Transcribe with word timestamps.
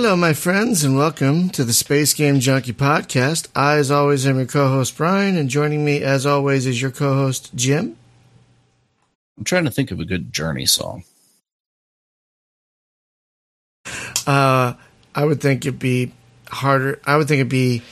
Hello, 0.00 0.14
my 0.14 0.32
friends, 0.32 0.84
and 0.84 0.96
welcome 0.96 1.50
to 1.50 1.64
the 1.64 1.72
Space 1.72 2.14
Game 2.14 2.38
Junkie 2.38 2.72
podcast. 2.72 3.48
I, 3.56 3.78
as 3.78 3.90
always, 3.90 4.24
am 4.28 4.36
your 4.36 4.46
co 4.46 4.68
host, 4.68 4.96
Brian, 4.96 5.36
and 5.36 5.50
joining 5.50 5.84
me, 5.84 6.04
as 6.04 6.24
always, 6.24 6.66
is 6.66 6.80
your 6.80 6.92
co 6.92 7.14
host, 7.14 7.52
Jim. 7.56 7.96
I'm 9.36 9.42
trying 9.42 9.64
to 9.64 9.72
think 9.72 9.90
of 9.90 9.98
a 9.98 10.04
good 10.04 10.32
Journey 10.32 10.66
song. 10.66 11.02
Uh, 14.24 14.74
I 15.16 15.24
would 15.24 15.40
think 15.40 15.66
it'd 15.66 15.80
be 15.80 16.12
harder. 16.48 17.00
I 17.04 17.16
would 17.16 17.26
think 17.26 17.40
it'd 17.40 17.48
be 17.48 17.82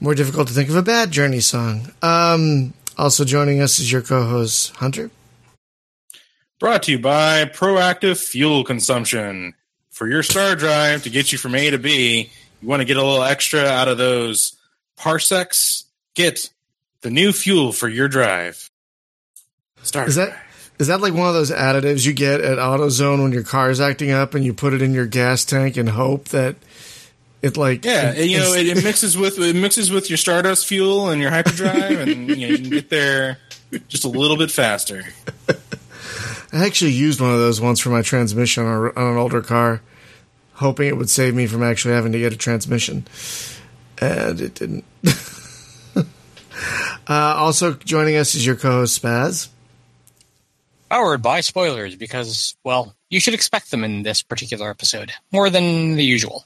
more 0.00 0.16
difficult 0.16 0.48
to 0.48 0.52
think 0.52 0.68
of 0.68 0.74
a 0.74 0.82
bad 0.82 1.12
Journey 1.12 1.38
song. 1.38 1.92
Um, 2.02 2.74
also 2.98 3.24
joining 3.24 3.60
us 3.60 3.78
is 3.78 3.92
your 3.92 4.02
co-host 4.02 4.74
Hunter. 4.74 5.12
Brought 6.58 6.82
to 6.82 6.90
you 6.90 6.98
by 6.98 7.44
Proactive 7.44 8.20
Fuel 8.20 8.64
Consumption. 8.64 9.54
For 9.96 10.06
your 10.06 10.22
star 10.22 10.54
drive 10.56 11.04
to 11.04 11.10
get 11.10 11.32
you 11.32 11.38
from 11.38 11.54
A 11.54 11.70
to 11.70 11.78
B, 11.78 12.30
you 12.60 12.68
want 12.68 12.80
to 12.80 12.84
get 12.84 12.98
a 12.98 13.02
little 13.02 13.22
extra 13.22 13.64
out 13.64 13.88
of 13.88 13.96
those 13.96 14.54
parsecs. 14.98 15.86
Get 16.14 16.50
the 17.00 17.08
new 17.08 17.32
fuel 17.32 17.72
for 17.72 17.88
your 17.88 18.06
drive. 18.06 18.68
Star 19.80 20.06
is 20.06 20.16
that 20.16 20.38
is 20.78 20.88
that 20.88 21.00
like 21.00 21.14
one 21.14 21.28
of 21.28 21.32
those 21.32 21.50
additives 21.50 22.04
you 22.04 22.12
get 22.12 22.42
at 22.42 22.58
AutoZone 22.58 23.22
when 23.22 23.32
your 23.32 23.42
car 23.42 23.70
is 23.70 23.80
acting 23.80 24.10
up 24.10 24.34
and 24.34 24.44
you 24.44 24.52
put 24.52 24.74
it 24.74 24.82
in 24.82 24.92
your 24.92 25.06
gas 25.06 25.46
tank 25.46 25.78
and 25.78 25.88
hope 25.88 26.28
that 26.28 26.56
it 27.40 27.56
like 27.56 27.86
yeah, 27.86 28.12
it, 28.12 28.28
you 28.28 28.38
know, 28.38 28.52
it, 28.52 28.66
it, 28.66 28.84
mixes 28.84 29.16
with 29.16 29.38
it 29.38 29.56
mixes 29.56 29.90
with 29.90 30.10
your 30.10 30.18
Stardust 30.18 30.66
fuel 30.66 31.08
and 31.08 31.22
your 31.22 31.30
hyperdrive, 31.30 32.00
and 32.00 32.28
you, 32.28 32.36
know, 32.36 32.46
you 32.48 32.58
can 32.58 32.68
get 32.68 32.90
there 32.90 33.38
just 33.88 34.04
a 34.04 34.08
little 34.08 34.36
bit 34.36 34.50
faster. 34.50 35.04
I 36.52 36.64
actually 36.64 36.92
used 36.92 37.20
one 37.20 37.32
of 37.32 37.38
those 37.38 37.60
once 37.60 37.80
for 37.80 37.90
my 37.90 38.02
transmission 38.02 38.64
on, 38.64 38.92
on 38.96 39.12
an 39.12 39.16
older 39.16 39.42
car, 39.42 39.82
hoping 40.54 40.88
it 40.88 40.96
would 40.96 41.10
save 41.10 41.34
me 41.34 41.46
from 41.46 41.62
actually 41.62 41.94
having 41.94 42.12
to 42.12 42.18
get 42.18 42.32
a 42.32 42.36
transmission, 42.36 43.06
and 43.98 44.40
it 44.40 44.54
didn't. 44.54 44.84
uh, 45.96 46.04
also 47.08 47.74
joining 47.74 48.16
us 48.16 48.34
is 48.34 48.46
your 48.46 48.56
co-host 48.56 49.02
Spaz. 49.02 49.48
Powered 50.90 51.20
by 51.20 51.40
spoilers, 51.40 51.96
because 51.96 52.56
well, 52.62 52.94
you 53.10 53.18
should 53.18 53.34
expect 53.34 53.70
them 53.70 53.82
in 53.82 54.02
this 54.02 54.22
particular 54.22 54.70
episode 54.70 55.12
more 55.32 55.50
than 55.50 55.96
the 55.96 56.04
usual. 56.04 56.44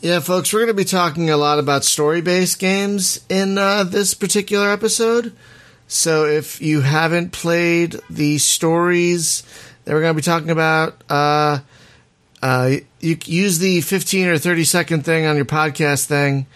Yeah, 0.00 0.20
folks, 0.20 0.52
we're 0.52 0.60
going 0.60 0.68
to 0.68 0.74
be 0.74 0.84
talking 0.84 1.28
a 1.28 1.36
lot 1.36 1.58
about 1.58 1.84
story 1.84 2.22
based 2.22 2.58
games 2.58 3.20
in 3.28 3.58
uh, 3.58 3.84
this 3.84 4.14
particular 4.14 4.70
episode. 4.70 5.36
So 5.92 6.24
if 6.24 6.62
you 6.62 6.82
haven't 6.82 7.32
played 7.32 7.96
the 8.08 8.38
stories 8.38 9.42
that 9.84 9.92
we're 9.92 10.02
going 10.02 10.14
to 10.14 10.16
be 10.16 10.22
talking 10.22 10.50
about, 10.50 11.02
uh, 11.10 11.58
uh, 12.40 12.76
you 13.00 13.18
use 13.24 13.58
the 13.58 13.80
15 13.80 14.28
or 14.28 14.38
30 14.38 14.62
second 14.62 15.04
thing 15.04 15.26
on 15.26 15.34
your 15.34 15.46
podcast 15.46 16.06
thing. 16.06 16.46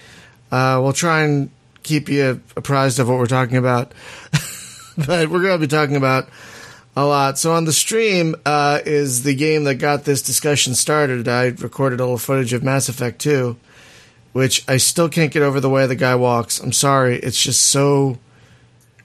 Uh, 0.53 0.79
we'll 0.81 0.93
try 0.93 1.23
and 1.23 1.51
keep 1.83 2.09
you 2.09 2.41
apprised 2.57 3.01
of 3.01 3.09
what 3.09 3.19
we're 3.19 3.27
talking 3.27 3.57
about. 3.57 3.93
but 4.97 5.29
we're 5.29 5.43
going 5.43 5.59
to 5.61 5.67
be 5.67 5.67
talking 5.67 5.97
about 5.97 6.29
a 6.95 7.05
lot. 7.05 7.37
So 7.37 7.55
on 7.55 7.65
the 7.65 7.73
stream 7.73 8.37
uh, 8.47 8.79
is 8.87 9.25
the 9.25 9.35
game 9.35 9.65
that 9.65 9.75
got 9.75 10.05
this 10.05 10.23
discussion 10.23 10.77
started. 10.77 11.27
I 11.27 11.47
recorded 11.47 11.99
a 11.99 12.05
little 12.05 12.19
footage 12.19 12.53
of 12.53 12.63
Mass 12.63 12.89
Effect 12.89 13.21
2, 13.21 13.57
which 14.33 14.63
I 14.69 14.77
still 14.77 15.09
can't 15.09 15.33
get 15.33 15.43
over 15.43 15.59
the 15.59 15.69
way 15.69 15.89
the 15.89 15.97
guy 15.97 16.15
walks. 16.15 16.61
I'm 16.61 16.71
sorry, 16.71 17.17
it's 17.17 17.43
just 17.43 17.63
so 17.63 18.21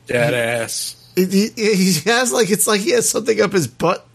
dead 0.09 0.33
ass. 0.33 0.95
He, 1.15 1.49
he, 1.55 1.93
has 2.09 2.31
like 2.31 2.49
it's 2.49 2.67
like 2.67 2.81
he 2.81 2.91
has 2.91 3.09
something 3.09 3.39
up 3.41 3.52
his 3.52 3.67
butt. 3.67 4.05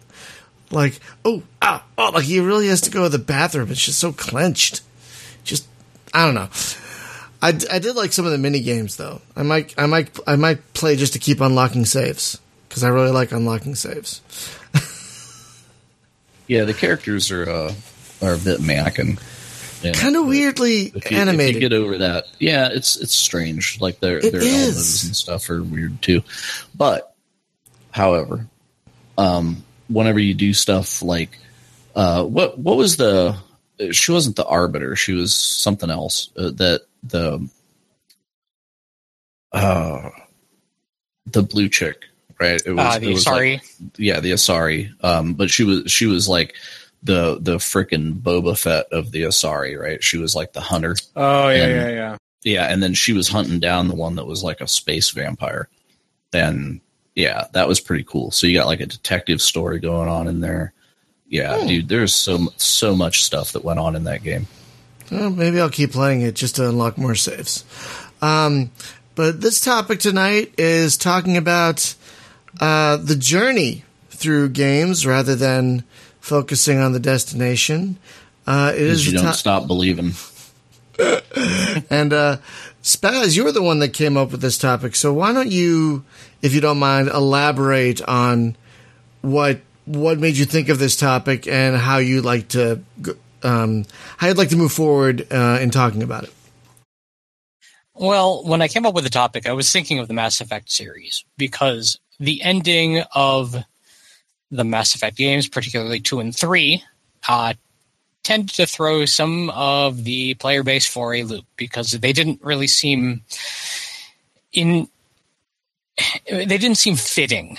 Like 0.71 0.99
oh 1.25 1.43
ah 1.61 1.85
oh 1.99 2.11
like 2.15 2.25
he 2.25 2.41
really 2.41 2.69
has 2.69 2.81
to 2.83 2.91
go 2.91 3.05
to 3.05 3.09
the 3.09 3.19
bathroom. 3.19 3.71
It's 3.71 3.85
just 3.85 3.99
so 3.99 4.13
clenched. 4.13 4.83
Just 5.45 5.67
I 6.13 6.25
don't 6.25 6.35
know. 6.35 6.49
I, 7.43 7.49
I 7.71 7.79
did 7.79 7.95
like 7.95 8.15
some 8.15 8.25
of 8.25 8.33
the 8.33 8.39
mini 8.39 8.61
games 8.61 8.97
though. 8.97 9.21
I 9.37 9.43
might 9.43 9.75
I 9.77 9.87
might 9.87 10.19
I 10.27 10.37
might 10.37 10.73
play 10.73 10.97
just 10.97 11.13
to 11.13 11.19
keep 11.19 11.41
unlocking 11.41 11.85
saves 11.85 12.41
because 12.69 12.83
I 12.83 12.89
really 12.89 13.11
like 13.11 13.33
unlocking 13.33 13.75
saves. 13.75 14.23
yeah, 16.49 16.65
the 16.65 16.75
characters 16.75 17.31
are 17.31 17.49
uh, 17.49 17.75
are 18.23 18.35
a 18.35 18.39
bit 18.39 18.61
mannequin. 19.85 20.03
Kind 20.03 20.17
of 20.17 20.27
weirdly 20.27 20.93
if 20.95 21.11
you, 21.11 21.17
animated. 21.17 21.57
If 21.57 21.63
you 21.63 21.69
get 21.69 21.77
over 21.77 21.99
that, 21.99 22.27
yeah, 22.39 22.69
it's 22.73 22.97
it's 22.97 23.15
strange. 23.15 23.81
Like 23.81 24.01
their 24.01 24.19
it 24.19 24.33
their 24.33 24.43
is. 24.43 24.69
elbows 24.69 25.05
and 25.05 25.17
stuff 25.17 25.51
are 25.51 25.63
weird 25.63 26.01
too. 26.03 26.23
But, 26.75 27.15
however, 27.91 28.47
um, 29.17 29.65
whenever 29.89 30.19
you 30.19 30.35
do 30.35 30.53
stuff 30.53 31.03
like, 31.03 31.39
uh, 31.95 32.25
what 32.25 32.59
what 32.59 32.77
was 32.77 32.97
the? 32.97 33.37
She 33.91 34.13
wasn't 34.13 34.37
the 34.37 34.47
arbiter. 34.47 34.97
She 34.97 35.13
was 35.13 35.35
something 35.35 35.91
else. 35.91 36.31
Uh, 36.37 36.51
that 36.53 36.83
the 37.03 37.49
uh, 39.53 40.11
the 41.27 41.43
blue 41.43 41.69
chick 41.69 42.05
right? 42.39 42.63
It 42.65 42.73
was, 42.73 42.97
uh, 42.97 42.99
the 42.99 43.11
it 43.11 43.13
was 43.13 43.25
Asari. 43.25 43.53
Like, 43.55 43.99
yeah, 43.99 44.21
the 44.21 44.33
Asari. 44.33 44.93
Um, 45.03 45.35
but 45.35 45.51
she 45.51 45.65
was 45.65 45.91
she 45.91 46.07
was 46.07 46.29
like 46.29 46.55
the 47.05 47.39
the 47.41 47.57
freaking 47.57 48.15
Boba 48.15 48.59
Fett 48.59 48.87
of 48.91 49.13
the 49.13 49.23
Asari, 49.23 49.79
right? 49.79 50.03
She 50.03 50.19
was 50.19 50.35
like 50.35 50.53
the 50.53 50.61
hunter. 50.61 50.97
Oh 51.15 51.49
yeah, 51.49 51.65
and, 51.65 51.73
yeah, 51.73 51.89
yeah. 51.89 52.17
Yeah, 52.43 52.65
and 52.73 52.83
then 52.83 52.95
she 52.95 53.13
was 53.13 53.29
hunting 53.29 53.61
down 53.61 53.89
the 53.89 53.95
one 53.95 54.17
that 54.17 54.27
was 54.27 54.43
like 54.43 54.61
a 54.61 54.69
space 54.69 55.11
vampire. 55.11 55.69
And 56.33 56.81
yeah, 57.15 57.47
that 57.53 57.69
was 57.69 57.81
pretty 57.81 58.05
cool. 58.05 58.31
So 58.31 58.47
you 58.47 58.59
got 58.59 58.67
like 58.67 58.81
a 58.81 58.87
detective 58.87 59.41
story 59.41 59.79
going 59.81 60.09
on 60.09 60.27
in 60.27 60.41
there. 60.41 60.73
Yeah, 61.27 61.61
hmm. 61.61 61.67
dude, 61.67 61.89
there's 61.89 62.15
so 62.15 62.49
so 62.57 62.97
much 62.97 63.25
stuff 63.25 63.53
that 63.53 63.65
went 63.65 63.79
on 63.79 63.97
in 63.97 64.05
that 64.05 64.23
game. 64.23 64.47
Well, 65.11 65.31
maybe 65.31 65.61
I'll 65.61 65.71
keep 65.71 65.93
playing 65.93 66.23
it 66.23 66.35
just 66.35 66.57
to 66.57 66.69
unlock 66.69 66.97
more 66.97 67.15
saves. 67.15 67.65
Um, 68.23 68.71
but 69.15 69.41
this 69.41 69.61
topic 69.61 70.01
tonight 70.01 70.55
is 70.57 70.97
talking 70.97 71.37
about 71.37 71.95
uh, 72.61 72.97
the 72.97 73.17
journey 73.17 73.85
through 74.09 74.49
games 74.51 75.07
rather 75.07 75.35
than 75.35 75.85
focusing 76.25 76.79
on 76.79 76.93
the 76.93 76.99
destination. 76.99 77.99
Uh, 78.47 78.73
it 78.75 78.81
is 78.81 79.07
you 79.07 79.13
don't 79.13 79.27
to- 79.27 79.35
stop 79.35 79.67
believing. 79.67 80.13
and 81.91 82.13
uh, 82.13 82.39
Spaz, 82.83 83.37
you're 83.37 83.53
the 83.53 83.63
one 83.63 83.81
that 83.81 83.91
came 83.91 84.17
up 84.17 84.31
with 84.31 84.41
this 84.41 84.57
topic, 84.57 84.95
so 84.95 85.13
why 85.13 85.33
don't 85.33 85.51
you, 85.51 86.05
if 86.41 86.55
you 86.55 86.61
don't 86.61 86.79
mind, 86.79 87.09
elaborate 87.09 88.01
on 88.03 88.57
what 89.21 89.61
what 89.85 90.19
made 90.19 90.37
you 90.37 90.47
think 90.47 90.71
of 90.71 90.79
this 90.79 90.97
topic 90.97 91.47
and 91.47 91.77
how 91.77 91.99
you 91.99 92.23
like 92.23 92.49
to 92.49 92.81
um, 93.43 93.85
how 94.17 94.29
you'd 94.29 94.39
like 94.39 94.49
to 94.49 94.57
move 94.57 94.73
forward 94.73 95.27
uh, 95.31 95.59
in 95.61 95.71
talking 95.71 96.03
about 96.03 96.25
it. 96.25 96.33
Well, 97.93 98.45
when 98.45 98.63
I 98.63 98.69
came 98.69 98.87
up 98.87 98.95
with 98.95 99.05
the 99.05 99.11
topic, 99.11 99.47
I 99.47 99.53
was 99.53 99.71
thinking 99.71 99.99
of 99.99 100.09
the 100.09 100.15
Mass 100.15 100.41
Effect 100.41 100.71
series 100.71 101.25
because 101.37 101.99
the 102.19 102.41
ending 102.43 103.03
of 103.15 103.57
the 104.55 104.65
Mass 104.65 104.95
Effect 104.95 105.17
games, 105.17 105.49
particularly 105.49 106.01
two 106.01 106.21
and 106.21 106.35
three, 106.35 106.83
uh, 107.29 107.55
tend 108.23 108.49
to 108.51 108.67
throw 108.67 109.05
some 109.05 109.51
of 109.51 110.05
the 110.05 110.35
player 110.35 110.63
base 110.63 110.87
for 110.87 111.15
a 111.15 111.25
loop 111.25 111.45
because 111.57 111.91
they 111.91 112.13
didn't 112.13 112.41
really 112.43 112.69
seem 112.69 113.23
in 114.53 114.89
they 116.31 116.47
didn't 116.47 116.77
seem 116.77 116.97
fitting 116.97 117.59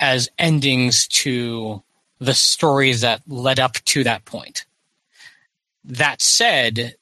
as 0.00 0.28
endings 0.38 1.06
to 1.08 1.82
the 2.18 2.34
stories 2.34 3.00
that 3.02 3.22
led 3.26 3.58
up 3.58 3.74
to 3.84 4.04
that 4.04 4.24
point. 4.24 4.64
That 5.84 6.22
said, 6.22 6.94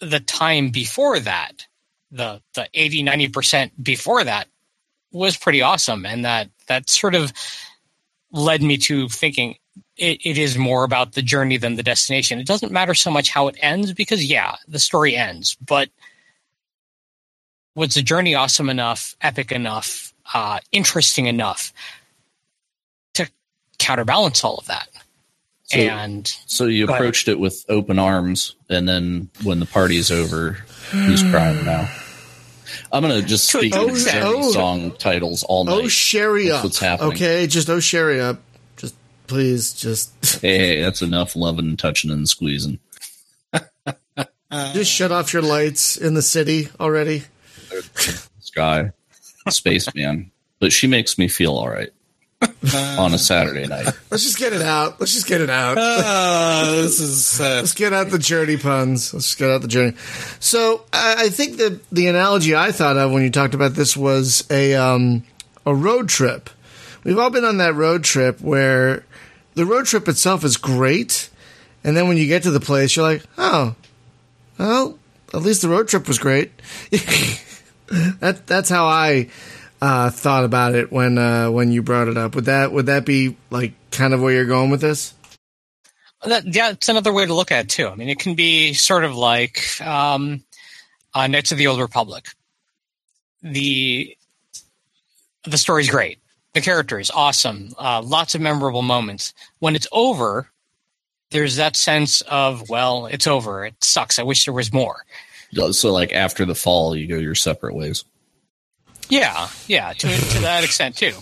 the 0.00 0.20
time 0.20 0.70
before 0.70 1.20
that, 1.20 1.66
the 2.10 2.40
the 2.54 2.68
80 2.72 3.04
90% 3.04 3.70
before 3.82 4.24
that 4.24 4.48
was 5.12 5.36
pretty 5.36 5.62
awesome, 5.62 6.06
and 6.06 6.24
that 6.24 6.48
that 6.68 6.88
sort 6.88 7.14
of 7.14 7.32
led 8.32 8.62
me 8.62 8.76
to 8.78 9.08
thinking 9.08 9.56
it, 9.96 10.20
it 10.24 10.38
is 10.38 10.56
more 10.56 10.84
about 10.84 11.12
the 11.12 11.22
journey 11.22 11.56
than 11.56 11.76
the 11.76 11.82
destination. 11.82 12.38
It 12.38 12.46
doesn't 12.46 12.72
matter 12.72 12.94
so 12.94 13.10
much 13.10 13.30
how 13.30 13.48
it 13.48 13.56
ends 13.60 13.92
because 13.92 14.24
yeah, 14.24 14.56
the 14.66 14.78
story 14.78 15.16
ends, 15.16 15.56
but 15.66 15.90
was 17.74 17.94
the 17.94 18.02
journey 18.02 18.34
awesome 18.34 18.68
enough, 18.68 19.16
epic 19.20 19.52
enough, 19.52 20.12
uh, 20.34 20.58
interesting 20.72 21.26
enough 21.26 21.72
to 23.14 23.30
counterbalance 23.78 24.44
all 24.44 24.56
of 24.56 24.66
that? 24.66 24.88
So, 25.64 25.78
and 25.78 26.26
so 26.46 26.66
you 26.66 26.84
approached 26.84 27.28
it 27.28 27.38
with 27.38 27.64
open 27.68 27.98
arms, 27.98 28.56
and 28.68 28.86
then 28.86 29.30
when 29.42 29.58
the 29.58 29.66
party's 29.66 30.10
over, 30.10 30.52
who's 30.90 31.22
crying 31.22 31.64
now? 31.64 31.88
I'm 32.92 33.00
gonna 33.00 33.22
just 33.22 33.48
speak 33.48 33.72
oh, 33.74 33.88
oh, 33.90 34.50
song 34.52 34.92
titles 34.92 35.44
all 35.44 35.62
oh, 35.68 35.76
night. 35.76 35.84
Oh, 35.84 35.88
sherry 35.88 36.50
up. 36.50 36.62
What's 36.62 36.78
happening? 36.78 37.12
Okay, 37.12 37.46
just 37.46 37.70
oh, 37.70 37.80
sherry 37.80 38.20
up. 38.20 38.42
Just 38.76 38.94
please, 39.26 39.72
just. 39.72 40.12
hey, 40.42 40.58
hey, 40.58 40.82
that's 40.82 41.00
enough 41.00 41.34
loving, 41.34 41.76
touching, 41.78 42.10
and 42.10 42.28
squeezing. 42.28 42.78
just 44.74 44.92
shut 44.92 45.10
off 45.10 45.32
your 45.32 45.42
lights 45.42 45.96
in 45.96 46.12
the 46.12 46.22
city 46.22 46.68
already. 46.78 47.22
Sky, 48.40 48.92
spaceman, 49.48 50.30
but 50.58 50.70
she 50.70 50.86
makes 50.86 51.16
me 51.16 51.28
feel 51.28 51.54
all 51.54 51.70
right. 51.70 51.90
on 52.98 53.12
a 53.14 53.18
Saturday 53.18 53.66
night. 53.66 53.86
Let's 54.10 54.24
just 54.24 54.38
get 54.38 54.52
it 54.52 54.62
out. 54.62 55.00
Let's 55.00 55.12
just 55.12 55.26
get 55.26 55.40
it 55.40 55.50
out. 55.50 55.76
Uh, 55.78 56.72
this 56.82 57.00
is 57.00 57.40
uh, 57.40 57.56
Let's 57.56 57.74
get 57.74 57.92
out 57.92 58.10
the 58.10 58.18
journey 58.18 58.56
puns. 58.56 59.12
Let's 59.12 59.26
just 59.26 59.38
get 59.38 59.50
out 59.50 59.62
the 59.62 59.68
journey. 59.68 59.96
So 60.40 60.84
I 60.92 61.24
I 61.24 61.28
think 61.28 61.56
that 61.58 61.88
the 61.90 62.06
analogy 62.08 62.54
I 62.54 62.72
thought 62.72 62.96
of 62.96 63.12
when 63.12 63.22
you 63.22 63.30
talked 63.30 63.54
about 63.54 63.74
this 63.74 63.96
was 63.96 64.46
a 64.50 64.74
um, 64.74 65.24
a 65.66 65.74
road 65.74 66.08
trip. 66.08 66.50
We've 67.04 67.18
all 67.18 67.30
been 67.30 67.44
on 67.44 67.58
that 67.58 67.74
road 67.74 68.04
trip 68.04 68.40
where 68.40 69.04
the 69.54 69.66
road 69.66 69.86
trip 69.86 70.08
itself 70.08 70.44
is 70.44 70.56
great, 70.56 71.30
and 71.84 71.96
then 71.96 72.08
when 72.08 72.16
you 72.16 72.26
get 72.26 72.44
to 72.44 72.50
the 72.50 72.60
place, 72.60 72.96
you're 72.96 73.04
like, 73.04 73.24
oh, 73.38 73.74
well, 74.58 74.98
at 75.34 75.42
least 75.42 75.62
the 75.62 75.68
road 75.68 75.88
trip 75.88 76.06
was 76.06 76.18
great. 76.18 76.52
that 76.90 78.46
that's 78.46 78.68
how 78.68 78.86
I 78.86 79.28
uh, 79.82 80.10
thought 80.10 80.44
about 80.44 80.76
it 80.76 80.92
when 80.92 81.18
uh, 81.18 81.50
when 81.50 81.72
you 81.72 81.82
brought 81.82 82.06
it 82.06 82.16
up. 82.16 82.36
Would 82.36 82.44
that 82.44 82.70
would 82.72 82.86
that 82.86 83.04
be 83.04 83.36
like 83.50 83.72
kind 83.90 84.14
of 84.14 84.22
where 84.22 84.32
you're 84.32 84.44
going 84.44 84.70
with 84.70 84.80
this? 84.80 85.12
That, 86.24 86.44
yeah, 86.46 86.70
it's 86.70 86.88
another 86.88 87.12
way 87.12 87.26
to 87.26 87.34
look 87.34 87.50
at 87.50 87.64
it 87.64 87.68
too. 87.68 87.88
I 87.88 87.96
mean, 87.96 88.08
it 88.08 88.20
can 88.20 88.36
be 88.36 88.74
sort 88.74 89.02
of 89.02 89.16
like 89.16 89.60
um, 89.80 90.44
uh, 91.12 91.26
Knights 91.26 91.50
of 91.50 91.58
the 91.58 91.66
Old 91.66 91.80
Republic. 91.80 92.28
The 93.42 94.16
the 95.42 95.58
story's 95.58 95.90
great. 95.90 96.20
The 96.54 96.60
character 96.60 97.00
is 97.00 97.10
awesome. 97.10 97.74
Uh, 97.76 98.02
lots 98.02 98.36
of 98.36 98.40
memorable 98.40 98.82
moments. 98.82 99.34
When 99.58 99.74
it's 99.74 99.88
over, 99.90 100.48
there's 101.32 101.56
that 101.56 101.74
sense 101.74 102.20
of 102.20 102.70
well, 102.70 103.06
it's 103.06 103.26
over. 103.26 103.66
It 103.66 103.82
sucks. 103.82 104.20
I 104.20 104.22
wish 104.22 104.44
there 104.44 104.54
was 104.54 104.72
more. 104.72 105.04
So, 105.72 105.92
like 105.92 106.12
after 106.12 106.44
the 106.44 106.54
fall, 106.54 106.94
you 106.94 107.08
go 107.08 107.16
your 107.16 107.34
separate 107.34 107.74
ways. 107.74 108.04
Yeah, 109.12 109.48
yeah, 109.66 109.92
to 109.92 110.08
to 110.08 110.38
that 110.40 110.64
extent 110.64 110.96
too. 110.96 111.12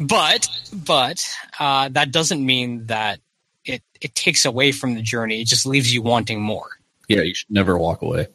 But 0.00 0.48
but 0.72 1.24
uh, 1.60 1.88
that 1.90 2.10
doesn't 2.10 2.44
mean 2.44 2.86
that 2.86 3.20
it 3.64 3.80
it 4.00 4.16
takes 4.16 4.44
away 4.44 4.72
from 4.72 4.96
the 4.96 5.02
journey. 5.02 5.40
It 5.42 5.46
just 5.46 5.64
leaves 5.64 5.94
you 5.94 6.02
wanting 6.02 6.42
more. 6.42 6.68
Yeah, 7.08 7.20
you 7.20 7.36
should 7.36 7.48
never 7.48 7.78
walk 7.78 8.02
away. 8.02 8.26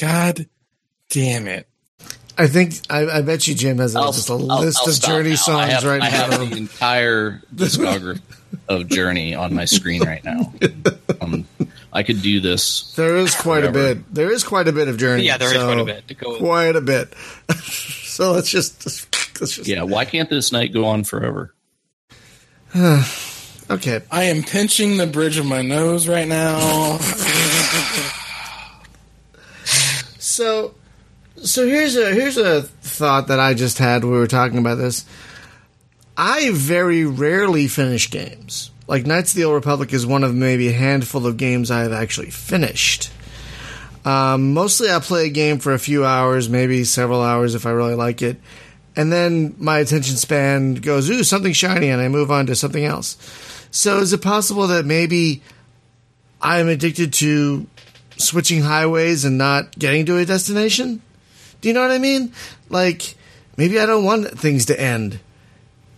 God 0.00 0.46
damn 1.10 1.48
it. 1.48 1.68
I 2.38 2.46
think 2.46 2.80
I, 2.88 3.06
I 3.18 3.20
bet 3.20 3.46
you 3.46 3.54
Jim 3.56 3.76
has 3.76 3.94
a, 3.94 4.00
just 4.06 4.30
a 4.30 4.34
list 4.34 4.88
of 4.88 4.94
stop 4.94 5.10
Journey 5.10 5.30
now. 5.30 5.36
songs 5.36 5.58
I 5.58 5.66
have, 5.66 5.84
right 5.84 6.02
I 6.02 6.08
now. 6.08 6.30
have 6.30 6.50
the 6.50 6.56
entire 6.56 7.42
discography 7.54 8.22
of 8.72 8.88
Journey 8.88 9.34
on 9.34 9.54
my 9.54 9.64
screen 9.64 10.02
right 10.02 10.24
now. 10.24 10.52
Um, 11.20 11.46
I 11.92 12.02
could 12.02 12.20
do 12.20 12.40
this. 12.40 12.92
There 12.96 13.14
is 13.16 13.32
quite 13.36 13.62
a 13.64 13.70
bit. 13.70 14.12
There 14.12 14.32
is 14.32 14.42
quite 14.42 14.66
a 14.66 14.72
bit 14.72 14.88
of 14.88 14.96
Journey. 14.96 15.22
Yeah, 15.22 15.36
there 15.36 15.46
is 15.48 15.54
so- 15.54 15.66
quite 15.66 15.78
a 15.78 15.84
bit 15.84 16.08
to 16.08 16.14
go. 16.14 16.36
Quite 16.38 16.74
a 16.74 16.80
bit. 16.80 17.14
so 17.62 18.32
let's 18.32 18.50
just 18.50 18.84
let's 19.40 19.54
just 19.54 19.68
Yeah, 19.68 19.84
why 19.84 20.04
can't 20.04 20.28
this 20.28 20.50
night 20.50 20.72
go 20.72 20.86
on 20.86 21.04
forever? 21.04 21.54
okay. 23.70 24.00
I 24.10 24.24
am 24.24 24.42
pinching 24.42 24.96
the 24.96 25.06
bridge 25.06 25.38
of 25.38 25.46
my 25.46 25.62
nose 25.62 26.08
right 26.08 26.26
now. 26.26 26.98
So 30.22 30.74
so 31.42 31.66
here's 31.66 31.94
a 31.96 32.14
here's 32.14 32.38
a 32.38 32.62
thought 32.62 33.26
that 33.28 33.38
I 33.38 33.52
just 33.54 33.76
had 33.78 34.02
we 34.02 34.12
were 34.12 34.26
talking 34.26 34.58
about 34.58 34.76
this. 34.76 35.04
I 36.16 36.50
very 36.52 37.04
rarely 37.04 37.68
finish 37.68 38.10
games. 38.10 38.70
Like 38.86 39.06
Knights 39.06 39.32
of 39.32 39.36
the 39.36 39.44
Old 39.44 39.54
Republic 39.54 39.92
is 39.92 40.04
one 40.04 40.24
of 40.24 40.34
maybe 40.34 40.68
a 40.68 40.72
handful 40.72 41.26
of 41.26 41.36
games 41.36 41.70
I 41.70 41.80
have 41.80 41.92
actually 41.92 42.30
finished. 42.30 43.10
Um, 44.04 44.52
mostly 44.52 44.90
I 44.90 44.98
play 44.98 45.26
a 45.26 45.30
game 45.30 45.58
for 45.58 45.72
a 45.72 45.78
few 45.78 46.04
hours, 46.04 46.48
maybe 46.48 46.84
several 46.84 47.22
hours 47.22 47.54
if 47.54 47.66
I 47.66 47.70
really 47.70 47.94
like 47.94 48.20
it. 48.20 48.38
And 48.96 49.10
then 49.10 49.54
my 49.58 49.78
attention 49.78 50.16
span 50.16 50.74
goes, 50.74 51.08
ooh, 51.08 51.24
something 51.24 51.52
shiny, 51.52 51.88
and 51.88 52.02
I 52.02 52.08
move 52.08 52.30
on 52.30 52.46
to 52.46 52.56
something 52.56 52.84
else. 52.84 53.16
So 53.70 54.00
is 54.00 54.12
it 54.12 54.20
possible 54.20 54.66
that 54.66 54.84
maybe 54.84 55.42
I'm 56.42 56.68
addicted 56.68 57.14
to 57.14 57.66
switching 58.18 58.60
highways 58.60 59.24
and 59.24 59.38
not 59.38 59.78
getting 59.78 60.04
to 60.06 60.18
a 60.18 60.26
destination? 60.26 61.00
Do 61.62 61.68
you 61.68 61.74
know 61.74 61.80
what 61.80 61.90
I 61.90 61.98
mean? 61.98 62.34
Like, 62.68 63.14
maybe 63.56 63.78
I 63.78 63.86
don't 63.86 64.04
want 64.04 64.38
things 64.38 64.66
to 64.66 64.78
end. 64.78 65.20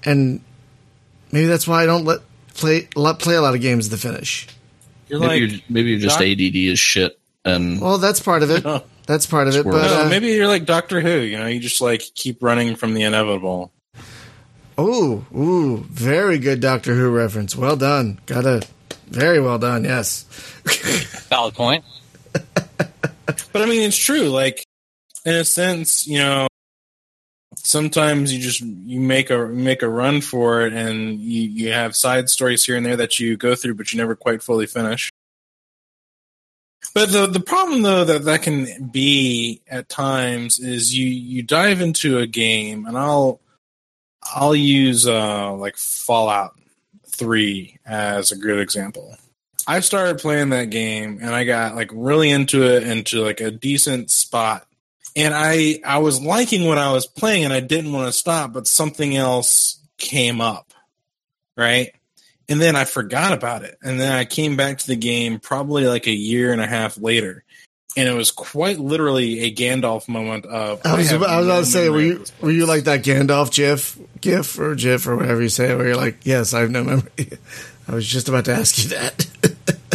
And 0.04 0.40
maybe 1.32 1.46
that's 1.46 1.66
why 1.66 1.82
I 1.82 1.86
don't 1.86 2.04
let 2.04 2.20
play 2.54 2.88
let 2.94 3.18
play 3.18 3.34
a 3.34 3.42
lot 3.42 3.54
of 3.54 3.60
games 3.60 3.88
to 3.88 3.96
finish. 3.96 4.46
You're 5.08 5.20
Maybe, 5.20 5.46
like 5.46 5.52
you're, 5.52 5.60
maybe 5.68 5.90
you're 5.90 6.00
just 6.00 6.18
Doc- 6.18 6.26
ADD 6.28 6.72
as 6.72 6.78
shit. 6.78 7.18
And 7.44 7.80
Well, 7.80 7.98
that's 7.98 8.20
part 8.20 8.42
of 8.42 8.50
it. 8.50 8.64
That's 9.06 9.26
part 9.26 9.48
of 9.48 9.54
it. 9.54 9.64
But 9.64 9.72
no, 9.72 10.06
uh, 10.06 10.08
maybe 10.08 10.28
you're 10.28 10.46
like 10.46 10.64
Doctor 10.64 10.98
Who. 10.98 11.18
You 11.18 11.36
know, 11.38 11.46
you 11.46 11.60
just 11.60 11.82
like 11.82 12.00
keep 12.14 12.42
running 12.42 12.74
from 12.74 12.94
the 12.94 13.02
inevitable. 13.02 13.70
ooh, 14.80 15.26
ooh, 15.36 15.84
very 15.90 16.38
good 16.38 16.60
Doctor 16.60 16.94
Who 16.94 17.10
reference. 17.10 17.54
Well 17.54 17.76
done. 17.76 18.18
Got 18.24 18.46
a 18.46 18.66
very 19.08 19.42
well 19.42 19.58
done. 19.58 19.84
Yes. 19.84 20.22
Valid 21.28 21.54
point. 21.54 21.84
But 22.32 23.62
I 23.62 23.66
mean, 23.66 23.82
it's 23.82 23.98
true. 23.98 24.28
Like 24.30 24.64
in 25.26 25.34
a 25.34 25.44
sense, 25.44 26.06
you 26.06 26.18
know, 26.18 26.46
sometimes 27.64 28.32
you 28.32 28.40
just 28.40 28.60
you 28.60 29.00
make 29.00 29.30
a 29.30 29.46
make 29.48 29.82
a 29.82 29.88
run 29.88 30.20
for 30.20 30.62
it, 30.62 30.72
and 30.72 31.18
you 31.18 31.42
you 31.42 31.72
have 31.72 31.96
side 31.96 32.30
stories 32.30 32.64
here 32.64 32.76
and 32.76 32.86
there 32.86 32.96
that 32.96 33.18
you 33.18 33.36
go 33.36 33.54
through, 33.54 33.74
but 33.74 33.92
you 33.92 33.98
never 33.98 34.14
quite 34.14 34.42
fully 34.42 34.66
finish. 34.66 35.10
But 36.94 37.10
the 37.10 37.26
the 37.26 37.40
problem 37.40 37.82
though 37.82 38.04
that 38.04 38.24
that 38.24 38.42
can 38.42 38.88
be 38.88 39.62
at 39.68 39.88
times 39.88 40.60
is 40.60 40.94
you 40.94 41.06
you 41.06 41.42
dive 41.42 41.80
into 41.80 42.18
a 42.18 42.26
game, 42.26 42.86
and 42.86 42.96
I'll 42.96 43.40
I'll 44.22 44.54
use 44.54 45.06
uh 45.08 45.52
like 45.54 45.76
Fallout 45.76 46.56
Three 47.08 47.78
as 47.86 48.30
a 48.30 48.36
good 48.36 48.60
example. 48.60 49.16
I 49.66 49.80
started 49.80 50.18
playing 50.18 50.50
that 50.50 50.68
game 50.70 51.20
and 51.22 51.34
I 51.34 51.44
got 51.44 51.74
like 51.74 51.90
really 51.92 52.30
into 52.30 52.64
it 52.64 52.82
into 52.82 53.24
like 53.24 53.40
a 53.40 53.50
decent 53.50 54.10
spot. 54.10 54.66
And 55.16 55.32
I 55.34 55.80
I 55.84 55.98
was 55.98 56.20
liking 56.20 56.66
what 56.66 56.78
I 56.78 56.92
was 56.92 57.06
playing 57.06 57.44
and 57.44 57.52
I 57.52 57.60
didn't 57.60 57.92
want 57.92 58.06
to 58.08 58.12
stop, 58.12 58.52
but 58.52 58.66
something 58.66 59.16
else 59.16 59.78
came 59.98 60.40
up. 60.40 60.72
Right? 61.56 61.92
And 62.48 62.60
then 62.60 62.76
I 62.76 62.84
forgot 62.84 63.32
about 63.32 63.62
it. 63.62 63.78
And 63.82 63.98
then 63.98 64.12
I 64.12 64.24
came 64.24 64.56
back 64.56 64.78
to 64.78 64.86
the 64.86 64.96
game 64.96 65.38
probably 65.38 65.86
like 65.86 66.06
a 66.06 66.12
year 66.12 66.52
and 66.52 66.60
a 66.60 66.66
half 66.66 66.98
later. 66.98 67.44
And 67.96 68.08
it 68.08 68.12
was 68.12 68.32
quite 68.32 68.80
literally 68.80 69.40
a 69.44 69.54
Gandalf 69.54 70.08
moment 70.08 70.46
of 70.46 70.84
I 70.84 70.96
was, 70.96 71.10
have 71.10 71.22
I 71.22 71.38
was 71.38 71.46
about 71.46 71.58
to 71.60 71.66
say, 71.66 71.88
were 71.88 72.00
you 72.00 72.24
were 72.40 72.50
you 72.50 72.66
like 72.66 72.84
that 72.84 73.04
Gandalf 73.04 73.52
GIF, 73.52 73.96
GIF 74.20 74.58
or 74.58 74.74
GIF 74.74 75.06
or 75.06 75.16
whatever 75.16 75.40
you 75.40 75.48
say, 75.48 75.74
where 75.76 75.86
you're 75.86 75.96
like, 75.96 76.18
yes, 76.24 76.52
I 76.54 76.60
have 76.60 76.72
no 76.72 76.82
memory. 76.82 77.08
I 77.88 77.94
was 77.94 78.06
just 78.06 78.28
about 78.28 78.46
to 78.46 78.52
ask 78.52 78.82
you 78.82 78.90
that. 78.90 79.26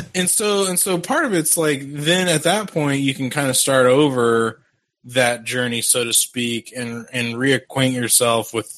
and 0.15 0.29
so 0.29 0.67
and 0.67 0.79
so 0.79 0.97
part 0.97 1.25
of 1.25 1.33
it's 1.33 1.57
like 1.57 1.81
then 1.83 2.27
at 2.27 2.43
that 2.43 2.71
point 2.71 3.01
you 3.01 3.13
can 3.13 3.29
kind 3.29 3.49
of 3.49 3.57
start 3.57 3.85
over 3.85 4.61
that 5.03 5.43
journey 5.43 5.81
so 5.81 6.03
to 6.03 6.13
speak 6.13 6.73
and 6.75 7.07
and 7.13 7.35
reacquaint 7.35 7.93
yourself 7.93 8.53
with 8.53 8.73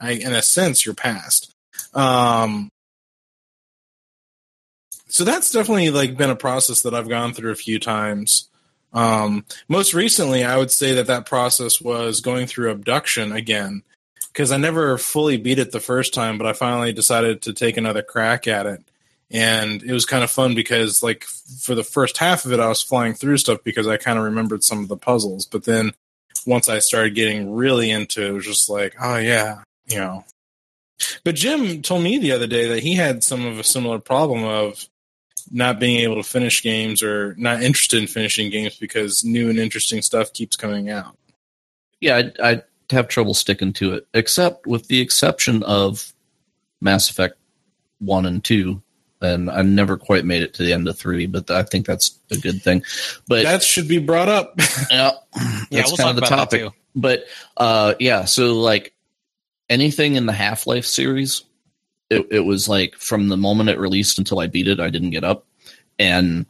I, 0.00 0.12
in 0.12 0.32
a 0.32 0.42
sense 0.42 0.84
your 0.84 0.94
past. 0.94 1.52
Um 1.94 2.70
so 5.08 5.24
that's 5.24 5.50
definitely 5.50 5.90
like 5.90 6.16
been 6.16 6.30
a 6.30 6.36
process 6.36 6.82
that 6.82 6.94
I've 6.94 7.08
gone 7.08 7.32
through 7.32 7.52
a 7.52 7.56
few 7.56 7.78
times. 7.78 8.48
Um 8.92 9.44
most 9.68 9.94
recently 9.94 10.44
I 10.44 10.56
would 10.56 10.70
say 10.70 10.94
that 10.94 11.08
that 11.08 11.26
process 11.26 11.80
was 11.80 12.20
going 12.20 12.46
through 12.46 12.70
Obduction 12.70 13.32
again 13.32 13.82
because 14.32 14.52
I 14.52 14.56
never 14.56 14.98
fully 14.98 15.36
beat 15.36 15.58
it 15.58 15.72
the 15.72 15.80
first 15.80 16.14
time 16.14 16.38
but 16.38 16.46
I 16.46 16.52
finally 16.52 16.92
decided 16.92 17.42
to 17.42 17.52
take 17.52 17.76
another 17.76 18.02
crack 18.02 18.46
at 18.46 18.66
it 18.66 18.82
and 19.30 19.82
it 19.82 19.92
was 19.92 20.06
kind 20.06 20.22
of 20.22 20.30
fun 20.30 20.54
because 20.54 21.02
like 21.02 21.24
for 21.60 21.74
the 21.74 21.84
first 21.84 22.16
half 22.18 22.44
of 22.44 22.52
it 22.52 22.60
i 22.60 22.68
was 22.68 22.82
flying 22.82 23.12
through 23.12 23.36
stuff 23.36 23.58
because 23.64 23.86
i 23.86 23.96
kind 23.96 24.18
of 24.18 24.24
remembered 24.24 24.62
some 24.62 24.80
of 24.82 24.88
the 24.88 24.96
puzzles. 24.96 25.46
But 25.46 25.64
then 25.64 25.92
once 26.46 26.68
i 26.68 26.78
started 26.78 27.14
getting 27.14 27.54
really 27.54 27.90
into 27.90 28.22
it 28.22 28.28
it 28.28 28.32
was 28.32 28.44
just 28.44 28.68
like 28.68 28.94
oh 29.00 29.16
yeah 29.16 29.62
you 29.86 29.98
know. 29.98 30.24
But 31.24 31.34
jim 31.34 31.82
told 31.82 32.02
me 32.02 32.18
the 32.18 32.32
other 32.32 32.46
day 32.46 32.68
that 32.68 32.82
he 32.82 32.94
had 32.94 33.24
some 33.24 33.44
of 33.44 33.58
a 33.58 33.64
similar 33.64 33.98
problem 33.98 34.44
of 34.44 34.88
not 35.50 35.78
being 35.78 36.00
able 36.00 36.16
to 36.16 36.22
finish 36.22 36.62
games 36.62 37.02
or 37.02 37.34
not 37.38 37.62
interested 37.62 38.00
in 38.00 38.06
finishing 38.06 38.50
games 38.50 38.76
because 38.76 39.24
new 39.24 39.48
and 39.48 39.58
interesting 39.58 40.02
stuff 40.02 40.32
keeps 40.32 40.56
coming 40.56 40.90
out. 40.90 41.16
Yeah, 42.00 42.30
I, 42.40 42.50
I 42.50 42.62
have 42.90 43.08
trouble 43.08 43.34
sticking 43.34 43.72
to 43.74 43.94
it, 43.94 44.06
except 44.14 44.66
with 44.66 44.88
the 44.88 45.00
exception 45.00 45.62
of 45.62 46.12
Mass 46.80 47.10
Effect 47.10 47.36
1 48.00 48.26
and 48.26 48.42
2. 48.42 48.82
And 49.22 49.50
I 49.50 49.62
never 49.62 49.96
quite 49.96 50.24
made 50.26 50.42
it 50.42 50.52
to 50.54 50.62
the 50.62 50.72
end 50.74 50.86
of 50.88 50.98
3, 50.98 51.26
but 51.26 51.50
I 51.50 51.62
think 51.62 51.86
that's 51.86 52.18
a 52.30 52.36
good 52.36 52.62
thing. 52.62 52.82
But 53.26 53.44
that 53.44 53.62
should 53.62 53.88
be 53.88 53.98
brought 53.98 54.28
up 54.28 54.54
yeah, 54.90 55.12
Yeah, 55.70 55.80
that's 55.80 55.90
we'll 55.90 55.96
kind 55.96 55.98
talk 55.98 56.10
of 56.10 56.16
the 56.16 56.18
about 56.18 56.28
that 56.28 56.36
topic. 56.36 56.60
too. 56.60 56.70
But 56.94 57.24
uh, 57.56 57.94
yeah, 57.98 58.24
so 58.26 58.54
like 58.54 58.92
anything 59.70 60.16
in 60.16 60.26
the 60.26 60.32
Half 60.32 60.66
Life 60.66 60.84
series, 60.84 61.44
it, 62.10 62.26
it 62.30 62.40
was 62.40 62.68
like 62.68 62.94
from 62.96 63.28
the 63.28 63.36
moment 63.36 63.70
it 63.70 63.78
released 63.78 64.18
until 64.18 64.38
I 64.38 64.46
beat 64.46 64.68
it, 64.68 64.80
I 64.80 64.90
didn't 64.90 65.10
get 65.10 65.24
up, 65.24 65.46
and 65.98 66.46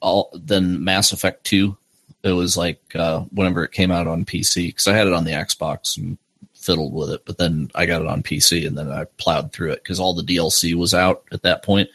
all 0.00 0.30
then 0.34 0.82
Mass 0.84 1.12
Effect 1.12 1.44
Two, 1.44 1.76
it 2.22 2.32
was 2.32 2.56
like 2.56 2.80
uh, 2.94 3.20
whenever 3.32 3.64
it 3.64 3.72
came 3.72 3.90
out 3.90 4.06
on 4.06 4.24
PC 4.24 4.68
because 4.68 4.86
I 4.86 4.94
had 4.94 5.06
it 5.06 5.12
on 5.12 5.24
the 5.24 5.32
Xbox 5.32 5.96
and 5.96 6.18
fiddled 6.64 6.94
with 6.94 7.10
it. 7.10 7.24
But 7.26 7.38
then 7.38 7.70
I 7.74 7.86
got 7.86 8.02
it 8.02 8.08
on 8.08 8.22
PC 8.22 8.66
and 8.66 8.76
then 8.76 8.90
I 8.90 9.04
plowed 9.18 9.52
through 9.52 9.72
it 9.72 9.82
because 9.82 10.00
all 10.00 10.14
the 10.14 10.22
DLC 10.22 10.74
was 10.74 10.94
out 10.94 11.24
at 11.32 11.42
that 11.42 11.62
point. 11.62 11.90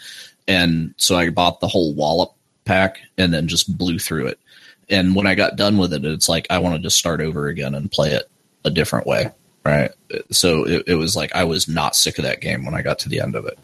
and 0.48 0.94
so 0.98 1.16
I 1.16 1.30
bought 1.30 1.60
the 1.60 1.68
whole 1.68 1.94
wallop 1.94 2.34
pack 2.66 3.00
and 3.18 3.34
then 3.34 3.48
just 3.48 3.78
blew 3.78 4.00
through 4.00 4.28
it. 4.28 4.40
And 4.90 5.16
when 5.16 5.28
I 5.28 5.36
got 5.36 5.56
done 5.56 5.78
with 5.78 5.94
it, 5.94 6.04
it's 6.06 6.30
like 6.30 6.48
I 6.50 6.60
wanted 6.60 6.84
to 6.84 6.90
start 6.90 7.22
over 7.22 7.48
again 7.48 7.76
and 7.76 7.92
play 7.92 8.12
it 8.12 8.30
a 8.66 8.72
different 8.72 9.06
way, 9.06 9.32
right? 9.64 9.92
So 10.32 10.66
it, 10.66 10.84
it 10.88 10.96
was 10.96 11.16
like 11.16 11.36
I 11.36 11.44
was 11.44 11.68
not 11.68 11.96
sick 11.96 12.18
of 12.18 12.24
that 12.24 12.42
game 12.42 12.66
when 12.66 12.74
I 12.74 12.82
got 12.82 13.00
to 13.00 13.10
the 13.10 13.22
end 13.22 13.36
of 13.36 13.46
it. 13.46 13.60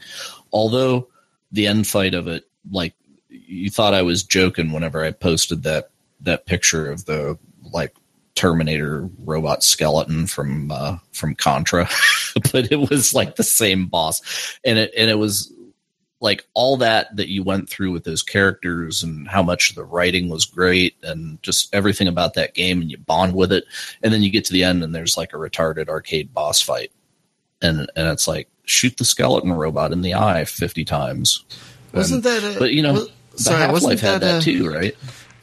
Although 0.51 1.07
the 1.51 1.67
end 1.67 1.87
fight 1.87 2.13
of 2.13 2.27
it, 2.27 2.45
like 2.71 2.93
you 3.29 3.69
thought 3.69 3.93
I 3.93 4.03
was 4.03 4.23
joking 4.23 4.71
whenever 4.71 5.03
I 5.03 5.11
posted 5.11 5.63
that 5.63 5.89
that 6.21 6.45
picture 6.45 6.91
of 6.91 7.05
the 7.05 7.37
like 7.71 7.95
Terminator 8.35 9.09
robot 9.23 9.63
skeleton 9.63 10.27
from 10.27 10.69
uh, 10.69 10.97
from 11.13 11.35
Contra, 11.35 11.87
but 12.51 12.71
it 12.71 12.89
was 12.89 13.13
like 13.13 13.37
the 13.37 13.43
same 13.43 13.87
boss, 13.87 14.59
and 14.63 14.77
it 14.77 14.93
and 14.97 15.09
it 15.09 15.15
was 15.15 15.51
like 16.19 16.45
all 16.53 16.77
that 16.77 17.15
that 17.15 17.29
you 17.29 17.43
went 17.43 17.69
through 17.69 17.91
with 17.91 18.03
those 18.03 18.23
characters 18.23 19.03
and 19.03 19.27
how 19.27 19.41
much 19.41 19.75
the 19.75 19.83
writing 19.83 20.27
was 20.27 20.45
great 20.45 20.95
and 21.03 21.41
just 21.43 21.73
everything 21.73 22.07
about 22.07 22.33
that 22.33 22.53
game 22.53 22.81
and 22.81 22.91
you 22.91 22.97
bond 22.97 23.33
with 23.33 23.53
it, 23.53 23.63
and 24.03 24.13
then 24.13 24.21
you 24.21 24.29
get 24.29 24.43
to 24.45 24.53
the 24.53 24.63
end 24.63 24.83
and 24.83 24.93
there's 24.93 25.17
like 25.17 25.33
a 25.33 25.37
retarded 25.37 25.87
arcade 25.87 26.33
boss 26.33 26.61
fight, 26.61 26.91
and 27.61 27.89
and 27.95 28.07
it's 28.09 28.27
like 28.27 28.49
shoot 28.65 28.97
the 28.97 29.05
skeleton 29.05 29.53
robot 29.53 29.93
in 29.93 30.01
the 30.01 30.13
eye 30.13 30.43
fifty 30.43 30.83
times. 30.83 31.45
Wasn't 31.93 32.25
and, 32.25 32.43
that? 32.43 32.57
A, 32.57 32.59
but 32.59 32.73
you 32.73 32.81
know, 32.81 32.93
was, 32.93 33.11
sorry, 33.37 33.59
Half 33.59 33.81
Life 33.81 34.01
had 34.01 34.21
that, 34.21 34.41
a, 34.41 34.43
too, 34.43 34.69
right? 34.69 34.95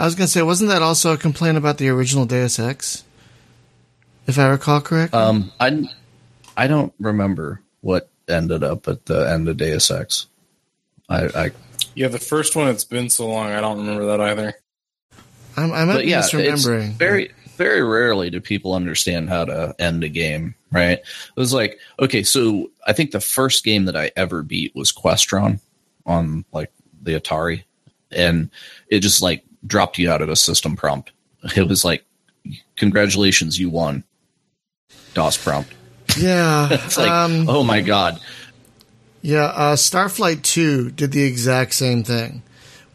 I 0.02 0.04
was 0.04 0.16
gonna 0.16 0.26
say, 0.26 0.42
wasn't 0.42 0.70
that 0.70 0.82
also 0.82 1.12
a 1.12 1.16
complaint 1.16 1.56
about 1.56 1.78
the 1.78 1.88
original 1.88 2.26
Deus 2.26 2.58
Ex? 2.58 3.04
If 4.26 4.36
I 4.36 4.48
recall 4.48 4.80
correctly. 4.80 5.16
Um, 5.16 5.52
I 5.60 5.88
I 6.56 6.66
don't 6.66 6.92
remember 6.98 7.62
what 7.82 8.10
ended 8.28 8.64
up 8.64 8.88
at 8.88 9.06
the 9.06 9.30
end 9.30 9.48
of 9.48 9.58
Deus 9.58 9.92
Ex. 9.92 10.26
I, 11.08 11.26
I 11.26 11.50
yeah, 11.94 12.08
the 12.08 12.18
first 12.18 12.56
one. 12.56 12.66
It's 12.66 12.82
been 12.82 13.10
so 13.10 13.28
long. 13.28 13.52
I 13.52 13.60
don't 13.60 13.78
remember 13.78 14.06
that 14.06 14.20
either. 14.20 14.54
I'm, 15.56 15.70
I 15.70 15.84
might 15.84 15.94
but 15.94 16.02
be 16.02 16.10
yeah, 16.10 16.22
misremembering. 16.22 16.88
it's 16.88 16.96
very 16.96 17.30
very 17.56 17.84
rarely 17.84 18.28
do 18.28 18.40
people 18.40 18.74
understand 18.74 19.28
how 19.28 19.44
to 19.44 19.72
end 19.78 20.02
a 20.02 20.08
game. 20.08 20.56
Right? 20.72 20.98
It 20.98 21.04
was 21.36 21.54
like 21.54 21.78
okay, 22.00 22.24
so 22.24 22.72
I 22.88 22.92
think 22.92 23.12
the 23.12 23.20
first 23.20 23.62
game 23.62 23.84
that 23.84 23.96
I 23.96 24.10
ever 24.16 24.42
beat 24.42 24.74
was 24.74 24.90
Questron 24.90 25.60
on 26.06 26.44
like 26.50 26.72
the 27.00 27.12
Atari, 27.20 27.62
and 28.10 28.50
it 28.88 28.98
just 28.98 29.22
like 29.22 29.44
dropped 29.66 29.98
you 29.98 30.10
out 30.10 30.22
of 30.22 30.28
a 30.28 30.36
system 30.36 30.76
prompt. 30.76 31.12
It 31.56 31.68
was 31.68 31.84
like, 31.84 32.04
congratulations, 32.76 33.58
you 33.58 33.70
won. 33.70 34.04
DOS 35.14 35.36
prompt. 35.36 35.72
Yeah. 36.16 36.68
it's 36.70 36.96
like, 36.96 37.10
um, 37.10 37.48
oh 37.48 37.62
my 37.62 37.80
god. 37.80 38.20
Yeah, 39.22 39.44
uh, 39.44 39.76
Starflight 39.76 40.42
2 40.42 40.90
did 40.90 41.12
the 41.12 41.22
exact 41.22 41.74
same 41.74 42.02
thing, 42.02 42.42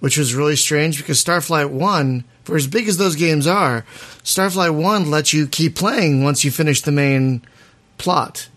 which 0.02 0.18
was 0.18 0.36
really 0.36 0.58
strange 0.58 0.98
because 0.98 1.24
Starflight 1.24 1.70
1, 1.70 2.24
for 2.44 2.58
as 2.58 2.68
big 2.68 2.90
as 2.90 2.98
those 2.98 3.16
games 3.16 3.48
are, 3.48 3.86
Starflight 4.24 4.76
1 4.76 5.10
lets 5.10 5.34
you 5.34 5.48
keep 5.48 5.76
playing 5.76 6.24
once 6.24 6.44
you 6.44 6.52
finish 6.52 6.82
the 6.82 6.92
main 6.92 7.42
plot. 7.98 8.50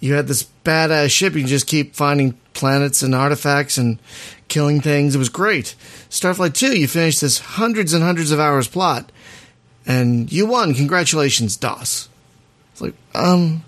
You 0.00 0.14
had 0.14 0.28
this 0.28 0.46
badass 0.64 1.10
ship, 1.10 1.34
you 1.34 1.44
just 1.44 1.66
keep 1.66 1.94
finding 1.94 2.38
planets 2.54 3.02
and 3.02 3.14
artifacts 3.14 3.76
and 3.76 3.98
killing 4.54 4.80
things. 4.80 5.16
It 5.16 5.18
was 5.18 5.28
great. 5.28 5.74
Starflight 6.08 6.54
2, 6.54 6.78
you 6.78 6.86
finished 6.86 7.20
this 7.20 7.40
hundreds 7.40 7.92
and 7.92 8.04
hundreds 8.04 8.30
of 8.30 8.38
hours 8.38 8.68
plot, 8.68 9.10
and 9.84 10.32
you 10.32 10.46
won. 10.46 10.74
Congratulations, 10.74 11.56
DOS. 11.56 12.08
It's 12.72 12.80
like, 12.80 12.94
um, 13.16 13.64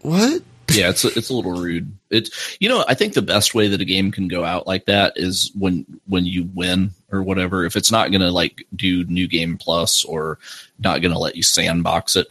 what? 0.00 0.42
yeah, 0.72 0.88
it's 0.88 1.04
a, 1.04 1.08
it's 1.08 1.28
a 1.28 1.34
little 1.34 1.52
rude. 1.52 1.92
It's 2.08 2.56
you 2.58 2.70
know 2.70 2.84
I 2.88 2.94
think 2.94 3.12
the 3.12 3.22
best 3.22 3.54
way 3.54 3.68
that 3.68 3.82
a 3.82 3.84
game 3.84 4.10
can 4.10 4.28
go 4.28 4.44
out 4.44 4.66
like 4.66 4.86
that 4.86 5.12
is 5.16 5.50
when 5.58 5.84
when 6.06 6.24
you 6.24 6.48
win 6.54 6.90
or 7.12 7.22
whatever. 7.22 7.66
If 7.66 7.76
it's 7.76 7.90
not 7.90 8.10
going 8.10 8.22
to 8.22 8.30
like 8.30 8.66
do 8.74 9.04
new 9.04 9.28
game 9.28 9.58
plus 9.58 10.04
or 10.04 10.38
not 10.78 11.02
going 11.02 11.12
to 11.12 11.18
let 11.18 11.36
you 11.36 11.42
sandbox 11.42 12.16
it, 12.16 12.28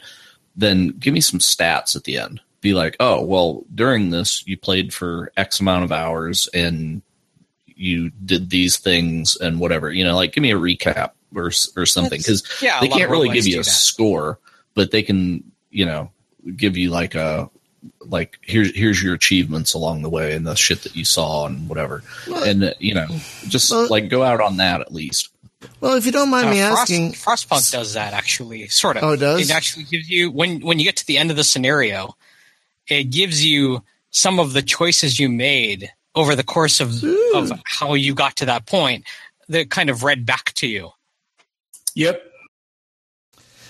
then 0.55 0.89
give 0.99 1.13
me 1.13 1.21
some 1.21 1.39
stats 1.39 1.95
at 1.95 2.05
the 2.05 2.17
end. 2.17 2.41
Be 2.63 2.73
like, 2.73 2.95
oh 2.99 3.21
well, 3.23 3.63
during 3.75 4.09
this 4.09 4.41
you 4.47 4.57
played 4.57 4.93
for 4.93 5.31
X 5.37 5.59
amount 5.59 5.83
of 5.83 5.91
hours 5.91 6.47
and 6.53 7.01
you 7.67 8.09
did 8.25 8.49
these 8.49 8.77
things 8.77 9.35
and 9.35 9.59
whatever. 9.59 9.91
You 9.91 10.05
know, 10.05 10.15
like 10.15 10.31
give 10.33 10.41
me 10.41 10.51
a 10.51 10.57
recap 10.57 11.11
or 11.35 11.51
or 11.75 11.85
something 11.85 12.17
because 12.19 12.43
yeah, 12.61 12.79
they 12.79 12.87
can't 12.87 13.11
really 13.11 13.29
give 13.29 13.45
you 13.45 13.55
a 13.59 13.63
that. 13.63 13.69
score, 13.69 14.39
but 14.75 14.91
they 14.91 15.03
can 15.03 15.43
you 15.71 15.85
know 15.85 16.09
give 16.55 16.77
you 16.77 16.89
like 16.89 17.15
a 17.15 17.49
like 17.99 18.39
here's 18.41 18.73
here's 18.73 19.03
your 19.03 19.13
achievements 19.13 19.73
along 19.73 20.01
the 20.01 20.09
way 20.09 20.33
and 20.33 20.47
the 20.47 20.55
shit 20.55 20.83
that 20.83 20.95
you 20.95 21.03
saw 21.03 21.45
and 21.45 21.67
whatever 21.67 22.01
Well- 22.29 22.43
and 22.45 22.63
uh, 22.63 22.73
you 22.79 22.93
know 22.93 23.07
just 23.49 23.71
Well- 23.71 23.89
like 23.89 24.07
go 24.07 24.23
out 24.23 24.39
on 24.39 24.55
that 24.57 24.79
at 24.79 24.93
least 24.93 25.27
Well, 25.81 25.95
if 25.95 26.05
you 26.05 26.13
don't 26.13 26.29
mind 26.29 26.47
Uh, 26.47 26.51
me 26.51 26.59
Frost, 26.61 26.81
asking, 26.81 27.11
Frostpunk 27.13 27.71
does 27.73 27.93
that 27.95 28.13
actually, 28.13 28.67
sort 28.69 28.95
of. 28.97 29.03
Oh, 29.03 29.11
it 29.13 29.17
does? 29.17 29.49
It 29.49 29.53
actually 29.53 29.83
gives 29.83 30.09
you 30.09 30.31
when 30.31 30.61
when 30.61 30.79
you 30.79 30.85
get 30.85 30.95
to 30.97 31.05
the 31.05 31.17
end 31.17 31.29
of 31.29 31.35
the 31.37 31.43
scenario, 31.43 32.15
it 32.89 33.05
gives 33.05 33.43
you 33.45 33.83
some 34.11 34.39
of 34.39 34.53
the 34.53 34.61
choices 34.61 35.19
you 35.19 35.29
made 35.29 35.91
over 36.15 36.35
the 36.35 36.43
course 36.43 36.79
of 36.79 37.03
Ooh. 37.03 37.31
of 37.35 37.51
how 37.65 37.93
you 37.95 38.13
got 38.13 38.35
to 38.37 38.45
that 38.45 38.65
point 38.67 39.05
that 39.49 39.69
kind 39.69 39.89
of 39.89 40.03
read 40.03 40.25
back 40.25 40.53
to 40.55 40.67
you. 40.67 40.91
Yep. 41.95 42.21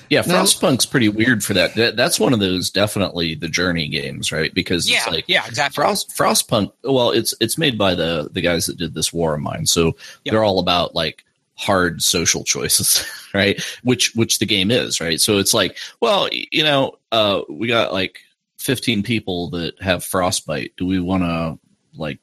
yeah 0.10 0.22
Now- 0.27 0.43
frostpunk's 0.43 0.86
pretty 0.86 1.10
weird 1.10 1.43
for 1.43 1.53
that. 1.53 1.75
that 1.75 1.96
that's 1.96 2.20
one 2.20 2.34
of 2.34 2.39
those 2.39 2.70
definitely 2.70 3.36
the 3.36 3.48
journey 3.50 3.88
games 3.88 4.32
right 4.32 4.53
because 4.53 4.89
Yeah, 4.89 4.98
it's 4.98 5.08
like 5.08 5.25
yeah, 5.27 5.46
exactly. 5.48 5.82
Frost 5.82 6.10
Frostpunk. 6.17 6.72
Well, 6.84 7.12
it's 7.12 7.34
it's 7.39 7.58
made 7.58 7.77
by 7.77 7.96
the 7.96 8.29
the 8.32 8.41
guys 8.41 8.65
that 8.67 8.77
did 8.77 8.93
this 8.93 9.12
War 9.13 9.36
of 9.36 9.41
Mine, 9.41 9.65
so 9.65 9.86
Yep. 9.88 9.96
they're 10.32 10.43
all 10.43 10.60
about 10.60 10.96
like 10.96 11.24
hard 11.55 12.01
social 12.01 12.43
choices, 12.43 13.05
right? 13.34 13.62
Which 13.84 14.13
which 14.15 14.39
the 14.39 14.46
game 14.46 14.72
is, 14.72 15.00
right? 15.00 15.20
So 15.22 15.38
it's 15.38 15.53
like, 15.53 15.77
well, 16.01 16.27
you 16.32 16.63
know, 16.63 16.98
uh, 17.12 17.41
we 17.50 17.67
got 17.67 17.93
like 17.93 18.20
fifteen 18.63 19.03
people 19.03 19.50
that 19.51 19.82
have 19.82 20.03
frostbite. 20.03 20.74
Do 20.77 20.86
we 20.86 21.00
want 21.00 21.24
to 21.24 21.60
like 21.96 22.20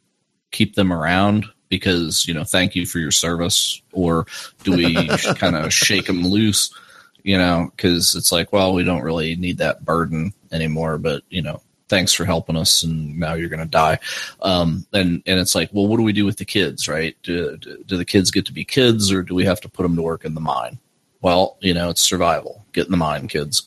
keep 0.51 0.75
them 0.75 0.93
around 0.93 1.47
because 1.69 2.27
you 2.27 2.35
know, 2.35 2.45
thank 2.45 2.75
you 2.75 2.87
for 2.87 2.99
your 2.99 3.11
service, 3.13 3.81
or 3.93 4.27
do 4.65 4.77
we 4.77 5.09
kind 5.37 5.57
of 5.57 5.73
shake 5.73 6.07
them 6.07 6.27
loose? 6.27 6.75
You 7.23 7.37
know, 7.37 7.71
because 7.77 8.15
it's 8.15 8.33
like, 8.33 8.53
well, 8.53 8.73
we 8.73 8.83
don't 8.83 9.03
really 9.03 9.37
need 9.37 9.59
that 9.59 9.85
burden 9.85 10.33
anymore, 10.51 10.97
but 10.97 11.23
you 11.29 11.43
know, 11.43 11.61
thanks 11.91 12.13
for 12.15 12.25
helping 12.25 12.57
us 12.57 12.83
and 12.83 13.19
now 13.19 13.35
you're 13.35 13.49
going 13.49 13.61
to 13.61 13.67
die 13.67 13.99
um, 14.43 14.87
and 14.93 15.23
and 15.27 15.41
it's 15.41 15.55
like 15.55 15.69
well 15.73 15.89
what 15.89 15.97
do 15.97 16.05
we 16.05 16.13
do 16.13 16.25
with 16.25 16.37
the 16.37 16.45
kids 16.45 16.89
right 16.89 17.17
do, 17.23 17.57
do, 17.59 17.83
do 17.85 17.97
the 17.97 18.05
kids 18.05 18.31
get 18.31 18.47
to 18.47 18.53
be 18.53 18.65
kids 18.65 19.13
or 19.13 19.23
do 19.23 19.35
we 19.35 19.45
have 19.45 19.61
to 19.61 19.69
put 19.69 19.83
them 19.83 19.97
to 19.97 20.03
work 20.03 20.25
in 20.25 20.35
the 20.35 20.41
mine 20.41 20.79
well 21.21 21.59
you 21.61 21.75
know 21.75 21.91
it's 21.91 22.01
survival 22.01 22.65
get 22.73 22.87
in 22.87 22.93
the 22.93 22.97
mine 22.97 23.27
kids 23.27 23.67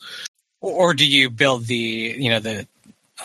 Or, 0.64 0.88
or 0.88 0.94
do 0.94 1.06
you 1.06 1.28
build 1.28 1.66
the 1.66 2.16
you 2.18 2.30
know 2.30 2.40
the 2.40 2.66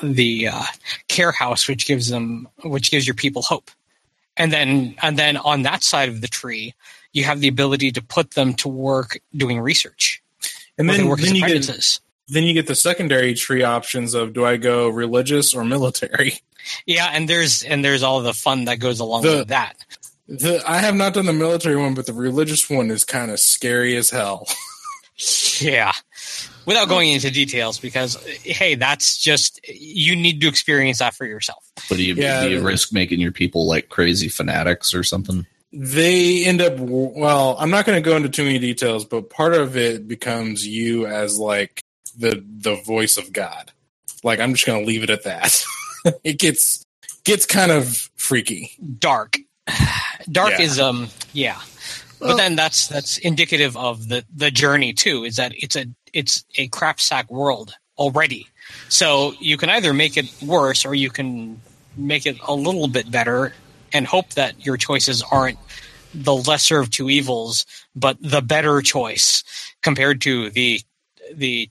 the 0.04 0.50
uh, 0.50 0.64
care 1.08 1.32
house, 1.32 1.68
which 1.68 1.88
gives 1.88 2.10
them 2.10 2.50
which 2.64 2.92
gives 2.92 3.08
your 3.08 3.16
people 3.16 3.42
hope, 3.42 3.72
and 4.36 4.52
then 4.52 4.96
and 5.02 5.18
then 5.18 5.38
on 5.38 5.62
that 5.64 5.84
side 5.84 6.10
of 6.10 6.20
the 6.20 6.28
tree, 6.28 6.74
you 7.14 7.24
have 7.24 7.40
the 7.40 7.48
ability 7.48 7.92
to 7.94 8.02
put 8.02 8.32
them 8.32 8.54
to 8.56 8.68
work 8.68 9.20
doing 9.36 9.60
research. 9.60 10.22
And 10.78 10.90
then, 10.90 11.08
work 11.08 11.20
then 11.20 11.36
you 11.36 11.48
get 11.48 12.00
then 12.28 12.44
you 12.44 12.54
get 12.54 12.68
the 12.68 12.76
secondary 12.76 13.34
tree 13.34 13.64
options 13.64 14.14
of 14.14 14.34
do 14.34 14.46
I 14.46 14.58
go 14.58 14.90
religious 14.90 15.54
or 15.56 15.64
military? 15.64 16.40
Yeah, 16.86 17.10
and 17.12 17.28
there's 17.28 17.64
and 17.64 17.84
there's 17.84 18.04
all 18.04 18.22
the 18.22 18.34
fun 18.34 18.66
that 18.66 18.80
goes 18.80 19.00
along 19.00 19.24
The- 19.24 19.38
with 19.38 19.48
that. 19.48 19.76
The, 20.28 20.62
I 20.70 20.78
have 20.78 20.94
not 20.94 21.16
done 21.16 21.26
the 21.26 21.34
military 21.34 21.76
one, 21.76 21.96
but 21.96 22.06
the 22.06 22.14
religious 22.14 22.70
one 22.70 22.92
is 22.92 23.04
kind 23.04 23.32
of 23.32 23.40
scary 23.40 23.96
as 23.96 24.12
hell. 24.12 24.46
Yeah. 25.60 25.92
Without 26.70 26.88
going 26.88 27.10
into 27.10 27.30
details, 27.32 27.80
because 27.80 28.16
hey, 28.44 28.76
that's 28.76 29.18
just 29.18 29.60
you 29.68 30.16
need 30.16 30.40
to 30.42 30.48
experience 30.48 31.00
that 31.00 31.14
for 31.16 31.26
yourself. 31.26 31.64
but 31.90 31.98
do 31.98 32.04
you, 32.04 32.14
Yeah. 32.16 32.44
do 32.44 32.50
you 32.52 32.62
risk 32.62 32.94
making 32.94 33.20
your 33.20 33.32
people 33.34 33.68
like 33.68 33.90
crazy 33.90 34.30
fanatics 34.30 34.94
or 34.94 35.04
something 35.04 35.46
They 35.74 36.46
end 36.46 36.62
up 36.62 36.76
well. 36.80 37.56
I'm 37.60 37.70
not 37.72 37.86
going 37.86 38.02
to 38.02 38.08
go 38.10 38.16
into 38.16 38.30
too 38.30 38.44
many 38.44 38.60
details, 38.60 39.04
but 39.06 39.30
part 39.30 39.54
of 39.54 39.76
it 39.78 40.08
becomes 40.08 40.66
you 40.66 41.06
as 41.08 41.38
like 41.38 41.82
the 42.18 42.44
the 42.48 42.76
voice 42.76 43.18
of 43.18 43.34
God. 43.34 43.72
Like 44.24 44.40
I'm 44.40 44.54
just 44.54 44.66
going 44.66 44.80
to 44.82 44.86
leave 44.88 45.04
it 45.04 45.10
at 45.10 45.24
that. 45.26 45.64
it 46.24 46.40
gets 46.40 46.84
gets 47.24 47.46
kind 47.46 47.72
of 47.72 48.10
freaky. 48.16 48.72
Dark. 49.00 49.38
Dark 50.32 50.52
Yeah. 50.58 50.62
is 50.62 50.80
um 50.80 51.10
yeah. 51.34 51.60
Well- 52.20 52.32
but 52.32 52.38
then 52.38 52.56
that's 52.58 52.88
that's 52.88 53.18
indicative 53.20 53.78
of 53.78 54.08
the 54.10 54.26
the 54.36 54.52
journey 54.52 54.92
too, 54.94 55.24
is 55.24 55.38
that 55.38 55.54
it's 55.56 55.76
a 55.78 55.86
it's 56.14 56.44
a 56.58 56.68
crap 56.68 57.00
sack 57.00 57.30
world 57.30 57.74
already. 57.98 58.48
So 58.88 59.34
you 59.40 59.58
can 59.58 59.70
either 59.70 59.94
make 59.94 60.18
it 60.18 60.26
worse 60.42 60.86
or 60.86 60.94
you 60.96 61.10
can 61.10 61.62
make 61.98 62.26
it 62.26 62.38
a 62.48 62.54
little 62.54 62.88
bit 62.88 63.10
better 63.12 63.54
and 63.92 64.06
hope 64.06 64.30
that 64.32 64.66
your 64.66 64.78
choices 64.78 65.24
aren't 65.32 65.58
the 66.14 66.36
lesser 66.36 66.80
of 66.80 66.90
two 66.90 67.10
evils, 67.10 67.66
but 67.96 68.18
the 68.22 68.42
better 68.42 68.82
choice 68.82 69.44
compared 69.82 70.22
to 70.22 70.50
the 70.52 70.82
the 71.34 71.70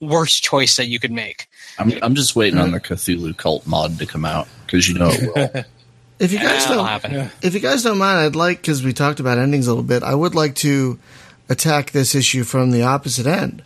worst 0.00 0.42
choice 0.42 0.76
that 0.76 0.86
you 0.86 0.98
could 0.98 1.12
make. 1.12 1.48
I'm 1.78 1.92
I'm 2.02 2.14
just 2.14 2.34
waiting 2.36 2.58
on 2.58 2.72
the 2.72 2.80
Cthulhu 2.80 3.36
Cult 3.36 3.66
mod 3.66 3.98
to 3.98 4.06
come 4.06 4.24
out 4.24 4.48
because 4.66 4.88
you 4.88 4.98
know 4.98 5.10
it 5.10 5.54
will. 5.54 5.64
If 6.18 6.32
you 6.32 6.38
guys 6.38 6.62
That'll 6.66 6.76
don't, 6.76 6.86
happen. 6.86 7.30
if 7.42 7.52
you 7.52 7.58
guys 7.58 7.82
don't 7.82 7.98
mind, 7.98 8.20
I'd 8.20 8.36
like 8.36 8.58
because 8.58 8.84
we 8.84 8.92
talked 8.92 9.18
about 9.18 9.38
endings 9.38 9.66
a 9.66 9.70
little 9.70 9.82
bit. 9.82 10.04
I 10.04 10.14
would 10.14 10.36
like 10.36 10.54
to 10.56 11.00
attack 11.52 11.90
this 11.90 12.14
issue 12.14 12.42
from 12.42 12.70
the 12.70 12.82
opposite 12.82 13.26
end. 13.26 13.62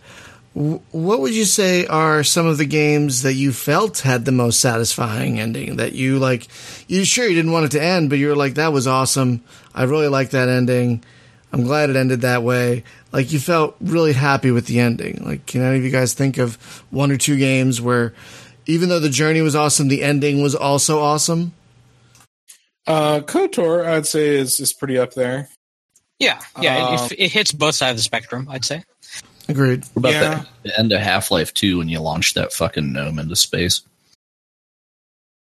What 0.55 1.21
would 1.21 1.35
you 1.35 1.45
say 1.45 1.87
are 1.87 2.25
some 2.25 2.47
of 2.47 2.57
the 2.57 2.65
games 2.65 3.23
that 3.23 3.35
you 3.35 3.53
felt 3.53 4.01
had 4.01 4.25
the 4.25 4.33
most 4.33 4.59
satisfying 4.59 5.39
ending? 5.39 5.77
That 5.77 5.93
you 5.93 6.19
like, 6.19 6.49
you 6.89 7.05
sure 7.05 7.27
you 7.27 7.35
didn't 7.35 7.53
want 7.53 7.67
it 7.67 7.73
to 7.73 7.83
end, 7.83 8.09
but 8.09 8.19
you 8.19 8.29
were 8.29 8.37
like, 8.37 8.55
"That 8.55 8.73
was 8.73 8.87
awesome. 8.87 9.43
I 9.75 9.83
really 9.83 10.09
like 10.09 10.31
that 10.31 10.49
ending. 10.49 11.05
I'm 11.53 11.65
glad 11.65 11.91
it 11.91 11.97
ended 11.97 12.23
that 12.23 12.43
way." 12.43 12.85
Like 13.13 13.33
you 13.33 13.39
felt 13.39 13.77
really 13.83 14.15
happy 14.15 14.51
with 14.51 14.67
the 14.67 14.81
ending. 14.81 15.23
Like, 15.25 15.45
can 15.45 15.61
any 15.61 15.77
of 15.77 15.85
you 15.85 15.91
guys 15.91 16.15
think 16.15 16.39
of 16.39 16.57
one 16.91 17.11
or 17.11 17.19
two 17.19 17.37
games 17.37 17.81
where, 17.81 18.15
even 18.65 18.89
though 18.89 19.01
the 19.01 19.11
journey 19.11 19.43
was 19.43 19.55
awesome, 19.55 19.89
the 19.89 20.03
ending 20.03 20.43
was 20.43 20.55
also 20.55 21.01
awesome? 21.01 21.53
Uh, 22.87 23.21
Kotor, 23.21 23.85
I'd 23.87 24.07
say 24.07 24.37
is 24.37 24.59
is 24.59 24.73
pretty 24.73 24.97
up 24.97 25.13
there. 25.13 25.51
Yeah, 26.19 26.41
yeah, 26.61 26.87
Uh, 26.87 27.09
it, 27.11 27.21
it 27.21 27.33
hits 27.33 27.53
both 27.53 27.75
sides 27.75 27.93
of 27.93 27.97
the 27.99 28.03
spectrum. 28.03 28.47
I'd 28.51 28.65
say. 28.65 28.83
Agreed. 29.49 29.85
What 29.93 29.97
about 30.01 30.13
Yeah. 30.13 30.45
the, 30.63 30.69
the 30.71 30.79
end 30.79 30.93
of 30.93 31.01
Half 31.01 31.31
Life 31.31 31.53
Two 31.55 31.79
when 31.79 31.89
you 31.89 32.01
launch 32.01 32.35
that 32.35 32.53
fucking 32.53 32.93
gnome 32.93 33.19
into 33.19 33.37
space? 33.37 33.83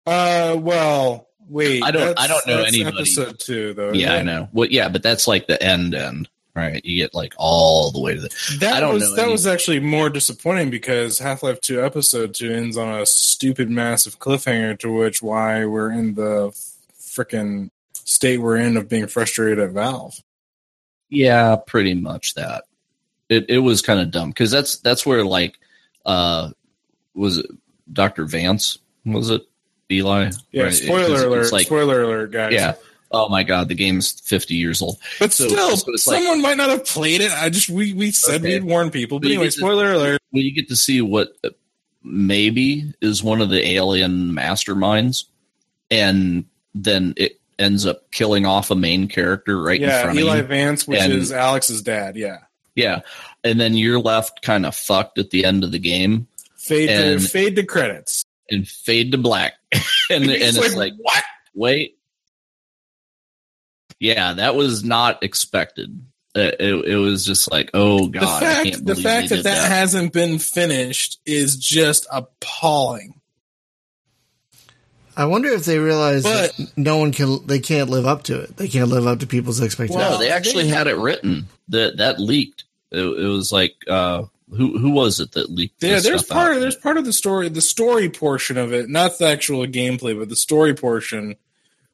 Uh, 0.06 0.56
well, 0.60 1.28
wait. 1.48 1.84
I 1.84 1.92
don't- 1.92 2.20
I 2.20 2.28
don't 2.28 2.46
know 2.46 2.58
that's 2.58 2.74
anybody. 2.76 2.98
Episode 2.98 3.40
two, 3.40 3.74
though. 3.74 3.94
Yeah, 3.94 4.12
I 4.12 4.16
isn't 4.16 4.26
know. 4.26 4.50
Well, 4.52 4.68
yeah, 4.70 4.90
but 4.90 5.04
that's 5.04 5.28
like 5.28 5.48
the 5.48 5.62
end 5.62 5.96
end, 5.96 6.28
right? 6.56 6.84
You 6.84 6.98
get 7.04 7.14
like 7.14 7.34
all 7.38 7.92
the 7.92 8.02
way 8.02 8.16
to 8.16 8.22
the. 8.22 8.58
That 8.60 8.74
I 8.76 8.80
don't 8.82 8.96
was 8.96 9.04
know 9.10 9.16
that 9.16 9.22
any- 9.24 9.32
was 9.32 9.48
actually 9.48 9.80
more 9.80 10.10
disappointing 10.10 10.70
because 10.70 11.20
Half 11.20 11.44
Life 11.44 11.62
Two 11.62 11.84
Episode 11.84 12.34
Two 12.34 12.52
ends 12.52 12.76
on 12.78 12.90
a 13.02 13.06
stupid, 13.06 13.70
massive 13.70 14.20
cliffhanger. 14.20 14.78
To 14.80 14.92
which 14.92 15.22
why 15.22 15.66
we're 15.66 15.92
in 15.92 16.16
the 16.16 16.52
freaking 17.00 17.70
state 17.94 18.40
we're 18.40 18.58
in 18.58 18.76
of 18.76 18.90
being 18.90 19.08
frustrated 19.08 19.60
at 19.60 19.70
Valve. 19.72 20.16
Yeah, 21.10 21.56
pretty 21.68 21.94
much 21.94 22.34
that. 22.36 22.64
It 23.30 23.46
it 23.50 23.60
was 23.60 23.82
kind 23.82 24.00
of 24.00 24.12
dumb 24.12 24.30
because 24.30 24.52
that's 24.52 24.78
that's 24.78 25.06
where 25.06 25.24
like 25.26 25.58
uh 26.06 26.50
was 27.14 27.38
it 27.38 27.46
Doctor 27.92 28.26
Vance 28.26 28.80
was 29.06 29.30
it 29.30 29.42
Eli? 29.92 30.32
Yeah, 30.52 30.64
Right, 30.64 30.74
spoiler 30.74 31.14
it's 31.16 31.24
alert! 31.24 31.52
like- 31.52 31.66
spoiler 31.68 32.04
alert, 32.04 32.32
guys. 32.32 32.54
Yeah. 32.54 32.74
Oh 33.12 33.30
my 33.30 33.44
god, 33.44 33.68
the 33.68 33.76
game's 33.76 34.20
fifty 34.22 34.56
years 34.56 34.82
old. 34.82 34.98
but 35.20 35.32
So- 35.32 35.48
still, 35.48 35.78
so 35.78 35.94
it's 35.94 36.08
like- 36.08 36.18
someone 36.18 36.42
might 36.42 36.58
not 36.58 36.70
have 36.70 36.86
played 36.86 37.22
it. 37.22 37.32
I 37.32 37.50
just 37.50 37.70
we 37.70 37.94
we 37.94 38.12
said 38.12 38.42
Okay. 38.42 38.56
we'd 38.60 38.64
warn 38.64 38.90
people. 38.90 39.20
But 39.20 39.24
But 39.24 39.30
anyway, 39.32 39.46
get 39.46 39.54
to- 39.54 39.60
spoiler 39.60 39.92
alert. 39.94 40.22
Well, 40.32 40.42
you 40.44 40.52
get 40.52 40.68
to 40.70 40.76
see 40.76 41.02
what 41.02 41.34
maybe 42.04 42.94
is 43.02 43.24
one 43.24 43.42
of 43.42 43.50
the 43.50 43.66
alien 43.68 44.32
masterminds, 44.32 45.26
and 45.92 46.46
then 46.76 47.14
it 47.18 47.40
ends 47.60 47.86
up 47.86 48.10
killing 48.12 48.46
off 48.46 48.72
a 48.72 48.76
main 48.76 49.08
character 49.08 49.62
right 49.62 49.82
in 49.82 49.90
front 49.90 50.04
Eli 50.04 50.10
of 50.12 50.16
you. 50.18 50.24
Eli 50.26 50.42
Vance, 50.42 50.88
which 50.88 51.00
And- 51.00 51.14
is 51.14 51.32
Alyx's 51.32 51.82
dad. 51.82 52.16
Yeah, 52.16 52.40
Yeah, 52.76 53.02
and 53.44 53.60
then 53.60 53.76
you're 53.76 54.00
left 54.00 54.42
kind 54.42 54.66
of 54.66 54.76
fucked 54.76 55.18
at 55.20 55.30
the 55.32 55.46
end 55.46 55.64
of 55.64 55.72
the 55.72 55.80
game 55.80 56.28
fade 56.58 56.90
to 56.90 57.20
fade 57.20 57.56
to 57.58 57.64
credits. 57.64 58.24
and 58.50 58.68
fade 58.68 59.12
to 59.12 59.18
black, 59.18 59.54
and 60.10 60.24
and 60.24 60.32
It's 60.32 60.76
like 60.76 60.94
what? 60.98 61.24
wait, 61.54 61.98
yeah, 64.00 64.34
that 64.34 64.56
was 64.56 64.84
not 64.84 65.24
expected. 65.24 66.06
It, 66.36 66.86
it 66.86 66.96
was 66.98 67.24
just 67.26 67.52
like, 67.52 67.70
oh 67.76 68.08
god, 68.08 68.42
the 68.42 68.46
fact 68.72 68.86
the 68.86 68.96
fact 68.96 69.30
that, 69.30 69.36
did 69.38 69.46
that 69.46 69.70
hasn't 69.72 70.14
been 70.14 70.40
finished 70.40 71.20
is 71.28 71.58
just 71.58 72.08
appalling. 72.12 73.22
I 75.16 75.26
wonder 75.26 75.50
if 75.50 75.66
they 75.66 75.80
realize 75.80 76.24
But- 76.24 76.56
that 76.58 76.72
no 76.78 76.98
one 76.98 77.12
can, 77.12 77.46
they 77.46 77.60
can't 77.60 77.90
live 77.90 78.06
up 78.06 78.24
to 78.24 78.40
it. 78.42 78.58
They 78.58 78.68
can't 78.68 78.90
live 78.90 79.08
up 79.08 79.20
to 79.20 79.28
people's 79.28 79.62
expectations. 79.62 80.00
No, 80.02 80.12
Well, 80.12 80.20
they 80.20 80.30
actually 80.30 80.68
had 80.68 80.88
it 80.88 80.98
written. 80.98 81.48
That 81.70 81.98
that 81.98 82.20
leaked. 82.20 82.66
It, 82.92 83.00
it 83.00 83.28
was 83.28 83.52
like 83.52 83.76
uh, 83.88 84.24
who 84.52 84.78
who 84.78 84.92
was 84.92 85.20
it 85.20 85.32
that 85.32 85.50
leaked? 85.50 85.82
Yeah, 85.82 85.96
this 85.96 86.04
there's 86.04 86.26
stuff 86.26 86.36
part 86.38 86.50
out? 86.52 86.56
of 86.58 86.62
there's 86.62 86.76
part 86.76 86.98
of 86.98 87.06
the 87.06 87.14
story, 87.14 87.50
the 87.50 87.62
story 87.62 88.10
portion 88.10 88.58
of 88.58 88.74
it, 88.74 88.90
not 88.90 89.18
the 89.18 89.28
actual 89.28 89.66
gameplay, 89.66 90.18
but 90.18 90.30
the 90.30 90.36
story 90.36 90.74
portion 90.74 91.36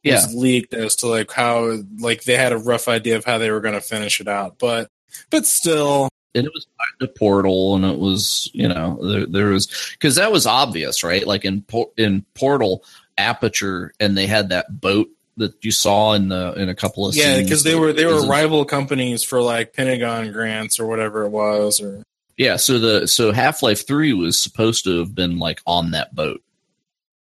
yeah, 0.03 0.15
was 0.15 0.34
leaked 0.34 0.73
as 0.73 0.95
to 0.97 1.08
like 1.08 1.32
how 1.32 1.77
like 1.99 2.23
they 2.23 2.36
had 2.38 2.51
a 2.51 2.58
rough 2.58 2.88
idea 2.88 3.15
of 3.17 3.25
how 3.25 3.38
they 3.38 3.51
were 3.51 3.62
going 3.62 3.75
to 3.75 3.82
finish 3.82 4.19
it 4.19 4.27
out. 4.27 4.58
But 4.60 4.89
but 5.29 5.45
still, 5.45 6.10
and 6.36 6.45
it 6.45 6.51
was 6.53 6.67
the 6.99 7.08
Portal, 7.08 7.75
and 7.75 7.86
it 7.86 7.99
was 7.99 8.49
you 8.53 8.67
know 8.67 8.99
there, 9.01 9.25
there 9.25 9.45
was 9.47 9.67
because 9.93 10.15
that 10.15 10.32
was 10.32 10.45
obvious, 10.45 11.03
right? 11.03 11.25
Like 11.25 11.45
in 11.45 11.63
in 11.97 12.25
Portal 12.34 12.84
Aperture, 13.19 13.93
and 13.99 14.17
they 14.17 14.25
had 14.25 14.49
that 14.49 14.79
boat 14.82 15.10
that 15.39 15.63
you 15.63 15.71
saw 15.71 16.13
in 16.13 16.29
the 16.29 16.53
in 16.53 16.69
a 16.69 16.75
couple 16.75 17.08
of 17.08 17.15
yeah, 17.15 17.41
because 17.41 17.63
they 17.63 17.75
were 17.75 17.91
they 17.91 18.05
were 18.05 18.25
rival 18.27 18.65
companies 18.65 19.23
for 19.23 19.41
like 19.41 19.73
Pentagon 19.73 20.32
grants 20.32 20.79
or 20.79 20.88
whatever 20.88 21.23
it 21.25 21.29
was, 21.29 21.82
or 21.82 22.03
yeah. 22.38 22.58
So 22.58 22.79
the 22.79 23.08
so 23.08 23.32
Half 23.32 23.63
Life 23.63 23.88
Three 23.88 24.13
was 24.13 24.39
supposed 24.39 24.84
to 24.84 24.99
have 24.99 25.15
been 25.15 25.39
like 25.39 25.62
on 25.65 25.91
that 25.91 26.13
boat, 26.13 26.41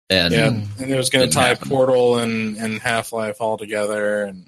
and 0.10 0.34
yeah, 0.34 0.50
hmm. 0.50 0.82
and 0.82 0.92
it 0.92 0.98
was 0.98 1.10
going 1.10 1.30
to 1.30 1.34
tie 1.34 1.50
happen. 1.50 1.70
Portal 1.70 2.18
and 2.18 2.58
and 2.58 2.80
Half 2.80 3.14
Life 3.14 3.38
all 3.40 3.58
together, 3.58 4.24
and 4.24 4.46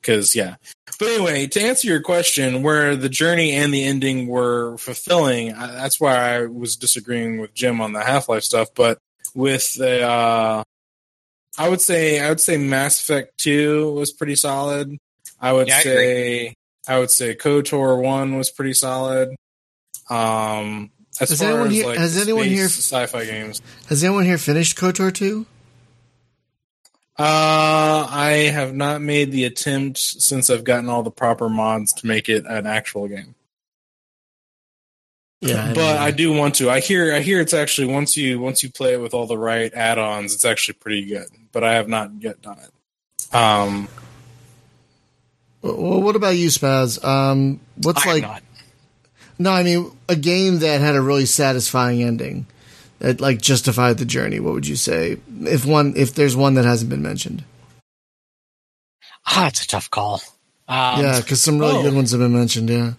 because 0.00 0.34
yeah. 0.34 0.56
But 0.98 1.08
anyway, 1.08 1.46
to 1.48 1.60
answer 1.60 1.88
your 1.88 2.00
question, 2.00 2.62
where 2.62 2.96
the 2.96 3.10
journey 3.10 3.52
and 3.52 3.74
the 3.74 3.84
ending 3.84 4.26
were 4.26 4.78
fulfilling, 4.78 5.52
I, 5.52 5.66
that's 5.66 6.00
why 6.00 6.36
I 6.36 6.46
was 6.46 6.76
disagreeing 6.76 7.38
with 7.38 7.52
Jim 7.52 7.82
on 7.82 7.92
the 7.92 8.02
Half 8.02 8.30
Life 8.30 8.44
stuff. 8.44 8.68
But 8.74 8.98
with 9.36 9.74
the, 9.74 10.02
uh, 10.02 10.64
I 11.58 11.68
would 11.68 11.80
say, 11.80 12.18
I 12.20 12.28
would 12.30 12.40
say 12.40 12.56
Mass 12.56 13.00
Effect 13.00 13.38
Two 13.38 13.92
was 13.92 14.12
pretty 14.12 14.34
solid. 14.34 14.96
I 15.40 15.52
would 15.52 15.68
Yeah, 15.68 15.80
say, 15.80 16.54
I 16.88 16.98
would 16.98 17.10
say 17.10 17.34
KOTOR 17.36 18.02
One 18.02 18.36
was 18.38 18.50
pretty 18.50 18.72
solid. 18.72 19.36
Um, 20.08 20.90
as 21.20 21.30
Has 21.30 21.38
far 21.40 21.48
anyone 21.50 21.66
as 21.68 21.72
here- 21.74 21.86
like 21.86 21.98
has 21.98 22.16
anyone 22.18 22.46
here- 22.46 22.64
sci-fi 22.66 23.24
games, 23.26 23.60
Has 23.88 24.02
anyone 24.02 24.24
here 24.24 24.38
finished 24.38 24.76
KOTOR 24.76 25.12
2? 25.12 25.46
Uh, 27.18 28.06
I 28.10 28.50
have 28.52 28.74
not 28.74 29.00
made 29.00 29.32
the 29.32 29.44
attempt 29.44 29.98
since 29.98 30.50
I've 30.50 30.64
gotten 30.64 30.88
all 30.90 31.02
the 31.02 31.10
proper 31.10 31.48
mods 31.48 31.92
to 31.94 32.06
make 32.06 32.28
it 32.28 32.44
an 32.46 32.66
actual 32.66 33.08
game. 33.08 33.34
Yeah. 35.40 35.72
but 35.74 35.98
I 35.98 36.10
do 36.10 36.32
want 36.32 36.56
to. 36.56 36.70
I 36.70 36.80
hear 36.80 37.14
I 37.14 37.20
hear 37.20 37.40
it's 37.40 37.54
actually 37.54 37.88
once 37.88 38.16
you 38.16 38.40
once 38.40 38.62
you 38.62 38.70
play 38.70 38.94
it 38.94 39.00
with 39.00 39.14
all 39.14 39.26
the 39.26 39.38
right 39.38 39.72
add-ons, 39.74 40.34
it's 40.34 40.44
actually 40.44 40.74
pretty 40.74 41.04
good. 41.04 41.26
But 41.52 41.62
I 41.62 41.74
have 41.74 41.88
not 41.88 42.10
yet 42.20 42.40
done 42.42 42.58
it. 42.58 43.34
Um, 43.34 43.88
Well, 45.62 46.00
what 46.00 46.16
about 46.16 46.36
you, 46.36 46.48
Spaz? 46.48 47.02
Um, 47.04 47.60
what's 47.76 48.06
I'm 48.06 48.12
like? 48.12 48.22
not. 48.22 48.42
No, 49.38 49.52
I 49.52 49.62
mean 49.62 49.90
a 50.08 50.16
game 50.16 50.60
that 50.60 50.80
had 50.80 50.94
a 50.94 51.02
really 51.02 51.26
satisfying 51.26 52.02
ending 52.02 52.46
that 53.00 53.20
like 53.20 53.40
justified 53.40 53.98
the 53.98 54.06
journey. 54.06 54.40
What 54.40 54.54
would 54.54 54.66
you 54.66 54.76
say 54.76 55.18
if 55.42 55.66
one 55.66 55.94
if 55.96 56.14
there's 56.14 56.34
one 56.34 56.54
that 56.54 56.64
hasn't 56.64 56.88
been 56.88 57.02
mentioned? 57.02 57.44
Ah, 59.26 59.48
it's 59.48 59.62
a 59.62 59.66
tough 59.66 59.90
call. 59.90 60.22
Um, 60.68 61.00
yeah, 61.00 61.20
because 61.20 61.42
some 61.42 61.58
really 61.58 61.76
oh. 61.76 61.82
good 61.82 61.94
ones 61.94 62.12
have 62.12 62.20
been 62.20 62.32
mentioned. 62.32 62.70
Yeah. 62.70 62.92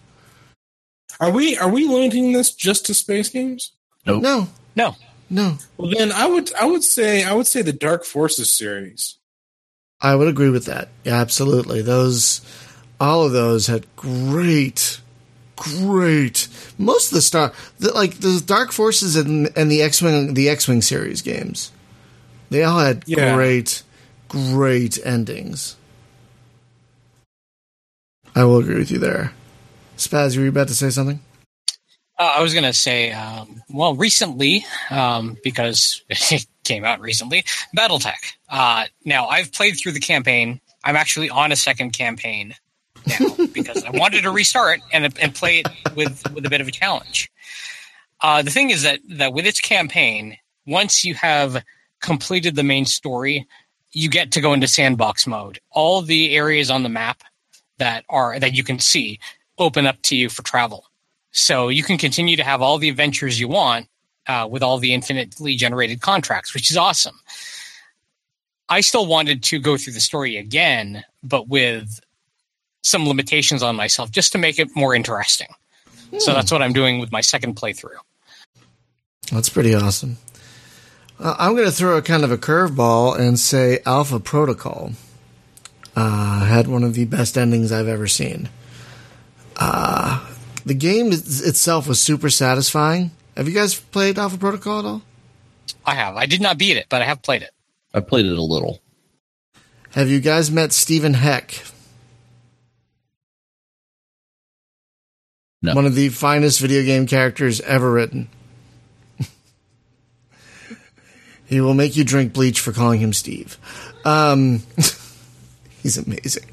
Are 1.20 1.30
we 1.30 1.56
are 1.58 1.68
we 1.70 1.86
limiting 1.86 2.32
this 2.32 2.52
just 2.54 2.86
to 2.86 2.94
space 2.94 3.28
games? 3.28 3.72
Nope. 4.06 4.22
No. 4.22 4.48
No. 4.76 4.96
No. 5.30 5.58
Well, 5.76 5.90
then 5.90 6.12
I 6.12 6.26
would 6.26 6.52
I 6.54 6.64
would 6.66 6.82
say 6.84 7.22
I 7.24 7.32
would 7.34 7.46
say 7.46 7.62
the 7.62 7.72
Dark 7.72 8.04
Forces 8.04 8.52
series. 8.52 9.16
I 10.00 10.14
would 10.14 10.28
agree 10.28 10.50
with 10.50 10.66
that. 10.66 10.88
Yeah, 11.04 11.20
absolutely. 11.20 11.82
Those, 11.82 12.40
all 13.00 13.24
of 13.24 13.32
those 13.32 13.66
had 13.66 13.84
great, 13.96 15.00
great. 15.56 16.46
Most 16.78 17.10
of 17.10 17.16
the 17.16 17.20
star, 17.20 17.52
the, 17.80 17.92
like 17.92 18.20
the 18.20 18.40
Dark 18.46 18.70
Forces 18.70 19.16
and 19.16 19.50
and 19.56 19.70
the 19.70 19.82
X 19.82 20.00
Wing, 20.00 20.34
the 20.34 20.48
X 20.48 20.68
Wing 20.68 20.82
series 20.82 21.20
games, 21.20 21.72
they 22.48 22.62
all 22.62 22.78
had 22.78 23.02
Yeah. 23.06 23.34
great, 23.34 23.82
great 24.28 25.04
endings. 25.04 25.74
I 28.36 28.44
will 28.44 28.58
agree 28.58 28.78
with 28.78 28.90
you 28.92 28.98
there. 28.98 29.32
Spaz, 29.98 30.36
were 30.36 30.44
you 30.44 30.48
about 30.48 30.68
to 30.68 30.74
say 30.74 30.90
something? 30.90 31.20
Uh, 32.18 32.34
I 32.36 32.40
was 32.40 32.52
going 32.52 32.64
to 32.64 32.72
say, 32.72 33.12
um, 33.12 33.62
well, 33.68 33.94
recently, 33.94 34.64
um, 34.90 35.36
because 35.42 36.02
it 36.08 36.46
came 36.64 36.84
out 36.84 37.00
recently, 37.00 37.44
BattleTech. 37.76 38.32
Uh, 38.48 38.86
now, 39.04 39.26
I've 39.26 39.52
played 39.52 39.76
through 39.76 39.92
the 39.92 40.00
campaign. 40.00 40.60
I'm 40.84 40.96
actually 40.96 41.30
on 41.30 41.50
a 41.50 41.56
second 41.56 41.92
campaign 41.92 42.54
now 43.06 43.46
because 43.52 43.84
I 43.84 43.90
wanted 43.90 44.22
to 44.22 44.30
restart 44.30 44.80
and, 44.92 45.12
and 45.20 45.34
play 45.34 45.60
it 45.60 45.68
with, 45.96 46.22
with 46.32 46.46
a 46.46 46.50
bit 46.50 46.60
of 46.60 46.68
a 46.68 46.72
challenge. 46.72 47.30
Uh, 48.20 48.42
the 48.42 48.50
thing 48.50 48.70
is 48.70 48.82
that, 48.82 49.00
that 49.10 49.32
with 49.32 49.46
its 49.46 49.60
campaign, 49.60 50.36
once 50.66 51.04
you 51.04 51.14
have 51.14 51.62
completed 52.00 52.54
the 52.54 52.62
main 52.62 52.84
story, 52.84 53.48
you 53.90 54.08
get 54.08 54.32
to 54.32 54.40
go 54.40 54.52
into 54.52 54.68
sandbox 54.68 55.26
mode. 55.26 55.58
All 55.70 56.02
the 56.02 56.36
areas 56.36 56.70
on 56.70 56.84
the 56.84 56.88
map 56.88 57.22
that 57.78 58.04
are 58.08 58.38
that 58.38 58.54
you 58.54 58.64
can 58.64 58.78
see 58.78 59.18
open 59.58 59.86
up 59.86 60.00
to 60.02 60.16
you 60.16 60.28
for 60.28 60.42
travel 60.42 60.84
So 61.30 61.68
you 61.68 61.82
can 61.82 61.98
continue 61.98 62.36
to 62.36 62.44
have 62.44 62.62
all 62.62 62.78
the 62.78 62.88
adventures 62.88 63.38
you 63.38 63.48
want 63.48 63.88
uh, 64.26 64.46
with 64.50 64.62
all 64.62 64.78
the 64.78 64.92
infinitely 64.92 65.56
generated 65.56 66.00
contracts, 66.00 66.54
which 66.54 66.70
is 66.70 66.76
awesome. 66.76 67.18
I 68.68 68.82
still 68.82 69.06
wanted 69.06 69.42
to 69.44 69.58
go 69.58 69.76
through 69.76 69.94
the 69.94 70.00
story 70.00 70.36
again, 70.36 71.04
but 71.22 71.48
with 71.48 72.00
some 72.82 73.06
limitations 73.06 73.62
on 73.62 73.76
myself 73.76 74.10
just 74.10 74.32
to 74.32 74.38
make 74.38 74.58
it 74.58 74.68
more 74.74 74.94
interesting. 74.94 75.48
Hmm. 76.10 76.18
So 76.18 76.32
that's 76.32 76.52
what 76.52 76.62
I'm 76.62 76.72
doing 76.72 77.00
with 77.00 77.10
my 77.10 77.20
second 77.20 77.56
playthrough. 77.56 77.96
That's 79.32 79.48
pretty 79.48 79.74
awesome. 79.74 80.18
Uh, 81.18 81.34
I'm 81.38 81.54
going 81.54 81.66
to 81.66 81.72
throw 81.72 81.96
a 81.96 82.02
kind 82.02 82.24
of 82.24 82.30
a 82.30 82.38
curveball 82.38 83.18
and 83.18 83.38
say 83.38 83.80
Alpha 83.84 84.20
Protocol 84.20 84.92
uh, 85.96 86.44
had 86.44 86.68
one 86.68 86.84
of 86.84 86.94
the 86.94 87.04
best 87.06 87.36
endings 87.36 87.72
I've 87.72 87.88
ever 87.88 88.06
seen. 88.06 88.48
Uh, 89.58 90.24
the 90.64 90.74
game 90.74 91.08
itself 91.12 91.88
was 91.88 92.00
super 92.00 92.30
satisfying. 92.30 93.10
Have 93.36 93.48
you 93.48 93.54
guys 93.54 93.74
played 93.74 94.18
Alpha 94.18 94.38
Protocol 94.38 94.78
at 94.80 94.84
all? 94.84 95.02
I 95.84 95.94
have. 95.94 96.16
I 96.16 96.26
did 96.26 96.40
not 96.40 96.58
beat 96.58 96.76
it, 96.76 96.86
but 96.88 97.02
I 97.02 97.06
have 97.06 97.22
played 97.22 97.42
it. 97.42 97.50
I 97.92 98.00
played 98.00 98.26
it 98.26 98.36
a 98.36 98.42
little. 98.42 98.80
Have 99.92 100.10
you 100.10 100.20
guys 100.20 100.50
met 100.50 100.72
Steven 100.72 101.14
Heck? 101.14 101.62
No. 105.60 105.74
One 105.74 105.86
of 105.86 105.94
the 105.94 106.10
finest 106.10 106.60
video 106.60 106.84
game 106.84 107.06
characters 107.06 107.60
ever 107.62 107.90
written. 107.90 108.28
he 111.46 111.60
will 111.60 111.74
make 111.74 111.96
you 111.96 112.04
drink 112.04 112.32
bleach 112.32 112.60
for 112.60 112.72
calling 112.72 113.00
him 113.00 113.12
Steve. 113.12 113.58
Um, 114.04 114.62
he's 115.88 116.06
amazing. 116.06 116.48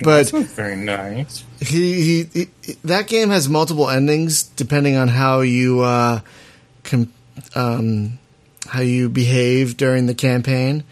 But 0.00 0.30
very 0.30 0.76
nice. 0.76 1.44
He, 1.60 2.24
he, 2.24 2.48
he, 2.62 2.72
that 2.84 3.06
game 3.06 3.30
has 3.30 3.48
multiple 3.48 3.88
endings 3.88 4.42
depending 4.42 4.96
on 4.96 5.08
how 5.08 5.40
you 5.40 5.80
uh, 5.80 6.20
com- 6.82 7.12
um, 7.54 8.18
how 8.66 8.80
you 8.80 9.08
behave 9.08 9.76
during 9.76 10.06
the 10.06 10.14
campaign. 10.14 10.84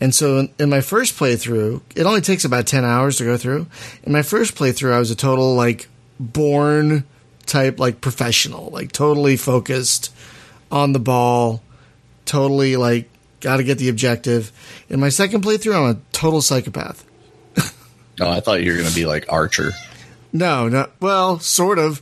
And 0.00 0.14
so 0.14 0.38
in, 0.38 0.48
in, 0.58 0.70
my 0.70 0.80
first 0.80 1.18
playthrough, 1.18 1.82
it 1.94 2.06
only 2.06 2.22
takes 2.22 2.44
about 2.44 2.66
10 2.66 2.84
hours 2.84 3.18
to 3.18 3.24
go 3.24 3.36
through. 3.36 3.66
In 4.02 4.12
my 4.12 4.22
first 4.22 4.56
playthrough, 4.56 4.92
I 4.92 4.98
was 4.98 5.10
a 5.10 5.16
total 5.16 5.54
like 5.54 5.88
Bourne 6.18 7.04
type 7.46 7.78
like 7.78 8.00
professional, 8.00 8.70
like 8.70 8.92
totally 8.92 9.36
focused 9.36 10.12
on 10.70 10.92
the 10.92 10.98
ball, 10.98 11.62
totally 12.24 12.76
like 12.76 13.10
got 13.40 13.56
to 13.56 13.64
get 13.64 13.78
the 13.78 13.88
objective. 13.88 14.52
In 14.88 15.00
my 15.00 15.08
second 15.08 15.42
playthrough, 15.42 15.76
I'm 15.76 15.96
a 15.96 16.00
total 16.12 16.40
psychopath. 16.40 17.04
Oh, 18.20 18.30
I 18.30 18.40
thought 18.40 18.62
you 18.62 18.72
were 18.72 18.78
going 18.78 18.88
to 18.88 18.94
be 18.94 19.06
like 19.06 19.26
Archer. 19.32 19.72
No, 20.32 20.68
no. 20.68 20.88
Well, 21.00 21.38
sort 21.38 21.78
of. 21.78 22.00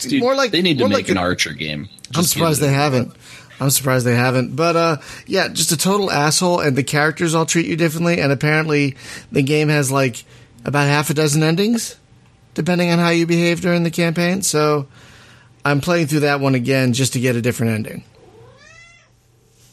Dude, 0.00 0.20
more 0.20 0.34
like 0.34 0.50
they 0.50 0.62
need 0.62 0.78
to 0.78 0.88
make 0.88 0.94
like 0.94 1.08
an 1.08 1.16
a, 1.16 1.20
Archer 1.20 1.52
game. 1.52 1.88
Just 2.10 2.18
I'm 2.18 2.24
surprised 2.24 2.60
they 2.60 2.72
haven't. 2.72 3.14
I'm 3.60 3.70
surprised 3.70 4.04
they 4.04 4.16
haven't. 4.16 4.56
But 4.56 4.76
uh, 4.76 4.96
yeah, 5.26 5.48
just 5.48 5.70
a 5.70 5.76
total 5.76 6.10
asshole, 6.10 6.60
and 6.60 6.76
the 6.76 6.82
characters 6.82 7.34
all 7.34 7.46
treat 7.46 7.66
you 7.66 7.76
differently. 7.76 8.20
And 8.20 8.32
apparently, 8.32 8.96
the 9.30 9.42
game 9.42 9.68
has 9.68 9.90
like 9.90 10.24
about 10.64 10.88
half 10.88 11.10
a 11.10 11.14
dozen 11.14 11.42
endings, 11.42 11.96
depending 12.54 12.90
on 12.90 12.98
how 12.98 13.10
you 13.10 13.26
behave 13.26 13.60
during 13.60 13.84
the 13.84 13.90
campaign. 13.90 14.42
So 14.42 14.88
I'm 15.64 15.80
playing 15.80 16.08
through 16.08 16.20
that 16.20 16.40
one 16.40 16.54
again 16.54 16.92
just 16.92 17.12
to 17.12 17.20
get 17.20 17.36
a 17.36 17.42
different 17.42 17.72
ending. 17.72 18.04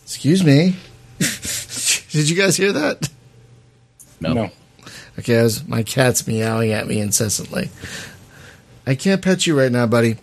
Excuse 0.04 0.44
me. 0.44 0.76
Did 2.12 2.30
you 2.30 2.36
guys 2.36 2.56
hear 2.58 2.72
that? 2.74 3.10
No. 4.20 4.34
no. 4.34 4.52
Okay, 5.20 5.42
was, 5.42 5.68
my 5.68 5.84
cat's 5.84 6.26
meowing 6.28 6.72
at 6.72 6.88
me 6.88 7.02
incessantly. 7.02 7.70
I 8.88 8.96
can't 8.96 9.22
pet 9.22 9.46
you 9.46 9.58
right 9.60 9.72
now, 9.72 9.86
buddy. 9.86 10.16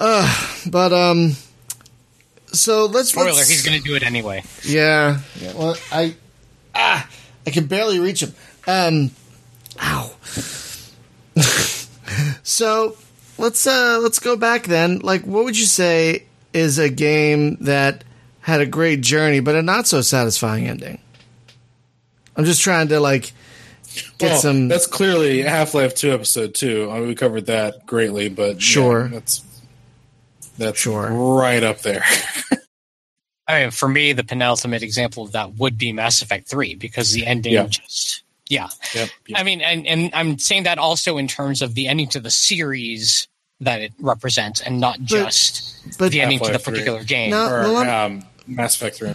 Uh, 0.00 0.48
but 0.68 0.92
um, 0.92 1.36
so 2.46 2.86
let's. 2.86 3.10
Spoiler: 3.10 3.32
let's, 3.32 3.48
He's 3.48 3.64
going 3.64 3.80
to 3.80 3.84
do 3.84 3.94
it 3.94 4.02
anyway. 4.02 4.42
Yeah. 4.64 5.20
yeah. 5.36 5.52
Well, 5.54 5.76
I 5.92 6.16
ah, 6.74 7.08
I 7.46 7.50
can 7.50 7.66
barely 7.66 8.00
reach 8.00 8.24
him. 8.24 8.34
Um, 8.66 9.12
ow. 9.80 10.12
so 12.42 12.96
let's 13.38 13.64
uh 13.64 14.00
let's 14.02 14.18
go 14.18 14.34
back 14.36 14.64
then. 14.64 14.98
Like, 14.98 15.24
what 15.24 15.44
would 15.44 15.56
you 15.56 15.66
say 15.66 16.24
is 16.52 16.80
a 16.80 16.90
game 16.90 17.58
that 17.60 18.02
had 18.40 18.60
a 18.60 18.66
great 18.66 19.02
journey 19.02 19.38
but 19.38 19.54
a 19.54 19.62
not 19.62 19.86
so 19.86 20.00
satisfying 20.00 20.66
ending? 20.66 20.98
I'm 22.36 22.44
just 22.44 22.60
trying 22.60 22.88
to 22.88 22.98
like 22.98 23.32
get 24.18 24.30
well, 24.30 24.38
some. 24.38 24.68
That's 24.68 24.86
clearly 24.86 25.42
Half 25.42 25.74
Life 25.74 25.94
Two 25.94 26.12
episode 26.12 26.54
two. 26.54 26.90
I 26.90 26.98
mean, 26.98 27.08
we 27.08 27.14
covered 27.14 27.46
that 27.46 27.86
greatly, 27.86 28.28
but 28.28 28.60
sure, 28.60 29.04
yeah, 29.04 29.08
that's 29.08 29.42
that's 30.58 30.80
sure. 30.80 31.10
right 31.10 31.62
up 31.62 31.80
there. 31.80 32.04
I 33.48 33.62
mean, 33.62 33.70
for 33.70 33.88
me, 33.88 34.12
the 34.12 34.24
penultimate 34.24 34.82
example 34.82 35.24
of 35.24 35.32
that 35.32 35.54
would 35.54 35.76
be 35.76 35.92
Mass 35.92 36.22
Effect 36.22 36.48
3 36.48 36.76
because 36.76 37.12
the 37.12 37.26
ending 37.26 37.54
yeah. 37.54 37.66
just, 37.66 38.22
yeah. 38.48 38.68
Yep, 38.94 39.08
yep. 39.26 39.38
I 39.38 39.42
mean, 39.42 39.60
and, 39.60 39.86
and 39.86 40.10
I'm 40.14 40.38
saying 40.38 40.62
that 40.62 40.78
also 40.78 41.18
in 41.18 41.26
terms 41.26 41.60
of 41.60 41.74
the 41.74 41.88
ending 41.88 42.08
to 42.10 42.20
the 42.20 42.30
series 42.30 43.26
that 43.60 43.80
it 43.80 43.92
represents 44.00 44.60
and 44.60 44.80
not 44.80 44.98
but, 44.98 45.06
just 45.06 45.98
but 45.98 46.12
the 46.12 46.20
ending 46.20 46.38
to 46.40 46.52
the 46.52 46.58
particular 46.58 46.98
3. 46.98 47.06
game. 47.06 47.30
No, 47.30 47.46
or, 47.46 47.62
well, 47.62 48.06
um, 48.06 48.24
Mass 48.46 48.76
Effect 48.76 48.96
3. 48.96 49.14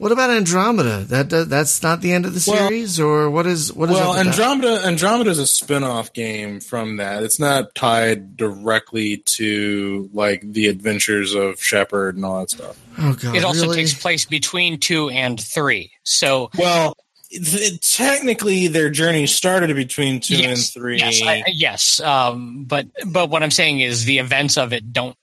What 0.00 0.12
about 0.12 0.30
Andromeda? 0.30 1.04
That 1.08 1.28
that's 1.28 1.82
not 1.82 2.00
the 2.00 2.14
end 2.14 2.24
of 2.24 2.32
the 2.32 2.40
series, 2.40 2.98
well, 2.98 3.08
or 3.08 3.30
what 3.30 3.46
is 3.46 3.70
what 3.70 3.90
is? 3.90 3.96
Well, 3.96 4.16
Andromeda 4.16 4.78
that? 4.78 4.86
Andromeda 4.86 5.28
is 5.28 5.38
a 5.38 5.46
spin-off 5.46 6.14
game 6.14 6.60
from 6.60 6.96
that. 6.96 7.22
It's 7.22 7.38
not 7.38 7.74
tied 7.74 8.34
directly 8.34 9.18
to 9.18 10.08
like 10.14 10.40
the 10.40 10.68
adventures 10.68 11.34
of 11.34 11.62
Shepard 11.62 12.16
and 12.16 12.24
all 12.24 12.40
that 12.40 12.48
stuff. 12.48 12.80
Oh 12.96 13.12
god! 13.12 13.36
It 13.36 13.44
also 13.44 13.64
really? 13.64 13.76
takes 13.76 13.92
place 13.92 14.24
between 14.24 14.80
two 14.80 15.10
and 15.10 15.38
three. 15.38 15.92
So 16.02 16.50
well, 16.56 16.96
th- 17.30 17.94
technically 17.94 18.68
their 18.68 18.88
journey 18.88 19.26
started 19.26 19.76
between 19.76 20.20
two 20.20 20.36
yes, 20.36 20.48
and 20.48 20.82
three. 20.82 20.96
Yes, 20.96 21.20
I, 21.22 21.44
yes. 21.48 22.00
Um, 22.00 22.64
but 22.64 22.86
but 23.04 23.28
what 23.28 23.42
I'm 23.42 23.50
saying 23.50 23.80
is 23.80 24.06
the 24.06 24.16
events 24.16 24.56
of 24.56 24.72
it 24.72 24.94
don't 24.94 25.16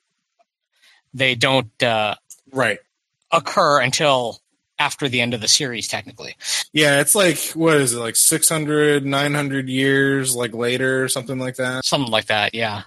they 1.16 1.34
don't 1.34 1.82
uh, 1.82 2.14
right 2.52 2.78
occur 3.32 3.82
until 3.82 4.40
after 4.80 5.08
the 5.08 5.22
end 5.22 5.34
of 5.34 5.42
the 5.42 5.48
series 5.48 5.88
technically. 5.88 6.36
Yeah 6.74 7.00
it's 7.00 7.16
like 7.16 7.40
what 7.52 7.78
is 7.78 7.94
it 7.94 8.00
like 8.00 8.16
600 8.16 9.06
900 9.06 9.70
years 9.70 10.36
like 10.36 10.54
later 10.54 11.04
or 11.04 11.08
something 11.08 11.40
like 11.40 11.56
that? 11.56 11.86
Something 11.86 12.12
like 12.12 12.26
that 12.26 12.54
yeah. 12.54 12.84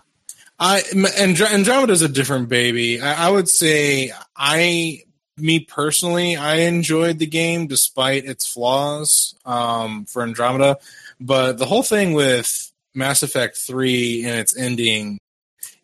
I 0.59 0.83
andromeda 1.19 1.93
is 1.93 2.03
a 2.03 2.09
different 2.09 2.49
baby. 2.49 3.01
I, 3.01 3.29
I 3.29 3.31
would 3.31 3.49
say 3.49 4.13
i 4.37 5.03
me 5.37 5.61
personally 5.61 6.37
i 6.37 6.57
enjoyed 6.57 7.19
the 7.19 7.27
game 7.27 7.67
despite 7.67 8.27
its 8.27 8.47
flaws 8.47 9.35
um, 9.45 10.05
for 10.05 10.23
andromeda. 10.23 10.79
But 11.21 11.59
the 11.59 11.67
whole 11.67 11.83
thing 11.83 12.13
with 12.15 12.71
mass 12.95 13.23
effect 13.23 13.57
3 13.57 14.25
and 14.25 14.39
its 14.41 14.57
ending 14.57 15.19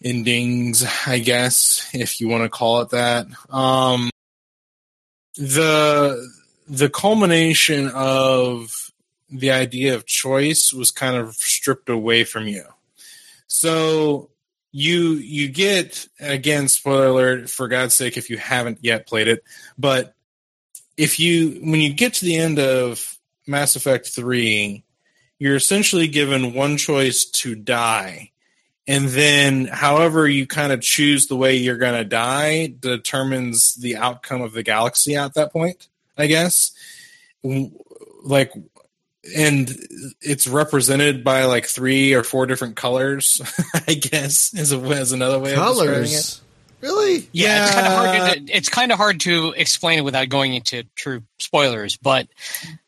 endings 0.05 0.85
i 1.07 1.19
guess 1.19 1.89
if 1.95 2.21
you 2.21 2.29
want 2.29 2.43
to 2.43 2.49
call 2.49 2.83
it 2.83 2.91
that 2.91 3.27
um 3.51 4.11
the 5.37 6.31
the 6.69 6.91
culmination 6.91 7.89
of 7.95 8.91
the 9.31 9.51
idea 9.51 9.95
of 9.95 10.07
choice 10.07 10.73
was 10.73 10.91
kind 10.91 11.17
of 11.17 11.35
stripped 11.35 11.89
away 11.89 12.25
from 12.25 12.47
you. 12.47 12.65
So 13.47 14.31
you 14.73 15.13
you 15.15 15.49
get 15.49 16.09
again 16.21 16.69
spoiler 16.69 17.07
alert 17.07 17.51
for 17.51 17.69
God's 17.69 17.95
sake 17.95 18.17
if 18.17 18.31
you 18.31 18.37
haven't 18.37 18.79
yet 18.83 19.07
played 19.07 19.29
it, 19.29 19.45
but 19.79 20.15
if 20.97 21.21
you 21.21 21.61
when 21.63 21.81
you 21.81 21.93
get 21.93 22.15
to 22.15 22.25
the 22.25 22.37
end 22.37 22.59
of 22.59 23.17
Mass 23.47 23.77
Effect 23.77 24.09
3, 24.09 24.83
you're 25.39 25.57
essentially 25.57 26.09
given 26.09 26.55
one 26.55 26.77
choice 26.77 27.25
to 27.27 27.55
die 27.55 28.33
and 28.87 29.09
then 29.09 29.67
however 29.67 30.29
you 30.29 30.47
kind 30.47 30.73
of 30.73 30.81
choose 30.81 31.27
the 31.27 31.37
way 31.37 31.57
you're 31.57 31.77
going 31.77 31.95
to 31.95 32.05
die 32.05 32.75
determines 32.79 33.75
the 33.75 33.97
outcome 33.97 34.43
of 34.43 34.53
the 34.53 34.63
galaxy 34.63 35.17
at 35.17 35.35
that 35.35 35.53
point 35.53 35.89
i 36.17 36.27
guess 36.27 36.73
like 38.25 38.53
and 39.35 39.77
it's 40.21 40.47
represented 40.47 41.25
by 41.25 41.45
like 41.45 41.67
three 41.67 42.15
or 42.15 42.23
four 42.23 42.47
different 42.47 42.77
colors 42.77 43.41
i 43.89 43.95
guess 43.95 44.53
is, 44.55 44.73
is 44.73 45.13
another 45.13 45.39
way 45.39 45.55
colors. 45.55 45.89
of 45.89 46.03
describing 46.05 46.13
it 46.13 46.41
Really? 46.81 47.29
Yeah, 47.33 47.47
yeah. 47.49 47.65
it's 47.65 47.75
kind 47.75 47.87
of 47.87 47.93
hard. 47.93 48.47
To, 48.47 48.53
it's 48.57 48.69
kind 48.69 48.93
of 48.93 48.99
hard 48.99 49.21
to 49.21 49.55
explain 49.57 49.99
it 49.99 50.03
without 50.03 50.29
going 50.29 50.55
into 50.55 50.85
true 50.95 51.23
spoilers. 51.39 51.97
But, 51.97 52.29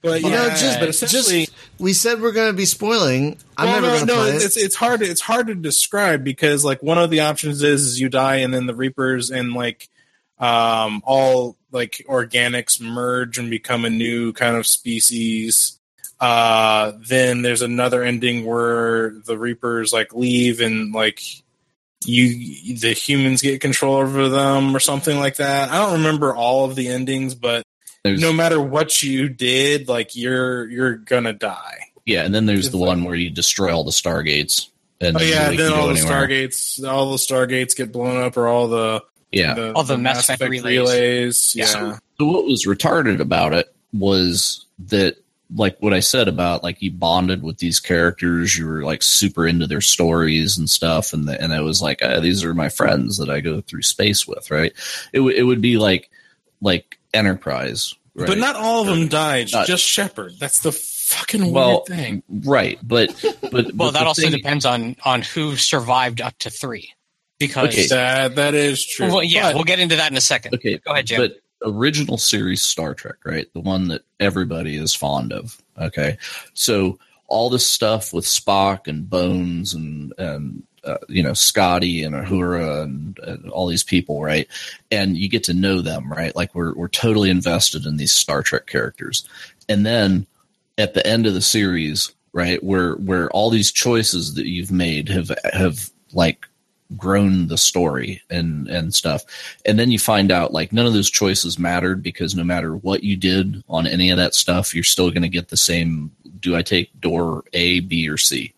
but 0.02 0.22
you 0.22 0.30
know, 0.30 0.48
just 0.50 0.78
but 0.78 0.88
essentially, 0.88 1.46
just, 1.46 1.56
we 1.78 1.92
said 1.92 2.20
we're 2.20 2.32
going 2.32 2.50
to 2.50 2.56
be 2.56 2.66
spoiling. 2.66 3.38
I'm 3.56 3.66
well, 3.66 3.80
never 3.80 3.86
no, 3.86 3.92
going 3.92 4.06
to 4.06 4.14
no, 4.14 4.22
play 4.22 4.44
it's, 4.44 4.56
it. 4.56 4.60
It's 4.60 4.76
hard. 4.76 5.02
It's 5.02 5.20
hard 5.20 5.46
to 5.46 5.54
describe 5.54 6.22
because 6.22 6.64
like 6.64 6.82
one 6.82 6.98
of 6.98 7.10
the 7.10 7.20
options 7.20 7.62
is, 7.62 7.86
is 7.86 8.00
you 8.00 8.08
die 8.08 8.36
and 8.36 8.52
then 8.52 8.66
the 8.66 8.74
Reapers 8.74 9.30
and 9.30 9.54
like 9.54 9.88
um 10.38 11.02
all 11.04 11.56
like 11.72 12.04
organics 12.08 12.80
merge 12.80 13.38
and 13.38 13.50
become 13.50 13.84
a 13.84 13.90
new 13.90 14.32
kind 14.32 14.56
of 14.56 14.66
species. 14.66 15.78
Uh, 16.20 16.92
then 17.06 17.42
there's 17.42 17.62
another 17.62 18.02
ending 18.02 18.44
where 18.44 19.10
the 19.24 19.38
Reapers 19.38 19.92
like 19.92 20.14
leave 20.14 20.60
and 20.60 20.92
like 20.92 21.20
you 22.04 22.76
the 22.78 22.92
humans 22.92 23.42
get 23.42 23.60
control 23.60 23.96
over 23.96 24.28
them 24.28 24.74
or 24.74 24.80
something 24.80 25.18
like 25.18 25.36
that. 25.36 25.70
I 25.70 25.78
don't 25.78 25.94
remember 25.94 26.34
all 26.34 26.64
of 26.64 26.74
the 26.76 26.88
endings, 26.88 27.34
but 27.34 27.62
There's, 28.04 28.20
no 28.20 28.32
matter 28.32 28.60
what 28.60 29.02
you 29.02 29.28
did, 29.28 29.88
like 29.88 30.14
you're 30.16 30.68
you're 30.70 30.96
gonna 30.96 31.32
die. 31.32 31.78
yeah, 32.06 32.24
and 32.24 32.34
then 32.34 32.46
there's 32.46 32.66
It's 32.66 32.68
the 32.70 32.76
like- 32.78 32.88
one 32.88 33.04
where 33.04 33.14
you 33.16 33.30
destroy 33.30 33.74
all 33.74 33.84
the 33.84 33.90
stargates. 33.90 34.68
And 35.00 35.16
Oh 35.16 35.20
yeah, 35.20 35.42
nobody 35.50 35.56
then 35.58 35.72
all 35.72 35.86
the 35.88 35.94
anywhere. 36.00 36.26
stargates, 36.28 36.88
all 36.88 37.10
the 37.12 37.18
stargates 37.18 37.76
get 37.76 37.92
blown 37.92 38.20
up, 38.22 38.36
or 38.36 38.48
all 38.48 38.66
the 38.68 39.02
Yeah. 39.30 39.54
the, 39.54 39.72
All 39.74 39.84
the 39.84 39.96
Mass 39.98 40.28
Effect 40.28 40.40
relays. 40.42 40.64
relays. 40.64 41.52
Yeah, 41.54 41.66
So, 41.66 41.98
so 42.18 42.26
what 42.26 42.44
was 42.46 42.64
retarded 42.66 43.20
about 43.20 43.52
it 43.52 43.72
was 43.92 44.64
that 44.86 45.16
like 45.54 45.76
what 45.80 45.94
I 45.94 46.00
said 46.00 46.28
about 46.28 46.62
like 46.62 46.82
you 46.82 46.90
bonded 46.90 47.42
with 47.42 47.58
these 47.58 47.80
characters, 47.80 48.56
you 48.58 48.66
were 48.66 48.82
like 48.82 49.02
super 49.02 49.46
into 49.46 49.66
their 49.66 49.80
stories 49.80 50.58
and 50.58 50.68
stuff, 50.68 51.12
and 51.12 51.26
the, 51.26 51.40
and 51.40 51.52
it 51.52 51.62
was 51.62 51.80
like 51.80 52.02
uh, 52.02 52.20
these 52.20 52.44
are 52.44 52.54
my 52.54 52.68
friends 52.68 53.16
that 53.18 53.30
I 53.30 53.40
go 53.40 53.60
through 53.60 53.82
space 53.82 54.26
with, 54.26 54.50
right? 54.50 54.72
It 55.12 55.20
would 55.20 55.34
it 55.34 55.44
would 55.44 55.60
be 55.62 55.78
like 55.78 56.10
like 56.60 56.98
Enterprise, 57.14 57.94
right? 58.14 58.26
but 58.26 58.36
not 58.38 58.56
all 58.56 58.82
of 58.82 58.86
them 58.88 59.08
died. 59.08 59.48
Not- 59.52 59.66
just 59.66 59.84
Shepard. 59.84 60.34
That's 60.38 60.60
the 60.60 60.72
fucking 60.72 61.50
well, 61.52 61.84
weird 61.88 61.98
thing. 61.98 62.22
right? 62.44 62.78
But 62.82 63.14
but 63.40 63.52
Well, 63.52 63.72
but 63.74 63.90
that 63.92 64.06
also 64.06 64.22
thing- 64.22 64.32
depends 64.32 64.66
on 64.66 64.96
on 65.04 65.22
who 65.22 65.56
survived 65.56 66.20
up 66.20 66.36
to 66.40 66.50
three, 66.50 66.92
because 67.38 67.68
Okay. 67.68 67.86
That 67.86 68.36
that 68.36 68.54
is 68.54 68.84
true. 68.84 69.06
well, 69.06 69.22
yeah, 69.22 69.48
But- 69.48 69.54
we'll 69.54 69.64
get 69.64 69.78
into 69.80 69.96
that 69.96 70.10
in 70.10 70.18
a 70.18 70.20
second. 70.20 70.56
Okay, 70.56 70.76
Go 70.76 70.92
ahead, 70.92 71.06
Jim. 71.06 71.20
But 71.22 71.40
original 71.64 72.18
series 72.18 72.62
Star 72.62 72.94
Trek, 72.94 73.16
right? 73.24 73.52
The 73.52 73.60
one 73.60 73.88
that 73.88 74.02
everybody 74.20 74.76
is 74.76 74.94
fond 74.94 75.32
of. 75.32 75.60
Okay, 75.80 76.18
so 76.54 76.98
all 77.28 77.50
this 77.50 77.66
stuff 77.66 78.12
with 78.12 78.24
Spock 78.24 78.86
and 78.88 79.08
Bones 79.08 79.74
and 79.74 80.12
and 80.18 80.62
uh, 80.84 80.98
you 81.08 81.22
know 81.22 81.34
Scotty 81.34 82.02
and 82.02 82.14
Uhura 82.14 82.82
and, 82.82 83.18
and 83.20 83.50
all 83.50 83.66
these 83.66 83.84
people, 83.84 84.22
right? 84.22 84.48
And 84.90 85.16
you 85.16 85.28
get 85.28 85.44
to 85.44 85.54
know 85.54 85.80
them, 85.80 86.10
right? 86.10 86.34
Like 86.34 86.54
we're 86.54 86.74
we're 86.74 86.88
totally 86.88 87.30
invested 87.30 87.86
in 87.86 87.96
these 87.96 88.12
Star 88.12 88.42
Trek 88.42 88.66
characters, 88.66 89.28
and 89.68 89.84
then 89.84 90.26
at 90.78 90.94
the 90.94 91.06
end 91.06 91.26
of 91.26 91.34
the 91.34 91.42
series, 91.42 92.12
right, 92.32 92.62
where 92.62 92.94
where 92.94 93.28
all 93.30 93.50
these 93.50 93.72
choices 93.72 94.34
that 94.34 94.46
you've 94.46 94.72
made 94.72 95.08
have 95.08 95.30
have 95.52 95.90
like 96.12 96.47
grown 96.96 97.48
the 97.48 97.58
story 97.58 98.22
and 98.30 98.66
and 98.68 98.94
stuff. 98.94 99.24
And 99.66 99.78
then 99.78 99.90
you 99.90 99.98
find 99.98 100.32
out 100.32 100.52
like 100.52 100.72
none 100.72 100.86
of 100.86 100.94
those 100.94 101.10
choices 101.10 101.58
mattered 101.58 102.02
because 102.02 102.34
no 102.34 102.44
matter 102.44 102.76
what 102.76 103.04
you 103.04 103.16
did 103.16 103.62
on 103.68 103.86
any 103.86 104.10
of 104.10 104.16
that 104.16 104.34
stuff 104.34 104.74
you're 104.74 104.84
still 104.84 105.10
going 105.10 105.22
to 105.22 105.28
get 105.28 105.48
the 105.48 105.56
same 105.56 106.10
do 106.40 106.56
i 106.56 106.62
take 106.62 106.98
door 107.00 107.44
a 107.52 107.80
b 107.80 108.08
or 108.08 108.16
c? 108.16 108.54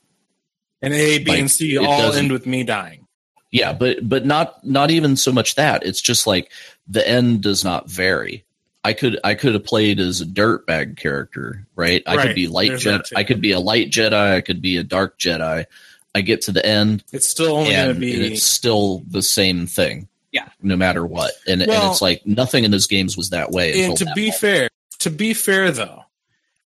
And 0.83 0.95
A, 0.95 1.19
B, 1.19 1.25
like, 1.31 1.41
and 1.41 1.51
C 1.51 1.77
all 1.77 2.13
end 2.13 2.33
with 2.33 2.47
me 2.47 2.63
dying. 2.63 3.07
yeah 3.51 3.73
but 3.73 4.09
but 4.09 4.25
not 4.25 4.65
not 4.65 4.91
even 4.91 5.17
so 5.17 5.33
much 5.33 5.57
that. 5.57 5.85
It's 5.85 6.01
just 6.01 6.27
like 6.27 6.51
the 6.87 7.07
end 7.07 7.43
does 7.43 7.65
not 7.65 7.89
vary. 7.91 8.45
I 8.85 8.93
could 8.95 9.19
i 9.25 9.35
could 9.35 9.55
have 9.55 9.65
played 9.65 9.99
as 10.01 10.21
a 10.21 10.25
dirtbag 10.27 10.97
character 10.97 11.67
right? 11.75 12.03
I 12.07 12.17
Right, 12.17 12.27
could 12.29 12.37
be 12.37 12.47
light 12.49 12.73
jedi 12.73 13.13
i 13.15 13.25
could 13.25 13.41
be 13.41 13.53
a 13.53 13.61
light 13.61 13.91
jedi 13.91 14.37
i 14.37 14.41
could 14.41 14.63
be 14.63 14.77
a 14.79 14.85
dark 14.85 15.19
jedi 15.19 15.67
i 16.15 16.21
get 16.21 16.43
to 16.43 16.53
the 16.53 16.65
end 16.65 17.05
It's 17.13 17.29
still 17.29 17.57
only 17.57 17.75
and, 17.75 17.87
going 17.87 17.95
to 17.95 18.01
be 18.01 18.33
it's 18.33 18.43
still 18.43 19.03
the 19.09 19.23
same 19.23 19.67
thing. 19.67 20.09
Yeah. 20.33 20.49
No 20.63 20.77
matter 20.77 21.05
what. 21.05 21.33
And, 21.49 21.61
and 21.61 21.71
it's 21.73 22.01
like 22.01 22.25
nothing 22.25 22.65
in 22.65 22.71
those 22.71 22.87
games 22.87 23.17
was 23.17 23.31
that 23.31 23.51
way. 23.51 23.83
and 23.85 23.97
to 23.97 24.05
be 24.15 24.27
moment. 24.27 24.37
fair, 24.37 24.69
to 25.01 25.11
be 25.11 25.35
fair 25.35 25.71
though, 25.73 26.05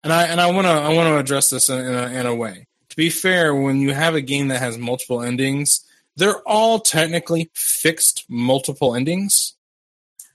and 0.03 0.13
I 0.13 0.25
and 0.25 0.41
I 0.41 0.51
want 0.51 0.67
to 0.67 0.71
I 0.71 0.93
want 0.93 1.09
to 1.09 1.19
address 1.19 1.51
this 1.51 1.69
in, 1.69 1.79
in, 1.79 1.95
a, 1.95 2.07
in 2.21 2.27
a 2.27 2.35
way. 2.35 2.67
To 2.91 2.97
be 2.97 3.11
fair, 3.11 3.55
when 3.55 3.81
you 3.81 3.93
have 3.93 4.15
a 4.15 4.21
game 4.21 4.49
that 4.49 4.61
has 4.61 4.77
multiple 4.77 5.23
endings, 5.23 5.85
they're 6.17 6.41
all 6.47 6.79
technically 6.79 7.51
fixed 7.55 8.25
multiple 8.29 8.95
endings, 8.95 9.55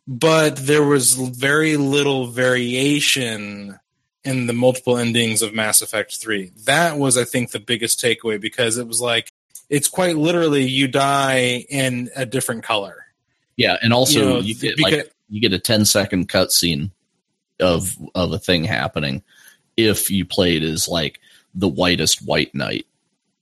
but 0.08 0.58
there 0.58 0.84
was 0.84 1.14
very 1.14 1.78
little 1.78 2.28
variation 2.28 3.80
in 4.24 4.48
the 4.48 4.54
multiple 4.54 4.98
endings 4.98 5.42
of 5.42 5.54
Mass 5.54 5.82
Effect 5.82 6.16
3. 6.18 6.52
That 6.66 6.98
was 6.98 7.18
I 7.18 7.24
think 7.24 7.52
the 7.52 7.60
biggest 7.60 8.02
takeaway 8.02 8.40
because 8.40 8.78
it 8.78 8.88
was 8.88 9.00
like 9.02 9.32
it's 9.70 9.88
quite 9.88 10.18
literally 10.18 10.64
you 10.68 10.88
die 10.88 11.66
in 11.70 12.10
a 12.16 12.26
different 12.26 12.64
color. 12.64 13.06
Yeah. 13.56 13.78
And 13.82 13.94
also 13.94 14.20
You 14.20 14.26
know, 14.26 14.40
you 14.40 14.56
get 14.56 14.78
because- 14.78 14.94
like 14.94 15.12
you 15.30 15.40
get 15.42 15.54
a 15.54 15.60
10 15.60 15.86
second 15.86 16.28
cutscene 16.30 16.92
of 17.60 17.96
of 18.16 18.32
a 18.34 18.40
thing 18.40 18.64
happening. 18.64 19.22
If 19.78 20.10
you 20.12 20.26
played 20.26 20.64
as 20.64 20.88
like 20.88 21.20
the 21.54 21.68
whitest 21.68 22.26
white 22.26 22.54
knight, 22.56 22.86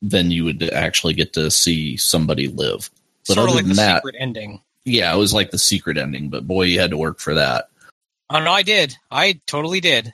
then 0.01 0.29
you 0.31 0.43
would 0.43 0.61
actually 0.71 1.13
get 1.13 1.33
to 1.33 1.49
see 1.49 1.97
somebody 1.97 2.47
live. 2.47 2.89
But 3.27 3.35
sort 3.35 3.49
other 3.49 3.55
like 3.55 3.65
than 3.65 3.69
the 3.75 3.81
that, 3.81 3.97
secret 3.97 4.15
ending. 4.19 4.61
yeah, 4.85 5.13
it 5.13 5.17
was 5.17 5.33
like 5.33 5.51
the 5.51 5.57
secret 5.57 5.97
ending, 5.97 6.29
but 6.29 6.45
boy, 6.47 6.63
you 6.63 6.79
had 6.79 6.91
to 6.91 6.97
work 6.97 7.19
for 7.19 7.33
that. 7.33 7.69
Oh 8.29 8.39
no, 8.43 8.51
I 8.51 8.63
did. 8.63 8.95
I 9.09 9.39
totally 9.47 9.79
did. 9.81 10.13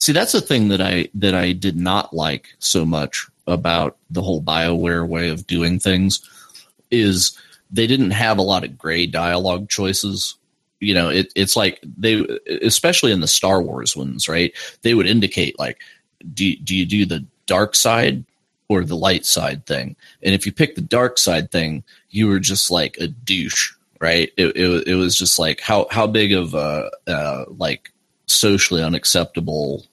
See, 0.00 0.12
that's 0.12 0.32
the 0.32 0.40
thing 0.40 0.68
that 0.68 0.80
I 0.80 1.08
that 1.14 1.34
I 1.34 1.52
did 1.52 1.76
not 1.76 2.14
like 2.14 2.48
so 2.58 2.86
much 2.86 3.26
about 3.46 3.98
the 4.10 4.22
whole 4.22 4.42
BioWare 4.42 5.06
way 5.06 5.28
of 5.28 5.46
doing 5.46 5.78
things 5.78 6.26
is 6.90 7.36
they 7.70 7.86
didn't 7.86 8.12
have 8.12 8.38
a 8.38 8.42
lot 8.42 8.64
of 8.64 8.78
gray 8.78 9.06
dialogue 9.06 9.68
choices. 9.68 10.36
You 10.80 10.94
know, 10.94 11.10
it, 11.10 11.30
it's 11.36 11.56
like 11.56 11.80
they, 11.98 12.26
especially 12.62 13.12
in 13.12 13.20
the 13.20 13.28
Star 13.28 13.60
Wars 13.60 13.94
ones, 13.94 14.28
right? 14.28 14.52
They 14.80 14.94
would 14.94 15.06
indicate 15.06 15.58
like, 15.58 15.78
do 16.32 16.56
do 16.56 16.74
you 16.74 16.86
do 16.86 17.04
the 17.04 17.26
dark 17.44 17.74
side 17.74 18.24
or 18.68 18.84
the 18.84 18.96
light 18.96 19.26
side 19.26 19.66
thing? 19.66 19.96
And 20.22 20.34
if 20.34 20.46
you 20.46 20.52
pick 20.52 20.76
the 20.76 20.80
dark 20.80 21.18
side 21.18 21.50
thing, 21.50 21.84
you 22.08 22.26
were 22.28 22.40
just 22.40 22.70
like 22.70 22.96
a 22.98 23.08
douche, 23.08 23.74
right? 24.00 24.32
It 24.38 24.56
it, 24.56 24.88
it 24.88 24.94
was 24.94 25.14
just 25.18 25.38
like 25.38 25.60
how 25.60 25.88
how 25.90 26.06
big 26.06 26.32
of 26.32 26.54
a 26.54 26.90
uh, 27.06 27.44
like 27.48 27.92
socially 28.26 28.82
unacceptable 28.82 29.84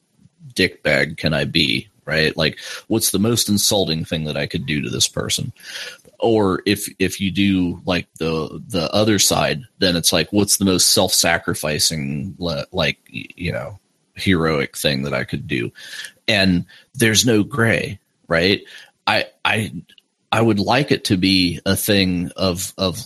dickbag 0.57 1.17
can 1.17 1.33
I 1.33 1.45
be? 1.45 1.89
Right? 2.05 2.35
Like, 2.37 2.57
what's 2.87 3.11
the 3.11 3.19
most 3.19 3.49
insulting 3.49 4.05
thing 4.05 4.25
that 4.25 4.37
I 4.37 4.47
could 4.47 4.65
do 4.65 4.81
to 4.81 4.89
this 4.89 5.07
person? 5.07 5.51
Or 6.19 6.61
if 6.65 6.87
if 6.99 7.19
you 7.19 7.31
do 7.31 7.81
like 7.85 8.07
the 8.17 8.61
the 8.67 8.91
other 8.93 9.19
side, 9.19 9.63
then 9.79 9.95
it's 9.95 10.13
like, 10.13 10.31
what's 10.31 10.57
the 10.57 10.65
most 10.65 10.91
self 10.91 11.13
sacrificing 11.13 12.35
like 12.71 12.97
you 13.09 13.51
know 13.51 13.79
heroic 14.15 14.77
thing 14.77 15.03
that 15.03 15.13
I 15.13 15.25
could 15.25 15.47
do? 15.47 15.71
And 16.27 16.65
there's 16.95 17.25
no 17.25 17.43
gray, 17.43 17.99
right? 18.27 18.61
I 19.05 19.25
I 19.45 19.73
I 20.31 20.41
would 20.41 20.59
like 20.59 20.91
it 20.91 21.05
to 21.05 21.17
be 21.17 21.59
a 21.65 21.75
thing 21.75 22.31
of 22.35 22.73
of 22.77 22.99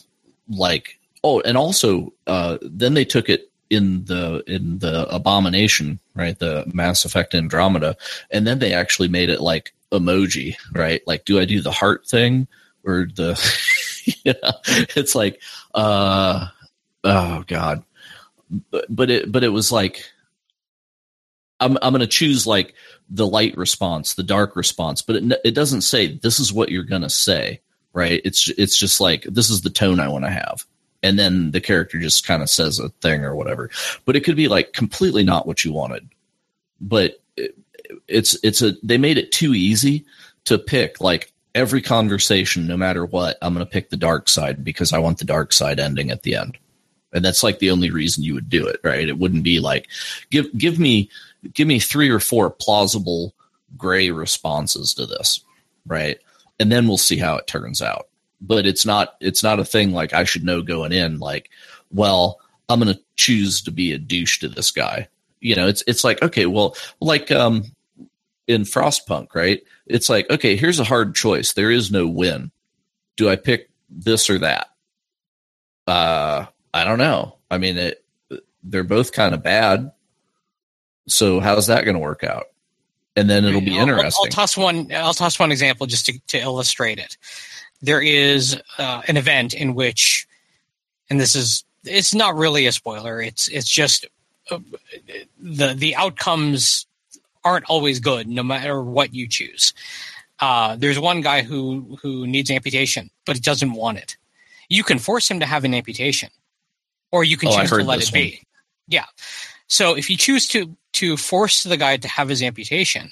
like 0.47 0.99
oh, 1.23 1.41
and 1.41 1.57
also 1.57 2.13
uh, 2.27 2.57
then 2.61 2.93
they 2.93 3.05
took 3.05 3.29
it 3.29 3.50
in 3.71 4.05
the 4.05 4.43
in 4.47 4.79
the 4.79 5.07
abomination 5.13 5.99
right? 6.13 6.37
The 6.37 6.69
mass 6.73 7.05
effect 7.05 7.33
andromeda. 7.33 7.95
And 8.29 8.45
then 8.45 8.59
they 8.59 8.73
actually 8.73 9.07
made 9.07 9.29
it 9.29 9.41
like 9.41 9.73
emoji 9.91 10.55
right? 10.73 11.01
Like 11.07 11.25
do 11.25 11.39
i 11.39 11.45
do 11.45 11.61
the 11.61 11.71
heart 11.71 12.05
thing 12.05 12.47
or 12.83 13.07
the 13.15 13.33
know, 14.25 14.51
it's 14.95 15.15
like 15.15 15.41
uh 15.73 16.47
oh 17.03 17.43
god. 17.47 17.83
But, 18.69 18.85
but 18.89 19.09
it 19.09 19.31
but 19.31 19.43
it 19.45 19.49
was 19.49 19.71
like 19.71 20.03
i'm 21.61 21.77
i'm 21.81 21.93
going 21.93 22.01
to 22.01 22.07
choose 22.07 22.45
like 22.45 22.73
the 23.09 23.25
light 23.25 23.55
response 23.55 24.15
the 24.15 24.23
dark 24.23 24.57
response 24.57 25.01
but 25.01 25.15
it 25.15 25.39
it 25.45 25.51
doesn't 25.51 25.81
say 25.81 26.17
this 26.17 26.37
is 26.37 26.51
what 26.51 26.69
you're 26.69 26.83
going 26.83 27.01
to 27.01 27.09
say 27.09 27.61
right? 27.93 28.21
It's 28.23 28.49
it's 28.57 28.77
just 28.77 29.01
like 29.01 29.23
this 29.23 29.49
is 29.49 29.61
the 29.61 29.69
tone 29.69 29.99
i 29.99 30.07
want 30.07 30.25
to 30.25 30.31
have 30.31 30.65
and 31.03 31.17
then 31.17 31.51
the 31.51 31.61
character 31.61 31.99
just 31.99 32.25
kind 32.25 32.41
of 32.41 32.49
says 32.49 32.79
a 32.79 32.89
thing 32.89 33.23
or 33.23 33.35
whatever. 33.35 33.69
But 34.05 34.15
it 34.15 34.21
could 34.21 34.35
be 34.35 34.47
like 34.47 34.73
completely 34.73 35.23
not 35.23 35.47
what 35.47 35.65
you 35.65 35.73
wanted. 35.73 36.09
But 36.79 37.21
it, 37.35 37.57
it's 38.07 38.37
it's 38.43 38.61
a 38.61 38.73
they 38.83 38.97
made 38.97 39.17
it 39.17 39.31
too 39.31 39.53
easy 39.53 40.05
to 40.45 40.57
pick 40.57 41.01
like 41.01 41.31
every 41.53 41.81
conversation, 41.81 42.67
no 42.67 42.77
matter 42.77 43.05
what. 43.05 43.37
I'm 43.41 43.53
going 43.53 43.65
to 43.65 43.71
pick 43.71 43.89
the 43.89 43.97
dark 43.97 44.29
side 44.29 44.63
because 44.63 44.93
I 44.93 44.99
want 44.99 45.17
the 45.17 45.25
dark 45.25 45.53
side 45.53 45.79
ending 45.79 46.11
at 46.11 46.23
the 46.23 46.35
end, 46.35 46.57
and 47.13 47.23
that's 47.25 47.43
like 47.43 47.59
the 47.59 47.71
only 47.71 47.91
reason 47.91 48.23
you 48.23 48.33
would 48.35 48.49
do 48.49 48.67
it, 48.67 48.79
right? 48.83 49.07
It 49.07 49.17
wouldn't 49.17 49.43
be 49.43 49.59
like 49.59 49.87
give 50.29 50.55
give 50.57 50.79
me 50.79 51.09
give 51.53 51.67
me 51.67 51.79
three 51.79 52.09
or 52.09 52.19
four 52.19 52.49
plausible 52.49 53.33
gray 53.77 54.11
responses 54.11 54.93
to 54.95 55.05
this, 55.05 55.41
right? 55.85 56.19
And 56.59 56.71
then 56.71 56.87
we'll 56.87 56.97
see 56.97 57.17
how 57.17 57.37
it 57.37 57.47
turns 57.47 57.81
out 57.81 58.07
but 58.41 58.65
it's 58.65 58.85
not 58.85 59.15
it's 59.21 59.43
not 59.43 59.59
a 59.59 59.65
thing 59.65 59.93
like 59.93 60.13
I 60.13 60.23
should 60.23 60.43
know 60.43 60.61
going 60.61 60.91
in 60.91 61.19
like 61.19 61.49
well 61.91 62.39
I'm 62.67 62.79
going 62.79 62.93
to 62.93 63.01
choose 63.15 63.61
to 63.63 63.71
be 63.71 63.91
a 63.91 63.97
douche 63.97 64.39
to 64.39 64.47
this 64.47 64.71
guy. 64.71 65.07
You 65.39 65.55
know 65.55 65.67
it's 65.67 65.83
it's 65.87 66.03
like 66.03 66.21
okay 66.21 66.45
well 66.47 66.75
like 66.99 67.31
um 67.31 67.63
in 68.47 68.63
Frostpunk 68.63 69.35
right? 69.35 69.61
It's 69.85 70.09
like 70.09 70.29
okay 70.29 70.55
here's 70.55 70.79
a 70.79 70.83
hard 70.83 71.15
choice. 71.15 71.53
There 71.53 71.71
is 71.71 71.91
no 71.91 72.07
win. 72.07 72.51
Do 73.17 73.29
I 73.29 73.35
pick 73.35 73.69
this 73.89 74.29
or 74.29 74.39
that? 74.39 74.67
Uh 75.87 76.45
I 76.73 76.83
don't 76.83 76.99
know. 76.99 77.37
I 77.49 77.57
mean 77.57 77.77
it 77.77 78.03
they're 78.63 78.83
both 78.83 79.11
kind 79.11 79.33
of 79.33 79.43
bad. 79.43 79.91
So 81.07 81.39
how's 81.39 81.67
that 81.67 81.83
going 81.83 81.95
to 81.95 81.99
work 81.99 82.23
out? 82.23 82.45
And 83.15 83.29
then 83.29 83.43
it'll 83.43 83.61
be 83.61 83.75
I'll- 83.75 83.81
interesting. 83.81 84.25
I'll, 84.25 84.31
toss 84.31 84.55
one. 84.55 84.91
I'll 84.93 85.13
toss 85.13 85.37
one 85.37 85.51
example 85.51 85.85
just 85.85 86.05
to, 86.05 86.19
to 86.27 86.39
illustrate 86.39 86.99
it. 86.99 87.17
There 87.81 88.01
is 88.01 88.59
uh, 88.77 89.01
an 89.07 89.17
event 89.17 89.53
in 89.53 89.73
which, 89.73 90.27
and 91.09 91.19
this 91.19 91.35
is 91.35 91.63
it's 91.83 92.13
not 92.13 92.35
really 92.35 92.67
a 92.67 92.71
spoiler. 92.71 93.21
It's 93.21 93.47
it's 93.47 93.69
just 93.69 94.05
uh, 94.49 94.59
the 95.39 95.73
the 95.73 95.95
outcomes 95.95 96.85
aren't 97.43 97.65
always 97.65 97.99
good, 97.99 98.27
no 98.27 98.43
matter 98.43 98.81
what 98.81 99.13
you 99.15 99.27
choose. 99.27 99.73
Uh, 100.39 100.75
there's 100.75 100.99
one 100.99 101.21
guy 101.21 101.41
who 101.41 101.97
who 102.01 102.27
needs 102.27 102.51
amputation, 102.51 103.09
but 103.25 103.35
he 103.35 103.41
doesn't 103.41 103.73
want 103.73 103.97
it. 103.97 104.17
You 104.69 104.83
can 104.83 104.99
force 104.99 105.29
him 105.29 105.39
to 105.39 105.45
have 105.45 105.63
an 105.65 105.73
amputation, 105.73 106.29
or 107.11 107.23
you 107.23 107.37
can 107.37 107.49
Oh, 107.49 107.59
choose 107.59 107.69
to 107.69 107.83
let 107.83 108.01
it 108.01 108.13
be. 108.13 108.41
Yeah. 108.87 109.05
So 109.67 109.95
if 109.95 110.09
you 110.09 110.17
choose 110.17 110.47
to 110.49 110.75
to 110.93 111.17
force 111.17 111.63
the 111.63 111.77
guy 111.77 111.97
to 111.97 112.07
have 112.07 112.29
his 112.29 112.43
amputation, 112.43 113.11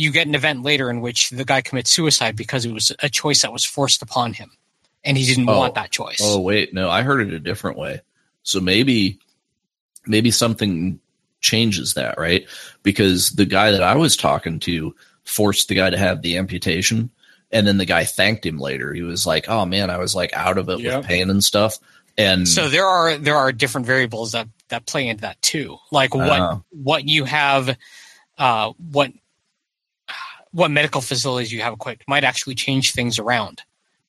you 0.00 0.10
get 0.10 0.26
an 0.26 0.34
event 0.34 0.62
later 0.62 0.90
in 0.90 1.00
which 1.00 1.30
the 1.30 1.44
guy 1.44 1.60
commits 1.60 1.90
suicide 1.90 2.34
because 2.36 2.64
it 2.64 2.72
was 2.72 2.90
a 3.00 3.08
choice 3.08 3.42
that 3.42 3.52
was 3.52 3.64
forced 3.64 4.00
upon 4.02 4.32
him, 4.32 4.50
and 5.04 5.16
he 5.18 5.24
didn't 5.26 5.48
Oh. 5.48 5.58
want 5.58 5.74
that 5.74 5.90
choice. 5.90 6.18
Oh 6.22 6.40
wait, 6.40 6.72
no, 6.72 6.88
I 6.88 7.02
heard 7.02 7.20
it 7.26 7.32
a 7.34 7.38
different 7.40 7.76
way. 7.78 8.00
So 8.42 8.60
maybe 8.60 9.18
maybe 10.06 10.30
something 10.30 10.98
changes 11.40 11.94
that, 11.94 12.18
right? 12.18 12.46
Because 12.82 13.30
the 13.30 13.44
guy 13.46 13.70
that 13.70 13.82
I 13.82 13.94
was 13.96 14.16
talking 14.16 14.58
to 14.60 14.94
forced 15.24 15.68
the 15.68 15.74
guy 15.74 15.90
to 15.90 15.98
have 15.98 16.22
the 16.22 16.36
amputation 16.38 17.10
and 17.52 17.66
then 17.66 17.78
the 17.78 17.84
guy 17.84 18.04
thanked 18.04 18.46
him 18.46 18.58
later. 18.58 18.94
He 18.94 19.02
was 19.02 19.26
like, 19.26 19.48
"Oh 19.48 19.66
man, 19.66 19.90
I 19.90 19.98
was 19.98 20.14
like 20.14 20.32
out 20.34 20.56
of 20.58 20.68
it 20.68 20.80
Yep. 20.80 20.96
with 20.98 21.06
pain 21.06 21.30
and 21.30 21.42
stuff." 21.44 21.78
And 22.16 22.48
So 22.48 22.68
there 22.68 22.86
are 22.86 23.16
there 23.18 23.36
are 23.36 23.52
different 23.52 23.86
variables 23.86 24.32
that 24.32 24.48
that 24.68 24.86
play 24.86 25.08
into 25.08 25.22
that 25.22 25.40
too, 25.42 25.78
like 25.90 26.14
what 26.14 26.40
Oh. 26.40 26.64
what 26.70 27.04
you 27.08 27.24
have, 27.24 27.76
uh, 28.38 28.72
what 28.90 29.12
what 30.52 30.70
medical 30.70 31.00
facilities 31.00 31.52
you 31.52 31.62
have 31.62 31.74
equipped 31.74 32.04
might 32.08 32.24
actually 32.24 32.54
change 32.54 32.92
things 32.92 33.18
around, 33.18 33.62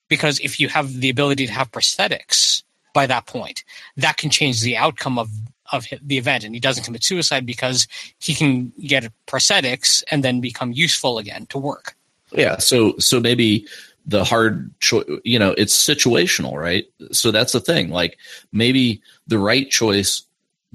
because 0.08 0.40
if 0.40 0.60
you 0.60 0.68
have 0.70 1.02
the 1.02 1.10
ability 1.10 1.48
to 1.48 1.54
have 1.54 1.72
prosthetics 1.72 2.64
by 2.94 3.06
that 3.08 3.26
point, 3.26 3.64
that 3.98 4.18
can 4.18 4.30
change 4.30 4.62
the 4.62 4.78
outcome 4.78 5.18
of 5.20 5.30
of 5.72 5.88
the 6.02 6.18
event, 6.18 6.44
and 6.44 6.54
he 6.54 6.60
doesn't 6.60 6.84
commit 6.84 7.04
suicide 7.04 7.46
because 7.46 7.88
he 8.20 8.34
can 8.34 8.74
get 8.86 9.10
prosthetics 9.26 10.04
and 10.12 10.24
then 10.24 10.42
become 10.42 10.74
useful 10.74 11.18
again 11.18 11.46
to 11.46 11.58
work. 11.58 11.96
Yeah, 12.34 12.58
so 12.58 12.98
so 12.98 13.20
maybe 13.20 13.66
the 14.06 14.24
hard 14.24 14.74
choice, 14.80 15.06
you 15.24 15.38
know, 15.40 15.52
it's 15.52 15.76
situational, 15.76 16.54
right? 16.54 16.86
So 17.12 17.32
that's 17.32 17.54
the 17.54 17.60
thing. 17.60 17.90
Like 17.90 18.18
maybe 18.52 19.02
the 19.28 19.38
right 19.38 19.70
choice, 19.70 20.24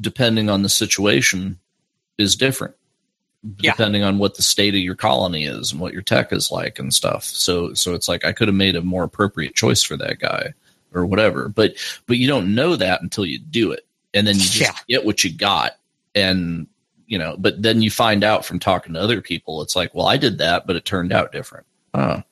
depending 0.00 0.48
on 0.48 0.62
the 0.62 0.68
situation, 0.68 1.58
is 2.18 2.36
different, 2.36 2.75
Yeah. 3.58 3.72
depending 3.72 4.02
on 4.02 4.18
what 4.18 4.34
the 4.36 4.42
state 4.42 4.74
of 4.74 4.80
your 4.80 4.94
colony 4.94 5.44
is 5.44 5.72
and 5.72 5.80
what 5.80 5.92
your 5.92 6.02
tech 6.02 6.32
is 6.32 6.50
like 6.50 6.78
and 6.78 6.92
stuff. 6.92 7.24
So 7.24 7.74
so 7.74 7.94
it's 7.94 8.08
like 8.08 8.24
I 8.24 8.32
could 8.32 8.48
have 8.48 8.54
made 8.54 8.76
a 8.76 8.82
more 8.82 9.04
appropriate 9.04 9.54
choice 9.54 9.82
for 9.82 9.96
that 9.98 10.18
guy 10.18 10.54
or 10.92 11.06
whatever, 11.06 11.48
but 11.48 11.74
but 12.06 12.16
you 12.16 12.26
don't 12.26 12.54
know 12.54 12.76
that 12.76 13.02
until 13.02 13.26
you 13.26 13.38
do 13.38 13.72
it, 13.72 13.86
and 14.14 14.26
then 14.26 14.34
you 14.36 14.40
just 14.42 14.60
Yeah. 14.60 14.72
get 14.88 15.04
what 15.04 15.22
you 15.24 15.32
got, 15.32 15.72
and 16.14 16.66
you 17.06 17.18
know, 17.18 17.36
but 17.38 17.62
then 17.62 17.82
you 17.82 17.90
find 17.90 18.24
out 18.24 18.44
from 18.44 18.58
talking 18.58 18.94
to 18.94 19.00
other 19.00 19.20
people, 19.20 19.62
it's 19.62 19.76
like, 19.76 19.94
well, 19.94 20.06
I 20.08 20.16
did 20.16 20.38
that, 20.38 20.66
but 20.66 20.74
it 20.74 20.84
turned 20.84 21.12
out 21.12 21.30
different. 21.30 21.66
Oh. 21.94 22.22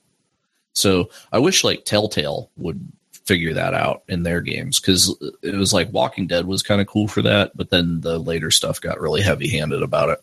So 0.73 1.11
I 1.33 1.39
wish 1.39 1.63
like 1.63 1.85
Telltale 1.85 2.51
would 2.57 2.81
figure 3.13 3.55
that 3.55 3.73
out 3.73 4.03
in 4.09 4.23
their 4.25 4.41
games 4.41 4.81
because 4.81 5.17
it 5.43 5.55
was 5.55 5.73
like 5.73 5.93
Walking 5.93 6.27
Dead 6.27 6.47
was 6.47 6.63
kind 6.63 6.81
of 6.81 6.87
cool 6.89 7.07
for 7.09 7.23
that, 7.23 7.57
but 7.57 7.71
then 7.71 8.01
the 8.01 8.19
later 8.19 8.51
stuff 8.51 8.81
got 8.81 9.01
really 9.01 9.23
heavy 9.23 9.49
handed 9.49 9.83
about 9.83 10.09
it. 10.11 10.19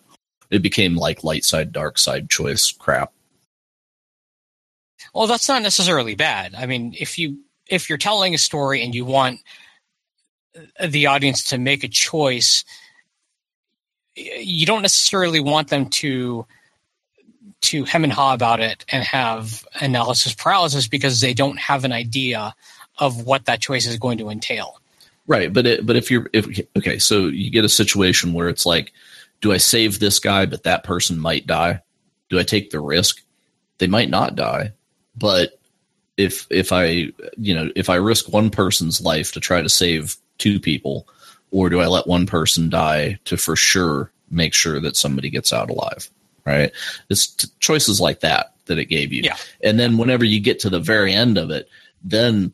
It 0.51 0.61
became 0.61 0.95
like 0.95 1.23
light 1.23 1.45
side, 1.45 1.71
dark 1.71 1.97
side 1.97 2.29
choice 2.29 2.71
crap. 2.71 3.11
Well, 5.13 5.27
that's 5.27 5.47
not 5.47 5.61
necessarily 5.61 6.15
bad. 6.15 6.55
I 6.55 6.65
mean, 6.65 6.95
if 6.97 7.17
you 7.17 7.39
if 7.67 7.89
you're 7.89 7.97
telling 7.97 8.33
a 8.33 8.37
story 8.37 8.83
and 8.83 8.93
you 8.93 9.05
want 9.05 9.39
uh, 10.55 10.87
the 10.87 11.07
audience 11.07 11.45
to 11.45 11.57
make 11.57 11.83
a 11.83 11.87
choice, 11.87 12.65
you 14.15 14.65
don't 14.65 14.81
necessarily 14.81 15.39
want 15.39 15.69
them 15.69 15.89
to 15.89 16.45
to 17.61 17.83
hem 17.85 18.03
and 18.03 18.13
haw 18.13 18.33
about 18.33 18.59
it 18.59 18.85
and 18.89 19.03
have 19.03 19.65
analysis 19.79 20.33
paralysis 20.33 20.87
because 20.87 21.19
they 21.19 21.33
don't 21.33 21.59
have 21.59 21.85
an 21.85 21.91
idea 21.91 22.53
of 22.97 23.25
what 23.25 23.45
that 23.45 23.61
choice 23.61 23.85
is 23.85 23.97
going 23.97 24.17
to 24.17 24.29
entail. 24.29 24.79
Right, 25.27 25.53
but 25.53 25.65
it, 25.65 25.85
but 25.85 25.95
if 25.95 26.09
you're 26.09 26.29
if 26.33 26.47
okay, 26.77 26.99
so 26.99 27.27
you 27.27 27.49
get 27.49 27.63
a 27.63 27.69
situation 27.69 28.33
where 28.33 28.49
it's 28.49 28.65
like, 28.65 28.91
do 29.41 29.51
I 29.51 29.57
save 29.57 29.99
this 29.99 30.19
guy, 30.19 30.45
but 30.45 30.63
that 30.63 30.83
person 30.83 31.19
might 31.19 31.47
die? 31.47 31.81
Do 32.29 32.39
I 32.39 32.43
take 32.43 32.69
the 32.69 32.79
risk? 32.79 33.21
They 33.79 33.87
might 33.87 34.09
not 34.09 34.35
die, 34.35 34.73
but 35.17 35.59
if 36.17 36.45
if 36.51 36.71
I 36.71 37.11
you 37.37 37.55
know 37.55 37.71
if 37.75 37.89
I 37.89 37.95
risk 37.95 38.29
one 38.31 38.49
person's 38.51 39.01
life 39.01 39.31
to 39.33 39.39
try 39.39 39.61
to 39.61 39.69
save 39.69 40.15
two 40.37 40.59
people, 40.59 41.07
or 41.49 41.69
do 41.69 41.79
I 41.81 41.87
let 41.87 42.07
one 42.07 42.25
person 42.27 42.69
die 42.69 43.19
to 43.25 43.37
for 43.37 43.55
sure 43.55 44.11
make 44.29 44.53
sure 44.53 44.79
that 44.79 44.95
somebody 44.95 45.29
gets 45.29 45.51
out 45.51 45.69
alive? 45.69 46.09
Right, 46.45 46.71
it's 47.09 47.27
t- 47.27 47.47
choices 47.59 47.99
like 48.01 48.21
that 48.21 48.53
that 48.65 48.79
it 48.79 48.85
gave 48.85 49.11
you, 49.13 49.23
Yeah. 49.23 49.37
and 49.63 49.79
then 49.79 49.97
whenever 49.97 50.23
you 50.25 50.39
get 50.39 50.59
to 50.61 50.69
the 50.69 50.79
very 50.79 51.13
end 51.13 51.37
of 51.37 51.49
it, 51.51 51.67
then 52.03 52.53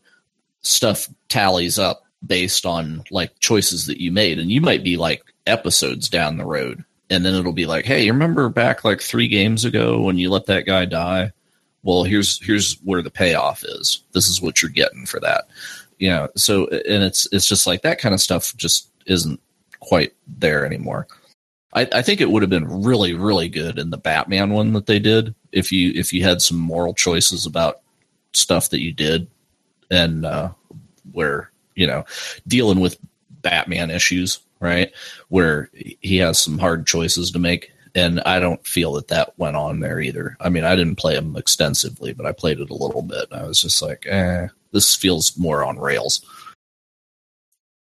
stuff 0.61 1.07
tallies 1.29 1.77
up 1.79 2.03
based 2.25 2.65
on 2.65 3.03
like 3.11 3.39
choices 3.39 3.85
that 3.85 4.01
you 4.01 4.11
made 4.11 4.39
and 4.39 4.51
you 4.51 4.59
might 4.59 4.83
be 4.83 4.97
like 4.97 5.23
episodes 5.47 6.09
down 6.09 6.37
the 6.37 6.45
road. 6.45 6.83
And 7.09 7.25
then 7.25 7.35
it'll 7.35 7.53
be 7.53 7.65
like 7.65 7.85
hey 7.85 8.03
you 8.03 8.11
remember 8.11 8.49
back 8.49 8.83
like 8.83 9.01
three 9.01 9.27
games 9.27 9.65
ago 9.65 10.01
when 10.01 10.17
you 10.17 10.29
let 10.29 10.45
that 10.47 10.65
guy 10.65 10.85
die? 10.85 11.31
Well 11.83 12.03
here's 12.03 12.43
here's 12.45 12.75
where 12.79 13.01
the 13.01 13.11
payoff 13.11 13.63
is. 13.63 14.03
This 14.13 14.27
is 14.27 14.41
what 14.41 14.61
you're 14.61 14.71
getting 14.71 15.05
for 15.05 15.19
that. 15.21 15.45
You 15.99 16.09
know 16.09 16.29
so 16.35 16.67
and 16.67 17.03
it's 17.03 17.27
it's 17.31 17.47
just 17.47 17.65
like 17.65 17.81
that 17.83 17.99
kind 17.99 18.13
of 18.13 18.21
stuff 18.21 18.55
just 18.57 18.89
isn't 19.05 19.39
quite 19.79 20.13
there 20.27 20.65
anymore. 20.65 21.07
I, 21.73 21.87
I 21.93 22.01
think 22.01 22.21
it 22.21 22.29
would 22.29 22.43
have 22.43 22.49
been 22.49 22.83
really 22.83 23.13
really 23.13 23.49
good 23.49 23.77
in 23.77 23.89
the 23.89 23.97
batman 23.97 24.51
one 24.51 24.73
that 24.73 24.85
they 24.85 24.99
did 24.99 25.35
if 25.51 25.71
you 25.71 25.91
if 25.95 26.13
you 26.13 26.23
had 26.23 26.41
some 26.41 26.57
moral 26.57 26.93
choices 26.93 27.45
about 27.45 27.81
stuff 28.33 28.69
that 28.69 28.81
you 28.81 28.93
did 28.93 29.27
and 29.89 30.25
uh 30.25 30.49
where 31.11 31.51
you 31.75 31.85
know 31.87 32.05
dealing 32.47 32.79
with 32.79 32.97
batman 33.41 33.89
issues 33.89 34.39
right 34.59 34.91
where 35.29 35.69
he 35.73 36.17
has 36.17 36.39
some 36.39 36.57
hard 36.57 36.85
choices 36.85 37.31
to 37.31 37.39
make 37.39 37.71
and 37.95 38.19
i 38.21 38.39
don't 38.39 38.65
feel 38.65 38.93
that 38.93 39.07
that 39.07 39.37
went 39.37 39.55
on 39.55 39.79
there 39.79 39.99
either 39.99 40.37
i 40.39 40.49
mean 40.49 40.63
i 40.63 40.75
didn't 40.75 40.97
play 40.97 41.15
him 41.15 41.35
extensively 41.35 42.13
but 42.13 42.25
i 42.25 42.31
played 42.31 42.59
it 42.59 42.69
a 42.69 42.75
little 42.75 43.01
bit 43.01 43.27
and 43.31 43.41
i 43.41 43.47
was 43.47 43.61
just 43.61 43.81
like 43.81 44.05
eh 44.07 44.47
this 44.71 44.95
feels 44.95 45.37
more 45.37 45.63
on 45.63 45.79
rails 45.79 46.25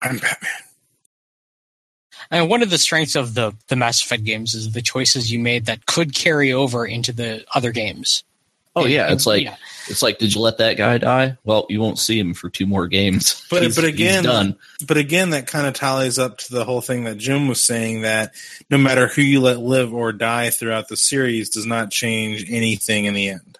I'm 0.02 0.18
Batman. 0.18 0.50
And 2.30 2.48
one 2.48 2.62
of 2.62 2.70
the 2.70 2.78
strengths 2.78 3.14
of 3.14 3.34
the 3.34 3.52
the 3.68 3.76
Mass 3.76 4.02
Effect 4.02 4.24
games 4.24 4.54
is 4.54 4.72
the 4.72 4.82
choices 4.82 5.30
you 5.30 5.38
made 5.38 5.66
that 5.66 5.86
could 5.86 6.14
carry 6.14 6.52
over 6.52 6.84
into 6.84 7.12
the 7.12 7.44
other 7.54 7.72
games. 7.72 8.24
Oh 8.76 8.86
yeah 8.86 9.04
And- 9.06 9.14
it's 9.14 9.26
like 9.26 9.42
yeah. 9.42 9.56
it's 9.88 10.02
like 10.02 10.18
did 10.18 10.34
you 10.34 10.40
let 10.40 10.58
that 10.58 10.76
guy 10.76 10.98
die 10.98 11.36
well 11.44 11.66
you 11.68 11.80
won't 11.80 11.98
see 11.98 12.18
him 12.18 12.34
for 12.34 12.48
two 12.50 12.66
more 12.66 12.86
games 12.86 13.44
But- 13.50 13.62
He's- 13.62 13.74
but 13.74 13.84
he's 13.84 13.94
again- 13.94 14.24
done 14.24 14.56
But 14.86 14.96
again, 14.98 15.30
that 15.30 15.46
kind 15.46 15.66
of 15.66 15.74
tallies 15.74 16.18
up 16.18 16.38
to 16.38 16.52
the 16.52 16.64
whole 16.64 16.80
thing 16.82 17.04
that 17.04 17.16
Jim 17.18 17.48
was 17.48 17.62
saying 17.62 18.02
that 18.02 18.32
no 18.70 18.78
matter 18.78 19.08
who 19.08 19.22
you 19.22 19.40
let 19.40 19.58
live 19.58 19.92
or 19.94 20.12
die 20.12 20.50
throughout 20.50 20.88
the 20.88 20.96
series 20.96 21.48
does 21.50 21.66
not 21.66 21.90
change 21.90 22.44
anything 22.50 23.06
in 23.06 23.14
the 23.14 23.28
end. 23.30 23.58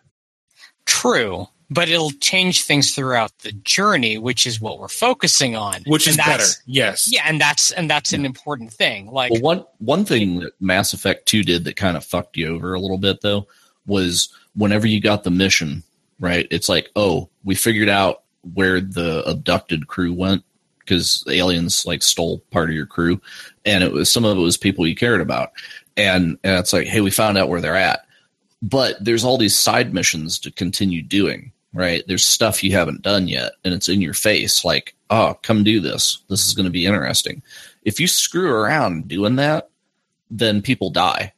True, 0.84 1.48
but 1.68 1.88
it'll 1.88 2.12
change 2.12 2.62
things 2.62 2.94
throughout 2.94 3.36
the 3.40 3.50
journey, 3.52 4.18
which 4.18 4.46
is 4.46 4.60
what 4.60 4.78
we're 4.78 4.86
focusing 4.88 5.56
on. 5.56 5.82
Which 5.86 6.06
is 6.06 6.16
And 6.16 6.24
better. 6.24 6.44
Yes. 6.66 7.08
Yeah, 7.12 7.22
and 7.26 7.40
that's 7.40 7.72
and 7.72 7.90
that's 7.90 8.12
an 8.12 8.24
important 8.24 8.72
thing. 8.72 9.10
Like 9.10 9.32
Well, 9.32 9.40
one 9.40 9.64
one 9.78 10.04
thing 10.04 10.40
that 10.40 10.52
Mass 10.60 10.92
Effect 10.92 11.26
Two 11.26 11.42
did 11.42 11.64
that 11.64 11.74
kind 11.76 11.96
of 11.96 12.04
fucked 12.04 12.36
you 12.36 12.54
over 12.54 12.72
a 12.74 12.78
little 12.80 12.98
bit 12.98 13.20
though 13.20 13.48
was 13.86 14.28
whenever 14.56 14.86
you 14.86 15.00
got 15.00 15.24
the 15.24 15.30
mission, 15.30 15.82
right? 16.20 16.46
It's 16.50 16.68
like, 16.68 16.90
oh, 16.96 17.28
we 17.44 17.54
figured 17.54 17.88
out 17.88 18.22
where 18.54 18.80
the 18.80 19.22
abducted 19.26 19.88
crew 19.88 20.12
went 20.12 20.44
because 20.78 21.24
aliens 21.28 21.84
like 21.84 22.02
stole 22.02 22.38
part 22.50 22.68
of 22.70 22.76
your 22.76 22.86
crew, 22.86 23.20
and 23.64 23.82
it 23.82 23.92
was 23.92 24.10
some 24.10 24.24
of 24.24 24.36
it 24.36 24.40
was 24.40 24.56
people 24.56 24.86
you 24.86 24.94
cared 24.94 25.20
about, 25.20 25.52
and 25.96 26.38
and 26.44 26.58
it's 26.58 26.72
like, 26.72 26.86
hey, 26.86 27.00
we 27.00 27.10
found 27.10 27.38
out 27.38 27.48
where 27.48 27.60
they're 27.60 27.76
at, 27.76 28.06
but 28.62 28.96
there's 29.04 29.24
all 29.24 29.38
these 29.38 29.58
side 29.58 29.92
missions 29.92 30.38
to 30.40 30.50
continue 30.50 31.02
doing. 31.02 31.52
Right, 31.74 32.04
there's 32.08 32.24
stuff 32.24 32.64
you 32.64 32.72
haven't 32.72 33.02
done 33.02 33.28
yet, 33.28 33.52
and 33.62 33.74
it's 33.74 33.90
in 33.90 34.00
your 34.00 34.14
face. 34.14 34.64
Like, 34.64 34.94
oh, 35.10 35.38
come 35.42 35.62
do 35.62 35.78
this. 35.78 36.22
This 36.30 36.46
is 36.46 36.54
going 36.54 36.64
to 36.64 36.70
be 36.70 36.86
interesting 36.86 37.42
if 37.86 38.00
you 38.00 38.08
screw 38.08 38.50
around 38.50 39.06
doing 39.08 39.36
that, 39.36 39.70
then 40.28 40.60
people 40.60 40.90
die. 40.90 41.32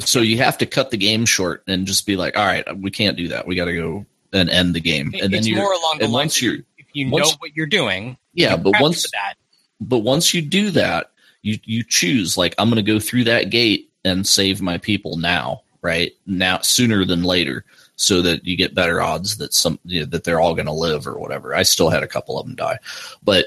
So 0.00 0.20
you 0.20 0.38
have 0.38 0.58
to 0.58 0.66
cut 0.66 0.90
the 0.90 0.96
game 0.96 1.24
short 1.24 1.62
and 1.66 1.86
just 1.86 2.06
be 2.06 2.16
like, 2.16 2.36
all 2.36 2.44
right, 2.44 2.64
we 2.78 2.90
can't 2.90 3.16
do 3.16 3.28
that. 3.28 3.46
We 3.46 3.56
got 3.56 3.64
to 3.66 3.74
go 3.74 4.06
and 4.32 4.50
end 4.50 4.74
the 4.74 4.80
game. 4.80 5.14
And 5.20 5.32
then 5.32 5.44
you're 5.44 5.58
more 5.58 5.72
along 5.72 5.98
the 5.98 6.04
lines 6.04 6.12
once 6.12 6.42
you're 6.42 6.56
if 6.76 6.86
you 6.92 7.10
once- 7.10 7.30
know 7.30 7.36
what 7.38 7.56
you're 7.56 7.66
doing. 7.66 8.16
yeah, 8.34 8.56
you 8.56 8.62
but 8.62 8.74
once 8.80 9.10
that, 9.12 9.34
but 9.80 9.98
once 9.98 10.34
you 10.34 10.42
do 10.42 10.70
that, 10.70 11.12
you 11.42 11.58
you 11.64 11.82
choose 11.82 12.36
like 12.36 12.54
I'm 12.58 12.68
going 12.68 12.84
to 12.84 12.92
go 12.92 12.98
through 12.98 13.24
that 13.24 13.50
gate 13.50 13.90
and 14.04 14.26
save 14.26 14.60
my 14.60 14.78
people 14.78 15.16
now, 15.16 15.62
right 15.82 16.12
now 16.26 16.58
sooner 16.58 17.04
than 17.04 17.22
later, 17.22 17.64
so 17.96 18.20
that 18.22 18.44
you 18.44 18.56
get 18.56 18.74
better 18.74 19.00
odds 19.00 19.38
that 19.38 19.54
some 19.54 19.78
you 19.84 20.00
know, 20.00 20.06
that 20.06 20.24
they're 20.24 20.40
all 20.40 20.54
going 20.54 20.66
to 20.66 20.72
live 20.72 21.06
or 21.06 21.18
whatever. 21.18 21.54
I 21.54 21.62
still 21.62 21.88
had 21.88 22.02
a 22.02 22.08
couple 22.08 22.38
of 22.38 22.46
them 22.46 22.54
die, 22.54 22.78
but 23.22 23.46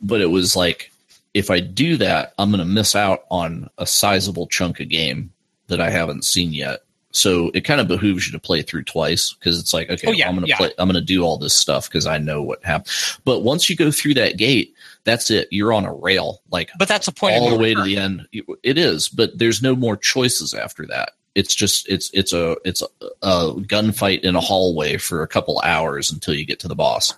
but 0.00 0.20
it 0.20 0.30
was 0.30 0.56
like 0.56 0.90
if 1.34 1.50
I 1.50 1.60
do 1.60 1.96
that, 1.98 2.32
I'm 2.38 2.50
going 2.50 2.60
to 2.60 2.64
miss 2.64 2.94
out 2.94 3.24
on 3.30 3.68
a 3.78 3.86
sizable 3.86 4.46
chunk 4.46 4.80
of 4.80 4.88
game 4.88 5.32
that 5.68 5.80
I 5.80 5.90
haven't 5.90 6.24
seen 6.24 6.52
yet. 6.52 6.80
So 7.12 7.52
it 7.54 7.60
kind 7.60 7.80
of 7.80 7.86
behooves 7.86 8.26
you 8.26 8.32
to 8.32 8.40
play 8.40 8.62
through 8.62 8.82
twice 8.84 9.32
because 9.34 9.58
it's 9.60 9.72
like, 9.72 9.88
okay, 9.88 10.08
Oh, 10.08 10.12
yeah, 10.12 10.28
I'm 10.28 10.34
going 10.34 10.46
to 10.46 10.48
yeah. 10.50 10.56
play, 10.56 10.72
I'm 10.78 10.88
to 10.90 11.00
do 11.00 11.22
all 11.22 11.38
this 11.38 11.54
stuff 11.54 11.88
because 11.88 12.06
I 12.06 12.18
know 12.18 12.42
what 12.42 12.64
happened. 12.64 12.92
But 13.24 13.44
once 13.44 13.70
you 13.70 13.76
go 13.76 13.92
through 13.92 14.14
that 14.14 14.36
gate, 14.36 14.74
that's 15.04 15.30
it. 15.30 15.46
You're 15.52 15.72
on 15.72 15.84
a 15.84 15.92
rail, 15.94 16.42
like 16.50 16.70
But 16.76 16.88
that's 16.88 17.06
the 17.06 17.12
point. 17.12 17.36
all 17.36 17.50
the 17.50 17.56
no 17.56 17.62
way 17.62 17.72
to 17.74 17.82
the 17.82 17.96
end. 17.98 18.26
It 18.32 18.78
is, 18.78 19.08
but 19.08 19.38
there's 19.38 19.62
no 19.62 19.76
more 19.76 19.96
choices 19.96 20.54
after 20.54 20.86
that. 20.88 21.12
It's 21.36 21.54
just 21.54 21.88
it's 21.88 22.10
it's 22.14 22.32
a 22.32 22.56
it's 22.64 22.82
a, 22.82 22.86
a 23.22 23.54
gunfight 23.54 24.20
in 24.22 24.34
a 24.36 24.40
hallway 24.40 24.96
for 24.96 25.22
a 25.22 25.28
couple 25.28 25.60
hours 25.64 26.10
until 26.12 26.34
you 26.34 26.44
get 26.44 26.58
to 26.60 26.68
the 26.68 26.76
boss. 26.76 27.12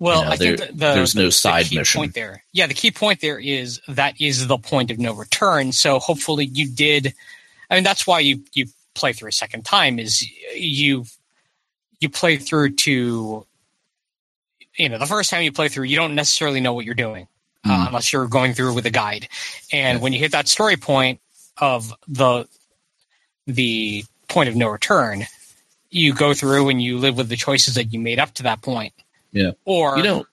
Well, 0.00 0.20
You 0.20 0.24
know, 0.26 0.30
I 0.32 0.36
think 0.36 0.58
there- 0.58 0.66
the, 0.68 0.72
the, 0.72 0.94
there's 0.94 1.14
no 1.14 1.24
the 1.26 1.32
side 1.32 1.66
key 1.66 1.78
mission. 1.78 2.00
point 2.00 2.14
there. 2.14 2.42
Yeah, 2.52 2.66
the 2.66 2.74
key 2.74 2.90
point 2.90 3.20
there 3.20 3.38
is 3.38 3.80
that 3.88 4.20
is 4.20 4.46
the 4.48 4.58
point 4.58 4.90
of 4.90 4.98
no 4.98 5.12
return. 5.14 5.72
So 5.72 5.98
hopefully 5.98 6.46
you 6.46 6.68
did. 6.68 7.14
I 7.70 7.74
mean, 7.74 7.84
that's 7.84 8.06
why 8.06 8.20
you 8.20 8.42
you 8.52 8.66
play 8.94 9.12
through 9.12 9.28
a 9.28 9.32
second 9.32 9.64
time 9.64 9.98
is 9.98 10.22
you 10.54 11.04
you 12.00 12.08
play 12.08 12.36
through 12.36 12.70
to 12.74 13.46
you 14.76 14.88
know 14.88 14.98
the 14.98 15.06
first 15.06 15.30
time 15.30 15.42
you 15.42 15.52
play 15.52 15.68
through 15.68 15.84
you 15.84 15.96
don't 15.96 16.14
necessarily 16.14 16.60
know 16.60 16.72
what 16.72 16.84
you're 16.84 16.94
doing 16.94 17.26
uh, 17.64 17.70
Mm. 17.70 17.86
unless 17.88 18.12
you're 18.12 18.26
going 18.28 18.52
through 18.54 18.74
with 18.74 18.84
a 18.86 18.90
guide 18.90 19.28
and 19.72 20.00
when 20.02 20.12
you 20.12 20.18
hit 20.18 20.32
that 20.32 20.48
story 20.48 20.76
point 20.76 21.20
of 21.58 21.92
the 22.06 22.46
the 23.46 24.04
point 24.28 24.48
of 24.48 24.56
no 24.56 24.68
return 24.68 25.24
you 25.90 26.12
go 26.14 26.34
through 26.34 26.68
and 26.68 26.82
you 26.82 26.98
live 26.98 27.16
with 27.16 27.28
the 27.28 27.36
choices 27.36 27.74
that 27.76 27.92
you 27.92 28.00
made 28.00 28.18
up 28.18 28.32
to 28.34 28.42
that 28.44 28.60
point 28.62 28.92
Yeah. 29.32 29.52
or 29.64 29.96
You 29.96 30.02
know, 30.04 30.26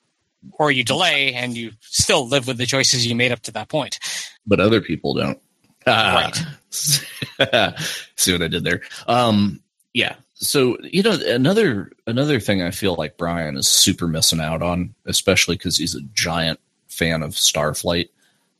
or 0.58 0.70
you 0.72 0.84
delay 0.84 1.32
and 1.34 1.56
you 1.56 1.72
still 1.80 2.28
live 2.28 2.46
with 2.46 2.58
the 2.58 2.66
choices 2.66 3.06
you 3.06 3.14
made 3.14 3.32
up 3.32 3.40
to 3.42 3.52
that 3.52 3.68
point 3.68 3.98
but 4.46 4.60
other 4.60 4.80
people 4.80 5.14
don't. 5.14 5.38
Ah. 5.86 6.32
See 6.70 8.32
what 8.32 8.42
I 8.42 8.48
did 8.48 8.64
there? 8.64 8.82
Um, 9.06 9.60
yeah. 9.92 10.16
So 10.34 10.76
you 10.82 11.02
know 11.02 11.18
another 11.26 11.92
another 12.06 12.40
thing 12.40 12.62
I 12.62 12.72
feel 12.72 12.96
like 12.96 13.16
Brian 13.16 13.56
is 13.56 13.68
super 13.68 14.08
missing 14.08 14.40
out 14.40 14.62
on, 14.62 14.94
especially 15.06 15.56
because 15.56 15.76
he's 15.76 15.94
a 15.94 16.02
giant 16.14 16.58
fan 16.88 17.22
of 17.22 17.32
Starflight, 17.32 18.08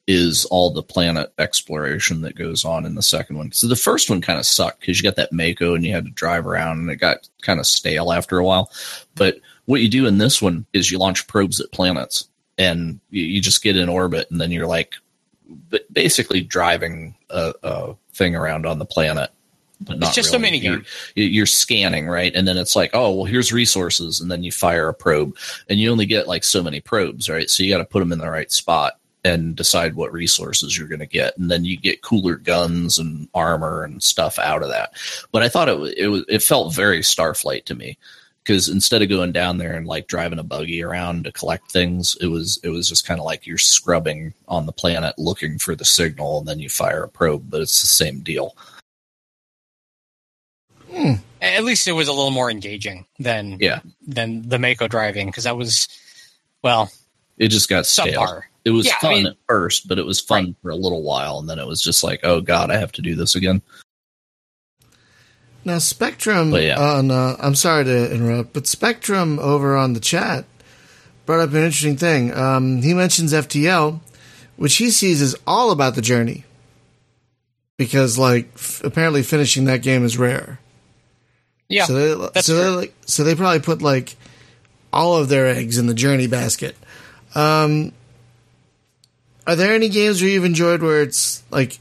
is 0.06 0.44
all 0.46 0.70
the 0.70 0.82
planet 0.82 1.32
exploration 1.38 2.22
that 2.22 2.34
goes 2.34 2.64
on 2.64 2.84
in 2.86 2.94
the 2.94 3.02
second 3.02 3.36
one. 3.36 3.52
So 3.52 3.66
the 3.66 3.76
first 3.76 4.10
one 4.10 4.20
kind 4.20 4.38
of 4.38 4.46
sucked 4.46 4.80
because 4.80 4.98
you 4.98 5.04
got 5.04 5.16
that 5.16 5.32
Mako 5.32 5.74
and 5.74 5.84
you 5.84 5.92
had 5.92 6.04
to 6.04 6.10
drive 6.10 6.46
around 6.46 6.78
and 6.78 6.90
it 6.90 6.96
got 6.96 7.28
kind 7.40 7.60
of 7.60 7.66
stale 7.66 8.12
after 8.12 8.38
a 8.38 8.44
while. 8.44 8.70
But 9.14 9.38
what 9.66 9.80
you 9.80 9.88
do 9.88 10.06
in 10.06 10.18
this 10.18 10.42
one 10.42 10.66
is 10.72 10.90
you 10.90 10.98
launch 10.98 11.26
probes 11.28 11.60
at 11.60 11.72
planets 11.72 12.28
and 12.58 13.00
you, 13.10 13.22
you 13.22 13.40
just 13.40 13.62
get 13.62 13.76
in 13.76 13.88
orbit 13.88 14.30
and 14.30 14.40
then 14.40 14.50
you're 14.50 14.66
like 14.66 14.94
basically 15.92 16.40
driving 16.40 17.14
a, 17.30 17.52
a 17.62 17.94
thing 18.14 18.34
around 18.36 18.66
on 18.66 18.78
the 18.78 18.84
planet. 18.84 19.30
But 19.80 19.98
not 19.98 20.06
it's 20.08 20.14
just 20.14 20.32
a 20.32 20.38
really. 20.38 20.42
mini 20.52 20.58
You're- 20.58 20.76
game 20.76 20.86
you- 21.16 21.24
you're 21.24 21.46
scanning 21.46 22.06
right? 22.06 22.32
And 22.34 22.46
then 22.46 22.56
it's 22.56 22.76
like 22.76 22.90
oh 22.94 23.12
well 23.12 23.24
here's 23.24 23.52
resources 23.52 24.20
and 24.20 24.30
then 24.30 24.42
you 24.44 24.52
fire 24.52 24.88
a 24.88 24.94
probe. 24.94 25.36
And 25.68 25.80
you 25.80 25.90
only 25.90 26.06
get 26.06 26.28
like 26.28 26.44
so 26.44 26.62
many 26.62 26.80
probes 26.80 27.28
right? 27.28 27.50
So 27.50 27.62
you 27.64 27.70
got 27.72 27.78
to 27.78 27.84
put 27.84 27.98
them 28.00 28.12
in 28.12 28.18
the 28.20 28.30
right 28.30 28.52
spot 28.52 28.94
and 29.24 29.54
decide 29.56 29.94
what 29.94 30.12
resources 30.12 30.76
you're 30.76 30.88
going 30.88 30.98
to 31.00 31.06
get. 31.06 31.36
And 31.38 31.50
then 31.50 31.64
you 31.64 31.76
get 31.76 32.02
cooler 32.02 32.36
guns 32.36 32.98
and 32.98 33.28
armor 33.34 33.82
and 33.84 34.02
stuff 34.02 34.38
out 34.38 34.62
of 34.62 34.68
that. 34.70 34.92
But 35.32 35.42
i 35.42 35.48
thought 35.48 35.68
it 35.68 35.78
it, 35.98 36.24
it 36.28 36.42
felt 36.44 36.74
very 36.74 37.00
starflight 37.00 37.64
to 37.66 37.74
me 37.74 37.98
because 38.44 38.68
instead 38.68 39.02
of 39.02 39.08
going 39.08 39.32
down 39.32 39.58
there 39.58 39.74
and 39.76 39.86
like 39.86 40.08
driving 40.08 40.38
a 40.38 40.42
buggy 40.42 40.82
around 40.82 41.24
to 41.24 41.32
collect 41.32 41.70
things 41.70 42.16
it 42.20 42.26
was 42.26 42.58
it 42.64 42.68
was 42.70 42.88
just 42.88 43.06
kind 43.06 43.20
of 43.20 43.24
like 43.26 43.46
you're 43.46 43.58
scrubbing 43.58 44.34
on 44.48 44.66
the 44.66 44.72
planet 44.72 45.16
looking 45.18 45.58
for 45.58 45.74
the 45.76 45.84
signal 45.84 46.38
and 46.38 46.48
then 46.48 46.58
you 46.58 46.68
fire 46.68 47.04
a 47.04 47.08
probe 47.08 47.48
but 47.48 47.60
it's 47.60 47.80
the 47.80 47.86
same 47.86 48.20
deal. 48.20 48.56
Hmm. 50.90 51.14
At 51.40 51.64
least 51.64 51.88
it 51.88 51.92
was 51.92 52.08
a 52.08 52.12
little 52.12 52.30
more 52.30 52.50
engaging 52.50 53.06
than 53.18 53.56
Yeah. 53.60 53.80
than 54.06 54.48
the 54.48 54.58
mako 54.58 54.88
driving 54.88 55.26
because 55.28 55.44
that 55.44 55.56
was 55.56 55.88
well 56.62 56.90
it 57.38 57.48
just 57.48 57.68
got 57.68 57.86
stale. 57.86 58.20
subpar. 58.22 58.42
It 58.64 58.70
was 58.70 58.86
Yeah, 58.86 58.94
I 58.98 59.00
fun 59.00 59.14
mean- 59.14 59.26
at 59.26 59.36
first, 59.48 59.88
but 59.88 59.98
it 59.98 60.06
was 60.06 60.20
fun 60.20 60.54
for 60.62 60.70
a 60.70 60.76
little 60.76 61.02
while, 61.02 61.38
and 61.40 61.48
then 61.50 61.58
it 61.58 61.66
was 61.66 61.80
just 61.82 62.04
like, 62.04 62.20
oh 62.22 62.40
god, 62.40 62.70
I 62.70 62.76
have 62.76 62.92
to 62.92 63.02
do 63.02 63.16
this 63.16 63.34
again. 63.34 63.60
Now, 65.64 65.78
Spectrum 65.78 66.52
yeah. 66.54 66.78
on, 66.78 67.10
uh, 67.10 67.36
I'm 67.38 67.54
sorry 67.54 67.84
to 67.84 68.12
interrupt, 68.14 68.52
but 68.52 68.66
Spectrum 68.66 69.38
over 69.38 69.76
on 69.76 69.92
the 69.92 70.00
chat 70.00 70.44
brought 71.24 71.40
up 71.40 71.50
an 71.50 71.56
interesting 71.56 71.96
thing. 71.96 72.34
Um, 72.34 72.82
he 72.82 72.94
mentions 72.94 73.32
FTL, 73.32 74.00
which 74.56 74.76
he 74.76 74.90
sees 74.90 75.22
as 75.22 75.36
all 75.46 75.70
about 75.70 75.94
the 75.94 76.02
journey. 76.02 76.44
Because, 77.78 78.18
like, 78.18 78.50
f- 78.54 78.82
apparently 78.84 79.22
finishing 79.22 79.64
that 79.64 79.82
game 79.82 80.04
is 80.04 80.18
rare. 80.18 80.58
yeah 81.68 81.84
so 81.84 81.94
they, 81.94 82.40
so 82.40 82.56
they 82.56 82.68
like, 82.68 82.94
so 83.06 83.24
they 83.24 83.34
probably 83.34 83.60
put 83.60 83.82
like 83.82 84.14
all 84.92 85.16
of 85.16 85.28
their 85.28 85.46
eggs 85.46 85.78
in 85.78 85.86
the 85.86 85.94
journey 85.94 86.26
basket. 86.26 86.76
Um, 87.34 87.92
are 89.46 89.56
there 89.56 89.74
any 89.74 89.88
games 89.88 90.20
where 90.20 90.30
you've 90.30 90.44
enjoyed 90.44 90.82
where 90.82 91.02
it's 91.02 91.42
like 91.50 91.78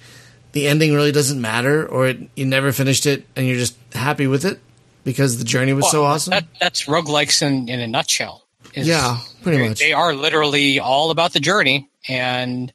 the 0.54 0.68
ending 0.68 0.94
really 0.94 1.12
doesn't 1.12 1.40
matter, 1.40 1.86
or 1.88 2.08
it, 2.08 2.20
you 2.36 2.46
never 2.46 2.72
finished 2.72 3.06
it 3.06 3.26
and 3.36 3.48
you're 3.48 3.58
just 3.58 3.76
happy 3.94 4.28
with 4.28 4.46
it 4.46 4.60
because 5.04 5.38
the 5.38 5.44
journey 5.46 5.74
was 5.74 5.90
so 5.90 6.04
awesome? 6.04 6.32
that, 6.32 6.46
that's 6.60 6.86
roguelikes 6.86 7.42
in, 7.42 7.70
in 7.70 7.80
a 7.80 7.88
nutshell 7.88 8.46
is- 8.74 8.88
yeah, 8.88 9.18
pretty 9.44 9.68
much. 9.68 9.80
they 9.80 9.94
are 9.94 10.14
literally 10.14 10.80
all 10.80 11.10
about 11.12 11.34
the 11.34 11.40
journey 11.40 11.90
and 12.08 12.72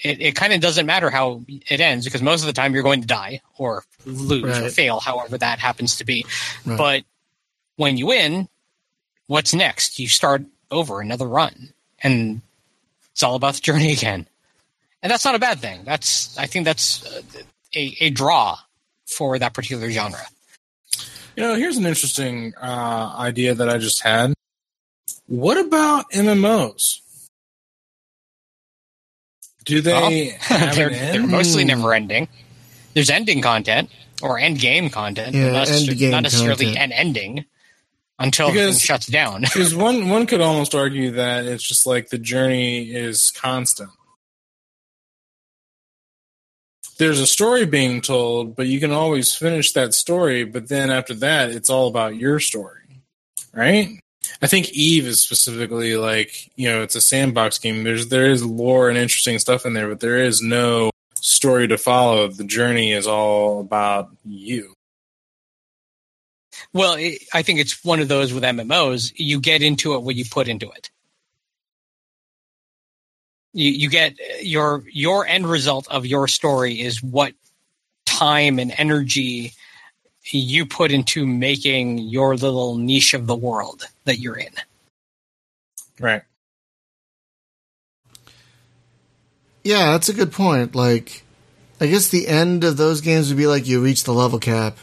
it, 0.00 0.20
it 0.20 0.34
kind 0.36 0.52
of 0.52 0.60
doesn't 0.60 0.84
matter 0.86 1.10
how 1.10 1.42
it 1.48 1.80
ends 1.80 2.04
because 2.04 2.22
most 2.22 2.40
of 2.42 2.46
the 2.46 2.52
time 2.52 2.74
you're 2.74 2.82
going 2.82 3.00
to 3.02 3.06
die 3.06 3.40
or 3.56 3.84
lose 4.04 4.58
or 4.58 4.68
fail 4.68 4.98
however 5.00 5.38
that 5.38 5.58
happens 5.60 5.96
to 5.96 6.04
be 6.04 6.26
Right. 6.66 6.76
but 6.78 7.04
when 7.76 7.96
you 7.96 8.06
win 8.08 8.48
what's 9.28 9.54
next 9.54 9.98
you 9.98 10.08
start 10.08 10.42
over 10.70 11.00
another 11.00 11.26
run 11.28 11.72
and 12.02 12.40
it's 13.12 13.22
all 13.22 13.34
about 13.36 13.54
the 13.54 13.60
journey 13.60 13.92
again 13.98 14.26
and 15.02 15.10
that's 15.10 15.24
not 15.24 15.34
a 15.34 15.38
bad 15.38 15.58
thing 15.60 15.80
that's 15.84 16.36
i 16.38 16.46
think 16.46 16.64
that's 16.64 17.04
uh, 17.06 17.20
a, 17.74 17.96
a 18.00 18.10
draw 18.10 18.56
for 19.06 19.38
that 19.38 19.52
particular 19.54 19.90
genre 19.90 20.20
You 21.36 21.42
know, 21.44 21.54
here's 21.54 21.78
an 21.78 21.86
interesting 21.86 22.52
uh, 22.60 23.14
idea 23.18 23.54
that 23.54 23.66
I 23.68 23.78
just 23.78 24.02
had. 24.02 24.34
What 25.26 25.56
about 25.56 26.10
MMOs? 26.12 27.00
Do 29.64 29.80
they 29.80 30.36
have 30.40 30.74
they're, 30.76 30.90
they're 30.90 31.26
mostly 31.26 31.64
never 31.64 31.94
ending. 31.94 32.28
There's 32.94 33.10
ending 33.10 33.40
content 33.40 33.90
or 34.22 34.38
end 34.38 34.58
game 34.58 34.90
content, 34.90 35.34
Yeah, 35.34 35.52
not, 35.52 35.70
end 35.70 35.96
game 35.98 36.10
not 36.10 36.22
necessarily 36.24 36.66
content. 36.66 36.92
an 36.92 36.92
ending 36.92 37.44
until 38.18 38.48
Because- 38.48 38.60
everything 38.62 38.80
shuts 38.80 39.06
down. 39.06 39.40
Because 39.48 39.74
one 39.74 40.08
one 40.10 40.26
could 40.26 40.40
almost 40.40 40.74
argue 40.74 41.12
that 41.12 41.46
it's 41.46 41.62
just 41.66 41.86
like 41.86 42.08
the 42.10 42.18
journey 42.18 42.90
is 42.92 43.30
constant. 43.30 43.90
There's 46.98 47.20
a 47.20 47.26
story 47.26 47.66
being 47.66 48.00
told, 48.00 48.54
but 48.54 48.66
you 48.66 48.80
can 48.80 48.92
always 48.92 49.34
finish 49.34 49.72
that 49.72 49.94
story. 49.94 50.44
But 50.44 50.68
then 50.68 50.90
after 50.90 51.14
that, 51.14 51.50
it's 51.50 51.70
all 51.70 51.88
about 51.88 52.16
your 52.16 52.38
story, 52.38 53.02
right? 53.52 53.98
I 54.40 54.46
think 54.46 54.70
Eve 54.72 55.06
is 55.06 55.20
specifically 55.20 55.96
like 55.96 56.50
you 56.56 56.68
know 56.68 56.82
it's 56.82 56.94
a 56.94 57.00
sandbox 57.00 57.58
game. 57.58 57.84
There's 57.84 58.08
there 58.08 58.30
is 58.30 58.44
lore 58.44 58.88
and 58.88 58.98
interesting 58.98 59.38
stuff 59.38 59.66
in 59.66 59.72
there, 59.72 59.88
but 59.88 60.00
there 60.00 60.18
is 60.18 60.40
no 60.42 60.90
story 61.14 61.68
to 61.68 61.78
follow. 61.78 62.28
The 62.28 62.44
journey 62.44 62.92
is 62.92 63.06
all 63.06 63.60
about 63.60 64.10
you. 64.24 64.74
Well, 66.72 66.94
I 67.34 67.42
think 67.42 67.58
it's 67.58 67.84
one 67.84 68.00
of 68.00 68.08
those 68.08 68.32
with 68.32 68.44
MMOs. 68.44 69.12
You 69.16 69.40
get 69.40 69.62
into 69.62 69.94
it 69.94 70.02
what 70.02 70.14
you 70.16 70.24
put 70.24 70.48
into 70.48 70.70
it. 70.70 70.90
You 73.52 73.70
you 73.70 73.90
get 73.90 74.14
your 74.42 74.82
your 74.90 75.26
end 75.26 75.46
result 75.46 75.86
of 75.88 76.06
your 76.06 76.28
story 76.28 76.80
is 76.80 77.02
what 77.02 77.34
time 78.06 78.58
and 78.58 78.72
energy 78.76 79.52
you 80.24 80.66
put 80.66 80.92
into 80.92 81.26
making 81.26 81.98
your 81.98 82.36
little 82.36 82.76
niche 82.76 83.14
of 83.14 83.26
the 83.26 83.34
world 83.34 83.86
that 84.04 84.18
you're 84.18 84.38
in. 84.38 84.52
Right. 85.98 86.22
yeah, 89.64 89.92
that's 89.92 90.08
a 90.08 90.14
good 90.14 90.32
point. 90.32 90.74
Like, 90.74 91.22
I 91.80 91.86
guess 91.86 92.08
the 92.08 92.28
end 92.28 92.64
of 92.64 92.76
those 92.76 93.00
games 93.00 93.28
would 93.28 93.38
be 93.38 93.46
like 93.46 93.66
you 93.66 93.82
reach 93.82 94.04
the 94.04 94.12
level 94.12 94.38
cap 94.38 94.76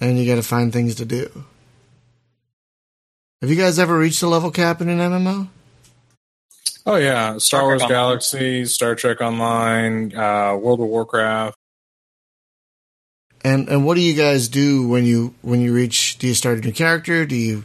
and 0.00 0.18
you 0.18 0.26
got 0.26 0.36
to 0.36 0.42
find 0.42 0.72
things 0.72 0.94
to 0.96 1.04
do. 1.04 1.44
Have 3.40 3.50
you 3.50 3.56
guys 3.56 3.78
ever 3.78 3.98
reached 3.98 4.20
the 4.20 4.26
level 4.26 4.50
cap 4.50 4.80
in 4.80 4.88
an 4.88 4.98
MMO? 4.98 5.48
Oh 6.86 6.96
yeah, 6.96 7.38
Star 7.38 7.40
Star 7.40 7.62
Wars 7.64 7.80
Trek 7.80 7.90
Online. 7.90 8.02
Galaxy, 8.02 8.64
Star 8.66 8.94
Trek 8.94 9.20
Online, 9.20 10.14
uh, 10.14 10.56
World 10.56 10.80
of 10.80 10.86
Warcraft. 10.88 11.56
And 13.42 13.68
and 13.68 13.86
what 13.86 13.94
do 13.94 14.00
you 14.00 14.14
guys 14.14 14.48
do 14.48 14.86
when 14.88 15.04
you 15.04 15.34
when 15.42 15.60
you 15.60 15.74
reach? 15.74 16.18
Do 16.18 16.26
you 16.26 16.34
start 16.34 16.58
a 16.58 16.60
new 16.60 16.72
character? 16.72 17.24
Do 17.24 17.36
you 17.36 17.64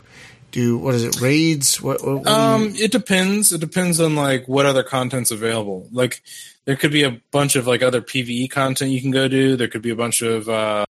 do 0.51 0.77
what 0.77 0.95
is 0.95 1.03
it 1.03 1.21
raids? 1.21 1.81
What, 1.81 2.05
what, 2.05 2.19
what 2.19 2.27
um, 2.27 2.73
it 2.75 2.91
depends. 2.91 3.51
It 3.51 3.59
depends 3.59 3.99
on 3.99 4.15
like 4.15 4.47
what 4.47 4.65
other 4.65 4.83
content's 4.83 5.31
available. 5.31 5.87
Like 5.91 6.21
there 6.65 6.75
could 6.77 6.91
be 6.91 7.03
a 7.03 7.21
bunch 7.31 7.55
of 7.55 7.67
like 7.67 7.81
other 7.81 8.01
PVE 8.01 8.49
content 8.49 8.91
you 8.91 9.01
can 9.01 9.11
go 9.11 9.27
do. 9.27 9.57
There 9.57 9.67
could 9.67 9.81
be 9.81 9.89
a 9.89 9.95
bunch 9.95 10.21
of 10.21 10.47
uh, 10.47 10.85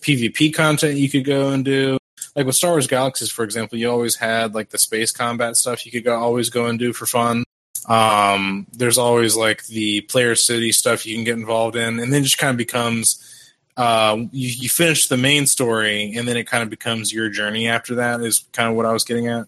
PvP 0.00 0.54
content 0.54 0.96
you 0.96 1.10
could 1.10 1.24
go 1.24 1.50
and 1.50 1.64
do. 1.64 1.98
Like 2.34 2.46
with 2.46 2.56
Star 2.56 2.72
Wars 2.72 2.86
Galaxies, 2.86 3.30
for 3.30 3.44
example, 3.44 3.78
you 3.78 3.90
always 3.90 4.16
had 4.16 4.54
like 4.54 4.70
the 4.70 4.78
space 4.78 5.12
combat 5.12 5.56
stuff 5.56 5.84
you 5.84 5.92
could 5.92 6.04
go 6.04 6.18
always 6.18 6.48
go 6.48 6.66
and 6.66 6.78
do 6.78 6.92
for 6.92 7.06
fun. 7.06 7.44
Um, 7.88 8.66
there's 8.72 8.98
always 8.98 9.36
like 9.36 9.66
the 9.66 10.02
player 10.02 10.34
city 10.34 10.72
stuff 10.72 11.06
you 11.06 11.14
can 11.14 11.24
get 11.24 11.36
involved 11.38 11.76
in, 11.76 11.98
and 12.00 12.12
then 12.12 12.22
just 12.22 12.38
kind 12.38 12.50
of 12.50 12.56
becomes 12.56 13.22
uh, 13.76 14.16
you, 14.32 14.48
you 14.48 14.68
finish 14.68 15.08
the 15.08 15.16
main 15.16 15.46
story, 15.46 16.14
and 16.16 16.26
then 16.26 16.36
it 16.36 16.46
kind 16.46 16.62
of 16.62 16.70
becomes 16.70 17.12
your 17.12 17.28
journey 17.28 17.68
after 17.68 17.96
that. 17.96 18.20
Is 18.20 18.44
kind 18.52 18.68
of 18.68 18.76
what 18.76 18.86
I 18.86 18.92
was 18.92 19.04
getting 19.04 19.28
at. 19.28 19.46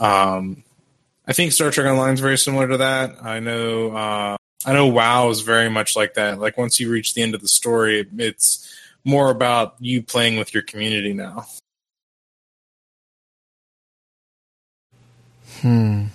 Um, 0.00 0.62
I 1.26 1.32
think 1.32 1.52
Star 1.52 1.70
Trek 1.70 1.86
Online 1.86 2.14
is 2.14 2.20
very 2.20 2.38
similar 2.38 2.68
to 2.68 2.76
that. 2.78 3.22
I 3.22 3.40
know. 3.40 3.90
Uh, 3.90 4.36
I 4.64 4.72
know 4.72 4.86
WoW 4.88 5.28
is 5.30 5.40
very 5.40 5.68
much 5.68 5.96
like 5.96 6.14
that. 6.14 6.38
Like 6.38 6.58
once 6.58 6.80
you 6.80 6.90
reach 6.90 7.14
the 7.14 7.22
end 7.22 7.34
of 7.34 7.42
the 7.42 7.48
story, 7.48 8.06
it's 8.18 8.74
more 9.04 9.30
about 9.30 9.76
you 9.78 10.02
playing 10.02 10.36
with 10.36 10.52
your 10.52 10.62
community 10.62 11.12
now. 11.12 11.46
Hmm. 15.60 16.06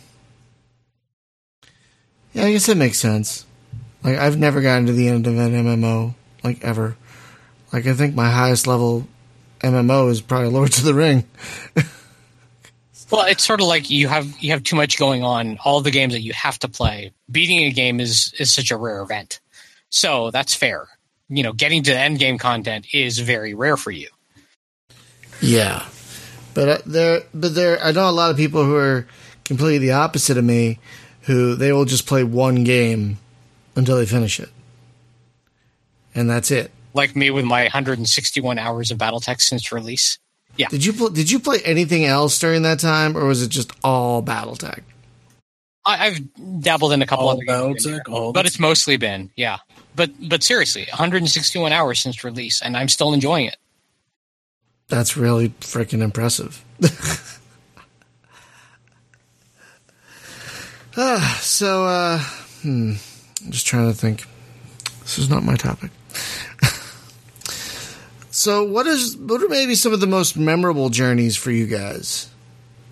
Yeah, 2.33 2.45
I 2.45 2.51
guess 2.51 2.65
that 2.65 2.77
makes 2.77 2.99
sense. 2.99 3.45
Like 4.03 4.17
I've 4.17 4.37
never 4.37 4.61
gotten 4.61 4.87
to 4.87 4.93
the 4.93 5.07
end 5.07 5.27
of 5.27 5.37
an 5.37 5.53
MMO, 5.53 6.15
like 6.43 6.63
ever. 6.63 6.97
Like 7.71 7.87
I 7.87 7.93
think 7.93 8.15
my 8.15 8.29
highest 8.29 8.67
level 8.67 9.07
MMO 9.61 10.09
is 10.09 10.21
probably 10.21 10.49
Lords 10.49 10.77
of 10.77 10.83
the 10.83 10.93
Ring. 10.93 11.23
well, 13.11 13.25
it's 13.25 13.43
sort 13.43 13.61
of 13.61 13.67
like 13.67 13.89
you 13.89 14.07
have 14.07 14.27
you 14.39 14.51
have 14.51 14.63
too 14.63 14.75
much 14.75 14.97
going 14.97 15.23
on. 15.23 15.57
All 15.63 15.81
the 15.81 15.91
games 15.91 16.13
that 16.13 16.21
you 16.21 16.33
have 16.33 16.59
to 16.59 16.67
play. 16.67 17.11
Beating 17.31 17.59
a 17.59 17.71
game 17.71 17.99
is 17.99 18.33
is 18.39 18.53
such 18.53 18.71
a 18.71 18.77
rare 18.77 19.01
event, 19.01 19.39
so 19.89 20.31
that's 20.31 20.53
fair. 20.53 20.87
You 21.29 21.43
know, 21.43 21.53
getting 21.53 21.83
to 21.83 21.91
the 21.91 21.99
end 21.99 22.19
game 22.19 22.37
content 22.37 22.87
is 22.93 23.19
very 23.19 23.53
rare 23.53 23.77
for 23.77 23.91
you. 23.91 24.09
Yeah, 25.41 25.85
but 26.53 26.69
uh, 26.69 26.77
there, 26.85 27.21
but 27.33 27.55
there, 27.55 27.79
I 27.81 27.91
know 27.91 28.09
a 28.09 28.11
lot 28.11 28.31
of 28.31 28.37
people 28.37 28.65
who 28.65 28.75
are 28.75 29.07
completely 29.45 29.87
the 29.87 29.93
opposite 29.93 30.37
of 30.37 30.43
me, 30.43 30.79
who 31.23 31.55
they 31.55 31.71
will 31.71 31.85
just 31.85 32.05
play 32.05 32.23
one 32.23 32.63
game 32.63 33.17
until 33.75 33.97
they 33.97 34.05
finish 34.05 34.39
it, 34.39 34.49
and 36.13 36.29
that's 36.29 36.51
it 36.51 36.71
like 36.93 37.15
me 37.15 37.31
with 37.31 37.45
my 37.45 37.63
161 37.63 38.59
hours 38.59 38.91
of 38.91 38.97
BattleTech 38.97 39.41
since 39.41 39.71
release. 39.71 40.19
Yeah. 40.57 40.67
Did 40.67 40.85
you 40.85 40.93
pl- 40.93 41.09
did 41.09 41.31
you 41.31 41.39
play 41.39 41.59
anything 41.65 42.05
else 42.05 42.37
during 42.39 42.61
that 42.61 42.79
time, 42.79 43.17
or 43.17 43.25
was 43.25 43.41
it 43.41 43.49
just 43.49 43.71
all 43.83 44.21
BattleTech? 44.21 44.81
I, 45.85 46.11
have 46.11 46.61
dabbled 46.61 46.93
in 46.93 47.01
a 47.01 47.05
couple 47.05 47.27
all 47.27 47.31
other 47.31 47.43
games, 47.43 47.85
but 48.33 48.45
it's 48.45 48.59
mostly 48.59 48.97
been 48.97 49.31
yeah. 49.35 49.57
But 49.95 50.11
but 50.29 50.43
seriously, 50.43 50.85
161 50.89 51.73
hours 51.73 51.99
since 51.99 52.23
release, 52.23 52.61
and 52.61 52.77
I'm 52.77 52.87
still 52.87 53.13
enjoying 53.13 53.47
it. 53.47 53.57
That's 54.87 55.17
really 55.17 55.49
freaking 55.49 56.01
impressive. 56.01 56.63
ah, 60.97 61.39
so 61.41 61.85
uh, 61.85 62.19
hmm, 62.61 62.93
I'm 63.45 63.51
just 63.51 63.67
trying 63.67 63.91
to 63.91 63.97
think. 63.97 64.25
This 65.01 65.17
is 65.19 65.29
not 65.29 65.43
my 65.43 65.55
topic. 65.55 65.91
So, 68.33 68.63
what 68.63 68.87
is 68.87 69.15
what 69.15 69.43
are 69.43 69.47
maybe 69.47 69.75
some 69.75 69.93
of 69.93 69.99
the 69.99 70.07
most 70.07 70.35
memorable 70.35 70.89
journeys 70.89 71.37
for 71.37 71.51
you 71.51 71.67
guys, 71.67 72.31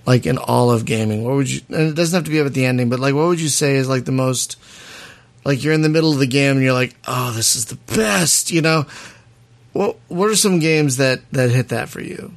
like 0.05 0.27
in 0.27 0.37
all 0.37 0.69
of 0.69 0.85
gaming? 0.85 1.23
What 1.23 1.33
would 1.33 1.49
you? 1.49 1.61
And 1.69 1.89
it 1.89 1.95
doesn't 1.95 2.15
have 2.15 2.25
to 2.25 2.29
be 2.29 2.37
about 2.37 2.53
the 2.53 2.65
ending, 2.65 2.89
but 2.89 2.99
like, 2.99 3.15
what 3.15 3.25
would 3.25 3.41
you 3.41 3.49
say 3.49 3.73
is 3.73 3.89
like 3.89 4.05
the 4.05 4.11
most? 4.11 4.55
Like 5.43 5.63
you're 5.63 5.73
in 5.73 5.81
the 5.81 5.89
middle 5.89 6.13
of 6.13 6.19
the 6.19 6.27
game 6.27 6.57
and 6.57 6.63
you're 6.63 6.75
like, 6.75 6.95
oh, 7.07 7.31
this 7.31 7.55
is 7.55 7.65
the 7.65 7.75
best. 7.75 8.51
You 8.51 8.61
know, 8.61 8.85
what 9.73 9.97
what 10.09 10.29
are 10.29 10.35
some 10.35 10.59
games 10.59 10.97
that 10.97 11.21
that 11.31 11.49
hit 11.49 11.69
that 11.69 11.89
for 11.89 12.01
you? 12.01 12.31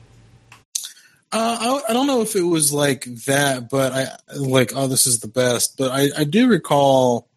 Uh, 1.34 1.80
I, 1.86 1.90
I, 1.90 1.92
don't 1.92 2.06
know 2.06 2.22
if 2.22 2.36
it 2.36 2.42
was 2.42 2.72
like 2.72 3.06
that, 3.26 3.68
but 3.68 3.92
I 3.92 4.06
like, 4.36 4.70
oh, 4.76 4.86
this 4.86 5.04
is 5.04 5.18
the 5.18 5.26
best. 5.26 5.76
But 5.76 5.90
I, 5.90 6.08
I 6.18 6.22
do 6.22 6.46
recall 6.46 7.28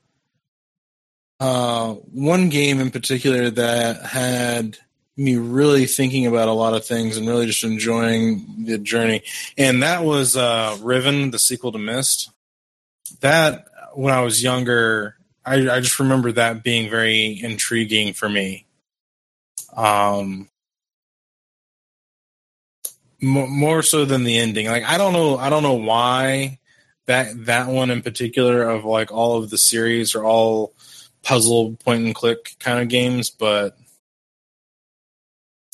uh, 1.39 1.93
one 1.93 2.49
game 2.49 2.79
in 2.79 2.91
particular 2.91 3.49
that 3.49 4.03
had 4.03 4.77
me 5.15 5.37
really 5.37 5.87
thinking 5.87 6.27
about 6.27 6.47
a 6.47 6.53
lot 6.53 6.75
of 6.75 6.85
things 6.85 7.17
and 7.17 7.27
really 7.27 7.47
just 7.47 7.63
enjoying 7.63 8.65
the 8.65 8.77
journey. 8.77 9.23
And 9.57 9.81
that 9.81 10.03
was 10.03 10.37
uh, 10.37 10.77
Riven, 10.79 11.31
the 11.31 11.39
sequel 11.39 11.71
to 11.71 11.79
Myst. 11.79 12.29
That 13.21 13.65
when 13.95 14.13
I 14.13 14.21
was 14.21 14.43
younger, 14.43 15.15
I, 15.43 15.55
I 15.71 15.79
just 15.79 15.99
remember 15.99 16.31
that 16.33 16.61
being 16.61 16.91
very 16.91 17.41
intriguing 17.41 18.13
for 18.13 18.29
me. 18.29 18.67
Um, 19.75 20.49
more, 23.21 23.47
more 23.47 23.83
so 23.83 24.05
than 24.05 24.23
the 24.23 24.37
ending. 24.37 24.67
Like 24.67 24.83
I 24.83 24.97
don't 24.97 25.13
know, 25.13 25.37
I 25.37 25.49
don't 25.49 25.63
know 25.63 25.73
why 25.73 26.59
that 27.05 27.45
that 27.45 27.67
one 27.67 27.89
in 27.89 28.01
particular 28.01 28.63
of 28.63 28.85
like 28.85 29.11
all 29.11 29.37
of 29.41 29.49
the 29.49 29.57
series 29.57 30.15
are 30.15 30.23
all 30.23 30.73
puzzle 31.23 31.75
point 31.83 32.05
and 32.05 32.15
click 32.15 32.55
kind 32.59 32.79
of 32.79 32.89
games, 32.89 33.29
but 33.29 33.77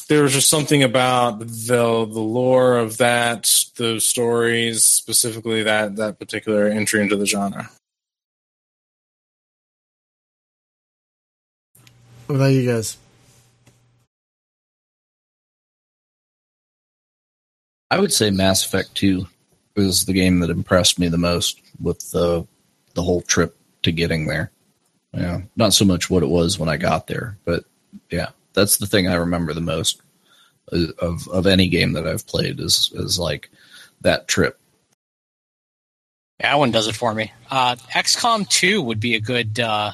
there 0.07 0.23
was 0.23 0.33
just 0.33 0.49
something 0.49 0.83
about 0.83 1.39
the 1.39 1.45
the 1.45 2.19
lore 2.19 2.77
of 2.77 2.97
that, 2.97 3.49
those 3.77 4.05
stories, 4.05 4.85
specifically 4.85 5.63
that 5.63 5.95
that 5.97 6.19
particular 6.19 6.67
entry 6.67 7.01
into 7.01 7.15
the 7.15 7.25
genre. 7.25 7.69
What 12.27 12.35
about 12.35 12.47
you 12.47 12.65
guys? 12.65 12.97
I 17.93 17.99
would 17.99 18.11
say 18.11 18.31
Mass 18.31 18.65
Effect 18.65 18.95
2 18.95 19.27
was 19.75 20.05
the 20.05 20.13
game 20.13 20.39
that 20.39 20.49
impressed 20.49 20.97
me 20.97 21.09
the 21.09 21.19
most 21.19 21.61
with 21.79 22.09
the 22.09 22.47
the 22.95 23.03
whole 23.03 23.21
trip 23.21 23.55
to 23.83 23.91
getting 23.91 24.25
there. 24.25 24.51
Yeah, 25.13 25.41
not 25.55 25.73
so 25.73 25.85
much 25.85 26.09
what 26.09 26.23
it 26.23 26.29
was 26.29 26.57
when 26.57 26.69
I 26.69 26.77
got 26.77 27.05
there, 27.05 27.37
but 27.45 27.65
yeah, 28.09 28.29
that's 28.53 28.77
the 28.77 28.87
thing 28.87 29.07
I 29.07 29.13
remember 29.13 29.53
the 29.53 29.61
most 29.61 30.01
of 30.71 31.27
of 31.27 31.45
any 31.45 31.67
game 31.67 31.93
that 31.93 32.07
I've 32.07 32.25
played 32.25 32.59
is 32.59 32.91
is 32.95 33.19
like 33.19 33.51
that 34.01 34.27
trip. 34.27 34.59
Yeah, 36.39 36.53
that 36.53 36.59
one 36.59 36.71
does 36.71 36.87
it 36.87 36.95
for 36.95 37.13
me. 37.13 37.31
Uh, 37.51 37.75
XCOM 37.91 38.49
two 38.49 38.81
would 38.81 38.99
be 38.99 39.13
a 39.13 39.19
good 39.19 39.59
uh, 39.59 39.91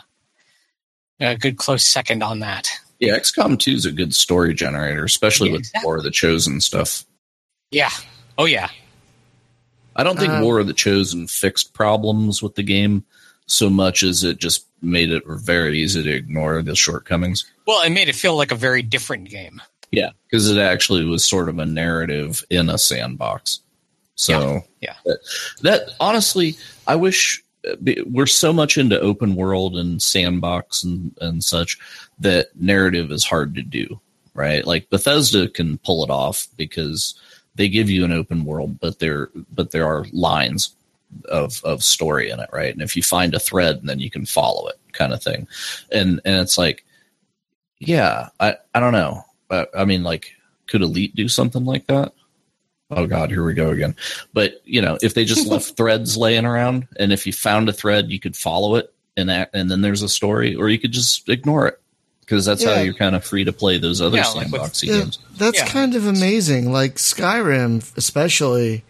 a 1.20 1.36
good 1.36 1.58
close 1.58 1.86
second 1.86 2.24
on 2.24 2.40
that. 2.40 2.70
Yeah, 3.00 3.18
XCOM 3.18 3.60
two 3.60 3.74
is 3.74 3.86
a 3.86 3.92
good 3.92 4.16
story 4.16 4.54
generator, 4.54 5.04
especially 5.04 5.50
yeah, 5.50 5.56
with 5.56 5.62
exactly. 5.64 5.86
War 5.86 5.98
of 5.98 6.04
the 6.04 6.12
Chosen 6.12 6.62
stuff. 6.62 7.04
Yeah. 7.72 7.92
Oh 8.38 8.46
yeah. 8.46 8.70
I 9.96 10.04
don't 10.04 10.18
think 10.18 10.32
um, 10.32 10.44
War 10.44 10.60
of 10.60 10.68
the 10.68 10.74
Chosen 10.74 11.28
fixed 11.28 11.74
problems 11.74 12.42
with 12.42 12.56
the 12.56 12.64
game 12.64 13.04
so 13.48 13.70
much 13.70 14.04
as 14.04 14.24
it 14.24 14.40
just 14.40 14.66
made 14.82 15.12
it 15.12 15.24
very 15.28 15.80
easy 15.80 16.04
to 16.04 16.10
ignore 16.10 16.62
the 16.62 16.76
shortcomings. 16.76 17.46
Well, 17.68 17.82
it 17.82 17.90
made 17.90 18.08
it 18.08 18.16
feel 18.16 18.38
like 18.38 18.52
a 18.52 18.56
very 18.56 18.82
different 18.82 19.30
game. 19.30 19.62
Yeah, 19.92 20.12
because 20.26 20.50
it 20.50 20.60
actually 20.60 21.04
was 21.06 21.24
sort 21.24 21.50
of 21.50 21.58
a 21.60 21.66
narrative 21.66 22.44
in 22.50 22.70
a 22.70 22.78
sandbox. 22.78 23.62
So 24.16 24.64
yeah, 24.82 24.94
yeah. 24.94 24.96
That, 25.06 25.20
that 25.62 25.90
honestly, 26.00 26.56
I 26.88 26.96
wish 26.96 27.44
uh, 27.68 27.76
we're 28.06 28.28
so 28.28 28.54
much 28.54 28.78
into 28.78 29.00
open 29.00 29.36
world 29.36 29.76
and 29.76 30.02
sandbox 30.02 30.84
and, 30.84 31.18
and 31.20 31.44
such 31.44 31.78
that 32.20 32.50
narrative 32.56 33.12
is 33.12 33.26
hard 33.26 33.56
to 33.56 33.64
do, 33.64 34.00
right? 34.34 34.66
Like 34.66 34.90
Bethesda 34.90 35.50
can 35.50 35.78
pull 35.80 36.04
it 36.04 36.10
off 36.10 36.48
because 36.56 37.20
they 37.60 37.68
give 37.68 37.90
you 37.90 38.06
an 38.06 38.14
open 38.14 38.46
world, 38.46 38.80
but 38.80 39.00
there 39.00 39.30
but 39.52 39.72
there 39.72 39.86
are 39.86 40.06
lines 40.14 40.74
of 41.26 41.62
of 41.66 41.84
story 41.84 42.30
in 42.30 42.40
it, 42.40 42.50
right? 42.54 42.72
And 42.72 42.82
if 42.82 42.96
you 42.96 43.04
find 43.04 43.36
a 43.36 43.40
thread, 43.40 43.82
then 43.84 44.00
you 44.00 44.10
can 44.10 44.26
follow 44.26 44.70
it, 44.70 44.80
kind 44.94 45.12
of 45.12 45.22
thing. 45.22 45.46
And 45.92 46.22
and 46.24 46.40
it's 46.40 46.58
like, 46.58 46.86
yeah, 47.78 48.30
I 48.40 48.56
I 48.74 48.80
don't 48.80 48.94
know. 48.94 49.26
I 49.52 49.84
mean, 49.84 50.04
like, 50.04 50.32
could 50.68 50.82
Elite 50.82 51.14
do 51.16 51.28
something 51.28 51.66
like 51.66 51.88
that? 51.88 52.14
Oh 52.92 53.08
God, 53.08 53.30
here 53.30 53.44
we 53.44 53.54
go 53.54 53.72
again. 53.72 53.94
But 54.32 54.62
you 54.64 54.82
know, 54.82 54.98
if 55.02 55.14
they 55.14 55.26
just 55.26 55.46
left 55.46 55.72
threads 55.78 56.16
laying 56.16 56.46
around, 56.46 56.88
and 56.98 57.12
if 57.12 57.28
you 57.28 57.34
found 57.34 57.68
a 57.68 57.74
thread, 57.74 58.10
you 58.10 58.22
could 58.22 58.38
follow 58.38 58.76
it, 58.76 58.94
and 59.18 59.28
that, 59.28 59.50
and 59.54 59.70
then 59.70 59.82
there's 59.82 60.02
a 60.02 60.08
story, 60.08 60.56
or 60.56 60.70
you 60.70 60.80
could 60.80 60.94
just 60.94 61.28
ignore 61.28 61.68
it 61.68 61.82
because 62.30 62.46
that's 62.46 62.64
yeah. 62.64 62.76
how 62.76 62.82
you're 62.82 62.94
kind 62.94 63.16
of 63.16 63.26
free 63.26 63.44
to 63.44 63.52
play 63.52 63.80
those 63.80 64.02
other 64.02 64.18
yeah, 64.18 64.24
sandboxy 64.24 64.52
like 64.52 64.84
yeah, 64.84 65.00
games. 65.00 65.20
That's 65.36 65.58
yeah. 65.58 65.66
kind 65.66 65.96
of 65.96 66.06
amazing. 66.06 66.72
Like 66.72 66.96
Skyrim, 66.96 67.98
especially, 67.98 68.84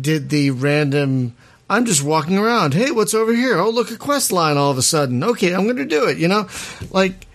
did 0.00 0.30
the 0.30 0.52
random. 0.52 1.34
I'm 1.68 1.86
just 1.86 2.04
walking 2.04 2.38
around. 2.38 2.74
Hey, 2.74 2.92
what's 2.92 3.14
over 3.14 3.34
here? 3.34 3.58
Oh, 3.58 3.68
look, 3.68 3.90
a 3.90 3.96
quest 3.96 4.30
line 4.30 4.56
all 4.56 4.70
of 4.70 4.78
a 4.78 4.82
sudden. 4.82 5.24
Okay, 5.24 5.52
I'm 5.52 5.64
going 5.64 5.76
to 5.76 5.84
do 5.84 6.06
it. 6.06 6.18
You 6.18 6.28
know, 6.28 6.48
like 6.92 7.26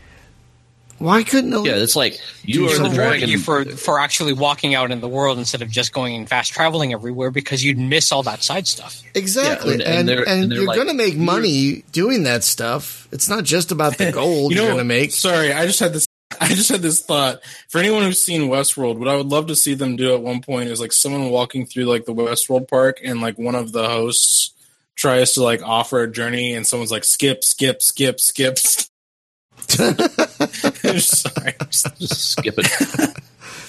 Why 1.03 1.23
couldn't 1.23 1.51
Elite? 1.51 1.71
Yeah, 1.71 1.81
it's 1.83 1.95
like 1.97 2.17
you 2.43 2.65
It's 2.65 2.75
are 2.75 2.83
the 2.83 2.89
rewarding 2.91 2.95
dragon. 3.09 3.29
you 3.29 3.37
for 3.37 3.65
for 3.65 3.99
actually 3.99 4.31
walking 4.31 4.73
out 4.73 4.89
in 4.89 5.01
the 5.01 5.07
world 5.09 5.37
instead 5.37 5.61
of 5.61 5.69
just 5.69 5.91
going 5.91 6.15
and 6.15 6.29
fast 6.29 6.53
traveling 6.53 6.93
everywhere 6.93 7.29
because 7.29 7.61
you'd 7.63 7.77
miss 7.77 8.11
all 8.13 8.23
that 8.23 8.41
side 8.41 8.67
stuff. 8.67 9.01
Exactly, 9.13 9.71
Yeah, 9.71 9.73
and- 9.73 9.81
and 9.81 9.89
and 9.89 9.99
and, 9.99 10.07
they're- 10.09 10.23
and 10.25 10.51
they're 10.51 10.57
you're 10.59 10.67
like- 10.67 10.75
going 10.77 10.87
to 10.87 10.93
make 10.93 11.17
money 11.17 11.83
doing 11.91 12.23
that 12.23 12.43
stuff. 12.45 13.09
It's 13.11 13.27
not 13.27 13.43
just 13.43 13.71
about 13.73 13.97
the 13.97 14.11
gold 14.13 14.51
You 14.53 14.59
you 14.59 14.63
are 14.63 14.67
going 14.67 14.77
to 14.77 14.83
make. 14.85 15.11
Sorry, 15.11 15.51
I 15.51 15.65
just 15.67 15.79
had 15.81 15.91
this. 15.91 16.05
I 16.39 16.47
just 16.47 16.69
had 16.69 16.81
this 16.81 17.01
thought. 17.03 17.41
For 17.69 17.79
anyone 17.79 18.03
who's 18.03 18.21
seen 18.21 18.43
Westworld, 18.49 18.97
what 18.97 19.09
I 19.09 19.15
would 19.17 19.27
love 19.27 19.47
to 19.47 19.55
see 19.57 19.73
them 19.73 19.97
do 19.97 20.13
at 20.13 20.21
one 20.21 20.41
point 20.41 20.69
is 20.69 20.79
like 20.79 20.93
someone 20.93 21.29
walking 21.29 21.65
through 21.65 21.83
like 21.85 22.05
the 22.05 22.13
Westworld 22.13 22.69
park, 22.69 22.99
and 23.03 23.19
like 23.21 23.37
one 23.37 23.55
of 23.55 23.71
the 23.73 23.87
hosts 23.89 24.51
tries 24.95 25.33
to 25.33 25.43
like 25.43 25.61
offer 25.63 26.01
a 26.01 26.09
journey, 26.11 26.53
and 26.53 26.65
someone's 26.65 26.91
like 26.91 27.03
skip, 27.03 27.43
skip, 27.43 27.81
skip, 27.81 28.17
skip. 28.17 28.57
Sorry. 31.31 31.55
just 31.99 32.31
skip 32.31 32.55
it. 32.57 32.67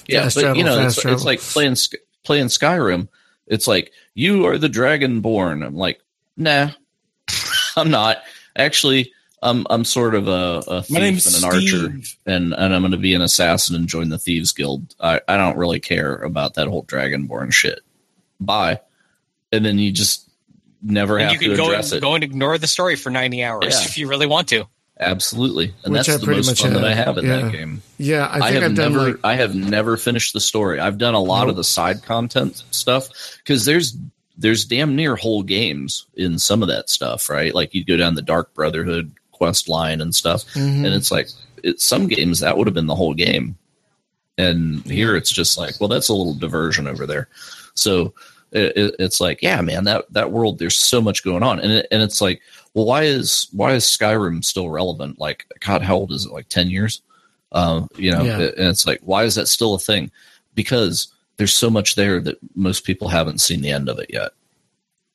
yeah, 0.09 0.23
Fast 0.23 0.35
but 0.37 0.41
travel, 0.43 0.59
you 0.59 0.65
know, 0.65 0.87
it's, 0.87 1.05
it's 1.05 1.25
like 1.25 1.41
playing 1.41 1.77
playing 2.25 2.47
Skyrim. 2.47 3.09
It's 3.47 3.67
like 3.67 3.93
you 4.15 4.47
are 4.47 4.59
the 4.59 4.69
Dragonborn. 4.69 5.65
I'm 5.65 5.77
like, 5.77 6.01
nah, 6.37 6.71
I'm 7.77 7.91
not. 7.91 8.19
Actually, 8.57 9.13
I'm 9.43 9.67
I'm 9.69 9.85
sort 9.85 10.15
of 10.15 10.29
a, 10.29 10.63
a 10.69 10.83
thief 10.83 11.27
and 11.27 11.37
an 11.37 11.45
archer, 11.45 11.87
and 12.27 12.55
and 12.55 12.75
I'm 12.75 12.83
going 12.83 12.93
to 12.93 12.97
be 12.97 13.15
an 13.15 13.21
assassin 13.23 13.77
and 13.77 13.87
join 13.89 14.09
the 14.09 14.19
thieves 14.19 14.53
guild. 14.53 14.95
I 15.01 15.21
I 15.29 15.37
don't 15.37 15.57
really 15.59 15.81
care 15.81 16.15
about 16.17 16.55
that 16.55 16.69
whole 16.69 16.85
Dragonborn 16.85 17.53
shit. 17.53 17.81
Bye. 18.41 18.81
And 19.53 19.65
then 19.65 19.79
you 19.79 19.93
just 19.93 20.29
never 20.83 21.19
And 21.19 21.31
have 21.31 21.43
you 21.43 21.51
to 21.51 21.57
can 21.57 21.65
go 21.65 21.71
address 21.71 21.93
and, 21.93 21.99
it. 21.99 22.03
go 22.03 22.15
and 22.15 22.25
ignore 22.25 22.59
the 22.59 22.67
story 22.67 22.97
for 22.97 23.11
ninety 23.11 23.45
hours 23.45 23.67
Yeah. 23.79 23.85
if 23.85 23.99
you 23.99 24.09
really 24.09 24.27
want 24.27 24.49
to. 24.49 24.67
Absolutely, 24.99 25.75
and 25.83 25.93
Which 25.93 26.07
that's 26.07 26.23
I 26.23 26.25
the 26.25 26.31
most 26.33 26.47
much 26.47 26.63
fun 26.63 26.75
that 26.75 26.85
I 26.85 26.95
have 26.95 27.19
in 27.19 27.25
yeah. 27.27 27.41
that 27.43 27.53
game. 27.53 27.83
yeah, 27.99 28.27
I 28.27 28.39
I, 28.39 28.51
think 28.53 28.63
have 28.63 28.71
I've 28.73 28.77
never, 28.79 29.01
like 29.13 29.17
I 29.25 29.35
have 29.35 29.55
never 29.55 29.97
finished 29.97 30.33
the 30.35 30.41
story. 30.41 30.79
I've 30.79 30.99
done 30.99 31.15
a 31.15 31.21
lot 31.21 31.49
of 31.49 31.57
the 31.57 31.65
side 31.65 32.05
content 32.05 32.63
stuff 32.71 33.09
because 33.39 33.65
there's 33.65 33.97
there's 34.39 34.65
damn 34.65 34.95
near 34.95 35.17
whole 35.17 35.43
games 35.43 36.07
in 36.15 36.39
some 36.39 36.63
of 36.63 36.69
that 36.69 36.89
stuff, 36.91 37.29
right? 37.29 37.53
Like 37.55 37.75
you 37.75 37.85
go 37.85 37.97
down 37.97 38.15
the 38.15 38.23
Dark 38.23 38.55
Brotherhood 38.55 39.13
quest 39.33 39.69
line 39.69 40.01
and 40.01 40.15
stuff, 40.15 40.45
Mhm. 40.55 40.85
and 40.85 40.95
it's 40.95 41.11
like 41.11 41.29
it, 41.65 41.81
some 41.81 42.07
games 42.07 42.39
that 42.41 42.57
would 42.57 42.69
have 42.69 42.75
been 42.75 42.87
the 42.87 42.95
whole 42.95 43.15
game, 43.15 43.57
and 44.39 44.85
here 44.85 45.17
it's 45.17 45.31
just 45.31 45.59
like, 45.59 45.81
well, 45.81 45.89
that's 45.89 46.09
a 46.09 46.15
little 46.15 46.35
diversion 46.35 46.87
over 46.87 47.05
there. 47.05 47.29
So 47.75 48.15
it, 48.53 48.77
it, 48.77 48.95
it's 49.01 49.21
like, 49.21 49.43
yeah, 49.43 49.61
man, 49.61 49.85
that 49.85 50.05
that 50.13 50.31
world, 50.31 50.61
there's 50.61 50.79
so 50.79 51.01
much 51.01 51.25
going 51.25 51.43
on, 51.43 51.59
and 51.59 51.73
it, 51.73 51.87
and 51.91 52.01
it's 52.01 52.21
like, 52.21 52.41
well, 52.75 52.85
why 52.87 53.05
is 53.05 53.49
why 53.53 53.73
is 53.75 53.85
Skyrim 53.85 54.45
still 54.45 54.69
relevant? 54.69 55.19
Like, 55.19 55.47
God, 55.61 55.83
how 55.83 55.97
old 55.97 56.13
is 56.13 56.27
it? 56.27 56.33
Like 56.33 56.49
ten 56.49 56.69
years? 56.71 57.01
Um, 57.53 57.89
you 57.97 58.11
know, 58.11 58.23
Yeah. 58.25 58.41
and 58.41 58.69
it's 58.69 58.87
like, 58.87 59.01
why 59.03 59.25
is 59.25 59.37
that 59.37 59.47
still 59.47 59.75
a 59.75 59.79
thing? 59.79 60.11
Because 60.55 61.09
there's 61.37 61.55
so 61.55 61.71
much 61.71 61.95
there 61.95 62.21
that 62.21 62.37
most 62.57 62.85
people 62.85 63.09
haven't 63.09 63.41
seen 63.41 63.61
the 63.61 63.71
end 63.71 63.89
of 63.89 63.99
it 64.01 64.07
yet, 64.13 64.33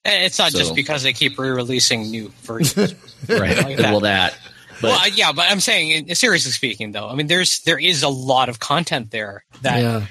And 0.05 0.24
it's 0.24 0.39
not 0.39 0.51
So- 0.53 0.60
just 0.60 0.74
because 0.76 1.03
they 1.03 1.12
keep 1.14 1.38
re-releasing 1.38 2.10
new 2.10 2.32
versions. 2.43 2.95
right? 3.28 3.57
Like 3.57 3.78
that. 3.78 3.91
well, 3.91 3.99
that, 4.01 4.38
but 4.82 4.91
well, 4.91 5.07
yeah, 5.10 5.34
but 5.34 5.51
I'm 5.51 5.60
saying, 5.60 6.16
seriously 6.16 6.51
speaking, 6.53 6.93
though, 6.93 7.10
I 7.10 7.16
mean, 7.16 7.28
there's 7.28 7.60
there 7.62 7.78
is 7.80 8.03
a 8.03 8.10
lot 8.10 8.47
of 8.47 8.60
content 8.60 9.12
there 9.12 9.43
that 9.62 9.82
yeah, 9.82 10.05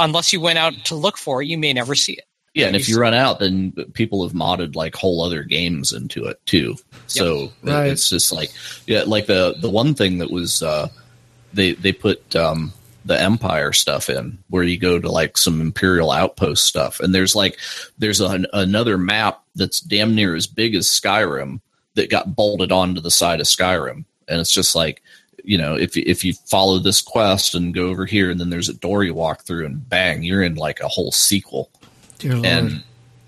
unless 0.00 0.32
you 0.32 0.40
went 0.40 0.58
out 0.58 0.74
to 0.86 0.96
look 0.96 1.16
for 1.16 1.40
it, 1.40 1.46
you 1.46 1.56
may 1.56 1.72
never 1.72 1.94
see 1.94 2.14
it. 2.14 2.24
Yeah, 2.54 2.66
and 2.66 2.74
if 2.74 2.88
you 2.88 2.98
run 2.98 3.14
out, 3.14 3.38
then 3.38 3.72
people 3.92 4.24
have 4.24 4.32
modded 4.32 4.74
like 4.74 4.96
whole 4.96 5.22
other 5.22 5.44
games 5.44 5.92
into 5.92 6.24
it 6.24 6.40
too. 6.46 6.76
So 7.06 7.44
it- 7.44 7.70
Right. 7.70 7.90
it's 7.92 8.08
just 8.08 8.32
like 8.32 8.50
yeah, 8.86 9.04
like 9.06 9.26
the 9.26 9.54
the 9.60 9.70
one 9.70 9.94
thing 9.94 10.18
that 10.18 10.30
was 10.30 10.62
uh, 10.62 10.88
they 11.52 11.72
they 11.72 11.92
put 11.92 12.34
um, 12.34 12.72
the 13.04 13.20
Empire 13.20 13.72
stuff 13.72 14.10
in 14.10 14.38
where 14.48 14.64
you 14.64 14.78
go 14.78 14.98
to 14.98 15.10
like 15.10 15.36
some 15.38 15.60
Imperial 15.60 16.10
outpost 16.10 16.64
stuff, 16.66 16.98
and 17.00 17.14
there's 17.14 17.36
like 17.36 17.56
there's 17.98 18.20
an, 18.20 18.46
another 18.52 18.98
map 18.98 19.42
that's 19.54 19.80
damn 19.80 20.14
near 20.16 20.34
as 20.34 20.46
big 20.48 20.74
as 20.74 20.86
Skyrim 20.88 21.60
that 21.94 22.10
got 22.10 22.34
bolted 22.34 22.72
onto 22.72 23.00
the 23.00 23.10
side 23.12 23.40
of 23.40 23.46
Skyrim, 23.46 24.04
and 24.26 24.40
it's 24.40 24.52
just 24.52 24.74
like 24.74 25.02
you 25.44 25.56
know 25.56 25.76
if 25.76 25.96
if 25.96 26.24
you 26.24 26.34
follow 26.46 26.78
this 26.80 27.00
quest 27.00 27.54
and 27.54 27.72
go 27.74 27.86
over 27.86 28.06
here, 28.06 28.28
and 28.28 28.40
then 28.40 28.50
there's 28.50 28.68
a 28.68 28.74
door 28.74 29.04
you 29.04 29.14
walk 29.14 29.42
through, 29.44 29.66
and 29.66 29.88
bang, 29.88 30.24
you're 30.24 30.42
in 30.42 30.56
like 30.56 30.80
a 30.80 30.88
whole 30.88 31.12
sequel 31.12 31.70
dear 32.20 32.34
lord. 32.34 32.46
and 32.46 32.82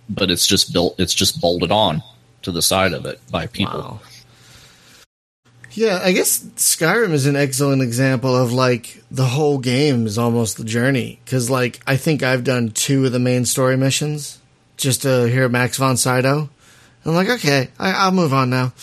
but 0.09 0.31
it's 0.31 0.47
just 0.47 0.73
built 0.73 0.95
it's 0.99 1.15
just 1.15 1.41
bolted 1.41 1.73
on 1.73 2.03
to 2.43 2.53
the 2.53 2.63
side 2.63 2.93
of 2.93 3.05
it 3.07 3.21
by 3.31 3.47
people 3.47 3.81
Wow. 3.81 4.01
Yeah, 5.75 6.01
I 6.03 6.13
guess 6.13 6.39
Skyrim 6.57 7.13
is 7.13 7.25
an 7.25 7.35
excellent 7.35 7.81
example 7.81 8.37
of 8.37 8.53
like 8.53 9.03
the 9.11 9.25
whole 9.25 9.57
game 9.59 10.07
is 10.07 10.19
almost 10.19 10.59
the 10.59 10.65
journey. 10.65 11.19
Because 11.25 11.49
like 11.49 11.81
I 11.87 11.97
think 11.97 12.23
I've 12.23 12.45
done 12.45 12.73
two 12.73 13.07
of 13.07 13.13
the 13.13 13.19
main 13.19 13.47
story 13.47 13.79
missions 13.79 14.39
just 14.77 15.01
to 15.03 15.27
hear 15.29 15.49
Max 15.49 15.79
von 15.79 15.97
Sydow. 15.97 16.51
I'm 17.07 17.15
like, 17.15 17.31
okay, 17.31 17.71
I, 17.79 17.93
I'll 17.93 18.13
move 18.13 18.35
on 18.35 18.51
now. 18.51 18.75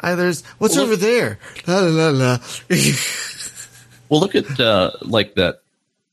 I, 0.00 0.14
there's 0.14 0.44
what's 0.58 0.76
Well, 0.76 0.84
over 0.84 0.94
there? 0.94 1.40
La 1.66 1.80
la 1.80 1.88
la 1.88 2.10
la. 2.10 2.38
well 4.08 4.20
look 4.20 4.36
at 4.36 4.60
uh 4.60 4.92
like 5.02 5.34
that 5.34 5.62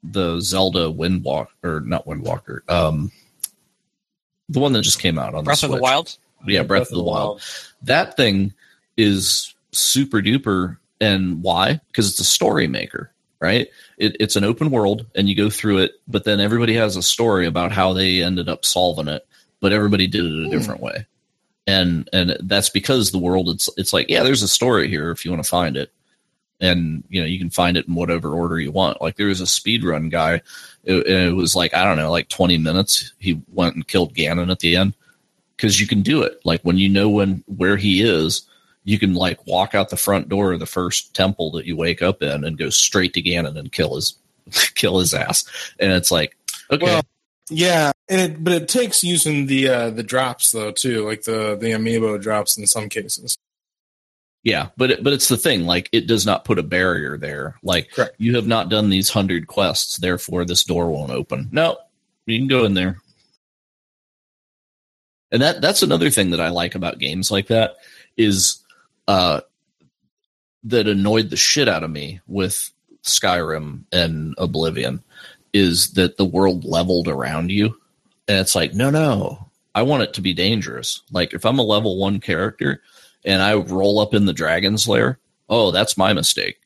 the 0.04 0.40
zelda 0.42 0.92
windwalk 0.92 1.48
or 1.64 1.82
not 1.82 2.06
windwalker 2.08 2.68
um 2.68 3.12
the 4.50 4.60
one 4.60 4.74
that 4.74 4.82
just 4.82 5.00
came 5.00 5.18
out 5.18 5.34
on 5.34 5.44
Breath 5.44 5.62
the 5.62 5.68
of 5.68 5.72
the 5.74 5.82
Wild. 5.82 6.18
yeah 6.46 6.64
breath, 6.64 6.92
of 6.92 6.98
the 6.98 7.04
wild. 7.04 7.42
That 7.84 8.16
thing 8.16 8.54
is 8.98 9.54
super 9.72 10.22
duper 10.22 10.78
and 11.02 11.42
why? 11.42 11.82
Because 11.88 12.10
it's 12.10 12.20
a 12.20 12.26
story 12.26 12.68
maker 12.68 13.12
right? 13.40 13.68
It, 13.98 14.18
it's 14.20 14.36
an 14.36 14.44
open 14.44 14.72
world 14.72 15.06
and 15.14 15.30
you 15.30 15.36
go 15.36 15.50
through 15.50 15.80
it 15.80 15.92
but 16.08 16.24
then 16.24 16.40
everybody 16.40 16.74
has 16.76 16.96
a 16.96 17.04
story 17.04 17.46
about 17.46 17.72
how 17.72 17.94
they 17.94 18.24
ended 18.24 18.50
up 18.50 18.66
solving 18.66 19.08
it 19.08 19.26
but 19.62 19.72
everybody 19.72 20.08
did 20.08 20.26
it 20.26 20.32
a 20.32 20.46
hmm. 20.46 20.50
different 20.50 20.82
way. 20.82 21.06
And 21.68 22.08
and 22.14 22.38
that's 22.42 22.70
because 22.70 23.12
the 23.12 23.18
world 23.18 23.50
it's 23.50 23.70
it's 23.78 23.94
like 23.94 24.10
yeah 24.10 24.24
there's 24.24 24.44
a 24.44 24.48
story 24.48 24.88
here 24.88 25.12
if 25.12 25.26
you 25.26 25.32
want 25.32 25.44
to 25.44 25.50
find 25.50 25.78
it 25.78 25.92
and 26.66 27.04
you 27.10 27.22
know 27.22 27.28
you 27.28 27.40
can 27.40 27.50
find 27.50 27.78
it 27.78 27.88
in 27.88 27.96
whatever 27.96 28.34
order 28.34 28.60
you 28.60 28.72
want. 28.72 29.02
Like 29.02 29.16
there 29.16 29.28
was 29.28 29.42
a 29.42 29.48
speed 29.48 29.84
run 29.84 30.10
guy 30.10 30.42
it, 30.86 31.08
it 31.08 31.36
was 31.36 31.56
like 31.56 31.74
i 31.74 31.84
don't 31.84 31.98
know 31.98 32.12
like 32.12 32.30
20 32.30 32.58
minutes. 32.58 33.12
He 33.20 33.42
went 33.52 33.76
and 33.76 33.88
killed 33.88 34.14
ganon 34.14 34.52
at 34.52 34.60
the 34.60 34.76
end. 34.76 34.94
Because 35.56 35.80
you 35.80 35.88
can 35.88 36.02
do 36.02 36.22
it. 36.22 36.42
Like 36.44 36.62
when 36.64 36.78
you 36.78 36.90
know 36.90 37.10
when 37.10 37.44
where 37.48 37.78
he 37.78 38.04
is 38.04 38.42
you 38.84 39.00
can 39.00 39.14
like 39.14 39.46
walk 39.48 39.74
out 39.74 39.90
the 39.90 39.98
front 39.98 40.30
door 40.30 40.52
of 40.52 40.60
the 40.60 40.66
first 40.66 41.16
temple 41.16 41.52
that 41.52 41.66
you 41.66 41.76
wake 41.76 42.02
up 42.02 42.22
in 42.22 42.44
and 42.44 42.58
go 42.58 42.70
straight 42.70 43.14
to 43.14 43.22
ganon 43.22 43.58
and 43.58 43.72
kill 43.72 43.96
his 43.96 44.16
kill 44.76 45.00
his 45.00 45.14
ass. 45.14 45.46
And 45.80 45.92
it's 45.92 46.12
like 46.12 46.38
okay. 46.72 46.86
Well, 46.86 47.04
yeah, 47.50 47.92
and 48.10 48.22
it, 48.22 48.44
but 48.44 48.54
it 48.54 48.68
takes 48.68 49.04
using 49.04 49.46
the 49.46 49.70
uh, 49.70 49.90
the 49.92 50.04
drops 50.04 50.52
though 50.52 50.72
too, 50.72 51.06
like 51.06 51.24
the 51.24 51.56
the 51.60 51.72
amiibo 51.72 52.22
drops 52.22 52.58
in 52.58 52.68
some 52.68 52.90
cases. 52.90 53.38
Yeah, 54.46 54.70
but 54.78 54.92
it, 54.92 55.04
but 55.04 55.12
it's 55.12 55.28
the 55.28 55.38
thing. 55.38 55.66
Like 55.66 55.90
it 55.92 56.06
does 56.06 56.24
not 56.24 56.46
put 56.46 56.60
a 56.60 56.64
barrier 56.64 57.18
there. 57.18 57.56
Like 57.64 57.90
Correct. 57.90 58.16
you 58.20 58.36
have 58.36 58.46
not 58.46 58.70
done 58.70 58.92
these 58.92 59.10
hundred 59.10 59.48
quests, 59.48 59.98
therefore 59.98 60.46
this 60.46 60.64
door 60.64 60.92
won't 60.92 61.12
open. 61.12 61.50
No, 61.52 61.78
you 62.28 62.38
can 62.38 62.48
go 62.48 62.64
in 62.64 62.76
there. 62.76 63.00
And 65.32 65.42
that 65.42 65.62
that's 65.62 65.82
another 65.82 66.12
thing 66.12 66.30
that 66.30 66.40
I 66.40 66.50
like 66.50 66.76
about 66.76 67.00
games 67.00 67.32
like 67.32 67.48
that 67.48 67.78
is 68.18 68.64
uh 69.08 69.42
that 70.66 70.88
annoyed 70.88 71.32
the 71.32 71.38
shit 71.38 71.68
out 71.68 71.84
of 71.84 71.90
me 71.90 72.22
with 72.28 72.70
Skyrim 73.04 73.86
and 73.92 74.36
Oblivion 74.38 75.04
is 75.54 75.94
that 75.94 76.18
the 76.18 76.26
world 76.26 76.66
leveled 76.66 77.08
around 77.08 77.50
you. 77.50 77.78
And 78.28 78.38
it's 78.40 78.54
like, 78.56 78.76
no, 78.76 78.92
no. 78.92 79.50
I 79.74 79.82
want 79.82 80.04
it 80.04 80.14
to 80.14 80.22
be 80.22 80.34
dangerous. 80.34 81.02
Like 81.12 81.34
if 81.34 81.46
I'm 81.46 81.60
a 81.60 81.64
level 81.64 81.98
1 81.98 82.20
character, 82.20 82.82
and 83.26 83.42
I 83.42 83.56
roll 83.56 84.00
up 84.00 84.14
in 84.14 84.26
the 84.26 84.34
dragon's 84.34 84.88
lair, 84.88 85.20
oh, 85.50 85.72
that's 85.72 85.98
my 85.98 86.14
mistake. 86.14 86.58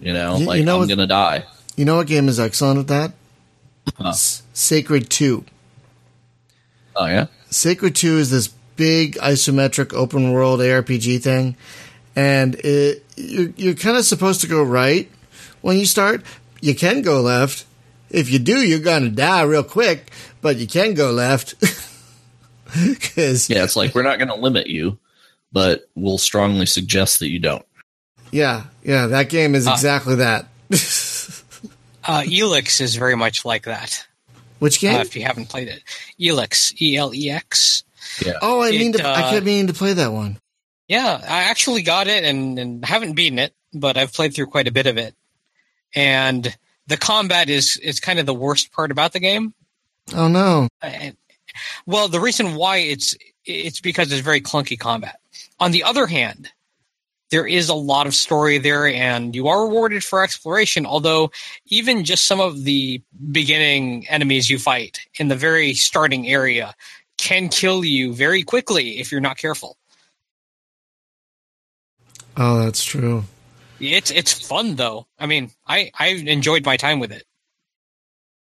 You 0.00 0.12
know, 0.12 0.34
You- 0.36 0.40
you 0.42 0.46
like 0.46 0.64
know 0.64 0.74
I'm 0.74 0.80
what- 0.80 0.88
gonna 0.88 1.06
die. 1.06 1.44
you 1.76 1.84
know 1.84 1.96
what 1.96 2.06
game 2.06 2.28
is 2.28 2.38
excellent 2.38 2.78
at 2.80 2.86
that? 2.88 3.12
Huh. 3.96 4.10
S- 4.10 4.42
Sacred 4.52 5.10
Two. 5.10 5.44
Oh 6.94 7.06
yeah, 7.06 7.26
Sacred 7.50 7.94
2 7.94 8.18
is 8.18 8.30
this 8.30 8.48
big 8.76 9.14
isometric 9.16 9.92
open 9.94 10.32
world 10.32 10.60
ARPG 10.60 11.22
thing. 11.22 11.56
And 12.16 12.56
it, 12.56 13.04
you're, 13.16 13.50
you're 13.56 13.74
kind 13.74 13.96
of 13.96 14.04
supposed 14.04 14.40
to 14.40 14.48
go 14.48 14.62
right 14.62 15.08
when 15.60 15.78
you 15.78 15.86
start. 15.86 16.22
You 16.60 16.74
can 16.74 17.02
go 17.02 17.20
left. 17.20 17.64
If 18.10 18.30
you 18.30 18.40
do, 18.40 18.56
you're 18.66 18.80
going 18.80 19.04
to 19.04 19.10
die 19.10 19.42
real 19.42 19.62
quick, 19.62 20.10
but 20.40 20.56
you 20.56 20.66
can 20.66 20.94
go 20.94 21.12
left. 21.12 21.54
Because, 22.84 23.48
yeah. 23.48 23.64
It's 23.64 23.76
like 23.76 23.94
we're 23.94 24.02
not 24.02 24.18
gonna 24.18 24.34
limit 24.36 24.66
you, 24.66 24.98
but 25.52 25.88
we'll 25.94 26.18
strongly 26.18 26.66
suggest 26.66 27.18
that 27.20 27.28
you 27.30 27.38
don't. 27.38 27.64
yeah, 28.32 28.64
yeah, 28.82 29.06
that 29.08 29.28
game 29.30 29.54
is 29.54 29.66
Uh, 29.66 29.72
exactly 29.72 30.16
that. 30.16 30.46
Uh, 32.04 32.22
Elex 32.22 32.80
is 32.80 32.94
very 32.96 33.16
much 33.16 33.44
like 33.44 33.64
that. 33.64 34.06
Which 34.60 34.78
Uh, 34.78 34.80
game? 34.92 35.00
if 35.02 35.14
you 35.14 35.24
haven't 35.24 35.50
played 35.50 35.68
it, 35.68 35.82
Elex, 36.18 36.72
E 36.80 36.96
L 36.96 37.14
E 37.14 37.28
X. 37.30 37.84
Yeah, 38.24 38.32
oh, 38.40 38.62
I 38.62 38.70
mean, 38.70 38.94
it, 38.94 38.98
to, 38.98 39.06
I 39.06 39.24
uh, 39.24 39.30
kept 39.30 39.44
meaning 39.44 39.66
to 39.66 39.74
play 39.74 39.92
that 39.92 40.10
one. 40.12 40.38
Yeah, 40.88 41.20
I 41.22 41.42
actually 41.50 41.82
got 41.82 42.06
it 42.06 42.24
and, 42.24 42.58
and 42.58 42.82
haven't 42.84 43.12
beaten 43.12 43.38
it, 43.38 43.52
but 43.74 43.98
I've 43.98 44.12
played 44.14 44.32
through 44.34 44.46
quite 44.46 44.66
a 44.66 44.72
bit 44.72 44.86
of 44.86 44.96
it. 44.96 45.14
and 45.94 46.56
the 46.86 46.96
combat 46.96 47.50
is 47.50 47.76
is 47.76 48.00
kind 48.00 48.18
of 48.18 48.24
the 48.24 48.32
worst 48.32 48.72
part 48.72 48.90
about 48.90 49.12
the 49.12 49.20
game. 49.20 49.52
Oh 50.14 50.28
no! 50.28 50.68
And, 50.80 51.14
well, 51.84 52.08
the 52.08 52.20
reason 52.20 52.54
why 52.54 52.78
it's 52.78 53.14
it's 53.48 53.80
because 53.80 54.12
it's 54.12 54.20
very 54.20 54.40
clunky 54.40 54.78
combat. 54.78 55.18
On 55.58 55.72
the 55.72 55.82
other 55.82 56.06
hand, 56.06 56.50
there 57.30 57.46
is 57.46 57.68
a 57.68 57.74
lot 57.74 58.06
of 58.06 58.14
story 58.14 58.58
there, 58.58 58.86
and 58.86 59.34
you 59.34 59.48
are 59.48 59.66
rewarded 59.66 60.04
for 60.04 60.22
exploration. 60.22 60.86
Although, 60.86 61.30
even 61.66 62.04
just 62.04 62.26
some 62.26 62.40
of 62.40 62.64
the 62.64 63.02
beginning 63.32 64.06
enemies 64.08 64.48
you 64.48 64.58
fight 64.58 65.00
in 65.18 65.28
the 65.28 65.36
very 65.36 65.74
starting 65.74 66.28
area 66.28 66.74
can 67.16 67.48
kill 67.48 67.84
you 67.84 68.14
very 68.14 68.42
quickly 68.42 69.00
if 69.00 69.10
you're 69.10 69.20
not 69.20 69.36
careful. 69.36 69.76
Oh, 72.36 72.64
that's 72.64 72.84
true. 72.84 73.24
It's 73.80 74.10
it's 74.10 74.32
fun 74.32 74.76
though. 74.76 75.06
I 75.18 75.26
mean, 75.26 75.50
I 75.66 75.90
I 75.98 76.08
enjoyed 76.08 76.64
my 76.64 76.76
time 76.76 77.00
with 77.00 77.12
it. 77.12 77.24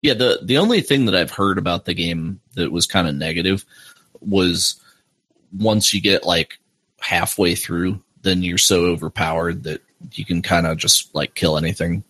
Yeah, 0.03 0.15
the 0.15 0.41
the 0.43 0.59
only 0.59 0.81
thing 0.81 1.07
that 1.07 1.15
I've 1.15 1.31
heard 1.31 1.59
about 1.59 1.87
the 1.87 1.95
game 1.95 2.41
that 2.55 2.71
was 2.71 2.87
kind 2.87 3.09
of 3.09 3.15
negative 3.15 3.65
was 4.21 4.81
once 5.59 5.93
you 5.95 6.01
get 6.01 6.25
like 6.25 6.59
halfway 7.01 7.55
through, 7.55 8.03
then 8.23 8.43
you're 8.43 8.59
so 8.59 8.87
overpowered 8.87 9.65
that 9.65 9.83
you 10.13 10.25
can 10.25 10.43
kind 10.43 10.67
of 10.67 10.77
just 10.77 11.15
like 11.15 11.35
kill 11.35 11.57
anything. 11.57 12.05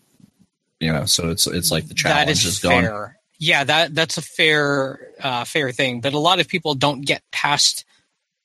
You 0.81 0.93
know, 0.93 1.07
so 1.07 1.31
it's 1.31 1.47
it's 1.47 1.71
like 1.71 1.89
the 1.89 1.95
challenge 1.95 2.27
that 2.27 2.33
is, 2.33 2.45
is 2.45 2.59
fair. 2.59 2.91
gone. 2.91 3.15
Yeah, 3.39 3.65
that 3.65 3.95
that's 3.95 4.19
a 4.19 4.23
fair 4.23 5.13
uh, 5.21 5.45
fair 5.45 5.73
thing, 5.73 6.01
but 6.01 6.15
a 6.15 6.19
lot 6.19 6.41
of 6.41 6.49
people 6.49 6.75
don't 6.75 7.03
get 7.03 7.23
past 7.33 7.85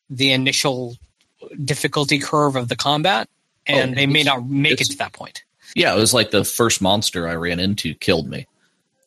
the 0.09 0.31
initial 0.31 0.95
difficulty 1.63 2.19
curve 2.19 2.55
of 2.55 2.67
the 2.67 2.75
combat, 2.75 3.29
and 3.65 3.91
Oh, 3.91 3.95
they 3.95 4.07
may 4.07 4.23
not 4.23 4.45
make 4.45 4.81
it 4.81 4.91
to 4.91 4.97
that 4.97 5.13
point. 5.13 5.43
Yeah, 5.75 5.93
it 5.93 5.97
was 5.97 6.13
like 6.13 6.31
the 6.31 6.43
first 6.43 6.81
monster 6.81 7.27
I 7.27 7.35
ran 7.35 7.59
into 7.59 7.93
killed 7.93 8.29
me, 8.29 8.47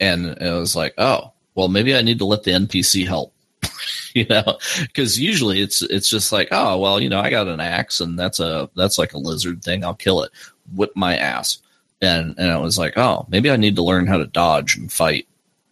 and 0.00 0.26
it 0.26 0.52
was 0.52 0.74
like, 0.74 0.94
oh, 0.96 1.32
well, 1.54 1.68
maybe 1.68 1.94
I 1.94 2.02
need 2.02 2.18
to 2.18 2.24
let 2.24 2.44
the 2.44 2.52
NPC 2.52 3.06
help. 3.06 3.33
you 4.14 4.26
know, 4.26 4.58
because 4.80 5.18
usually 5.18 5.60
it's 5.60 5.82
it's 5.82 6.08
just 6.08 6.32
like, 6.32 6.48
oh, 6.50 6.78
well, 6.78 7.00
you 7.00 7.08
know, 7.08 7.20
I 7.20 7.30
got 7.30 7.48
an 7.48 7.60
axe, 7.60 8.00
and 8.00 8.18
that's 8.18 8.40
a 8.40 8.70
that's 8.76 8.98
like 8.98 9.12
a 9.12 9.18
lizard 9.18 9.62
thing. 9.62 9.84
I'll 9.84 9.94
kill 9.94 10.22
it, 10.22 10.32
whip 10.74 10.92
my 10.94 11.16
ass, 11.16 11.58
and 12.00 12.34
and 12.38 12.50
it 12.50 12.60
was 12.60 12.78
like, 12.78 12.96
oh, 12.96 13.26
maybe 13.28 13.50
I 13.50 13.56
need 13.56 13.76
to 13.76 13.82
learn 13.82 14.06
how 14.06 14.18
to 14.18 14.26
dodge 14.26 14.76
and 14.76 14.92
fight. 14.92 15.26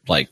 Like, 0.08 0.28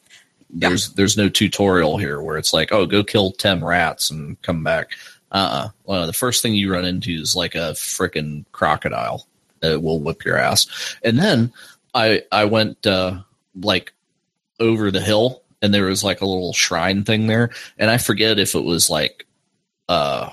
there's 0.50 0.90
there's 0.94 1.16
no 1.16 1.28
tutorial 1.28 1.96
here 1.96 2.20
where 2.20 2.38
it's 2.38 2.52
like, 2.52 2.72
oh, 2.72 2.86
go 2.86 3.04
kill 3.04 3.32
ten 3.32 3.64
rats 3.64 4.10
and 4.10 4.40
come 4.42 4.64
back. 4.64 4.90
Uh, 5.32 5.34
uh 5.52 5.68
well, 5.84 6.06
the 6.06 6.12
first 6.12 6.42
thing 6.42 6.54
you 6.54 6.72
run 6.72 6.84
into 6.84 7.12
is 7.12 7.36
like 7.36 7.54
a 7.54 7.72
freaking 7.72 8.44
crocodile 8.52 9.26
that 9.60 9.82
will 9.82 10.00
whip 10.00 10.24
your 10.24 10.36
ass. 10.36 10.96
And 11.04 11.18
then 11.18 11.52
I 11.94 12.22
I 12.32 12.44
went 12.44 12.86
uh, 12.86 13.20
like 13.60 13.92
over 14.58 14.90
the 14.90 15.00
hill, 15.00 15.42
and 15.62 15.72
there 15.74 15.86
was 15.86 16.02
like 16.04 16.20
a 16.20 16.26
little 16.26 16.52
shrine 16.52 17.04
thing 17.04 17.26
there, 17.26 17.50
and 17.78 17.90
I 17.90 17.98
forget 17.98 18.38
if 18.38 18.54
it 18.54 18.64
was 18.64 18.88
like 18.90 19.26
uh 19.88 20.28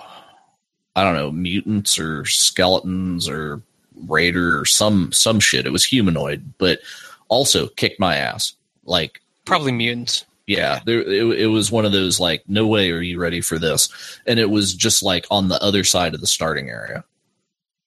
I 0.96 1.04
don't 1.04 1.16
know 1.16 1.32
mutants 1.32 2.00
or 2.00 2.26
skeletons 2.26 3.30
or 3.30 3.62
raider 4.08 4.60
or 4.60 4.66
some 4.66 5.12
some 5.12 5.40
shit. 5.40 5.66
It 5.66 5.72
was 5.72 5.86
humanoid, 5.86 6.54
but 6.58 6.80
also 7.28 7.68
kicked 7.68 8.00
my 8.00 8.16
ass. 8.16 8.54
Like 8.86 9.22
Probably 9.46 9.72
mutants. 9.72 10.26
yeah, 10.48 10.80
there 10.86 11.02
it, 11.02 11.40
it 11.42 11.48
was 11.48 11.72
one 11.72 11.86
of 11.86 11.92
those 11.92 12.20
like, 12.20 12.44
no 12.48 12.68
way 12.68 12.92
are 12.92 13.02
you 13.02 13.20
ready 13.20 13.42
for 13.42 13.58
this, 13.60 13.90
and 14.26 14.40
it 14.40 14.50
was 14.50 14.74
just 14.74 15.04
like 15.04 15.26
on 15.30 15.48
the 15.50 15.62
other 15.62 15.84
side 15.84 16.14
of 16.16 16.22
the 16.22 16.28
starting 16.28 16.70
area. 16.70 17.04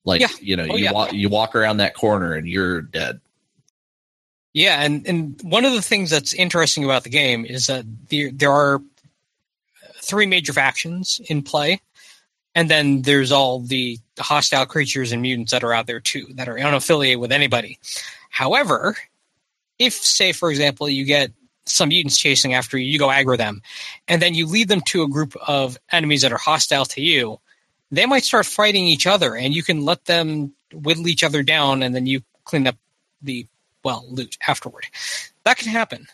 Like 0.05 0.21
Yeah. 0.23 0.29
you 0.41 0.57
know, 0.57 0.67
Oh, 0.71 0.77
you 0.77 0.85
yeah. 0.85 0.93
walk 0.93 1.13
you 1.13 1.29
walk 1.29 1.55
around 1.55 1.79
that 1.79 1.95
corner 1.95 2.33
and 2.35 2.49
you're 2.49 2.81
dead. 2.81 3.21
Yeah, 4.53 4.83
and 4.83 5.07
and 5.07 5.41
one 5.43 5.65
of 5.65 5.73
the 5.73 5.83
things 5.83 6.11
that's 6.11 6.33
interesting 6.33 6.85
about 6.85 7.05
the 7.05 7.11
game 7.11 7.45
is 7.45 7.69
that 7.69 7.85
there 8.09 8.31
there 8.33 8.53
are 8.53 8.81
three 10.03 10.27
major 10.27 10.53
factions 10.53 11.21
in 11.29 11.43
play, 11.43 11.81
and 12.55 12.69
then 12.69 13.03
there's 13.03 13.31
all 13.31 13.61
the 13.61 13.99
hostile 14.19 14.67
creatures 14.67 15.13
and 15.13 15.23
mutants 15.23 15.53
that 15.53 15.63
are 15.63 15.73
out 15.73 15.87
there 15.87 16.01
too 16.01 16.27
that 16.35 16.49
are 16.49 16.57
unaffiliated 16.57 17.21
with 17.21 17.31
anybody. 17.31 17.79
However, 18.31 18.97
if 19.79 19.95
say 19.95 20.33
for 20.33 20.51
example 20.51 20.89
you 20.89 21.05
get 21.05 21.31
some 21.67 21.91
mutants 21.91 22.19
chasing 22.19 22.55
after 22.55 22.77
you, 22.77 22.91
you 22.91 22.99
go 22.99 23.09
aggro 23.09 23.39
them, 23.39 23.63
and 24.09 24.21
then 24.21 24.35
you 24.35 24.47
lead 24.47 24.69
them 24.69 24.81
to 24.87 25.05
a 25.05 25.09
group 25.09 25.37
of 25.47 25.79
enemies 25.93 26.23
that 26.23 26.33
are 26.33 26.39
hostile 26.39 26.85
to 26.87 27.01
you, 27.01 27.39
they 27.93 28.07
might 28.07 28.25
start 28.25 28.47
fighting 28.47 28.85
each 28.85 29.07
other, 29.07 29.37
and 29.37 29.55
you 29.55 29.63
can 29.63 29.85
let 29.85 30.07
them 30.07 30.53
whittle 30.73 31.07
each 31.07 31.23
other 31.23 31.45
down, 31.45 31.85
and 31.85 31.95
then 31.95 32.07
you 32.07 32.21
clean 32.45 32.67
up 32.67 32.77
the 33.23 33.47
well 33.85 34.05
loot 34.09 34.37
afterward. 34.47 34.87
That 35.45 35.57
can 35.59 35.69
happen. 35.69 36.07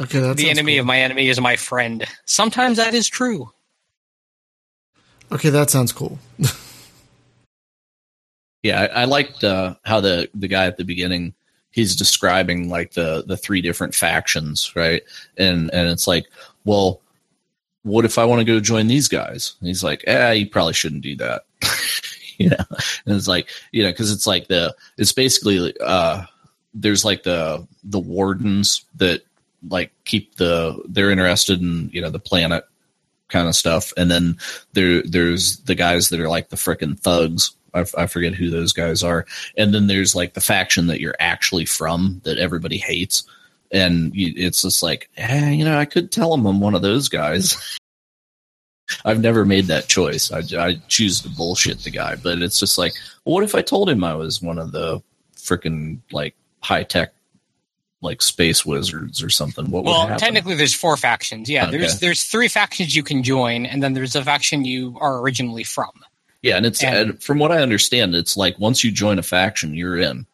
Okay, 0.00 0.20
that's 0.20 0.40
the 0.40 0.50
enemy 0.50 0.76
of 0.78 0.84
my 0.84 1.00
enemy 1.00 1.28
is 1.28 1.40
my 1.40 1.56
friend. 1.56 2.04
Sometimes 2.26 2.76
that 2.76 2.92
is 2.92 3.08
true. 3.08 3.50
Okay, 5.32 5.50
that 5.50 5.70
sounds 5.70 5.92
cool. 5.92 6.18
Yeah, 8.62 8.82
I, 8.82 9.02
I 9.02 9.04
liked 9.04 9.44
uh, 9.44 9.76
how 9.84 10.00
the 10.00 10.28
the 10.34 10.48
guy 10.48 10.66
at 10.66 10.76
the 10.76 10.82
beginning 10.82 11.34
he's 11.70 11.94
describing 11.94 12.68
like 12.68 12.94
the 12.94 13.22
the 13.24 13.36
three 13.36 13.60
different 13.60 13.94
factions, 13.94 14.74
right? 14.74 15.02
And 15.36 15.70
and 15.72 15.88
it's 15.88 16.08
like, 16.08 16.26
well, 16.64 17.00
what 17.84 18.04
if 18.04 18.18
I 18.18 18.24
want 18.24 18.40
to 18.40 18.44
go 18.44 18.58
join 18.58 18.88
these 18.88 19.06
guys? 19.06 19.54
And 19.60 19.68
he's 19.68 19.84
like, 19.84 20.02
eh, 20.08 20.32
you 20.32 20.50
probably 20.50 20.72
shouldn't 20.72 21.02
do 21.02 21.14
that. 21.16 21.44
you 22.38 22.50
know, 22.50 22.64
and 23.06 23.16
it's 23.16 23.28
like, 23.28 23.48
you 23.72 23.82
know, 23.82 23.90
because 23.90 24.12
it's 24.12 24.26
like 24.26 24.48
the 24.48 24.74
it's 24.98 25.12
basically 25.12 25.74
uh 25.80 26.24
there's 26.74 27.04
like 27.04 27.22
the 27.22 27.66
the 27.84 27.98
wardens 27.98 28.84
that 28.96 29.22
like 29.68 29.92
keep 30.04 30.36
the 30.36 30.80
they're 30.88 31.10
interested 31.10 31.60
in 31.60 31.90
you 31.92 32.00
know 32.00 32.10
the 32.10 32.18
planet 32.18 32.64
kind 33.28 33.48
of 33.48 33.56
stuff. 33.56 33.92
And 33.96 34.10
then 34.10 34.38
there 34.74 35.02
there's 35.02 35.58
the 35.60 35.74
guys 35.74 36.10
that 36.10 36.20
are 36.20 36.28
like 36.28 36.50
the 36.50 36.56
frickin' 36.56 36.98
thugs. 36.98 37.52
I, 37.74 37.80
f- 37.80 37.94
I 37.98 38.06
forget 38.06 38.32
who 38.32 38.48
those 38.48 38.72
guys 38.72 39.02
are. 39.02 39.26
And 39.58 39.74
then 39.74 39.86
there's 39.86 40.14
like 40.14 40.32
the 40.32 40.40
faction 40.40 40.86
that 40.86 41.00
you're 41.00 41.16
actually 41.20 41.66
from 41.66 42.22
that 42.24 42.38
everybody 42.38 42.78
hates. 42.78 43.24
And 43.70 44.14
you, 44.14 44.32
it's 44.36 44.62
just 44.62 44.82
like 44.82 45.10
eh, 45.16 45.50
you 45.50 45.64
know 45.64 45.76
i 45.76 45.84
could 45.84 46.12
tell 46.12 46.30
them 46.30 46.46
i'm 46.46 46.60
one 46.60 46.76
of 46.76 46.82
those 46.82 47.08
guys 47.08 47.76
i've 49.04 49.20
never 49.20 49.44
made 49.44 49.66
that 49.66 49.88
choice 49.88 50.30
I, 50.32 50.42
I 50.58 50.74
choose 50.88 51.20
to 51.22 51.28
bullshit 51.28 51.80
the 51.80 51.90
guy 51.90 52.16
but 52.16 52.40
it's 52.42 52.58
just 52.60 52.78
like 52.78 52.92
what 53.24 53.42
if 53.44 53.54
i 53.54 53.62
told 53.62 53.88
him 53.90 54.04
i 54.04 54.14
was 54.14 54.40
one 54.42 54.58
of 54.58 54.72
the 54.72 55.02
freaking 55.36 55.98
like 56.12 56.34
high-tech 56.62 57.12
like 58.02 58.20
space 58.22 58.64
wizards 58.66 59.22
or 59.22 59.30
something 59.30 59.70
what 59.70 59.84
would 59.84 59.90
Well, 59.90 60.18
technically, 60.18 60.54
there's 60.54 60.74
four 60.74 60.96
factions. 60.98 61.48
Yeah, 61.48 61.66
Okay. 61.68 61.78
there's 61.78 61.98
there's 61.98 62.24
three 62.24 62.46
factions 62.46 62.94
you 62.94 63.02
can 63.02 63.22
join, 63.22 63.64
and 63.64 63.82
then 63.82 63.94
there's 63.94 64.14
a 64.14 64.22
faction 64.22 64.64
you 64.66 64.96
are 65.00 65.18
originally 65.20 65.64
from. 65.64 65.90
Yeah, 66.42 66.56
and 66.58 66.66
it's 66.66 66.84
And- 66.84 66.94
and 67.12 67.22
from 67.22 67.38
what 67.38 67.50
I 67.52 67.62
understand, 67.62 68.14
it's 68.14 68.36
like 68.36 68.58
once 68.58 68.84
you 68.84 68.92
join 68.92 69.18
a 69.18 69.22
faction, 69.22 69.74
you're 69.74 69.96
in. 69.96 70.26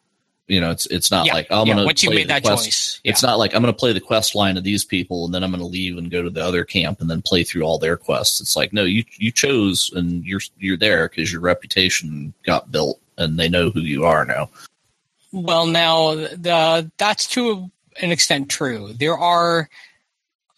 You 0.52 0.60
know, 0.60 0.70
it's 0.70 0.84
it's 0.84 1.10
not 1.10 1.24
yeah, 1.24 1.32
like 1.32 1.46
I'm 1.50 1.66
yeah, 1.66 1.72
gonna 1.72 1.86
once 1.86 2.02
you 2.02 2.10
play 2.10 2.16
made 2.16 2.28
that 2.28 2.42
quest. 2.42 2.64
choice. 2.66 3.00
Yeah. 3.02 3.12
It's 3.12 3.22
not 3.22 3.38
like 3.38 3.54
I'm 3.54 3.62
gonna 3.62 3.72
play 3.72 3.94
the 3.94 4.00
quest 4.00 4.34
line 4.34 4.58
of 4.58 4.64
these 4.64 4.84
people 4.84 5.24
and 5.24 5.34
then 5.34 5.42
I'm 5.42 5.50
gonna 5.50 5.64
leave 5.64 5.96
and 5.96 6.10
go 6.10 6.20
to 6.20 6.28
the 6.28 6.44
other 6.44 6.62
camp 6.62 7.00
and 7.00 7.08
then 7.08 7.22
play 7.22 7.42
through 7.42 7.62
all 7.62 7.78
their 7.78 7.96
quests. 7.96 8.38
It's 8.38 8.54
like 8.54 8.70
no, 8.70 8.84
you 8.84 9.02
you 9.16 9.32
chose 9.32 9.90
and 9.96 10.22
you're 10.26 10.42
you're 10.58 10.76
there 10.76 11.08
because 11.08 11.32
your 11.32 11.40
reputation 11.40 12.34
got 12.44 12.70
built 12.70 13.00
and 13.16 13.40
they 13.40 13.48
know 13.48 13.70
who 13.70 13.80
you 13.80 14.04
are 14.04 14.26
now. 14.26 14.50
Well, 15.32 15.64
now 15.64 16.16
the 16.16 16.90
that's 16.98 17.26
to 17.28 17.70
an 18.02 18.12
extent 18.12 18.50
true. 18.50 18.92
There 18.92 19.16
are 19.16 19.70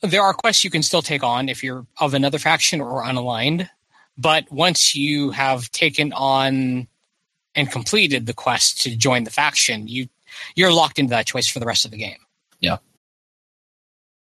there 0.03 0.23
are 0.23 0.35
quests 0.35 0.65
you 0.65 0.71
can 0.71 0.83
still 0.83 1.03
take 1.03 1.23
on 1.23 1.49
if 1.49 1.63
you're 1.63 1.87
of 2.01 2.15
another 2.15 2.41
faction 2.41 2.81
or 2.81 3.05
unaligned, 3.05 3.69
but 4.19 4.51
once 4.51 4.97
you 4.97 5.31
have 5.31 5.71
taken 5.71 6.13
on 6.13 6.89
and 7.55 7.71
completed 7.71 8.27
the 8.27 8.35
quest 8.35 8.83
to 8.83 8.97
join 8.97 9.25
the 9.25 9.31
faction, 9.31 9.89
you 9.89 10.09
you're 10.57 10.73
locked 10.73 10.99
into 10.99 11.11
that 11.11 11.27
choice 11.27 11.47
for 11.49 11.61
the 11.61 11.67
rest 11.67 11.85
of 11.85 11.91
the 11.91 11.97
game. 11.99 12.19
Yeah. 12.61 12.79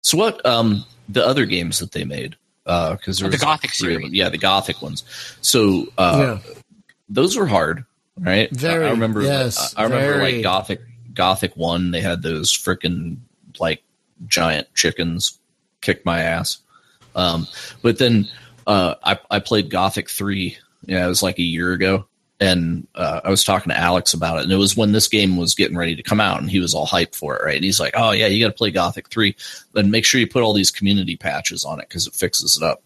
So 0.02 0.16
what 0.18 0.44
um 0.46 0.84
the 1.08 1.24
other 1.26 1.46
games 1.46 1.78
that 1.80 1.92
they 1.92 2.04
made 2.04 2.36
because 2.64 3.18
there 3.18 3.30
The 3.30 3.38
Gothic 3.38 3.72
three 3.74 3.94
of 3.96 4.00
them. 4.02 4.10
series. 4.10 4.18
yeah, 4.18 4.28
the 4.28 4.38
Gothic 4.38 4.80
ones. 4.80 5.04
So 5.40 5.86
uh, 5.98 6.38
yeah. 6.44 6.52
those 7.08 7.36
were 7.36 7.46
hard, 7.46 7.84
right? 8.18 8.50
Very, 8.52 8.84
I 8.84 8.88
I 8.88 8.90
remember. 8.92 9.22
yes, 9.22 9.74
I 9.76 9.84
remember 9.84 10.18
very. 10.18 10.34
like 10.34 10.42
Gothic 10.42 10.80
Gothic 11.12 11.56
one. 11.56 11.90
They 11.90 12.00
had 12.00 12.22
those 12.22 12.52
freaking 12.56 13.18
like 13.58 13.82
giant 14.26 14.72
chickens 14.74 15.38
kick 15.80 16.04
my 16.04 16.20
ass. 16.20 16.58
Um, 17.16 17.46
but 17.82 17.98
then 17.98 18.28
uh, 18.66 18.94
I 19.02 19.18
I 19.30 19.40
played 19.40 19.70
Gothic 19.70 20.08
three. 20.08 20.56
Yeah, 20.86 21.04
it 21.04 21.08
was 21.08 21.22
like 21.22 21.38
a 21.38 21.42
year 21.42 21.72
ago, 21.72 22.06
and 22.40 22.86
uh, 22.94 23.20
I 23.22 23.28
was 23.28 23.44
talking 23.44 23.68
to 23.68 23.78
Alex 23.78 24.14
about 24.14 24.38
it, 24.38 24.44
and 24.44 24.52
it 24.52 24.56
was 24.56 24.74
when 24.76 24.92
this 24.92 25.08
game 25.08 25.36
was 25.36 25.54
getting 25.54 25.76
ready 25.76 25.94
to 25.94 26.02
come 26.02 26.20
out, 26.20 26.40
and 26.40 26.50
he 26.50 26.58
was 26.58 26.74
all 26.74 26.86
hyped 26.86 27.14
for 27.14 27.36
it, 27.36 27.44
right? 27.44 27.56
And 27.56 27.64
he's 27.64 27.78
like, 27.78 27.92
"Oh 27.94 28.12
yeah, 28.12 28.28
you 28.28 28.42
got 28.42 28.50
to 28.50 28.56
play 28.56 28.70
Gothic 28.70 29.10
three, 29.10 29.36
then 29.74 29.90
make 29.90 30.06
sure 30.06 30.20
you 30.20 30.26
put 30.26 30.42
all 30.42 30.54
these 30.54 30.70
community 30.70 31.16
patches 31.16 31.66
on 31.66 31.80
it 31.80 31.88
because 31.88 32.06
it 32.06 32.14
fixes 32.14 32.56
it 32.56 32.62
up." 32.62 32.82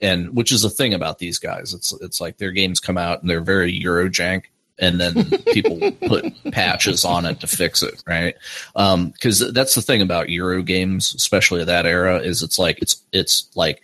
And 0.00 0.36
which 0.36 0.52
is 0.52 0.62
the 0.62 0.70
thing 0.70 0.92
about 0.92 1.18
these 1.18 1.38
guys, 1.38 1.72
it's 1.72 1.92
it's 2.02 2.20
like 2.20 2.36
their 2.36 2.52
games 2.52 2.80
come 2.80 2.98
out 2.98 3.22
and 3.22 3.30
they're 3.30 3.40
very 3.40 3.72
Eurojank, 3.72 4.44
and 4.78 5.00
then 5.00 5.30
people 5.52 5.90
put 6.06 6.26
patches 6.52 7.06
on 7.06 7.24
it 7.24 7.40
to 7.40 7.46
fix 7.46 7.82
it, 7.82 8.02
right? 8.06 8.36
Because 8.74 9.42
um, 9.42 9.52
that's 9.54 9.74
the 9.74 9.82
thing 9.82 10.02
about 10.02 10.28
Euro 10.28 10.62
games, 10.62 11.14
especially 11.14 11.64
that 11.64 11.86
era, 11.86 12.18
is 12.18 12.42
it's 12.42 12.58
like 12.58 12.78
it's 12.82 13.02
it's 13.12 13.48
like 13.54 13.80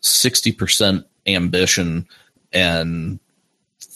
sixty 0.00 0.50
percent 0.50 1.06
ambition 1.28 2.08
and 2.52 3.20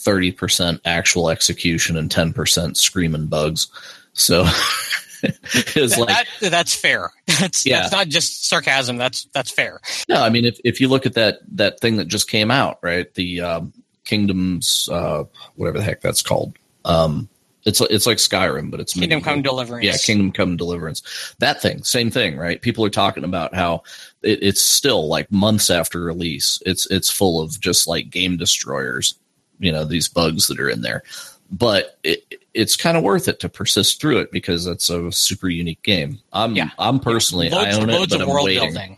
thirty 0.07 0.31
percent 0.31 0.79
actual 0.85 1.29
execution 1.29 1.97
and 1.97 2.09
ten 2.09 2.31
percent 2.31 2.77
screaming 2.77 3.27
bugs. 3.27 3.67
So 4.13 4.45
it's 5.21 5.97
like 5.97 6.07
that, 6.39 6.49
that's 6.49 6.73
fair. 6.73 7.11
That's 7.39 7.65
yeah. 7.65 7.81
that's 7.81 7.91
not 7.91 8.07
just 8.07 8.47
sarcasm. 8.47 8.97
That's 8.97 9.25
that's 9.33 9.51
fair. 9.51 9.79
No, 10.09 10.23
I 10.23 10.29
mean 10.29 10.45
if 10.45 10.59
if 10.63 10.81
you 10.81 10.87
look 10.87 11.05
at 11.05 11.15
that 11.15 11.39
that 11.51 11.81
thing 11.81 11.97
that 11.97 12.07
just 12.07 12.29
came 12.29 12.49
out, 12.49 12.79
right? 12.81 13.13
The 13.13 13.41
um, 13.41 13.73
Kingdoms, 14.05 14.89
uh, 14.91 15.25
whatever 15.55 15.77
the 15.77 15.83
heck 15.83 16.01
that's 16.01 16.21
called. 16.21 16.57
Um, 16.85 17.29
it's 17.65 17.81
it's 17.81 18.07
like 18.07 18.17
Skyrim, 18.17 18.71
but 18.71 18.79
it's 18.79 18.93
Kingdom 18.93 19.21
Come 19.21 19.41
Deliverance. 19.41 19.85
Yeah, 19.85 19.97
Kingdom 19.97 20.31
Come 20.31 20.55
Deliverance. 20.55 21.35
That 21.39 21.61
thing, 21.61 21.83
same 21.83 22.09
thing, 22.09 22.37
right? 22.37 22.61
People 22.61 22.85
are 22.85 22.89
talking 22.89 23.25
about 23.25 23.53
how 23.53 23.83
it, 24.23 24.39
it's 24.41 24.61
still 24.61 25.07
like 25.07 25.29
months 25.31 25.69
after 25.69 25.99
release. 25.99 26.63
It's 26.65 26.89
it's 26.89 27.11
full 27.11 27.41
of 27.41 27.59
just 27.59 27.85
like 27.85 28.09
game 28.09 28.37
destroyers. 28.37 29.15
You 29.59 29.71
know 29.71 29.85
these 29.85 30.07
bugs 30.07 30.47
that 30.47 30.59
are 30.59 30.69
in 30.69 30.81
there, 30.81 31.03
but 31.51 31.97
it, 32.03 32.41
it's 32.53 32.75
kind 32.75 32.97
of 32.97 33.03
worth 33.03 33.27
it 33.27 33.39
to 33.41 33.49
persist 33.49 34.01
through 34.01 34.19
it 34.19 34.31
because 34.31 34.65
it's 34.65 34.89
a 34.89 35.11
super 35.11 35.49
unique 35.49 35.83
game. 35.83 36.19
I'm 36.33 36.55
yeah. 36.55 36.69
I'm 36.79 36.99
personally 36.99 37.49
loads, 37.49 37.77
I 37.77 37.81
own 37.81 37.89
it, 37.89 38.09
but 38.09 38.21
I'm 38.21 38.29
waiting. 38.29 38.73
Building. 38.73 38.97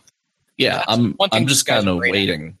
Yeah, 0.56 0.76
That's 0.76 0.92
I'm 0.92 1.16
I'm 1.32 1.46
just 1.46 1.66
kind 1.66 1.88
of 1.88 1.98
waiting 1.98 2.58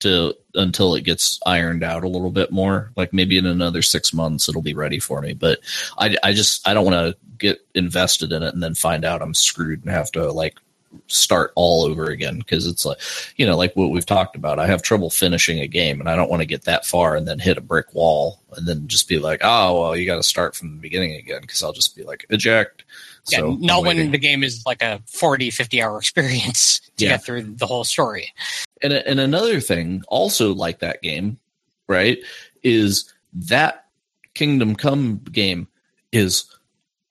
to 0.00 0.34
until 0.54 0.94
it 0.94 1.04
gets 1.04 1.40
ironed 1.46 1.82
out 1.82 2.04
a 2.04 2.08
little 2.08 2.30
bit 2.30 2.50
more. 2.50 2.92
Like 2.96 3.12
maybe 3.12 3.38
in 3.38 3.46
another 3.46 3.82
six 3.82 4.12
months 4.12 4.48
it'll 4.48 4.62
be 4.62 4.74
ready 4.74 4.98
for 4.98 5.20
me. 5.20 5.32
But 5.32 5.60
I, 5.98 6.16
I 6.22 6.32
just 6.32 6.66
I 6.66 6.74
don't 6.74 6.84
want 6.84 6.94
to 6.94 7.16
get 7.38 7.58
invested 7.74 8.32
in 8.32 8.42
it 8.42 8.54
and 8.54 8.62
then 8.62 8.74
find 8.74 9.04
out 9.04 9.22
I'm 9.22 9.34
screwed 9.34 9.82
and 9.84 9.92
have 9.92 10.12
to 10.12 10.30
like 10.30 10.58
start 11.06 11.52
all 11.54 11.84
over 11.84 12.06
again 12.06 12.38
because 12.38 12.66
it's 12.66 12.84
like 12.84 12.98
you 13.36 13.46
know 13.46 13.56
like 13.56 13.74
what 13.76 13.90
we've 13.90 14.06
talked 14.06 14.36
about 14.36 14.58
i 14.58 14.66
have 14.66 14.82
trouble 14.82 15.10
finishing 15.10 15.58
a 15.60 15.66
game 15.66 16.00
and 16.00 16.08
i 16.08 16.16
don't 16.16 16.30
want 16.30 16.40
to 16.40 16.46
get 16.46 16.64
that 16.64 16.84
far 16.84 17.16
and 17.16 17.26
then 17.26 17.38
hit 17.38 17.58
a 17.58 17.62
brick 17.62 17.92
wall 17.94 18.40
and 18.56 18.66
then 18.66 18.86
just 18.88 19.08
be 19.08 19.18
like 19.18 19.40
oh 19.42 19.80
well 19.80 19.96
you 19.96 20.06
got 20.06 20.16
to 20.16 20.22
start 20.22 20.54
from 20.54 20.70
the 20.70 20.80
beginning 20.80 21.14
again 21.14 21.40
because 21.40 21.62
i'll 21.62 21.72
just 21.72 21.96
be 21.96 22.02
like 22.02 22.26
eject 22.30 22.84
yeah, 23.28 23.38
so 23.38 23.54
not 23.60 23.84
when 23.84 24.10
the 24.10 24.18
game 24.18 24.42
is 24.42 24.64
like 24.66 24.82
a 24.82 25.00
40, 25.06 25.50
50 25.50 25.82
hour 25.82 25.98
experience 25.98 26.80
to 26.96 27.04
yeah. 27.04 27.12
get 27.12 27.24
through 27.24 27.42
the 27.42 27.66
whole 27.66 27.84
story. 27.84 28.32
And, 28.82 28.92
and 28.92 29.20
another 29.20 29.60
thing, 29.60 30.02
also 30.08 30.52
like 30.52 30.80
that 30.80 31.02
game, 31.02 31.38
right, 31.88 32.18
is 32.62 33.12
that 33.32 33.86
Kingdom 34.34 34.74
Come 34.74 35.18
game 35.30 35.68
is 36.10 36.44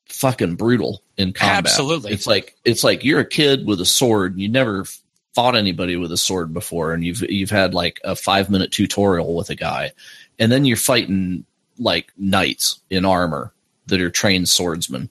fucking 0.09 0.55
brutal 0.55 1.01
in 1.21 1.33
combat. 1.33 1.59
Absolutely. 1.59 2.11
It's 2.11 2.27
like 2.27 2.55
it's 2.65 2.83
like 2.83 3.03
you're 3.03 3.21
a 3.21 3.27
kid 3.27 3.65
with 3.65 3.79
a 3.79 3.85
sword, 3.85 4.37
you 4.37 4.49
never 4.49 4.85
fought 5.33 5.55
anybody 5.55 5.95
with 5.95 6.11
a 6.11 6.17
sword 6.17 6.53
before 6.53 6.93
and 6.93 7.05
you've 7.05 7.21
you've 7.29 7.49
had 7.49 7.73
like 7.73 8.01
a 8.03 8.17
5 8.17 8.49
minute 8.49 8.71
tutorial 8.71 9.33
with 9.33 9.49
a 9.49 9.55
guy 9.55 9.91
and 10.37 10.51
then 10.51 10.65
you're 10.65 10.75
fighting 10.75 11.45
like 11.79 12.11
knights 12.17 12.81
in 12.89 13.05
armor 13.05 13.53
that 13.87 14.01
are 14.01 14.09
trained 14.09 14.49
swordsmen 14.49 15.09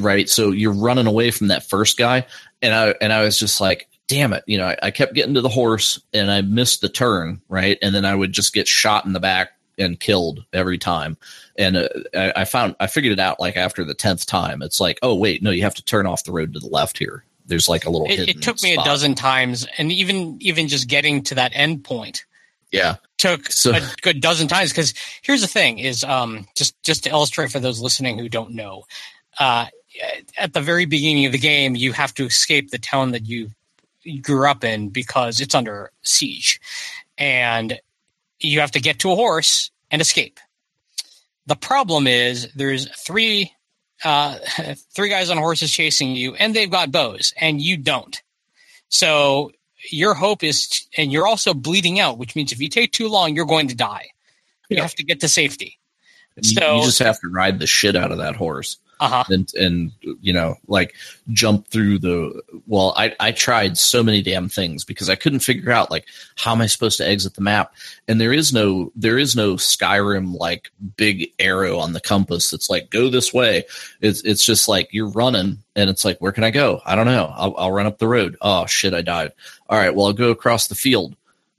right? 0.00 0.28
So 0.28 0.50
you're 0.50 0.72
running 0.72 1.06
away 1.06 1.30
from 1.30 1.48
that 1.48 1.68
first 1.68 1.96
guy, 1.96 2.26
and 2.62 2.74
I 2.74 2.94
and 3.00 3.12
I 3.12 3.22
was 3.22 3.38
just 3.38 3.60
like, 3.60 3.88
damn 4.06 4.32
it, 4.32 4.44
you 4.46 4.58
know, 4.58 4.66
I, 4.66 4.76
I 4.84 4.90
kept 4.90 5.14
getting 5.14 5.34
to 5.34 5.40
the 5.40 5.48
horse 5.48 6.00
and 6.12 6.30
I 6.30 6.40
missed 6.42 6.80
the 6.80 6.88
turn, 6.88 7.40
right? 7.48 7.78
And 7.82 7.94
then 7.94 8.04
I 8.04 8.14
would 8.14 8.32
just 8.32 8.52
get 8.52 8.68
shot 8.68 9.04
in 9.04 9.12
the 9.12 9.20
back 9.20 9.50
and 9.78 10.00
killed 10.00 10.44
every 10.52 10.78
time. 10.78 11.16
And 11.58 11.76
uh, 11.76 11.88
I, 12.14 12.32
I 12.36 12.44
found 12.44 12.76
I 12.80 12.86
figured 12.86 13.12
it 13.12 13.20
out 13.20 13.40
like 13.40 13.56
after 13.56 13.84
the 13.84 13.94
tenth 13.94 14.26
time. 14.26 14.62
It's 14.62 14.80
like, 14.80 14.98
oh 15.02 15.14
wait, 15.14 15.42
no, 15.42 15.50
you 15.50 15.62
have 15.62 15.74
to 15.74 15.84
turn 15.84 16.06
off 16.06 16.24
the 16.24 16.32
road 16.32 16.54
to 16.54 16.60
the 16.60 16.68
left 16.68 16.98
here. 16.98 17.24
There's 17.46 17.68
like 17.68 17.84
a 17.84 17.90
little. 17.90 18.08
It, 18.10 18.28
it 18.28 18.42
took 18.42 18.62
me 18.62 18.72
spot. 18.72 18.86
a 18.86 18.88
dozen 18.88 19.14
times, 19.14 19.66
and 19.78 19.92
even 19.92 20.36
even 20.40 20.68
just 20.68 20.88
getting 20.88 21.22
to 21.24 21.36
that 21.36 21.52
end 21.54 21.84
point. 21.84 22.24
Yeah, 22.72 22.96
took 23.18 23.50
so, 23.52 23.72
a 23.72 23.80
good 24.02 24.20
dozen 24.20 24.48
times 24.48 24.70
because 24.70 24.94
here's 25.22 25.42
the 25.42 25.46
thing: 25.46 25.78
is 25.78 26.02
um 26.02 26.46
just 26.56 26.80
just 26.82 27.04
to 27.04 27.10
illustrate 27.10 27.52
for 27.52 27.60
those 27.60 27.80
listening 27.80 28.18
who 28.18 28.28
don't 28.28 28.52
know, 28.52 28.84
uh, 29.38 29.66
at 30.36 30.52
the 30.52 30.60
very 30.60 30.86
beginning 30.86 31.26
of 31.26 31.32
the 31.32 31.38
game, 31.38 31.76
you 31.76 31.92
have 31.92 32.12
to 32.14 32.24
escape 32.24 32.70
the 32.70 32.78
town 32.78 33.12
that 33.12 33.26
you 33.26 33.50
grew 34.20 34.48
up 34.48 34.64
in 34.64 34.88
because 34.88 35.40
it's 35.40 35.54
under 35.54 35.92
siege, 36.02 36.60
and 37.16 37.78
you 38.40 38.60
have 38.60 38.72
to 38.72 38.80
get 38.80 39.00
to 39.00 39.12
a 39.12 39.14
horse 39.14 39.70
and 39.90 40.02
escape. 40.02 40.40
The 41.46 41.56
problem 41.56 42.06
is 42.06 42.52
there's 42.54 42.90
three 42.96 43.52
uh, 44.04 44.38
three 44.94 45.08
guys 45.08 45.30
on 45.30 45.38
horses 45.38 45.72
chasing 45.72 46.14
you, 46.14 46.34
and 46.34 46.54
they've 46.54 46.70
got 46.70 46.92
bows, 46.92 47.32
and 47.40 47.60
you 47.60 47.76
don't. 47.76 48.20
So 48.88 49.52
your 49.90 50.14
hope 50.14 50.42
is, 50.42 50.86
and 50.96 51.12
you're 51.12 51.26
also 51.26 51.54
bleeding 51.54 52.00
out, 52.00 52.18
which 52.18 52.36
means 52.36 52.52
if 52.52 52.60
you 52.60 52.68
take 52.68 52.92
too 52.92 53.08
long, 53.08 53.34
you're 53.34 53.46
going 53.46 53.68
to 53.68 53.74
die. 53.74 54.08
You 54.68 54.82
have 54.82 54.94
to 54.96 55.04
get 55.04 55.20
to 55.20 55.28
safety. 55.28 55.78
So 56.42 56.76
you 56.76 56.84
just 56.84 56.98
have 56.98 57.20
to 57.20 57.28
ride 57.28 57.58
the 57.58 57.66
shit 57.66 57.96
out 57.96 58.12
of 58.12 58.18
that 58.18 58.36
horse 58.36 58.78
uh-huh. 59.00 59.24
and 59.28 59.52
and 59.54 59.92
you 60.20 60.32
know 60.32 60.56
like 60.68 60.94
jump 61.30 61.68
through 61.68 61.98
the 61.98 62.42
well 62.66 62.94
I, 62.96 63.14
I 63.20 63.32
tried 63.32 63.76
so 63.76 64.02
many 64.02 64.22
damn 64.22 64.48
things 64.48 64.84
because 64.84 65.10
i 65.10 65.14
couldn't 65.14 65.40
figure 65.40 65.70
out 65.70 65.90
like 65.90 66.06
how 66.36 66.52
am 66.52 66.60
i 66.60 66.66
supposed 66.66 66.98
to 66.98 67.08
exit 67.08 67.34
the 67.34 67.40
map? 67.40 67.74
And 68.08 68.20
there 68.20 68.32
is 68.32 68.52
no 68.52 68.92
there 68.94 69.18
is 69.18 69.36
no 69.36 69.54
skyrim 69.54 70.38
like 70.38 70.70
big 70.96 71.32
arrow 71.38 71.78
on 71.78 71.92
the 71.92 72.00
compass 72.00 72.50
that's 72.50 72.70
like 72.70 72.90
go 72.90 73.10
this 73.10 73.32
way. 73.32 73.64
It's 74.00 74.22
it's 74.22 74.44
just 74.44 74.68
like 74.68 74.88
you're 74.92 75.10
running 75.10 75.58
and 75.74 75.90
it's 75.90 76.04
like 76.04 76.18
where 76.18 76.32
can 76.32 76.44
i 76.44 76.50
go? 76.50 76.80
I 76.84 76.94
don't 76.94 77.06
know. 77.06 77.32
I'll, 77.34 77.54
I'll 77.56 77.72
run 77.72 77.86
up 77.86 77.98
the 77.98 78.08
road. 78.08 78.36
Oh 78.40 78.66
shit 78.66 78.94
i 78.94 79.02
died. 79.02 79.32
All 79.68 79.78
right 79.78 79.94
well 79.94 80.06
i'll 80.06 80.12
go 80.12 80.30
across 80.30 80.68
the 80.68 80.74
field. 80.74 81.16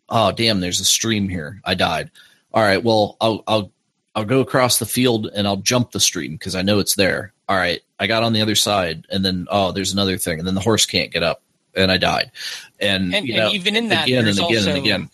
Oh 0.10 0.32
damn 0.32 0.60
there's 0.60 0.80
a 0.80 0.86
stream 0.86 1.30
here. 1.30 1.62
I 1.64 1.76
died. 1.76 2.12
All 2.54 2.64
right 2.64 2.84
well 2.84 3.18
i'll 3.22 3.44
i'll 3.48 3.72
I'll 4.18 4.26
go 4.26 4.40
across 4.40 4.80
the 4.80 4.88
field 4.88 5.30
and 5.36 5.46
I'll 5.48 5.58
jump 5.58 5.92
the 5.92 6.00
stream 6.00 6.32
because 6.32 6.56
I 6.56 6.64
know 6.64 6.80
it's 6.80 6.96
there. 6.96 7.34
All 7.48 7.56
right, 7.56 7.82
I 8.00 8.08
got 8.08 8.24
on 8.24 8.34
the 8.34 8.42
other 8.42 8.56
side, 8.56 9.06
and 9.12 9.24
then 9.24 9.46
oh, 9.52 9.72
there's 9.72 9.94
another 9.94 10.18
thing, 10.18 10.40
and 10.40 10.48
then 10.48 10.56
the 10.56 10.62
horse 10.62 10.88
can't 10.88 11.12
get 11.12 11.22
up, 11.22 11.44
and 11.76 11.92
I 11.92 11.98
died. 11.98 12.32
And, 12.80 13.14
and, 13.14 13.28
you 13.28 13.38
know, 13.38 13.46
and 13.46 13.56
even 13.56 13.76
in 13.76 13.90
that, 13.90 14.08
again 14.08 14.28
and 14.28 14.40
again 14.40 14.58
also, 14.58 14.70
and 14.70 14.78
again. 14.80 15.10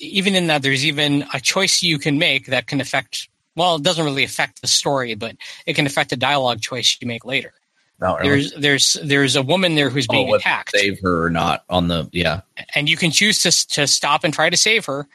even 0.00 0.34
in 0.34 0.48
that, 0.48 0.60
there's 0.60 0.84
even 0.84 1.24
a 1.32 1.38
choice 1.38 1.84
you 1.84 2.00
can 2.00 2.18
make 2.18 2.46
that 2.46 2.66
can 2.66 2.80
affect. 2.80 3.28
Well, 3.54 3.76
it 3.76 3.84
doesn't 3.84 4.04
really 4.04 4.24
affect 4.24 4.60
the 4.60 4.66
story, 4.66 5.14
but 5.14 5.36
it 5.64 5.74
can 5.74 5.86
affect 5.86 6.10
a 6.10 6.16
dialogue 6.16 6.60
choice 6.60 6.98
you 7.00 7.06
make 7.06 7.24
later. 7.24 7.52
Oh, 8.00 8.16
really? 8.16 8.28
There's 8.28 8.52
there's 8.54 8.92
there's 9.04 9.36
a 9.36 9.42
woman 9.42 9.76
there 9.76 9.88
who's 9.88 10.08
oh, 10.10 10.14
being 10.14 10.32
oh, 10.32 10.34
attacked. 10.34 10.72
Save 10.72 10.98
her 11.02 11.26
or 11.26 11.30
not 11.30 11.62
on 11.70 11.86
the 11.86 12.08
yeah. 12.10 12.40
And 12.74 12.88
you 12.88 12.96
can 12.96 13.12
choose 13.12 13.40
to 13.42 13.68
to 13.68 13.86
stop 13.86 14.24
and 14.24 14.34
try 14.34 14.50
to 14.50 14.56
save 14.56 14.86
her, 14.86 15.06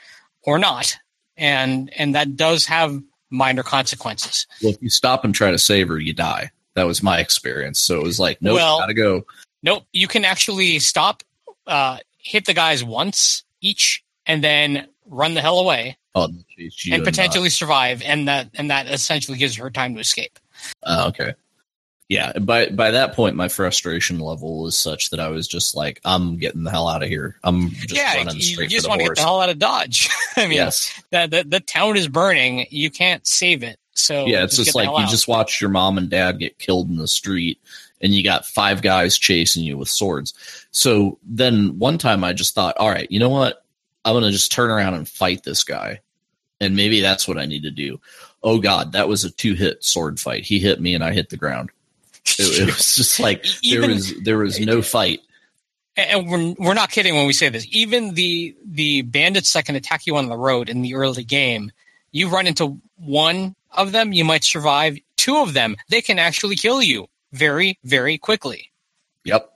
or 0.43 0.57
not. 0.57 0.95
And 1.35 1.91
and 1.93 2.15
that 2.15 2.37
does 2.37 2.65
have 2.67 3.01
minor 3.29 3.63
consequences. 3.63 4.47
Well, 4.61 4.73
if 4.73 4.81
you 4.81 4.89
stop 4.89 5.23
and 5.23 5.33
try 5.33 5.51
to 5.51 5.57
save 5.57 5.87
her, 5.87 5.99
you 5.99 6.13
die. 6.13 6.51
That 6.75 6.85
was 6.85 7.01
my 7.01 7.19
experience. 7.19 7.79
So 7.79 7.97
it 7.97 8.03
was 8.03 8.19
like, 8.19 8.41
nope, 8.41 8.55
well, 8.55 8.79
gotta 8.79 8.93
go. 8.93 9.25
Nope, 9.63 9.83
you 9.93 10.07
can 10.07 10.25
actually 10.25 10.79
stop, 10.79 11.23
uh, 11.65 11.97
hit 12.17 12.45
the 12.45 12.53
guys 12.53 12.83
once 12.83 13.43
each, 13.61 14.03
and 14.25 14.43
then 14.43 14.87
run 15.05 15.33
the 15.33 15.41
hell 15.41 15.59
away. 15.59 15.97
Oh, 16.13 16.29
and 16.91 17.03
potentially 17.03 17.49
survive, 17.49 18.01
and 18.03 18.27
that 18.27 18.49
and 18.55 18.71
that 18.71 18.87
essentially 18.87 19.37
gives 19.37 19.55
her 19.57 19.69
time 19.69 19.93
to 19.95 19.99
escape. 19.99 20.39
Uh, 20.83 21.05
okay 21.09 21.33
yeah 22.09 22.37
by 22.39 22.67
by 22.69 22.91
that 22.91 23.13
point 23.13 23.35
my 23.35 23.47
frustration 23.47 24.19
level 24.19 24.61
was 24.61 24.77
such 24.77 25.09
that 25.09 25.19
i 25.19 25.27
was 25.27 25.47
just 25.47 25.75
like 25.75 25.99
i'm 26.05 26.37
getting 26.37 26.63
the 26.63 26.71
hell 26.71 26.87
out 26.87 27.03
of 27.03 27.09
here. 27.09 27.37
I'm 27.43 27.69
just 27.69 27.95
yeah, 27.95 28.15
running 28.15 28.41
straight 28.41 28.71
you 28.71 28.77
just 28.77 28.87
want 28.87 29.01
to 29.01 29.07
get 29.07 29.15
the 29.15 29.21
hell 29.21 29.41
out 29.41 29.49
of 29.49 29.59
dodge. 29.59 30.09
I 30.37 30.47
mean 30.47 30.53
yes. 30.53 31.01
the, 31.11 31.27
the, 31.27 31.43
the 31.47 31.59
town 31.59 31.97
is 31.97 32.07
burning. 32.07 32.67
You 32.69 32.89
can't 32.89 33.25
save 33.25 33.63
it. 33.63 33.79
So 33.93 34.25
yeah 34.25 34.43
it's 34.43 34.55
just, 34.55 34.67
just 34.67 34.75
like 34.75 34.89
you 34.89 35.03
out. 35.03 35.09
just 35.09 35.27
watched 35.27 35.59
your 35.59 35.69
mom 35.69 35.97
and 35.97 36.09
dad 36.09 36.39
get 36.39 36.59
killed 36.59 36.89
in 36.89 36.97
the 36.97 37.07
street 37.07 37.59
and 38.01 38.13
you 38.13 38.23
got 38.23 38.45
five 38.45 38.81
guys 38.81 39.17
chasing 39.17 39.63
you 39.63 39.77
with 39.77 39.89
swords. 39.89 40.33
So 40.71 41.17
then 41.23 41.79
one 41.79 41.97
time 41.97 42.23
i 42.23 42.33
just 42.33 42.55
thought 42.55 42.77
all 42.77 42.89
right 42.89 43.09
you 43.11 43.19
know 43.19 43.29
what? 43.29 43.63
I'm 44.05 44.13
gonna 44.13 44.31
just 44.31 44.51
turn 44.51 44.69
around 44.69 44.93
and 44.93 45.07
fight 45.07 45.43
this 45.43 45.63
guy 45.63 45.99
and 46.61 46.75
maybe 46.75 47.01
that's 47.01 47.27
what 47.27 47.37
i 47.37 47.45
need 47.45 47.63
to 47.63 47.71
do. 47.71 47.99
Oh 48.43 48.59
god 48.59 48.93
that 48.93 49.09
was 49.09 49.25
a 49.25 49.31
two 49.31 49.55
hit 49.55 49.83
sword 49.83 50.19
fight. 50.19 50.45
He 50.45 50.59
hit 50.59 50.79
me 50.79 50.93
and 50.93 51.03
i 51.03 51.11
hit 51.11 51.29
the 51.29 51.37
ground 51.37 51.71
it, 52.39 52.61
it 52.61 52.65
was 52.77 52.95
just 52.95 53.19
like 53.19 53.45
Even, 53.63 53.81
there 53.81 53.89
was 53.95 54.13
there 54.23 54.37
was 54.37 54.59
no 54.59 54.81
fight. 54.81 55.21
And 55.95 56.29
we're 56.29 56.53
we're 56.59 56.73
not 56.75 56.91
kidding 56.91 57.15
when 57.15 57.25
we 57.27 57.33
say 57.33 57.49
this. 57.49 57.65
Even 57.71 58.13
the 58.13 58.55
the 58.65 59.01
bandits 59.03 59.53
that 59.53 59.65
can 59.65 59.75
attack 59.75 60.05
you 60.05 60.15
on 60.17 60.27
the 60.27 60.37
road 60.37 60.69
in 60.69 60.81
the 60.83 60.93
early 60.95 61.23
game, 61.23 61.71
you 62.11 62.29
run 62.29 62.45
into 62.47 62.79
one 62.97 63.55
of 63.71 63.91
them, 63.91 64.13
you 64.13 64.23
might 64.23 64.43
survive. 64.43 64.97
Two 65.17 65.37
of 65.37 65.53
them, 65.53 65.75
they 65.89 66.01
can 66.01 66.19
actually 66.19 66.55
kill 66.55 66.81
you 66.83 67.07
very 67.33 67.79
very 67.83 68.17
quickly. 68.17 68.71
Yep. 69.23 69.51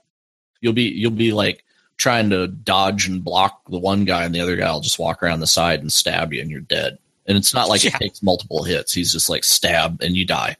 You'll 0.60 0.72
be 0.72 0.84
you'll 0.88 1.12
be 1.12 1.32
like 1.32 1.64
trying 1.96 2.30
to 2.30 2.48
dodge 2.48 3.06
and 3.06 3.22
block 3.22 3.60
the 3.68 3.78
one 3.78 4.04
guy 4.04 4.24
and 4.24 4.34
the 4.34 4.40
other 4.40 4.56
guy 4.56 4.72
will 4.72 4.80
just 4.80 4.98
walk 4.98 5.22
around 5.22 5.38
the 5.38 5.46
side 5.46 5.80
and 5.80 5.92
stab 5.92 6.32
you 6.32 6.40
and 6.40 6.50
you're 6.50 6.60
dead. 6.60 6.98
and 7.26 7.38
it's 7.38 7.54
not 7.54 7.68
like 7.68 7.84
Yeah. 7.84 7.90
it 7.94 7.98
takes 8.00 8.20
multiple 8.22 8.64
hits. 8.64 8.92
He's 8.92 9.12
just 9.12 9.28
like 9.30 9.44
stab 9.44 10.02
and 10.02 10.16
you 10.16 10.24
die, 10.26 10.56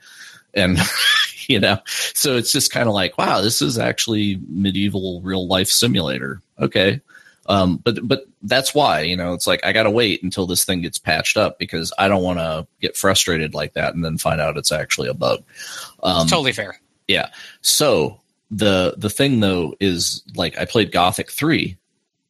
and 0.54 0.78
you 1.49 1.61
know, 1.61 1.78
so 2.14 2.36
it's 2.36 2.53
just 2.53 2.72
kind 2.72 2.88
of 2.88 2.95
like, 2.95 3.18
wow, 3.18 3.40
this 3.40 3.62
is 3.62 3.78
actually 3.78 4.40
medieval 4.49 5.20
real 5.22 5.47
life 5.47 5.68
simulator. 5.68 6.40
Okay, 6.59 7.01
um, 7.47 7.76
but 7.78 8.07
but 8.07 8.26
that's 8.43 8.74
why 8.74 9.01
you 9.01 9.16
know 9.16 9.34
it's 9.34 9.47
like 9.47 9.64
I 9.64 9.72
got 9.72 9.84
to 9.84 9.90
wait 9.90 10.22
until 10.22 10.47
this 10.47 10.64
thing 10.64 10.82
gets 10.82 10.99
patched 10.99 11.36
up 11.36 11.59
because 11.59 11.93
I 11.99 12.09
don't 12.09 12.22
want 12.22 12.38
to 12.38 12.66
get 12.80 12.97
frustrated 12.97 13.55
like 13.55 13.74
that 13.74 13.95
and 13.95 14.05
then 14.05 14.18
find 14.18 14.40
out 14.40 14.57
it's 14.57 14.72
actually 14.72 15.09
a 15.09 15.14
bug. 15.14 15.43
Um, 16.03 16.26
totally 16.26 16.53
fair. 16.53 16.78
yeah. 17.09 17.30
So 17.61 18.20
the 18.51 18.95
the 18.97 19.11
thing 19.11 19.40
though 19.40 19.74
is 19.80 20.22
like 20.36 20.59
I 20.59 20.66
played 20.66 20.93
Gothic 20.93 21.30
3 21.30 21.76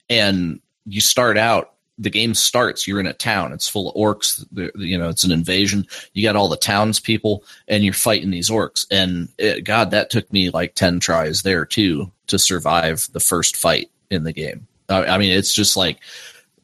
and 0.09 0.61
you 0.87 1.01
start 1.01 1.37
out 1.37 1.75
the 2.03 2.11
game 2.11 2.35
starts 2.35 2.87
you're 2.87 3.01
in 3.01 3.07
a 3.07 3.13
town. 3.13 3.53
It's 3.53 3.69
full 3.69 3.91
of 3.91 3.95
orcs. 3.95 4.45
You 4.77 4.99
know 4.99 5.09
it's 5.09 5.25
an 5.25 5.33
invasion. 5.33 5.87
You 6.13 6.23
got 6.23 6.37
all 6.37 6.49
the 6.49 6.57
townspeople 6.57 7.45
and 7.69 7.85
you're 7.85 7.95
fighting 7.95 8.31
these 8.31 8.51
orcs. 8.51 8.87
And 8.91 9.29
it, 9.39 9.65
god 9.65 9.93
that 9.93 10.11
took 10.11 10.31
me 10.33 10.51
like 10.51 10.75
10 10.75 11.01
tries 11.01 11.43
there 11.43 11.65
too 11.65 12.11
to 12.27 12.39
survive 12.39 13.09
the 13.13 13.21
first 13.21 13.57
fight 13.57 13.91
in 14.11 14.25
the 14.25 14.33
game. 14.33 14.67
I, 14.89 15.05
I 15.05 15.19
mean 15.19 15.33
it's 15.33 15.55
just 15.55 15.77
like 15.77 15.99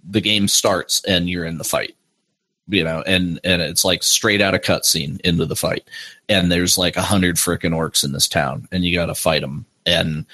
the 0.08 0.20
game 0.20 0.48
starts 0.48 1.04
and 1.04 1.30
you're 1.30 1.44
in 1.44 1.58
the 1.58 1.64
fight 1.64 1.94
you 2.68 2.84
know 2.84 3.02
and 3.06 3.40
and 3.44 3.62
it's 3.62 3.84
like 3.84 4.02
straight 4.02 4.40
out 4.40 4.54
of 4.54 4.62
cutscene 4.62 5.20
into 5.20 5.46
the 5.46 5.56
fight. 5.56 5.88
And 6.28 6.50
there's 6.50 6.76
like 6.76 6.96
a 6.96 7.02
hundred 7.02 7.36
freaking 7.36 7.74
orcs 7.74 8.04
in 8.04 8.12
this 8.12 8.28
town 8.28 8.68
and 8.72 8.84
you 8.84 8.94
got 8.94 9.06
to 9.06 9.14
fight 9.14 9.42
them 9.42 9.66
and 9.86 10.26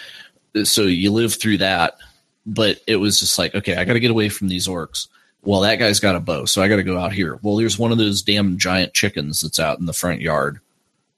so 0.62 0.82
you 0.82 1.12
live 1.12 1.34
through 1.34 1.58
that 1.58 1.98
but 2.46 2.80
it 2.86 2.96
was 2.96 3.18
just 3.18 3.38
like 3.38 3.54
okay 3.54 3.76
i 3.76 3.84
got 3.84 3.94
to 3.94 4.00
get 4.00 4.10
away 4.10 4.28
from 4.28 4.48
these 4.48 4.68
orcs. 4.68 5.08
Well 5.42 5.60
that 5.60 5.76
guy's 5.76 6.00
got 6.00 6.16
a 6.16 6.20
bow 6.20 6.44
so 6.44 6.62
i 6.62 6.68
got 6.68 6.76
to 6.76 6.82
go 6.82 6.98
out 6.98 7.12
here. 7.12 7.38
Well 7.42 7.56
there's 7.56 7.78
one 7.78 7.92
of 7.92 7.98
those 7.98 8.22
damn 8.22 8.58
giant 8.58 8.94
chickens 8.94 9.40
that's 9.40 9.60
out 9.60 9.78
in 9.78 9.86
the 9.86 9.92
front 9.92 10.20
yard. 10.20 10.60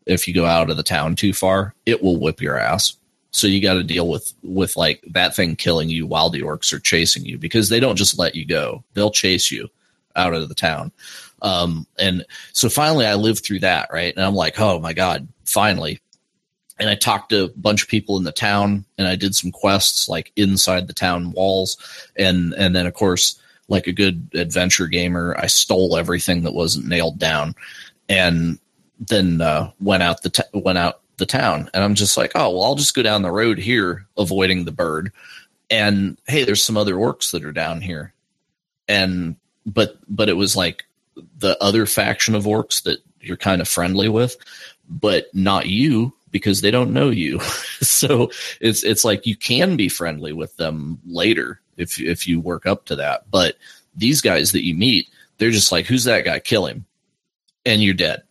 If 0.05 0.29
you 0.29 0.35
go 0.35 0.47
out 0.47 0.71
of 0.71 0.77
the 0.77 0.83
town 0.83 1.17
too 1.17 1.33
far 1.33 1.75
it 1.85 2.03
will 2.03 2.19
whip 2.19 2.41
your 2.41 2.59
ass. 2.59 2.97
So 3.33 3.47
you 3.47 3.61
got 3.61 3.75
to 3.75 3.83
deal 3.83 4.09
with 4.09 4.33
with 4.43 4.77
like 4.77 5.03
that 5.11 5.35
thing 5.35 5.57
killing 5.57 5.89
you 5.89 6.07
while 6.07 6.31
the 6.31 6.43
orcs 6.43 6.73
are 6.73 6.81
chasing 6.81 7.25
you 7.25 7.39
because 7.39 7.69
they 7.69 7.81
don't 7.81 7.97
just 7.97 8.19
let 8.19 8.35
you 8.35 8.47
go. 8.47 8.83
They'll 8.95 9.11
chase 9.11 9.51
you 9.51 9.69
out 10.15 10.33
of 10.33 10.49
the 10.49 10.55
town. 10.55 10.93
Um 11.43 11.87
and 11.99 12.25
so 12.53 12.69
finally 12.69 13.07
i 13.07 13.15
lived 13.15 13.45
through 13.45 13.61
that 13.61 13.89
right? 13.93 14.15
And 14.15 14.25
i'm 14.25 14.35
like 14.35 14.59
oh 14.59 14.79
my 14.81 14.93
god 14.93 15.29
finally 15.45 16.01
and 16.79 16.91
i 16.91 16.95
talked 16.95 17.31
to 17.31 17.45
a 17.45 17.49
bunch 17.49 17.83
of 17.83 17.89
people 17.89 18.17
in 18.17 18.25
the 18.25 18.33
town 18.33 18.85
and 18.99 19.07
i 19.07 19.17
did 19.17 19.35
some 19.35 19.51
quests 19.51 20.09
like 20.09 20.33
inside 20.37 20.87
the 20.87 20.93
town 20.93 21.33
walls. 21.33 21.77
And 22.17 22.55
and 22.55 22.75
then 22.75 22.87
of 22.87 22.95
course 22.95 23.41
like 23.69 23.87
a 23.87 23.93
good 23.93 24.29
adventure 24.35 24.87
gamer 24.87 25.37
i 25.39 25.47
stole 25.47 25.97
everything 25.97 26.43
that 26.43 26.55
wasn't 26.55 26.87
nailed 26.87 27.19
down 27.19 27.55
and 28.09 28.59
then 28.99 29.41
uh, 29.41 29.71
went 29.81 30.03
out 30.03 30.23
the 30.23 30.31
t- 30.31 30.43
went 30.55 30.79
out 30.79 31.01
the 31.19 31.27
town. 31.27 31.71
And 31.75 31.83
i'm 31.83 31.95
just 31.95 32.17
like 32.17 32.33
oh 32.35 32.51
well 32.51 32.65
i'll 32.65 32.75
just 32.75 32.95
go 32.95 33.03
down 33.03 33.23
the 33.23 33.31
road 33.31 33.59
here 33.59 34.07
avoiding 34.17 34.65
the 34.65 34.73
bird. 34.73 35.13
And 35.71 36.19
hey 36.27 36.45
there's 36.45 36.63
some 36.63 36.77
other 36.77 36.95
orcs 36.95 37.33
that 37.33 37.45
are 37.45 37.53
down 37.53 37.81
here. 37.81 38.13
And 38.89 39.37
but 39.65 39.97
but 40.09 40.29
it 40.29 40.37
was 40.37 40.57
like 40.57 40.85
the 41.39 41.61
other 41.63 41.87
faction 41.87 42.35
of 42.35 42.45
orcs 42.45 42.83
that 42.83 42.99
you're 43.21 43.37
kind 43.37 43.61
of 43.61 43.69
friendly 43.69 44.09
with 44.09 44.37
but 44.89 45.35
not 45.35 45.67
you 45.67 46.13
because 46.37 46.61
they 46.61 46.71
don't 46.71 46.93
know 46.93 47.11
you. 47.11 47.41
So 47.83 48.31
it's 48.61 48.83
it's 48.85 49.05
like 49.05 49.27
you 49.27 49.37
can 49.37 49.77
be 49.77 49.89
friendly 49.91 50.33
with 50.33 50.57
them 50.57 50.99
later 51.07 51.61
if 51.77 52.01
if 52.01 52.27
you 52.27 52.41
work 52.41 52.65
up 52.67 52.87
to 52.87 52.97
that. 52.97 53.31
But 53.31 53.57
these 53.95 54.21
guys 54.23 54.53
that 54.53 54.65
you 54.65 54.75
meet 54.75 55.09
they're 55.39 55.51
just 55.51 55.71
like 55.73 55.85
who's 55.87 56.05
that 56.05 56.25
guy? 56.25 56.39
Kill 56.39 56.67
him. 56.67 56.87
And 57.67 57.83
you're 57.83 57.95
dead. 57.95 58.23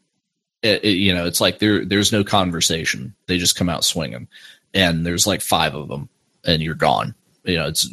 It, 0.63 0.83
it- 0.83 0.97
you 0.97 1.13
know 1.13 1.25
it's 1.27 1.39
like 1.39 1.59
there 1.59 1.85
there's 1.85 2.11
no 2.11 2.23
conversation. 2.23 3.13
They 3.27 3.37
just 3.37 3.55
come 3.55 3.69
out 3.69 3.83
swinging. 3.85 4.27
And 4.73 5.05
there's 5.05 5.27
like 5.27 5.41
five 5.41 5.75
of 5.75 5.87
them 5.89 6.09
and 6.43 6.61
you're 6.61 6.73
gone. 6.73 7.13
You 7.43 7.57
know 7.57 7.67
it's 7.67 7.83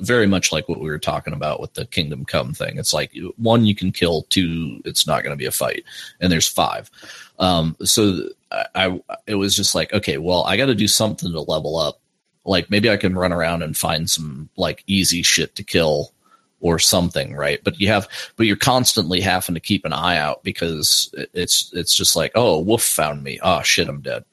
very 0.00 0.26
much 0.26 0.50
like 0.50 0.68
what 0.70 0.80
we 0.80 0.88
were 0.88 0.98
talking 0.98 1.34
about 1.34 1.60
with 1.60 1.74
the 1.74 1.84
kingdom 1.84 2.24
come 2.24 2.54
thing. 2.54 2.78
It's 2.78 2.94
like 2.94 3.12
one 3.36 3.66
you 3.66 3.74
can 3.74 3.92
kill 3.92 4.22
two 4.30 4.80
it's 4.86 5.06
not 5.06 5.22
going 5.22 5.32
to 5.34 5.42
be 5.42 5.46
a 5.46 5.52
fight. 5.52 5.84
And 6.20 6.32
there's 6.32 6.48
five. 6.48 6.90
Um 7.38 7.76
so 7.84 8.28
I, 8.52 8.66
I 8.74 9.00
it 9.26 9.36
was 9.36 9.56
just 9.56 9.74
like 9.74 9.92
okay 9.92 10.18
well 10.18 10.44
i 10.44 10.56
got 10.56 10.66
to 10.66 10.74
do 10.74 10.88
something 10.88 11.32
to 11.32 11.40
level 11.40 11.76
up. 11.76 12.00
Like 12.44 12.70
maybe 12.70 12.90
i 12.90 12.96
can 12.96 13.14
run 13.14 13.32
around 13.32 13.62
and 13.62 13.76
find 13.76 14.10
some 14.10 14.48
like 14.56 14.82
easy 14.86 15.22
shit 15.22 15.54
to 15.56 15.64
kill 15.64 16.12
or 16.60 16.78
something 16.78 17.34
right? 17.34 17.62
But 17.62 17.80
you 17.80 17.88
have 17.88 18.08
but 18.36 18.46
you're 18.46 18.56
constantly 18.56 19.20
having 19.20 19.54
to 19.54 19.60
keep 19.60 19.84
an 19.84 19.92
eye 19.92 20.16
out 20.16 20.42
because 20.44 21.12
it's 21.34 21.70
it's 21.72 21.94
just 21.94 22.16
like 22.16 22.32
oh 22.34 22.58
wolf 22.58 22.82
found 22.82 23.22
me. 23.22 23.38
Oh 23.42 23.62
shit 23.62 23.88
i'm 23.88 24.00
dead. 24.00 24.24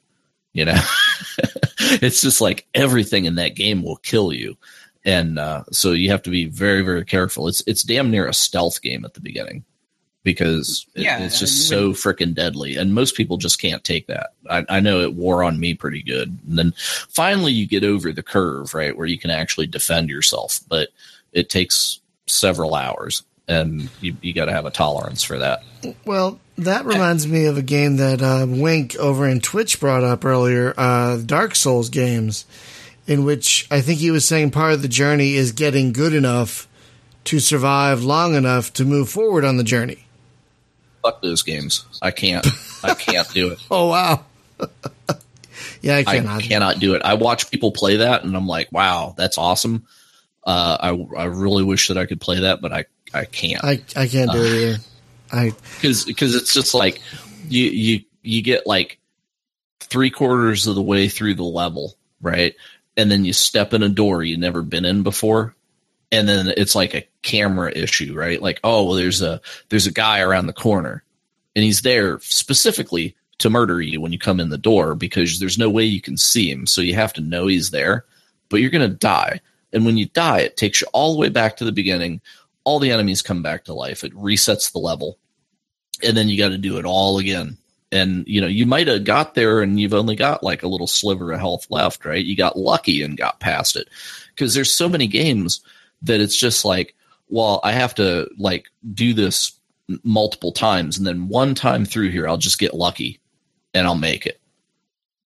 You 0.52 0.64
know? 0.66 0.80
It's 1.80 2.20
just 2.20 2.40
like 2.40 2.66
everything 2.74 3.24
in 3.24 3.36
that 3.36 3.56
game 3.56 3.82
will 3.82 3.96
kill 3.96 4.32
you. 4.32 4.56
And 5.04 5.38
uh, 5.38 5.64
so 5.72 5.92
you 5.92 6.10
have 6.10 6.22
to 6.22 6.30
be 6.30 6.44
very 6.44 6.82
very 6.82 7.04
careful. 7.04 7.48
It's 7.48 7.62
it's 7.66 7.82
damn 7.82 8.10
near 8.10 8.28
a 8.28 8.34
stealth 8.34 8.82
game 8.82 9.04
at 9.04 9.14
the 9.14 9.20
beginning 9.20 9.64
because 10.22 10.86
it- 10.94 11.02
Yeah, 11.02 11.18
it's 11.20 11.38
just 11.40 11.70
I 11.72 11.74
so 11.76 11.90
freaking 11.92 12.34
deadly. 12.34 12.76
And 12.76 12.94
most 12.94 13.16
people 13.16 13.36
just 13.36 13.60
can't 13.60 13.82
take 13.84 14.06
that. 14.08 14.30
I, 14.48 14.64
I 14.68 14.80
know 14.80 15.00
it 15.00 15.14
wore 15.14 15.42
on 15.42 15.58
me 15.60 15.74
pretty 15.74 16.02
good. 16.02 16.36
And 16.48 16.58
then 16.58 16.72
finally 17.08 17.52
you 17.52 17.66
get 17.66 17.84
over 17.84 18.12
the 18.12 18.22
curve 18.22 18.74
right 18.74 18.96
where 18.96 19.06
you 19.06 19.18
can 19.18 19.30
actually 19.30 19.66
defend 19.66 20.08
yourself. 20.10 20.60
But 20.68 20.88
it 21.32 21.48
takes 21.48 22.00
several 22.26 22.74
hours 22.74 23.22
and 23.48 23.88
you, 24.00 24.16
you 24.20 24.32
got 24.32 24.44
to 24.44 24.52
have 24.52 24.66
a 24.66 24.70
tolerance 24.70 25.22
for 25.24 25.38
that. 25.38 25.62
Well, 26.04 26.38
that 26.58 26.84
reminds 26.84 27.26
me 27.26 27.46
of 27.46 27.56
a 27.56 27.62
game 27.62 27.96
that 27.96 28.20
uh, 28.22 28.46
Wink 28.48 28.94
over 28.96 29.26
in 29.26 29.40
Twitch 29.40 29.80
brought 29.80 30.04
up 30.04 30.24
earlier, 30.24 30.74
uh, 30.76 31.16
Dark 31.16 31.54
Souls 31.56 31.88
games, 31.88 32.44
in 33.06 33.24
which 33.24 33.66
I 33.70 33.80
think 33.80 33.98
he 33.98 34.10
was 34.12 34.28
saying 34.28 34.50
part 34.52 34.74
of 34.74 34.82
the 34.82 34.88
journey 34.88 35.34
is 35.34 35.50
getting 35.52 35.92
good 35.92 36.12
enough 36.14 36.68
to 37.24 37.40
survive 37.40 38.04
long 38.04 38.34
enough 38.34 38.72
to 38.74 38.84
move 38.84 39.08
forward 39.08 39.44
on 39.44 39.56
the 39.56 39.64
journey. 39.64 40.06
Fuck 41.02 41.22
those 41.22 41.42
games 41.42 41.84
i 42.02 42.10
can't 42.10 42.46
i 42.84 42.94
can't 42.94 43.28
do 43.32 43.50
it 43.50 43.58
Oh 43.70 43.88
wow! 43.88 44.24
yeah, 45.80 45.96
I 45.96 45.98
I 46.00 46.04
cannot. 46.04 46.42
cannot 46.42 46.78
do 46.80 46.94
it. 46.94 47.02
I 47.02 47.14
watch 47.14 47.50
people 47.50 47.72
play 47.72 47.96
that, 47.98 48.24
and 48.24 48.36
I'm 48.36 48.46
like, 48.46 48.70
wow, 48.72 49.14
that's 49.16 49.38
awesome. 49.38 49.86
Uh, 50.44 50.76
I 50.80 51.22
I 51.22 51.24
really 51.24 51.64
wish 51.64 51.88
that 51.88 51.96
I 51.98 52.06
could 52.06 52.20
play 52.20 52.40
that, 52.40 52.60
but 52.60 52.72
I 52.72 52.84
I 53.14 53.24
can't 53.24 53.64
I 53.64 53.82
I 53.96 54.06
can't 54.06 54.30
do 54.32 54.42
it 54.42 54.52
either. 54.52 54.78
I 55.32 55.52
because 55.76 56.04
because 56.04 56.34
it's 56.34 56.52
just 56.52 56.74
like 56.74 57.00
you 57.48 57.64
you 57.64 58.00
you 58.22 58.42
get 58.42 58.66
like 58.66 58.98
three 59.80 60.10
quarters 60.10 60.66
of 60.66 60.74
the 60.74 60.82
way 60.82 61.08
through 61.08 61.34
the 61.34 61.42
level, 61.44 61.94
right, 62.20 62.54
and 62.96 63.10
then 63.10 63.24
you 63.24 63.32
step 63.32 63.72
in 63.72 63.82
a 63.82 63.88
door 63.88 64.22
you've 64.22 64.40
never 64.40 64.62
been 64.62 64.84
in 64.84 65.02
before, 65.02 65.54
and 66.12 66.28
then 66.28 66.52
it's 66.56 66.74
like 66.74 66.94
a 66.94 67.06
camera 67.22 67.72
issue, 67.72 68.14
right? 68.14 68.40
Like, 68.40 68.60
oh, 68.64 68.84
well, 68.84 68.94
there's 68.94 69.22
a 69.22 69.40
there's 69.68 69.86
a 69.86 69.92
guy 69.92 70.20
around 70.20 70.46
the 70.46 70.52
corner, 70.52 71.04
and 71.54 71.64
he's 71.64 71.82
there 71.82 72.18
specifically 72.20 73.16
to 73.38 73.50
murder 73.50 73.80
you 73.80 74.00
when 74.00 74.12
you 74.12 74.18
come 74.18 74.40
in 74.40 74.50
the 74.50 74.58
door 74.58 74.94
because 74.94 75.38
there's 75.38 75.58
no 75.58 75.70
way 75.70 75.84
you 75.84 76.00
can 76.00 76.16
see 76.16 76.50
him, 76.50 76.66
so 76.66 76.80
you 76.80 76.94
have 76.94 77.12
to 77.14 77.20
know 77.20 77.46
he's 77.46 77.70
there, 77.70 78.04
but 78.48 78.60
you're 78.60 78.70
gonna 78.70 78.88
die, 78.88 79.40
and 79.72 79.84
when 79.84 79.96
you 79.96 80.06
die, 80.06 80.40
it 80.40 80.56
takes 80.56 80.80
you 80.80 80.86
all 80.92 81.12
the 81.12 81.20
way 81.20 81.28
back 81.28 81.56
to 81.56 81.64
the 81.64 81.72
beginning. 81.72 82.20
All 82.64 82.78
the 82.78 82.90
enemies 82.90 83.22
come 83.22 83.42
back 83.42 83.64
to 83.64 83.74
life. 83.74 84.04
It 84.04 84.14
resets 84.14 84.72
the 84.72 84.78
level, 84.78 85.18
and 86.02 86.16
then 86.16 86.28
you 86.28 86.38
got 86.38 86.50
to 86.50 86.58
do 86.58 86.78
it 86.78 86.84
all 86.84 87.18
again. 87.18 87.56
And 87.92 88.24
you 88.28 88.40
know, 88.40 88.46
you 88.46 88.66
might 88.66 88.86
have 88.86 89.04
got 89.04 89.34
there 89.34 89.62
and 89.62 89.80
you've 89.80 89.94
only 89.94 90.14
got 90.14 90.44
like 90.44 90.62
a 90.62 90.68
little 90.68 90.86
sliver 90.86 91.32
of 91.32 91.40
health 91.40 91.66
left, 91.70 92.04
right? 92.04 92.24
You 92.24 92.36
got 92.36 92.58
lucky 92.58 93.02
and 93.02 93.16
got 93.16 93.40
past 93.40 93.74
it. 93.74 93.88
Because 94.28 94.54
there's 94.54 94.70
so 94.70 94.88
many 94.88 95.08
games 95.08 95.60
that 96.02 96.20
it's 96.20 96.36
just 96.36 96.64
like, 96.64 96.94
well, 97.28 97.60
I 97.64 97.72
have 97.72 97.94
to 97.96 98.28
like 98.38 98.66
do 98.94 99.14
this 99.14 99.52
multiple 100.04 100.52
times 100.52 100.98
and 100.98 101.06
then 101.06 101.28
one 101.28 101.54
time 101.54 101.84
through 101.84 102.10
here 102.10 102.28
I'll 102.28 102.36
just 102.36 102.58
get 102.60 102.74
lucky 102.74 103.18
and 103.74 103.86
I'll 103.86 103.94
make 103.96 104.24
it. 104.26 104.40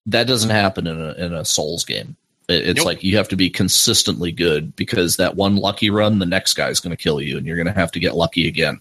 That 0.07 0.27
doesn't 0.27 0.49
happen 0.49 0.87
in 0.87 0.99
a 0.99 1.13
in 1.13 1.33
a 1.33 1.45
Souls 1.45 1.83
game. 1.85 2.15
It- 2.47 2.67
It's 2.69 2.77
Nope. 2.77 2.85
like 2.85 3.03
you 3.03 3.17
have 3.17 3.27
to 3.29 3.35
be 3.35 3.49
consistently 3.49 4.31
good 4.31 4.75
because 4.75 5.17
that 5.17 5.35
one 5.35 5.55
lucky 5.55 5.89
run, 5.89 6.19
the 6.19 6.25
next 6.27 6.53
guy's 6.53 6.79
going 6.79 6.95
to 6.95 7.01
kill 7.03 7.19
you, 7.21 7.37
and 7.37 7.45
you're 7.45 7.55
going 7.57 7.65
to 7.73 7.79
have 7.79 7.91
to 7.93 7.99
get 7.99 8.15
lucky 8.15 8.47
again. 8.47 8.79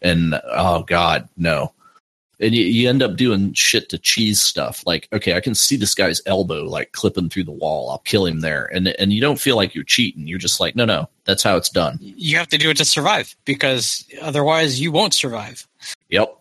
And 0.00 0.40
oh 0.44 0.82
god, 0.84 1.28
no. 1.36 1.72
And 2.42 2.54
you, 2.54 2.64
you 2.64 2.88
end 2.88 3.02
up 3.02 3.16
doing 3.16 3.54
shit 3.54 3.88
to 3.90 3.98
cheese 3.98 4.42
stuff. 4.42 4.82
Like, 4.84 5.08
okay, 5.12 5.34
I 5.34 5.40
can 5.40 5.54
see 5.54 5.76
this 5.76 5.94
guy's 5.94 6.20
elbow 6.26 6.64
like 6.64 6.92
clipping 6.92 7.28
through 7.28 7.44
the 7.44 7.52
wall. 7.52 7.90
I'll 7.90 7.98
kill 7.98 8.26
him 8.26 8.40
there. 8.40 8.68
And 8.74 8.88
and 8.88 9.12
you 9.12 9.20
don't 9.20 9.40
feel 9.40 9.56
like 9.56 9.74
you're 9.74 9.84
cheating. 9.84 10.26
You're 10.26 10.38
just 10.38 10.60
like, 10.60 10.74
no, 10.76 10.84
no, 10.84 11.08
that's 11.24 11.42
how 11.42 11.56
it's 11.56 11.70
done. 11.70 11.98
You 12.00 12.36
have 12.38 12.48
to 12.48 12.58
do 12.58 12.70
it 12.70 12.76
to 12.78 12.84
survive 12.84 13.34
because 13.44 14.04
otherwise 14.20 14.80
you 14.80 14.92
won't 14.92 15.14
survive. 15.14 15.66
Yep. 16.10 16.36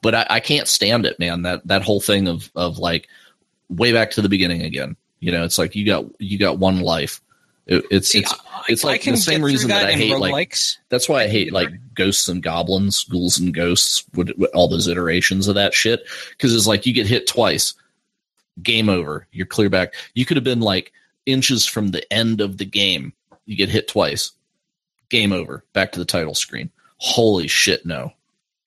But 0.00 0.14
I, 0.14 0.26
I 0.30 0.40
can't 0.40 0.68
stand 0.68 1.04
it, 1.04 1.18
man. 1.18 1.42
That 1.42 1.66
that 1.66 1.82
whole 1.82 2.00
thing 2.00 2.28
of 2.28 2.50
of 2.54 2.78
like 2.78 3.08
way 3.68 3.92
back 3.92 4.12
to 4.12 4.22
the 4.22 4.28
beginning 4.28 4.62
again. 4.62 4.96
You 5.20 5.32
know, 5.32 5.44
it's 5.44 5.58
like 5.58 5.74
you 5.74 5.86
got 5.86 6.04
you 6.18 6.38
got 6.38 6.58
one 6.58 6.80
life, 6.80 7.20
It, 7.66 7.84
it's 7.90 8.08
See, 8.08 8.18
it's 8.20 8.32
I- 8.32 8.62
it's 8.68 8.84
like 8.84 9.02
the 9.02 9.16
same 9.16 9.42
reason 9.42 9.68
that, 9.68 9.86
I 9.86 9.92
hate 9.92 10.16
like 10.18 10.56
that's 10.88 11.08
why 11.08 11.20
I 11.20 11.24
I 11.24 11.28
hate 11.28 11.52
like 11.52 11.68
ghosts 11.94 12.28
and 12.28 12.42
goblins, 12.42 13.04
ghouls 13.04 13.38
and 13.38 13.52
ghosts, 13.52 14.04
with, 14.14 14.30
with 14.38 14.50
all 14.54 14.68
those 14.68 14.88
iterations 14.88 15.48
of 15.48 15.54
that 15.56 15.74
shit. 15.74 16.02
Because 16.30 16.54
it's 16.54 16.66
like 16.66 16.86
you 16.86 16.92
get 16.94 17.06
hit 17.06 17.26
twice, 17.26 17.74
game 18.62 18.88
over. 18.88 19.26
You're 19.32 19.46
clear 19.46 19.68
back. 19.70 19.94
You 20.14 20.24
could 20.24 20.36
have 20.36 20.44
been 20.44 20.60
like 20.60 20.92
inches 21.26 21.66
from 21.66 21.88
the 21.88 22.10
end 22.12 22.40
of 22.40 22.56
the 22.58 22.64
game. 22.64 23.12
You 23.46 23.56
get 23.56 23.68
hit 23.68 23.88
twice, 23.88 24.32
game 25.10 25.32
over. 25.32 25.64
Back 25.74 25.92
to 25.92 25.98
the 25.98 26.04
title 26.06 26.34
screen. 26.34 26.70
Holy 26.96 27.48
shit! 27.48 27.84
No. 27.84 28.12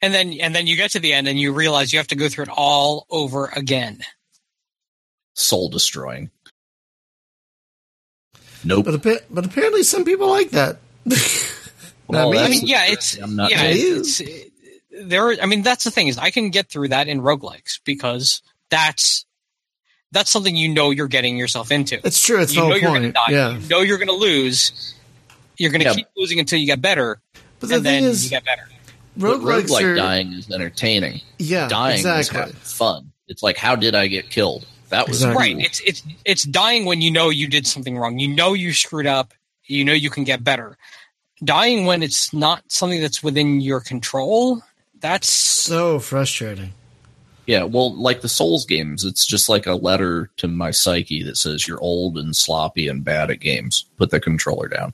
and 0.01 0.13
then 0.13 0.33
and 0.33 0.53
then 0.55 0.67
you 0.67 0.75
get 0.75 0.91
to 0.91 0.99
the 0.99 1.13
end 1.13 1.27
and 1.27 1.39
you 1.39 1.53
realize 1.53 1.91
you 1.91 1.97
have 1.99 2.07
to 2.07 2.15
go 2.15 2.29
through 2.29 2.43
it 2.45 2.49
all 2.55 3.07
over 3.09 3.47
again. 3.47 3.99
soul 5.33 5.69
destroying. 5.69 6.29
Nope. 8.67 8.85
But 8.85 8.93
appa- 8.95 9.23
but 9.29 9.45
apparently 9.45 9.83
some 9.83 10.03
people 10.05 10.27
like 10.29 10.51
that. 10.51 10.77
Well, 12.09 12.31
me. 12.31 12.37
I 12.39 12.47
mean, 12.47 12.61
yeah, 12.65 12.85
it's 12.87 13.17
I'm 13.21 13.35
not 13.35 13.51
yeah, 13.51 13.63
me. 13.63 13.71
it's, 13.73 14.21
there. 14.91 15.29
I 15.41 15.45
mean, 15.45 15.61
that's 15.61 15.83
the 15.83 15.91
thing 15.91 16.07
is 16.07 16.17
I 16.17 16.31
can 16.31 16.51
get 16.51 16.69
through 16.69 16.87
that 16.87 17.09
in 17.09 17.19
roguelikes 17.19 17.81
because 17.83 18.41
that's 18.69 19.25
that's 20.13 20.31
something 20.31 20.55
you 20.55 20.69
know 20.69 20.91
you're 20.91 21.09
getting 21.09 21.35
yourself 21.37 21.69
into. 21.69 21.99
It's 22.07 22.25
true. 22.25 22.41
It's 22.41 22.55
you 22.55 22.61
know 22.61 22.69
you're 22.75 22.79
going 22.79 23.01
to 23.01 23.07
point. 23.11 23.15
die. 23.15 23.33
Yeah. 23.33 23.57
You 23.57 23.67
know 23.67 23.81
you're 23.81 23.97
going 23.97 24.07
to 24.07 24.13
lose. 24.13 24.95
You're 25.57 25.71
going 25.71 25.81
to 25.81 25.87
Yeah. 25.87 25.95
keep 25.95 26.07
losing 26.15 26.39
until 26.39 26.59
you 26.59 26.65
get 26.65 26.81
better, 26.81 27.19
But 27.59 27.67
the 27.67 27.75
and 27.75 27.83
thing 27.83 28.03
then 28.03 28.11
is, 28.11 28.23
you 28.23 28.29
get 28.29 28.45
better. 28.45 28.69
Roguelikes 29.19 29.65
roguelike 29.67 29.83
are 29.83 29.95
dying 29.95 30.31
is 30.31 30.49
entertaining. 30.49 31.19
yeah, 31.39 31.67
dying 31.67 31.95
is 31.99 32.05
exactly. 32.05 32.39
having 32.39 32.55
fun. 32.55 33.11
It's 33.27 33.43
like, 33.43 33.57
how 33.57 33.75
did 33.75 33.95
I 33.95 34.07
get 34.07 34.29
killed? 34.29 34.65
That 34.89 35.07
was 35.07 35.23
Exactly. 35.23 35.55
Right. 35.55 35.65
It's 35.65 35.79
it's 35.81 36.03
it's 36.25 36.43
dying 36.43 36.85
when 36.85 37.01
you 37.01 37.11
know 37.11 37.29
you 37.29 37.47
did 37.47 37.67
something 37.67 37.97
wrong. 37.97 38.19
You 38.19 38.29
know 38.29 38.53
you 38.53 38.73
screwed 38.73 39.07
up. 39.07 39.33
You 39.65 39.83
know 39.83 39.93
you 39.93 40.09
can 40.09 40.23
get 40.23 40.43
better. 40.43 40.77
Dying 41.43 41.85
when 41.85 42.03
it's 42.03 42.33
not 42.33 42.63
something 42.71 43.01
that's 43.01 43.21
within 43.21 43.61
your 43.61 43.79
control. 43.79 44.61
That's 44.99 45.29
So 45.29 45.99
frustrating. 45.99 46.73
Yeah, 47.45 47.63
well, 47.63 47.95
like 47.95 48.21
the 48.21 48.29
Souls 48.29 48.65
games, 48.65 49.05
it's 49.05 49.25
just 49.25 49.47
like 49.47 49.67
a 49.67 49.75
letter 49.75 50.29
to 50.37 50.49
my 50.49 50.71
psyche 50.71 51.23
that 51.23 51.37
says 51.37 51.65
you're 51.65 51.79
old 51.79 52.17
and 52.17 52.35
sloppy 52.35 52.89
and 52.89 53.05
bad 53.05 53.31
at 53.31 53.39
games. 53.39 53.85
Put 53.97 54.11
the 54.11 54.19
controller 54.19 54.67
down. 54.67 54.93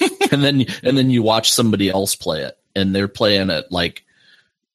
and 0.30 0.44
then 0.44 0.66
and 0.82 0.98
then 0.98 1.10
you 1.10 1.22
watch 1.22 1.50
somebody 1.50 1.88
else 1.88 2.14
play 2.14 2.42
it 2.42 2.58
and 2.76 2.94
they're 2.94 3.08
playing 3.08 3.50
it 3.50 3.66
like 3.70 4.04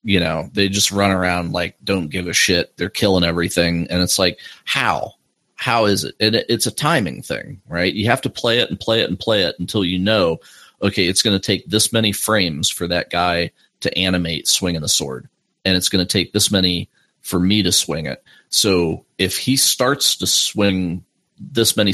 you 0.04 0.20
know, 0.20 0.50
they 0.54 0.70
just 0.70 0.92
run 0.92 1.12
around 1.12 1.52
like 1.52 1.76
don't 1.84 2.10
give 2.10 2.28
a 2.28 2.34
shit. 2.34 2.76
They're 2.78 2.90
killing 2.90 3.24
everything 3.24 3.88
and 3.90 4.02
it's 4.02 4.20
like 4.20 4.40
how? 4.66 5.14
How 5.56 5.86
is 5.86 6.04
it? 6.04 6.16
And 6.20 6.36
it, 6.36 6.46
it's 6.50 6.66
a 6.66 6.72
timing 6.72 7.22
thing, 7.22 7.62
right? 7.68 7.94
You 7.94 8.08
have 8.08 8.22
to 8.22 8.30
play 8.30 8.60
it 8.60 8.70
and 8.70 8.80
play 8.80 9.02
it 9.02 9.10
and 9.10 9.20
play 9.20 9.44
it 9.44 9.56
until 9.60 9.86
you 9.86 9.98
know, 9.98 10.40
okay, 10.82 11.08
it's 11.08 11.22
going 11.22 11.40
to 11.40 11.46
take 11.46 11.66
this 11.68 11.94
many 11.94 12.12
frames 12.12 12.70
for 12.70 12.88
that 12.88 13.10
guy 13.10 13.52
to 13.80 13.98
animate 13.98 14.48
swinging 14.48 14.84
a 14.84 14.88
sword 14.88 15.30
and 15.66 15.78
it's 15.78 15.90
going 15.90 16.06
to 16.06 16.12
take 16.12 16.34
this 16.34 16.52
many 16.52 16.90
for 17.22 17.40
me 17.40 17.64
to 17.64 17.72
swing 17.72 18.06
it. 18.06 18.24
So 18.50 19.06
if 19.18 19.38
he 19.38 19.56
starts 19.56 20.18
to 20.18 20.28
swing 20.28 21.06
this 21.40 21.78
many 21.78 21.94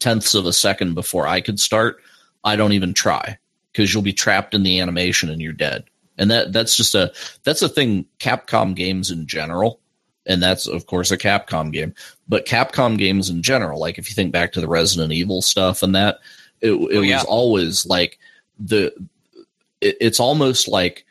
tenths 0.00 0.34
of 0.34 0.46
a 0.46 0.52
second 0.52 0.94
before 0.94 1.26
I 1.26 1.40
could 1.40 1.60
start, 1.60 2.02
I 2.42 2.56
don't 2.56 2.72
even 2.72 2.94
try 2.94 3.38
because 3.72 3.92
you'll 3.92 4.02
be 4.02 4.12
trapped 4.12 4.54
in 4.54 4.62
the 4.62 4.80
animation 4.80 5.30
and 5.30 5.40
you're 5.40 5.52
dead. 5.52 5.84
And 6.16 6.30
that 6.30 6.52
that's 6.52 6.76
just 6.76 6.94
a 6.94 7.12
that's 7.42 7.62
a 7.62 7.68
thing 7.68 8.06
Capcom 8.20 8.74
games 8.74 9.10
in 9.10 9.26
general 9.26 9.80
and 10.26 10.42
that's 10.42 10.66
of 10.66 10.86
course 10.86 11.10
a 11.10 11.18
Capcom 11.18 11.72
game, 11.72 11.92
but 12.28 12.46
Capcom 12.46 12.96
games 12.96 13.28
in 13.30 13.42
general, 13.42 13.80
like 13.80 13.98
if 13.98 14.08
you 14.08 14.14
think 14.14 14.32
back 14.32 14.52
to 14.52 14.60
the 14.60 14.68
Resident 14.68 15.12
Evil 15.12 15.42
stuff 15.42 15.82
and 15.82 15.94
that 15.96 16.18
it, 16.60 16.70
it 16.70 16.96
Oh, 16.96 17.00
yeah. 17.02 17.16
was 17.16 17.24
always 17.24 17.84
like 17.86 18.18
the 18.58 18.86
it, 19.80 19.96
it's 20.00 20.20
almost 20.20 20.68
like 20.68 21.04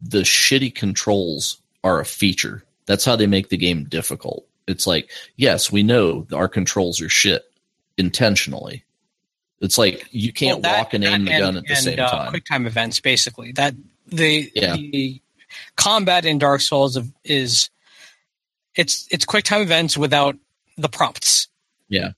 the 0.00 0.20
shitty 0.20 0.74
controls 0.74 1.60
are 1.82 1.98
a 2.00 2.04
feature. 2.04 2.62
That's 2.86 3.04
how 3.04 3.16
they 3.16 3.26
make 3.26 3.48
the 3.48 3.56
game 3.56 3.84
difficult. 3.84 4.46
It's 4.68 4.86
like, 4.86 5.10
yes, 5.36 5.72
we 5.72 5.82
know 5.82 6.26
our 6.32 6.48
controls 6.48 7.00
are 7.00 7.08
shit 7.08 7.42
intentionally. 7.96 8.84
It's 9.60 9.76
like 9.78 10.06
you 10.12 10.32
can't 10.32 10.62
Well, 10.62 10.72
that- 10.72 10.78
walk 10.78 10.94
and 10.94 11.02
aim 11.04 11.24
the 11.24 11.30
gun 11.32 11.56
at 11.56 11.64
the 11.64 11.70
and, 11.74 11.78
same 11.82 11.98
uh, 11.98 12.08
time. 12.10 12.30
Quick 12.30 12.44
time 12.44 12.66
events, 12.66 13.00
basically. 13.00 13.52
That 13.52 13.74
the 14.08 14.50
Yeah. 14.54 14.74
the 14.76 15.20
combat 15.76 16.24
in 16.24 16.38
Dark 16.38 16.60
Souls 16.60 16.96
of, 16.96 17.10
is 17.24 17.70
it's 18.74 19.06
it's 19.10 19.24
quick 19.24 19.44
time 19.44 19.62
events 19.62 19.96
without 19.96 20.36
the 20.76 20.88
prompts. 20.88 21.48
Yeah. 21.88 22.10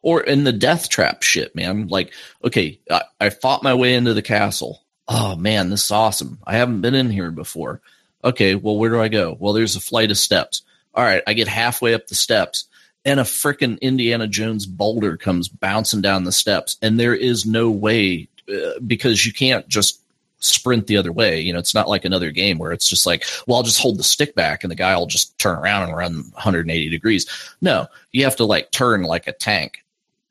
Or 0.00 0.20
in 0.20 0.44
the 0.44 0.52
death 0.52 0.88
trap 0.88 1.22
shit, 1.22 1.54
man. 1.54 1.88
Like, 1.88 2.12
okay, 2.42 2.80
I, 2.90 3.02
I 3.20 3.30
fought 3.30 3.62
my 3.62 3.74
way 3.74 3.94
into 3.94 4.14
the 4.14 4.22
castle. 4.22 4.82
Oh 5.08 5.36
man, 5.36 5.70
this 5.70 5.84
is 5.84 5.90
awesome. 5.90 6.38
I 6.46 6.56
haven't 6.56 6.80
been 6.80 6.94
in 6.94 7.10
here 7.10 7.30
before. 7.30 7.80
Okay, 8.24 8.54
well, 8.54 8.76
where 8.76 8.90
do 8.90 9.00
I 9.00 9.08
go? 9.08 9.36
Well, 9.38 9.52
there's 9.52 9.76
a 9.76 9.80
flight 9.80 10.10
of 10.10 10.18
steps. 10.18 10.62
All 10.94 11.04
right, 11.04 11.22
I 11.26 11.34
get 11.34 11.48
halfway 11.48 11.94
up 11.94 12.06
the 12.06 12.14
steps, 12.14 12.66
and 13.04 13.18
a 13.18 13.24
frickin' 13.24 13.80
Indiana 13.80 14.28
Jones 14.28 14.66
boulder 14.66 15.16
comes 15.16 15.48
bouncing 15.48 16.02
down 16.02 16.24
the 16.24 16.32
steps, 16.32 16.76
and 16.82 17.00
there 17.00 17.14
is 17.14 17.46
no 17.46 17.70
way 17.70 18.28
uh, 18.48 18.78
because 18.86 19.26
you 19.26 19.32
can't 19.32 19.66
just 19.68 20.00
sprint 20.42 20.86
the 20.86 20.96
other 20.96 21.12
way. 21.12 21.40
You 21.40 21.52
know, 21.52 21.58
it's 21.58 21.74
not 21.74 21.88
like 21.88 22.04
another 22.04 22.30
game 22.30 22.58
where 22.58 22.72
it's 22.72 22.88
just 22.88 23.06
like, 23.06 23.24
well, 23.46 23.56
I'll 23.56 23.62
just 23.62 23.80
hold 23.80 23.98
the 23.98 24.04
stick 24.04 24.34
back 24.34 24.64
and 24.64 24.70
the 24.70 24.76
guy 24.76 24.96
will 24.96 25.06
just 25.06 25.38
turn 25.38 25.58
around 25.58 25.84
and 25.84 25.96
run 25.96 26.14
180 26.32 26.88
degrees. 26.88 27.26
No, 27.60 27.86
you 28.12 28.24
have 28.24 28.36
to 28.36 28.44
like 28.44 28.70
turn 28.70 29.02
like 29.02 29.26
a 29.26 29.32
tank 29.32 29.84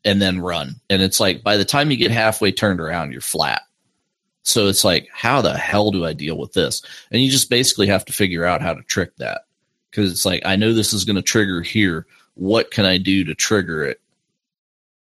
and 0.03 0.21
then 0.21 0.41
run. 0.41 0.75
And 0.89 1.01
it's 1.01 1.19
like 1.19 1.43
by 1.43 1.57
the 1.57 1.65
time 1.65 1.91
you 1.91 1.97
get 1.97 2.11
halfway 2.11 2.51
turned 2.51 2.79
around, 2.79 3.11
you're 3.11 3.21
flat. 3.21 3.61
So 4.43 4.67
it's 4.67 4.83
like, 4.83 5.07
how 5.13 5.41
the 5.41 5.55
hell 5.55 5.91
do 5.91 6.05
I 6.05 6.13
deal 6.13 6.37
with 6.37 6.53
this? 6.53 6.81
And 7.11 7.21
you 7.21 7.29
just 7.29 7.49
basically 7.49 7.87
have 7.87 8.05
to 8.05 8.13
figure 8.13 8.45
out 8.45 8.61
how 8.61 8.73
to 8.73 8.81
trick 8.83 9.15
that. 9.17 9.45
Cause 9.91 10.11
it's 10.11 10.25
like, 10.25 10.41
I 10.45 10.55
know 10.55 10.73
this 10.73 10.93
is 10.93 11.05
going 11.05 11.17
to 11.17 11.21
trigger 11.21 11.61
here. 11.61 12.07
What 12.35 12.71
can 12.71 12.85
I 12.85 12.97
do 12.97 13.25
to 13.25 13.35
trigger 13.35 13.83
it? 13.83 13.99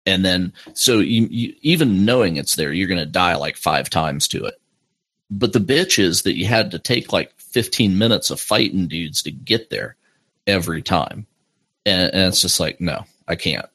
And 0.05 0.25
then, 0.25 0.53
so 0.75 0.99
you, 0.99 1.27
you 1.31 1.55
even 1.63 2.05
knowing 2.05 2.37
it's 2.37 2.57
there, 2.57 2.73
you're 2.73 2.89
going 2.89 2.99
to 2.99 3.07
die 3.07 3.37
like 3.37 3.57
five 3.57 3.89
times 3.89 4.29
to 4.29 4.45
it. 4.45 4.55
But 5.31 5.53
the 5.53 5.59
bitch 5.59 5.99
is 5.99 6.23
that 6.23 6.37
you 6.37 6.47
had 6.47 6.71
to 6.73 6.79
take 6.79 7.13
like 7.13 7.33
15 7.39 7.97
minutes 7.99 8.31
of 8.31 8.41
fighting 8.41 8.87
dudes 8.89 9.23
to 9.23 9.31
get 9.31 9.71
there 9.71 9.97
every 10.47 10.83
time. 10.83 11.27
And, 11.87 12.13
and 12.15 12.29
it's 12.29 12.41
just 12.41 12.61
like, 12.61 12.81
no, 12.81 13.05
I 13.27 13.37
can't. 13.37 13.67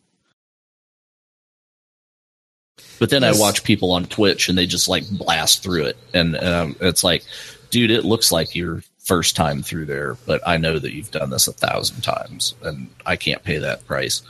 But 3.00 3.10
then 3.10 3.22
Yes. 3.24 3.38
I 3.38 3.40
watch 3.40 3.64
people 3.64 3.92
on 3.92 4.06
Twitch 4.06 4.50
and 4.50 4.58
they 4.58 4.66
just 4.66 4.88
like 4.88 5.10
blast 5.10 5.64
through 5.64 5.86
it. 5.86 5.98
And 6.14 6.38
um, 6.38 6.76
it's 6.82 7.04
like, 7.04 7.24
dude, 7.70 7.92
it 7.92 8.06
looks 8.06 8.32
like 8.32 8.56
your 8.56 8.84
first 9.00 9.36
time 9.36 9.64
through 9.64 9.86
there, 9.86 10.18
but 10.26 10.42
I 10.46 10.58
know 10.58 10.78
that 10.78 10.94
you've 10.94 11.12
done 11.12 11.30
this 11.30 11.48
a 11.48 11.54
thousand 11.54 12.02
times 12.02 12.54
and 12.62 12.90
I 13.06 13.16
can't 13.16 13.42
pay 13.44 13.58
that 13.60 13.86
price 13.88 14.22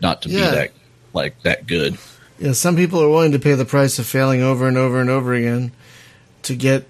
not 0.00 0.22
to 0.22 0.28
Yeah. 0.30 0.50
be 0.50 0.56
that 0.56 0.70
like 1.12 1.42
that 1.42 1.66
good. 1.66 1.98
Yeah, 2.38 2.52
some 2.52 2.76
people 2.76 3.02
are 3.02 3.08
willing 3.08 3.32
to 3.32 3.38
pay 3.38 3.54
the 3.54 3.64
price 3.66 3.98
of 3.98 4.06
failing 4.06 4.40
over 4.42 4.66
and 4.66 4.78
over 4.78 5.00
and 5.00 5.10
over 5.10 5.34
again 5.34 5.72
to 6.42 6.54
get 6.56 6.86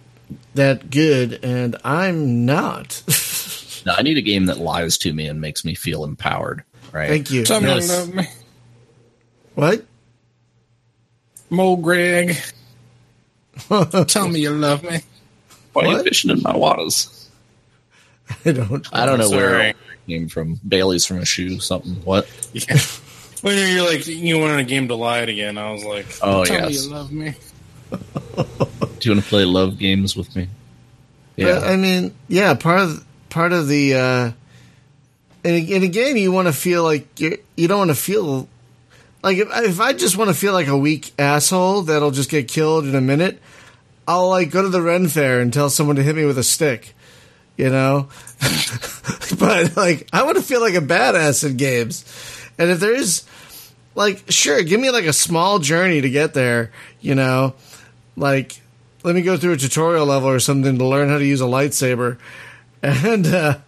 that 0.54 0.90
good, 0.90 1.40
and 1.44 1.76
I'm 1.84 2.44
not. 2.46 3.02
Now 3.84 3.94
I 3.98 4.02
need 4.02 4.16
a 4.16 4.22
game 4.22 4.46
that 4.46 4.58
lies 4.58 4.96
to 4.98 5.12
me 5.12 5.26
and 5.26 5.40
makes 5.40 5.64
me 5.64 5.74
feel 5.74 6.04
empowered. 6.04 6.62
Right. 6.92 7.08
Thank 7.08 7.32
you. 7.32 7.44
Tell 7.44 7.60
me 7.60 7.66
Yes. 7.66 7.88
you 7.88 7.94
love 7.96 8.14
me. 8.14 8.26
What? 9.56 9.84
Mo 11.50 11.74
Greg. 11.74 12.36
Tell 14.06 14.28
me 14.28 14.38
you 14.38 14.50
love 14.50 14.84
me. 14.84 15.00
Why 15.72 15.82
are 15.82 15.88
you 15.88 15.94
What? 15.96 16.04
fishing 16.04 16.30
in 16.30 16.40
my 16.42 16.56
waters? 16.56 17.28
I 18.44 18.52
don't. 18.52 18.86
I 18.92 19.04
don't 19.04 19.18
know 19.18 19.30
where 19.30 19.50
Sorry. 19.50 19.68
it 19.70 19.76
came 20.06 20.28
from. 20.28 20.60
Bailey's 20.66 21.04
from 21.04 21.18
a 21.18 21.24
shoe, 21.24 21.58
something. 21.58 21.94
What? 22.04 22.28
Yeah. 22.52 22.78
When 23.40 23.58
you're 23.58 23.84
like, 23.84 24.06
you 24.06 24.38
wanted 24.38 24.60
a 24.60 24.64
game 24.64 24.86
to 24.86 24.94
lie 24.94 25.22
it 25.22 25.28
again, 25.28 25.58
I 25.58 25.72
was 25.72 25.84
like, 25.84 26.06
Oh, 26.22 26.44
tell 26.44 26.70
yes. 26.70 26.84
me 26.84 26.88
you 26.88 26.94
love 26.94 27.10
me. 27.10 27.34
Do 27.92 29.08
you 29.08 29.14
want 29.14 29.24
to 29.24 29.28
play 29.28 29.44
love 29.44 29.78
games 29.78 30.16
with 30.16 30.34
me? 30.36 30.48
But, 31.36 31.64
I 31.64 31.76
mean, 31.76 32.14
yeah, 32.28 32.54
part 32.54 32.80
of 32.80 33.04
part 33.30 33.52
of 33.52 33.66
the 33.66 33.94
uh, 33.94 34.32
in, 35.44 35.54
a, 35.54 35.58
in 35.58 35.82
a 35.82 35.88
game 35.88 36.16
you 36.16 36.30
want 36.30 36.48
to 36.48 36.52
feel 36.52 36.84
like 36.84 37.20
you 37.20 37.38
you 37.56 37.68
don't 37.68 37.78
want 37.78 37.90
to 37.90 37.96
feel 37.96 38.48
like 39.22 39.38
if, 39.38 39.48
if 39.52 39.80
I 39.80 39.92
just 39.92 40.16
want 40.16 40.28
to 40.28 40.34
feel 40.34 40.52
like 40.52 40.68
a 40.68 40.76
weak 40.76 41.12
asshole 41.18 41.82
that'll 41.82 42.10
just 42.10 42.30
get 42.30 42.48
killed 42.48 42.86
in 42.86 42.94
a 42.94 43.00
minute, 43.00 43.40
I'll 44.06 44.28
like 44.28 44.50
go 44.50 44.62
to 44.62 44.68
the 44.68 44.82
Ren 44.82 45.08
Fair 45.08 45.40
and 45.40 45.52
tell 45.52 45.70
someone 45.70 45.96
to 45.96 46.02
hit 46.02 46.16
me 46.16 46.24
with 46.24 46.38
a 46.38 46.44
stick, 46.44 46.94
you 47.56 47.70
know. 47.70 48.08
but 49.38 49.76
like 49.76 50.08
I 50.12 50.24
want 50.24 50.36
to 50.36 50.42
feel 50.42 50.60
like 50.60 50.74
a 50.74 50.80
badass 50.80 51.48
in 51.48 51.56
games, 51.56 52.04
and 52.58 52.70
if 52.70 52.80
there 52.80 52.94
is 52.94 53.24
like 53.94 54.24
sure, 54.28 54.62
give 54.62 54.80
me 54.80 54.90
like 54.90 55.06
a 55.06 55.12
small 55.12 55.58
journey 55.58 56.00
to 56.00 56.10
get 56.10 56.34
there, 56.34 56.72
you 57.00 57.14
know, 57.14 57.54
like 58.16 58.60
let 59.04 59.14
me 59.14 59.22
go 59.22 59.36
through 59.36 59.52
a 59.52 59.56
tutorial 59.56 60.06
level 60.06 60.28
or 60.28 60.38
something 60.40 60.78
to 60.78 60.84
learn 60.86 61.08
how 61.08 61.18
to 61.18 61.24
use 61.24 61.40
a 61.40 61.44
lightsaber 61.44 62.18
and 62.82 63.26
uh, 63.26 63.58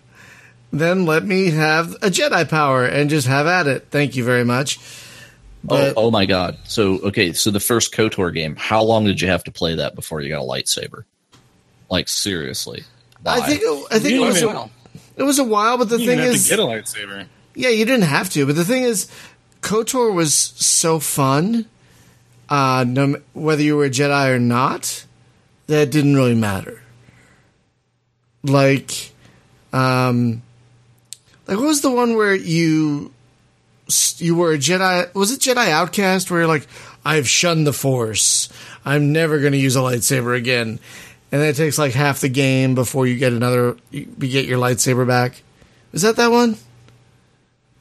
then 0.72 1.06
let 1.06 1.24
me 1.24 1.50
have 1.50 1.92
a 1.94 2.10
jedi 2.10 2.48
power 2.48 2.84
and 2.84 3.10
just 3.10 3.26
have 3.26 3.46
at 3.46 3.66
it 3.66 3.86
thank 3.90 4.16
you 4.16 4.24
very 4.24 4.44
much 4.44 4.78
But 5.66 5.94
oh, 5.96 6.08
oh 6.08 6.10
my 6.10 6.26
god! 6.26 6.58
So 6.64 6.98
okay, 7.08 7.32
so 7.32 7.50
the 7.50 7.58
first 7.58 7.94
Kotor 7.94 8.34
game, 8.34 8.54
how 8.54 8.82
long 8.84 9.06
did 9.06 9.22
you 9.22 9.28
have 9.28 9.44
to 9.44 9.50
play 9.50 9.76
that 9.76 9.94
before 9.94 10.20
you 10.20 10.28
got 10.28 10.42
a 10.42 10.44
lightsaber? 10.44 11.04
Like 11.90 12.06
seriously, 12.06 12.84
I 13.24 13.40
think 13.40 13.62
it, 13.62 13.86
I 13.90 13.98
think 13.98 14.14
it 14.14 14.20
was 14.20 14.40
didn't 14.40 14.56
a, 14.56 14.68
it 15.16 15.22
was 15.22 15.38
a 15.38 15.44
while, 15.44 15.78
but 15.78 15.88
the 15.88 15.96
You 15.98 16.04
thing 16.06 16.18
didn't 16.18 16.26
have 16.26 16.34
is, 16.34 16.44
to 16.48 16.56
get 16.56 16.58
a 16.58 16.68
lightsaber. 16.68 17.26
yeah, 17.54 17.70
you 17.70 17.86
didn't 17.86 18.04
have 18.04 18.28
to. 18.30 18.44
But 18.44 18.56
the 18.56 18.64
thing 18.66 18.82
is, 18.82 19.08
Kotor 19.62 20.12
was 20.12 20.34
so 20.34 21.00
fun. 21.00 21.64
Uh, 22.48 22.84
no, 22.86 23.16
whether 23.32 23.62
you 23.62 23.76
were 23.76 23.86
a 23.86 23.90
Jedi 23.90 24.34
or 24.34 24.38
not, 24.38 25.06
that 25.66 25.90
didn't 25.90 26.14
really 26.14 26.34
matter. 26.34 26.82
Like, 28.42 29.12
um, 29.72 30.42
like 31.46 31.56
what 31.56 31.66
was 31.66 31.80
the 31.80 31.90
one 31.90 32.16
where 32.16 32.34
you 32.34 33.12
you 34.18 34.34
were 34.34 34.52
a 34.52 34.58
Jedi? 34.58 35.12
Was 35.14 35.32
it 35.32 35.40
Jedi 35.40 35.68
Outcast? 35.68 36.30
Where 36.30 36.40
you're 36.40 36.48
like, 36.48 36.66
I've 37.04 37.28
shunned 37.28 37.66
the 37.66 37.72
Force. 37.72 38.48
I'm 38.84 39.12
never 39.12 39.38
going 39.40 39.52
to 39.52 39.58
use 39.58 39.76
a 39.76 39.80
lightsaber 39.80 40.36
again. 40.36 40.78
And 41.32 41.42
then 41.42 41.48
it 41.48 41.56
takes 41.56 41.78
like 41.78 41.92
half 41.94 42.20
the 42.20 42.28
game 42.28 42.74
before 42.74 43.06
you 43.06 43.16
get 43.16 43.32
another, 43.32 43.76
you 43.90 44.04
get 44.04 44.46
your 44.46 44.58
lightsaber 44.58 45.06
back. 45.06 45.42
Is 45.92 46.02
that 46.02 46.16
that 46.16 46.30
one? 46.30 46.56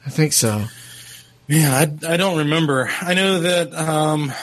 I 0.06 0.10
think 0.10 0.34
so. 0.34 0.66
Yeah, 1.48 1.74
I, 1.74 2.14
I 2.14 2.18
don't 2.18 2.40
remember. 2.40 2.90
I 3.02 3.14
know 3.14 3.42
that. 3.42 3.74
Um, 3.74 4.34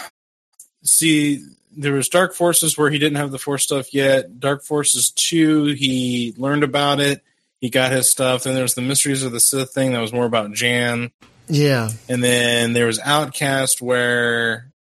see, 0.82 1.44
there 1.76 1.92
was 1.92 2.08
Dark 2.08 2.34
Forces 2.34 2.76
where 2.76 2.90
he 2.90 2.98
didn't 2.98 3.18
have 3.18 3.30
the 3.30 3.38
Force 3.38 3.62
stuff 3.62 3.94
yet. 3.94 4.40
Dark 4.40 4.64
Forces 4.64 5.10
two, 5.10 5.66
he 5.66 6.34
learned 6.36 6.64
about 6.64 7.00
it. 7.00 7.22
He 7.60 7.70
got 7.70 7.92
his 7.92 8.08
stuff. 8.08 8.44
Then 8.44 8.54
there 8.54 8.62
was 8.62 8.74
the 8.74 8.82
Mysteries 8.82 9.22
of 9.22 9.32
the 9.32 9.40
Sith 9.40 9.70
thing 9.70 9.92
that 9.92 10.00
was 10.00 10.12
more 10.12 10.26
about 10.26 10.52
Jan. 10.52 11.12
Yeah. 11.48 11.90
And 12.08 12.24
then 12.24 12.72
there 12.72 12.86
was 12.86 12.98
Outcast 12.98 13.82
where 13.82 14.72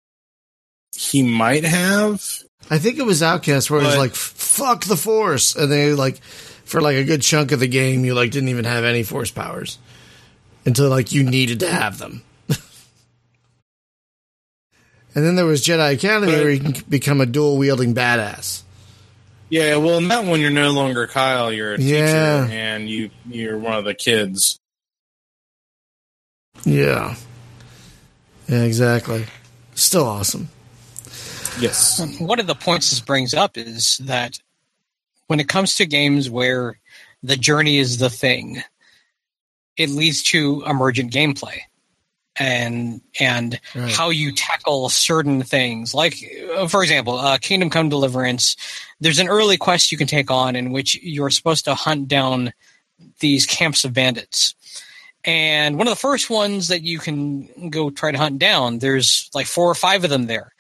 he 0.96 1.24
might 1.24 1.64
have. 1.64 2.24
I 2.70 2.78
think 2.78 2.98
it 2.98 3.06
was 3.06 3.22
Outcast 3.24 3.70
where 3.70 3.82
it 3.82 3.86
was 3.86 3.98
like, 3.98 4.16
fuck 4.16 4.86
the 4.86 4.96
Force. 4.96 5.56
And 5.56 5.72
they 5.72 5.94
like, 5.94 6.22
for 6.24 6.82
like 6.82 6.98
a 6.98 7.04
good 7.04 7.22
chunk 7.22 7.52
of 7.52 7.60
the 7.60 7.68
game, 7.68 8.06
you 8.06 8.14
like 8.14 8.32
didn't 8.32 8.50
even 8.50 8.66
have 8.66 8.84
any 8.84 9.04
Force 9.04 9.32
powers 9.32 9.78
until 10.66 10.90
like 10.90 11.12
you 11.12 11.24
needed 11.24 11.62
to 11.62 11.70
have 11.70 11.98
them. 11.98 12.24
And 15.16 15.26
then 15.26 15.36
there 15.36 15.46
was 15.46 15.64
Jedi 15.66 15.94
Academy 15.94 16.32
But- 16.32 16.40
where 16.42 16.52
you 16.52 16.60
can 16.60 16.84
become 16.90 17.22
a 17.22 17.26
dual 17.26 17.58
wielding 17.58 17.94
badass. 17.96 18.62
Yeah, 19.52 19.78
well, 19.78 19.98
in 19.98 20.08
that 20.10 20.26
one, 20.26 20.40
you're 20.42 20.52
no 20.52 20.70
longer 20.72 21.08
Kyle. 21.08 21.52
You're 21.52 21.74
a 21.74 21.78
teacher, 21.78 21.96
Yeah. 21.96 22.46
and 22.50 22.88
you 22.88 23.10
you're 23.28 23.58
one 23.58 23.74
of 23.74 23.84
the 23.86 23.96
kids. 23.96 24.60
Yeah. 26.66 27.16
Yeah, 28.48 28.64
exactly. 28.64 29.26
Still 29.76 30.06
awesome. 30.06 30.50
Yes. 31.60 32.00
One 32.20 32.40
of 32.40 32.48
the 32.48 32.56
points 32.56 32.90
this 32.90 33.00
brings 33.00 33.34
up 33.34 33.58
is 33.58 33.98
that 34.04 34.40
when 35.28 35.40
it 35.40 35.48
comes 35.48 35.76
to 35.76 35.86
games 35.86 36.30
where 36.30 36.80
the 37.24 37.36
journey 37.38 37.78
is 37.78 37.98
the 37.98 38.10
thing, 38.10 38.62
it 39.78 39.90
leads 39.90 40.24
to 40.24 40.64
emergent 40.66 41.12
gameplay 41.14 41.60
and 42.40 43.02
and 43.20 43.60
Right. 43.76 43.92
how 43.92 44.10
you 44.10 44.32
tackle 44.32 44.90
certain 44.90 45.44
things. 45.44 45.94
Like, 45.94 46.16
uh, 46.56 46.68
for 46.68 46.82
example, 46.82 47.18
uh, 47.20 47.38
Kingdom 47.38 47.70
Come 47.70 47.90
Deliverance. 47.90 48.56
There's 49.00 49.20
an 49.20 49.28
early 49.28 49.58
quest 49.58 49.92
you 49.92 49.98
can 49.98 50.08
take 50.08 50.32
on 50.32 50.56
in 50.56 50.72
which 50.72 50.98
you're 51.04 51.30
supposed 51.30 51.66
to 51.66 51.76
hunt 51.76 52.08
down 52.08 52.54
these 53.20 53.46
camps 53.46 53.84
of 53.86 53.94
bandits. 53.94 54.56
And 55.26 55.78
one 55.78 55.88
of 55.88 55.92
the 55.92 56.00
first 56.00 56.30
ones 56.30 56.70
that 56.70 56.82
you 56.84 56.98
can 57.00 57.70
go 57.70 57.90
try 57.90 58.12
to 58.12 58.18
hunt 58.18 58.40
down, 58.40 58.80
there's 58.80 59.30
like 59.34 59.48
four 59.48 59.70
or 59.70 59.76
five 59.76 60.04
of 60.06 60.10
them 60.10 60.28
there 60.28 60.54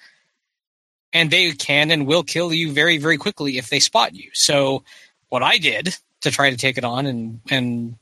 and 1.11 1.31
they 1.31 1.51
can 1.53 1.91
and 1.91 2.05
will 2.05 2.23
kill 2.23 2.53
you 2.53 2.71
very 2.71 2.97
very 2.97 3.17
quickly 3.17 3.57
if 3.57 3.69
they 3.69 3.79
spot 3.79 4.13
you 4.13 4.29
so 4.33 4.83
what 5.29 5.41
i 5.41 5.57
did 5.57 5.95
to 6.21 6.29
try 6.29 6.49
to 6.51 6.57
take 6.57 6.77
it 6.77 6.83
on 6.83 7.05
and 7.07 7.39
and 7.49 7.95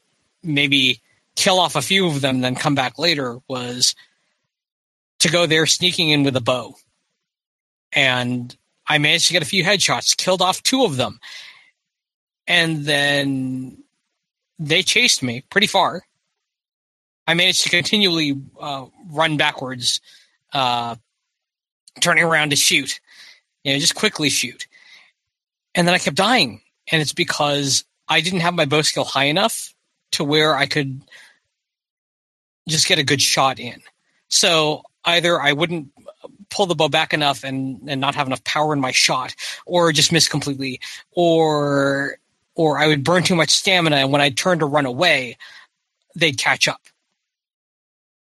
maybe 0.44 1.00
kill 1.38 1.60
off 1.60 1.76
a 1.76 1.82
few 1.82 2.08
of 2.08 2.20
them 2.20 2.42
then 2.42 2.56
come 2.56 2.76
back 2.76 3.00
later 3.00 3.38
was 3.48 3.96
to 5.20 5.30
go 5.30 5.46
there 5.46 5.66
sneaking 5.66 6.10
in 6.10 6.24
with 6.24 6.36
a 6.36 6.42
bow 6.42 6.76
and 7.94 8.58
i 8.88 8.98
managed 8.98 9.28
to 9.28 9.34
get 9.34 9.42
a 9.42 9.46
few 9.46 9.64
headshots 9.64 10.18
killed 10.18 10.42
off 10.42 10.62
two 10.64 10.84
of 10.84 10.98
them 10.98 11.20
and 12.48 12.86
then 12.86 13.78
they 14.60 14.84
chased 14.84 15.24
me 15.24 15.44
pretty 15.50 15.68
far 15.68 16.02
i 17.26 17.34
managed 17.34 17.64
to 17.64 17.70
continually 17.70 18.36
uh, 18.60 18.86
run 19.10 19.38
backwards 19.38 20.02
uh, 20.54 20.96
turning 22.00 22.24
around 22.24 22.50
to 22.50 22.56
shoot. 22.56 23.00
You 23.64 23.74
know, 23.74 23.80
just 23.80 23.96
quickly 23.96 24.30
shoot. 24.30 24.68
And 25.76 25.88
then 25.88 25.96
I 25.96 26.00
kept 26.00 26.16
dying. 26.16 26.62
And 26.92 27.02
it's 27.02 27.14
because 27.14 27.84
I 28.08 28.22
didn't 28.22 28.40
have 28.42 28.54
my 28.54 28.66
bow 28.66 28.82
skill 28.82 29.04
high 29.04 29.26
enough 29.26 29.74
to 30.12 30.24
where 30.24 30.56
I 30.56 30.66
could 30.66 31.02
just 32.68 32.88
get 32.88 33.00
a 33.00 33.04
good 33.04 33.22
shot 33.22 33.60
in. 33.60 33.82
So 34.30 34.84
either 35.06 35.40
I 35.42 35.54
wouldn't 35.54 35.90
pull 36.50 36.66
the 36.66 36.76
bow 36.76 36.90
back 36.90 37.14
enough 37.14 37.44
and, 37.44 37.82
and 37.90 38.00
not 38.02 38.16
have 38.16 38.28
enough 38.28 38.44
power 38.44 38.74
in 38.74 38.80
my 38.80 38.92
shot, 38.92 39.36
or 39.66 39.92
just 39.92 40.12
miss 40.12 40.28
completely, 40.28 40.80
or 41.12 42.18
or 42.56 42.80
I 42.80 42.88
would 42.88 43.04
burn 43.04 43.24
too 43.24 43.36
much 43.36 43.52
stamina 43.52 43.98
and 43.98 44.12
when 44.12 44.20
I 44.22 44.30
turned 44.32 44.62
to 44.62 44.66
run 44.66 44.86
away, 44.88 45.38
they'd 46.16 46.38
catch 46.40 46.68
up. 46.68 46.82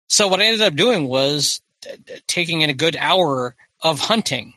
So 0.09 0.27
what 0.29 0.41
I 0.41 0.45
ended 0.47 0.63
up 0.63 0.75
doing 0.75 1.07
was 1.07 1.61
taking 2.27 2.63
in 2.63 2.71
a 2.71 2.75
good 2.75 2.97
hour 2.97 3.55
of 3.83 3.99
hunting, 4.01 4.55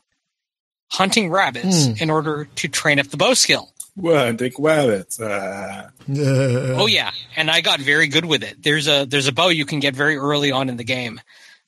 hunting 0.92 1.30
rabbits 1.30 1.88
Hmm. 1.88 1.94
in 2.00 2.10
order 2.10 2.46
to 2.56 2.68
train 2.68 3.00
up 3.00 3.08
the 3.08 3.18
bow 3.18 3.34
skill. 3.34 3.74
What? 3.96 4.38
Dick 4.38 4.56
Wabbits. 4.56 5.22
Uh, 5.22 5.90
Oh 6.78 6.86
yeah, 6.88 7.12
and 7.36 7.50
I 7.50 7.62
got 7.62 7.80
very 7.80 8.08
good 8.08 8.26
with 8.26 8.44
it. 8.44 8.62
There's 8.62 8.88
a 8.88 9.06
there's 9.06 9.28
a 9.28 9.32
bow 9.32 9.48
you 9.50 9.66
can 9.66 9.80
get 9.80 9.96
very 9.96 10.18
early 10.18 10.52
on 10.52 10.70
in 10.70 10.78
the 10.78 10.84
game 10.84 11.20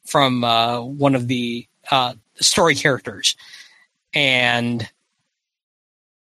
from 0.06 0.44
uh, 0.44 0.80
one 0.82 1.16
of 1.16 1.28
the 1.28 1.66
uh, 1.90 2.14
story 2.36 2.76
characters, 2.76 3.36
and 4.14 4.88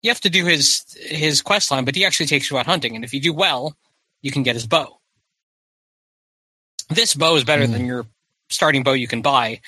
you 0.01 0.09
have 0.09 0.21
to 0.21 0.29
do 0.29 0.45
his 0.45 0.85
his 0.99 1.41
quest 1.41 1.69
line, 1.71 1.85
but 1.85 1.95
he 1.95 2.05
actually 2.05 2.25
takes 2.27 2.49
you 2.49 2.57
out 2.57 2.65
hunting, 2.65 2.95
and 2.95 3.03
if 3.03 3.13
you 3.13 3.19
do 3.21 3.33
well, 3.33 3.75
you 4.21 4.31
can 4.31 4.43
get 4.43 4.55
his 4.55 4.65
bow. 4.65 4.99
This 6.89 7.13
bow 7.13 7.35
is 7.35 7.43
better 7.43 7.65
Hmm. 7.65 7.73
than 7.73 7.85
your 7.85 8.05
starting 8.49 8.83
bow 8.83 8.93
you 8.93 9.07
can 9.07 9.21
buy, 9.21 9.59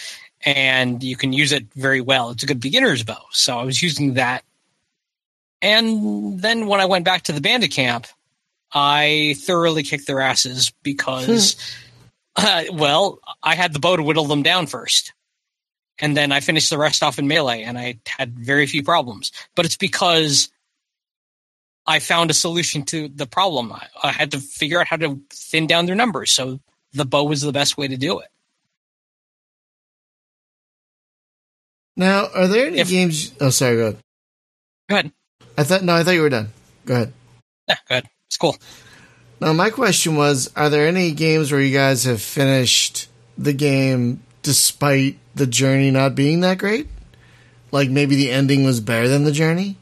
and 0.46 1.04
you 1.04 1.16
can 1.16 1.34
use 1.34 1.52
it 1.52 1.72
very 1.76 2.02
well. 2.02 2.32
It's 2.32 2.44
a 2.44 2.48
good 2.48 2.60
beginner's 2.62 3.04
bow, 3.04 3.22
so 3.32 3.60
I 3.60 3.64
was 3.64 3.84
using 3.84 4.16
that. 4.16 4.44
And 5.62 6.40
then 6.42 6.68
when 6.68 6.80
I 6.82 6.86
went 6.86 7.06
back 7.06 7.24
to 7.24 7.32
the 7.34 7.42
bandit 7.42 7.72
camp, 7.72 8.08
I 8.74 9.36
thoroughly 9.40 9.84
kicked 9.84 10.08
their 10.08 10.20
asses 10.22 10.72
because, 10.84 11.56
uh, 12.36 12.64
well, 12.72 13.20
I 13.44 13.56
had 13.56 13.74
the 13.74 13.80
bow 13.80 13.96
to 13.96 14.04
whittle 14.04 14.26
them 14.26 14.44
down 14.44 14.68
first. 14.68 15.14
And 16.00 16.18
then 16.18 16.32
I 16.32 16.40
finished 16.40 16.70
the 16.72 16.80
rest 16.80 17.04
off 17.04 17.20
in 17.20 17.28
melee 17.28 17.62
and 17.62 17.78
I 17.78 18.00
had 18.08 18.34
very 18.38 18.66
few 18.66 18.82
problems. 18.82 19.32
But 19.56 19.66
it's 19.66 19.78
because 19.78 20.50
I 21.86 22.00
found 22.00 22.32
a 22.32 22.34
solution 22.34 22.84
to 22.86 23.08
the 23.10 23.28
problem. 23.28 23.72
I, 23.72 23.88
I 24.02 24.12
had 24.12 24.32
to 24.32 24.40
figure 24.40 24.80
out 24.80 24.88
how 24.88 24.98
to 24.98 25.22
thin 25.30 25.68
down 25.68 25.86
their 25.86 25.96
numbers. 25.96 26.32
So 26.32 26.60
the 26.94 27.06
bow 27.06 27.26
was 27.26 27.42
the 27.42 27.52
best 27.52 27.78
way 27.78 27.88
to 27.88 27.98
do 27.98 28.20
it. 28.20 28.28
Now, 31.96 32.30
are 32.34 32.48
there 32.48 32.68
any 32.68 32.80
If- 32.80 32.90
games? 32.90 33.34
Oh, 33.40 33.50
sorry. 33.50 33.76
Go 33.78 33.82
ahead. 33.84 34.02
Go 34.90 34.96
ahead. 34.96 35.12
I 35.58 35.64
thought 35.64 35.84
no, 35.84 35.96
I 35.96 36.04
thought 36.04 36.12
you 36.12 36.22
were 36.22 36.30
done. 36.30 36.50
Go 36.86 36.96
ahead. 36.96 37.14
Yeah, 37.68 37.76
go 37.88 37.94
ahead. 37.96 38.10
It's 38.28 38.38
cool. 38.38 38.56
Now, 39.40 39.54
my 39.54 39.70
question 39.70 40.16
was: 40.16 40.52
Are 40.56 40.70
there 40.70 40.88
any 40.88 41.12
games 41.12 41.52
where 41.52 41.62
you 41.62 41.74
guys 41.76 42.04
have 42.06 42.22
finished 42.22 43.08
the 43.38 43.54
game 43.54 44.22
despite 44.44 45.18
the 45.36 45.48
journey 45.48 45.92
not 45.92 46.16
being 46.16 46.42
that 46.42 46.58
great? 46.58 46.88
Like 47.72 47.90
maybe 47.90 48.16
the 48.16 48.32
ending 48.32 48.64
was 48.64 48.80
better 48.82 49.08
than 49.08 49.24
the 49.24 49.32
journey. 49.32 49.78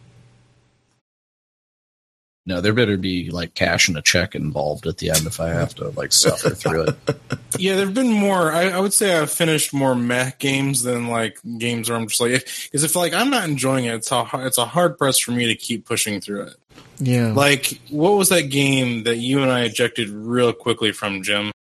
No, 2.45 2.61
there 2.61 2.73
better 2.73 2.97
be 2.97 3.29
like 3.29 3.53
cash 3.53 3.87
and 3.89 3.97
a 3.97 4.01
check 4.01 4.33
involved 4.33 4.87
at 4.87 4.97
the 4.97 5.09
end 5.11 5.27
if 5.27 5.39
I 5.39 5.49
have 5.49 5.75
to 5.75 5.89
like 5.89 6.11
suffer 6.11 6.49
through 6.51 6.83
it. 6.87 6.95
yeah, 7.59 7.75
there've 7.75 7.93
been 7.93 8.11
more. 8.11 8.51
I, 8.51 8.69
I 8.69 8.79
would 8.79 8.93
say 8.93 9.15
I've 9.15 9.29
finished 9.29 9.71
more 9.73 9.93
meh 9.93 10.31
games 10.39 10.81
than 10.81 11.09
like 11.09 11.37
games 11.59 11.89
where 11.89 11.97
I'm 11.99 12.07
just 12.07 12.19
like, 12.21 12.31
because 12.63 12.83
if 12.83 12.95
like 12.95 13.13
I'm 13.13 13.29
not 13.29 13.47
enjoying 13.47 13.85
it, 13.85 13.93
it's 13.95 14.11
a 14.11 14.25
it's 14.35 14.57
a 14.57 14.65
hard 14.65 14.97
press 14.97 15.19
for 15.19 15.31
me 15.31 15.45
to 15.47 15.55
keep 15.55 15.85
pushing 15.85 16.21
through 16.21 16.43
it. 16.43 16.55
Yeah. 16.97 17.33
Like, 17.33 17.79
what 17.89 18.11
was 18.17 18.29
that 18.29 18.49
game 18.49 19.03
that 19.03 19.17
you 19.17 19.41
and 19.43 19.51
I 19.51 19.61
ejected 19.65 20.09
real 20.09 20.51
quickly 20.51 20.91
from, 20.91 21.21
Jim? 21.23 21.51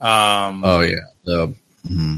Um, 0.00 0.62
Oh 0.64 0.80
yeah, 0.80 0.96
the 1.24 1.54
hmm, 1.86 2.16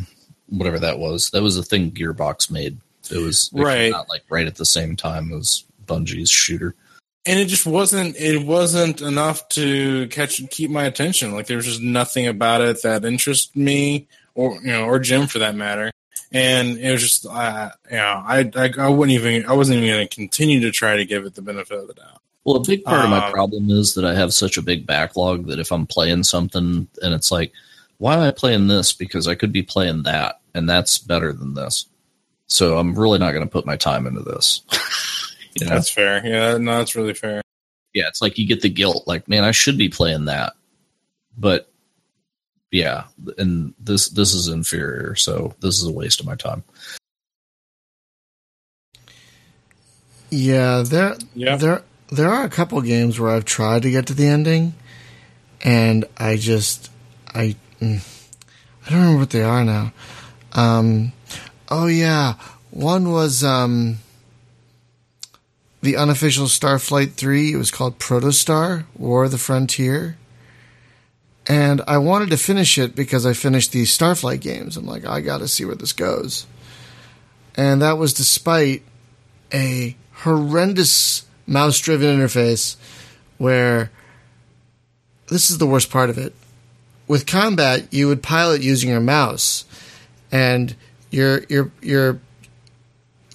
whatever 0.48 0.78
that 0.78 0.98
was. 0.98 1.30
That 1.30 1.42
was 1.42 1.56
a 1.56 1.62
thing 1.62 1.90
Gearbox 1.90 2.50
made. 2.50 2.78
It 3.10 3.18
was 3.18 3.50
it 3.54 3.60
Right. 3.62 3.78
came 3.90 3.94
out, 3.94 4.08
like 4.08 4.22
right 4.30 4.46
at 4.46 4.56
the 4.56 4.64
same 4.66 4.96
time 4.96 5.32
as 5.32 5.64
Bungie's 5.86 6.30
shooter. 6.30 6.74
And 7.26 7.38
it 7.38 7.46
just 7.46 7.66
wasn't 7.66 8.16
it 8.16 8.44
wasn't 8.44 9.00
enough 9.00 9.48
to 9.50 10.06
catch 10.08 10.40
keep 10.50 10.70
my 10.70 10.84
attention 10.84 11.32
like 11.32 11.46
there 11.46 11.56
was 11.56 11.66
just 11.66 11.82
nothing 11.82 12.26
about 12.26 12.60
it 12.60 12.82
that 12.82 13.04
interested 13.04 13.56
me 13.56 14.06
or 14.38 14.54
you 14.62 14.68
know, 14.68 14.84
or 14.84 15.00
Jim 15.00 15.26
for 15.26 15.40
that 15.40 15.56
matter. 15.56 15.90
And 16.30 16.78
it 16.78 16.92
was 16.92 17.02
just, 17.02 17.26
uh, 17.26 17.70
you 17.90 17.96
know, 17.96 18.22
I, 18.24 18.50
I, 18.54 18.72
I 18.78 18.88
wouldn't 18.88 19.18
even, 19.18 19.46
I 19.46 19.54
wasn't 19.54 19.78
even 19.78 19.88
going 19.88 20.06
to 20.06 20.14
continue 20.14 20.60
to 20.60 20.70
try 20.70 20.96
to 20.96 21.04
give 21.04 21.24
it 21.24 21.34
the 21.34 21.42
benefit 21.42 21.78
of 21.78 21.88
the 21.88 21.94
doubt. 21.94 22.20
Well, 22.44 22.56
a 22.56 22.64
big 22.64 22.84
part 22.84 23.04
of 23.04 23.10
my 23.10 23.26
Um, 23.26 23.32
problem 23.32 23.70
is 23.70 23.94
that 23.94 24.04
I 24.04 24.14
have 24.14 24.32
such 24.32 24.56
a 24.56 24.62
big 24.62 24.86
backlog 24.86 25.46
that 25.46 25.58
if 25.58 25.72
I'm 25.72 25.86
playing 25.86 26.22
something 26.22 26.86
and 27.02 27.14
it's 27.14 27.32
like, 27.32 27.52
why 27.96 28.14
am 28.14 28.20
I 28.20 28.30
playing 28.30 28.68
this? 28.68 28.92
Because 28.92 29.26
I 29.26 29.34
could 29.34 29.52
be 29.52 29.62
playing 29.62 30.04
that, 30.04 30.38
and 30.54 30.68
that's 30.68 30.98
better 30.98 31.32
than 31.32 31.54
this. 31.54 31.86
So 32.46 32.78
I'm 32.78 32.94
really 32.94 33.18
not 33.18 33.32
going 33.32 33.44
to 33.44 33.50
put 33.50 33.66
my 33.66 33.76
time 33.76 34.06
into 34.06 34.20
this. 34.22 34.62
you 35.60 35.66
know? 35.66 35.74
That's 35.74 35.90
fair. 35.90 36.24
Yeah, 36.26 36.58
no, 36.58 36.78
that's 36.78 36.94
really 36.96 37.14
fair. 37.14 37.42
yeah, 37.94 38.08
it's 38.08 38.20
like 38.22 38.38
you 38.38 38.46
get 38.46 38.60
the 38.62 38.68
guilt, 38.68 39.04
like, 39.06 39.28
man, 39.28 39.44
I 39.44 39.50
should 39.50 39.76
be 39.78 39.88
playing 39.88 40.26
that, 40.26 40.54
but 41.36 41.70
yeah, 42.70 43.04
and 43.38 43.72
this 43.78 44.10
this 44.10 44.34
is 44.34 44.48
inferior, 44.48 45.14
so 45.14 45.54
this 45.60 45.78
is 45.78 45.84
a 45.86 45.92
waste 45.92 46.20
of 46.20 46.26
my 46.26 46.34
time. 46.34 46.62
Yeah, 50.30 50.82
there 50.86 51.16
Yeah. 51.34 51.56
there 51.56 51.82
there 52.12 52.28
are 52.28 52.44
a 52.44 52.50
couple 52.50 52.80
games 52.82 53.18
where 53.18 53.30
I've 53.30 53.44
tried 53.44 53.82
to 53.82 53.90
get 53.90 54.06
to 54.08 54.14
the 54.14 54.26
ending, 54.26 54.74
and 55.62 56.04
I 56.18 56.36
just 56.36 56.90
I 57.34 57.56
mm, 57.80 58.00
I 58.86 58.90
don't 58.90 58.98
remember 59.00 59.20
what 59.20 59.30
they 59.30 59.42
are 59.42 59.64
now. 59.64 59.92
Um, 60.52 61.12
oh 61.70 61.86
yeah, 61.86 62.34
one 62.70 63.10
was 63.10 63.42
um 63.42 63.98
the 65.80 65.96
unofficial 65.96 66.46
Starflight 66.46 67.12
three. 67.12 67.52
It 67.52 67.56
was 67.56 67.70
called 67.70 67.98
Protostar 67.98 68.84
War 68.96 69.24
of 69.24 69.30
the 69.30 69.38
Frontier. 69.38 70.16
And 71.46 71.80
I 71.86 71.98
wanted 71.98 72.30
to 72.30 72.36
finish 72.36 72.76
it 72.76 72.94
because 72.94 73.24
I 73.24 73.32
finished 73.32 73.72
the 73.72 73.84
Starflight 73.84 74.40
games. 74.40 74.76
I'm 74.76 74.86
like, 74.86 75.06
I 75.06 75.20
got 75.20 75.38
to 75.38 75.48
see 75.48 75.64
where 75.64 75.74
this 75.74 75.92
goes. 75.92 76.46
And 77.56 77.80
that 77.80 77.96
was 77.96 78.12
despite 78.12 78.82
a 79.52 79.96
horrendous 80.12 81.24
mouse 81.46 81.78
driven 81.78 82.18
interface 82.18 82.76
where 83.38 83.90
this 85.28 85.50
is 85.50 85.58
the 85.58 85.66
worst 85.66 85.90
part 85.90 86.10
of 86.10 86.18
it. 86.18 86.34
With 87.06 87.26
combat, 87.26 87.92
you 87.92 88.08
would 88.08 88.22
pilot 88.22 88.60
using 88.60 88.90
your 88.90 89.00
mouse 89.00 89.64
and 90.30 90.76
your 91.10 91.44
your 91.48 91.70
your 91.80 92.20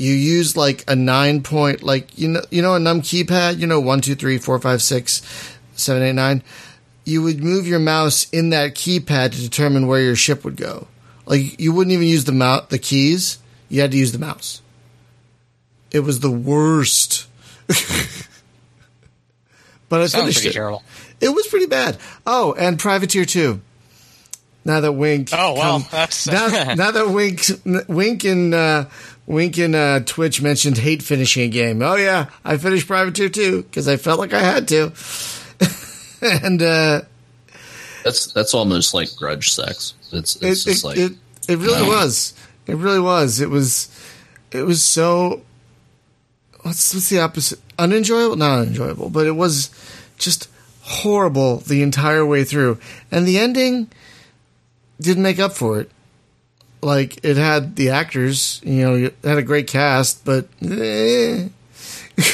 you 0.04 0.14
use 0.14 0.56
like 0.58 0.84
a 0.88 0.96
nine 0.96 1.42
point 1.44 1.82
like 1.84 2.18
you 2.18 2.28
know 2.30 2.42
you 2.52 2.62
know 2.62 2.76
a 2.76 2.80
num 2.80 3.02
keypad, 3.02 3.60
you 3.60 3.68
know 3.68 3.80
one, 3.80 4.02
two, 4.02 4.16
three, 4.16 4.38
four, 4.38 4.60
five, 4.60 4.82
six, 4.82 5.22
seven, 5.76 6.04
eight, 6.04 6.14
nine. 6.14 6.44
You 7.06 7.22
would 7.24 7.44
move 7.44 7.68
your 7.68 7.80
mouse 7.80 8.30
in 8.32 8.50
that 8.52 8.76
keypad 8.76 9.32
to 9.32 9.42
determine 9.42 9.88
where 9.88 10.02
your 10.02 10.16
ship 10.16 10.44
would 10.46 10.56
go. 10.56 10.88
Like 11.26 11.60
you 11.60 11.72
wouldn't 11.74 11.94
even 11.94 12.08
use 12.08 12.26
the 12.26 12.32
mouse 12.32 12.68
the 12.70 12.80
keys, 12.80 13.40
you 13.70 13.82
had 13.82 13.92
to 13.92 13.98
use 13.98 14.12
the 14.12 14.20
mouse. 14.20 14.62
It 15.92 16.00
was 16.00 16.20
the 16.22 16.32
worst. 16.32 17.28
but 19.90 20.02
I 20.02 20.08
Sounds 20.08 20.14
finished 20.24 20.38
pretty 20.40 20.50
it. 20.50 20.54
terrible. 20.54 20.84
It 21.22 21.30
was 21.30 21.48
pretty 21.48 21.68
bad. 21.68 21.98
Oh, 22.26 22.54
and 22.54 22.80
Privateer 22.80 23.26
2. 23.26 23.62
Now 24.66 24.80
that 24.80 24.94
Wink. 24.94 25.30
Oh, 25.34 25.54
well, 25.54 25.80
come- 25.80 25.88
that's- 25.92 26.28
now, 26.28 26.48
now 26.76 26.92
that 26.92 27.10
Wink, 27.10 27.44
Wink 27.88 28.24
and 28.24 28.54
uh, 28.54 28.86
Wink 29.26 29.58
and 29.58 29.76
uh, 29.76 30.02
Twitch 30.02 30.42
mentioned 30.42 30.78
hate 30.78 31.02
finishing 31.02 31.44
a 31.44 31.48
game. 31.48 31.82
Oh 31.82 31.96
yeah, 31.96 32.30
I 32.44 32.58
finished 32.58 32.88
Privateer 32.88 33.30
2 33.30 33.64
because 33.64 33.88
I 33.88 33.96
felt 33.98 34.20
like 34.20 34.34
I 34.34 34.40
had 34.40 34.68
to. 34.70 34.92
and 36.44 36.62
uh, 36.62 37.02
That's 38.04 38.32
that's 38.34 38.54
almost 38.54 38.94
like 38.94 39.16
grudge 39.16 39.54
sex. 39.54 39.94
It's 40.12 40.36
it's 40.38 40.66
it, 40.66 40.72
just 40.72 40.84
it, 40.84 40.88
like 40.88 40.98
it, 40.98 41.12
it 41.48 41.58
really 41.58 41.88
was. 41.88 42.34
It 42.68 42.76
really 42.76 43.00
was. 43.00 43.40
It 43.42 43.50
was. 43.50 43.90
It 44.52 44.64
was 44.64 44.84
so. 44.84 45.42
What's 46.62 46.94
what's 46.94 47.10
the 47.10 47.20
opposite? 47.20 47.60
Unenjoyable? 47.80 48.36
Not 48.36 48.60
unenjoyable, 48.60 49.10
but 49.10 49.26
it 49.26 49.36
was 49.36 49.70
just 50.18 50.50
horrible 50.82 51.58
the 51.58 51.82
entire 51.82 52.26
way 52.26 52.44
through, 52.44 52.78
and 53.12 53.26
the 53.26 53.38
ending 53.40 53.90
didn't 55.02 55.24
make 55.24 55.40
up 55.40 55.54
for 55.54 55.80
it. 55.80 55.90
Like 56.84 57.24
it 57.24 57.38
had 57.38 57.76
the 57.78 57.90
actors, 57.92 58.60
you 58.64 58.82
know, 58.84 58.96
it 58.96 59.16
had 59.24 59.38
a 59.38 59.42
great 59.44 59.68
cast, 59.68 60.24
but 60.26 60.48
eh. 60.62 61.48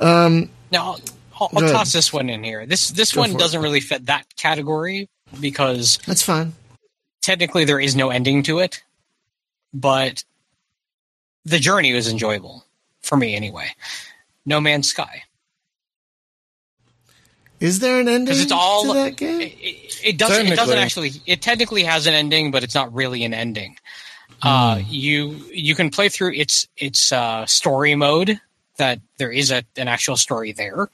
Now, 0.00 0.48
I'll, 0.72 1.00
I'll 1.40 1.48
Go 1.48 1.58
ahead. 1.64 1.72
toss 1.72 1.92
this 1.92 2.12
one 2.12 2.28
in 2.30 2.42
here. 2.42 2.66
This 2.66 2.90
this 2.90 3.12
Go 3.12 3.20
one 3.22 3.36
doesn't 3.36 3.60
really 3.62 3.80
fit 3.80 4.06
that 4.06 4.24
category 4.36 5.08
because 5.40 5.98
that's 6.06 6.22
fine. 6.22 6.52
technically 7.20 7.64
there 7.64 7.80
is 7.80 7.94
no 7.96 8.10
ending 8.10 8.42
to 8.44 8.58
it, 8.60 8.82
but 9.72 10.24
the 11.44 11.58
journey 11.58 11.92
was 11.92 12.08
enjoyable 12.08 12.64
for 13.00 13.16
me 13.16 13.34
anyway. 13.34 13.68
No 14.46 14.60
Man's 14.60 14.88
Sky 14.88 15.22
Is 17.62 17.78
there 17.78 18.00
an 18.00 18.08
ending 18.08 18.24
because 18.24 18.42
it's 18.42 18.50
all 18.52 18.82
to 18.88 18.92
that 18.94 19.08
it, 19.08 19.16
game? 19.16 19.40
it, 19.40 20.00
it 20.04 20.18
doesn't 20.18 20.48
it 20.48 20.56
doesn't 20.56 20.78
actually 20.78 21.12
it 21.26 21.40
technically 21.40 21.84
has 21.84 22.06
an 22.08 22.14
ending, 22.14 22.50
but 22.50 22.64
it's 22.64 22.74
not 22.74 22.92
really 22.92 23.24
an 23.24 23.32
ending. 23.32 23.76
Uh, 24.42 24.78
Hmm. 24.78 24.82
you 24.88 25.28
you 25.52 25.76
can 25.76 25.88
play 25.90 26.08
through 26.08 26.32
its 26.34 26.66
its 26.76 27.12
uh, 27.12 27.46
story 27.46 27.94
mode 27.94 28.40
that 28.78 29.00
there 29.18 29.30
is 29.30 29.52
a, 29.52 29.62
an 29.76 29.86
actual 29.86 30.16
story 30.16 30.52
there, 30.52 30.88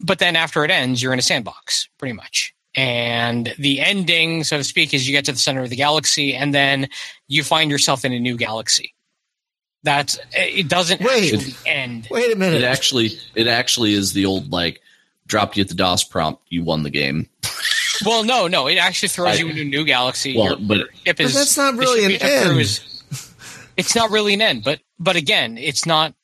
but 0.00 0.18
then 0.20 0.36
after 0.36 0.64
it 0.64 0.70
ends, 0.70 1.02
you're 1.02 1.12
in 1.12 1.18
a 1.18 1.22
sandbox 1.22 1.88
pretty 1.98 2.14
much. 2.14 2.54
And 2.74 3.54
the 3.58 3.80
ending, 3.80 4.44
so 4.44 4.56
to 4.56 4.64
speak, 4.64 4.94
is 4.94 5.06
you 5.06 5.12
get 5.12 5.24
to 5.26 5.32
the 5.32 5.38
center 5.38 5.62
of 5.62 5.68
the 5.70 5.76
galaxy, 5.76 6.34
and 6.34 6.54
then 6.54 6.88
you 7.26 7.42
find 7.42 7.70
yourself 7.70 8.04
in 8.04 8.12
a 8.12 8.20
new 8.20 8.36
galaxy. 8.36 8.94
That's 9.84 10.18
it. 10.32 10.68
Doesn't 10.68 11.00
Wait. 11.00 11.32
actually 11.34 11.54
end. 11.66 12.08
Wait 12.10 12.32
a 12.32 12.36
minute. 12.36 12.62
it 12.62 12.64
actually 12.64 13.10
it 13.34 13.46
actually 13.46 13.94
is 13.94 14.12
the 14.12 14.26
old 14.26 14.50
like 14.52 14.80
dropped 15.26 15.56
you 15.56 15.60
at 15.62 15.68
the 15.68 15.74
DOS 15.74 16.04
prompt, 16.04 16.42
you 16.48 16.64
won 16.64 16.82
the 16.82 16.90
game. 16.90 17.28
Well, 18.04 18.22
no, 18.24 18.46
no, 18.48 18.66
it 18.68 18.76
actually 18.76 19.08
throws 19.10 19.36
I- 19.36 19.38
you 19.40 19.48
into 19.48 19.62
a 19.62 19.64
new 19.64 19.84
galaxy. 19.84 20.36
Well, 20.36 20.46
Your- 20.46 20.56
but- 20.58 20.76
your 20.78 20.86
ship 21.04 21.16
But 21.18 21.32
that's 21.32 21.56
not 21.56 21.74
really 21.74 22.04
an 22.04 22.10
you 22.12 22.18
took 22.18 22.28
through 22.28 22.50
end. 22.52 22.60
is- 22.60 22.80
it's 23.76 23.94
not 23.94 24.10
really 24.10 24.34
an 24.34 24.42
end, 24.42 24.64
but 24.64 24.80
but 24.98 25.16
again, 25.16 25.58
it's 25.58 25.86
not 25.86 26.14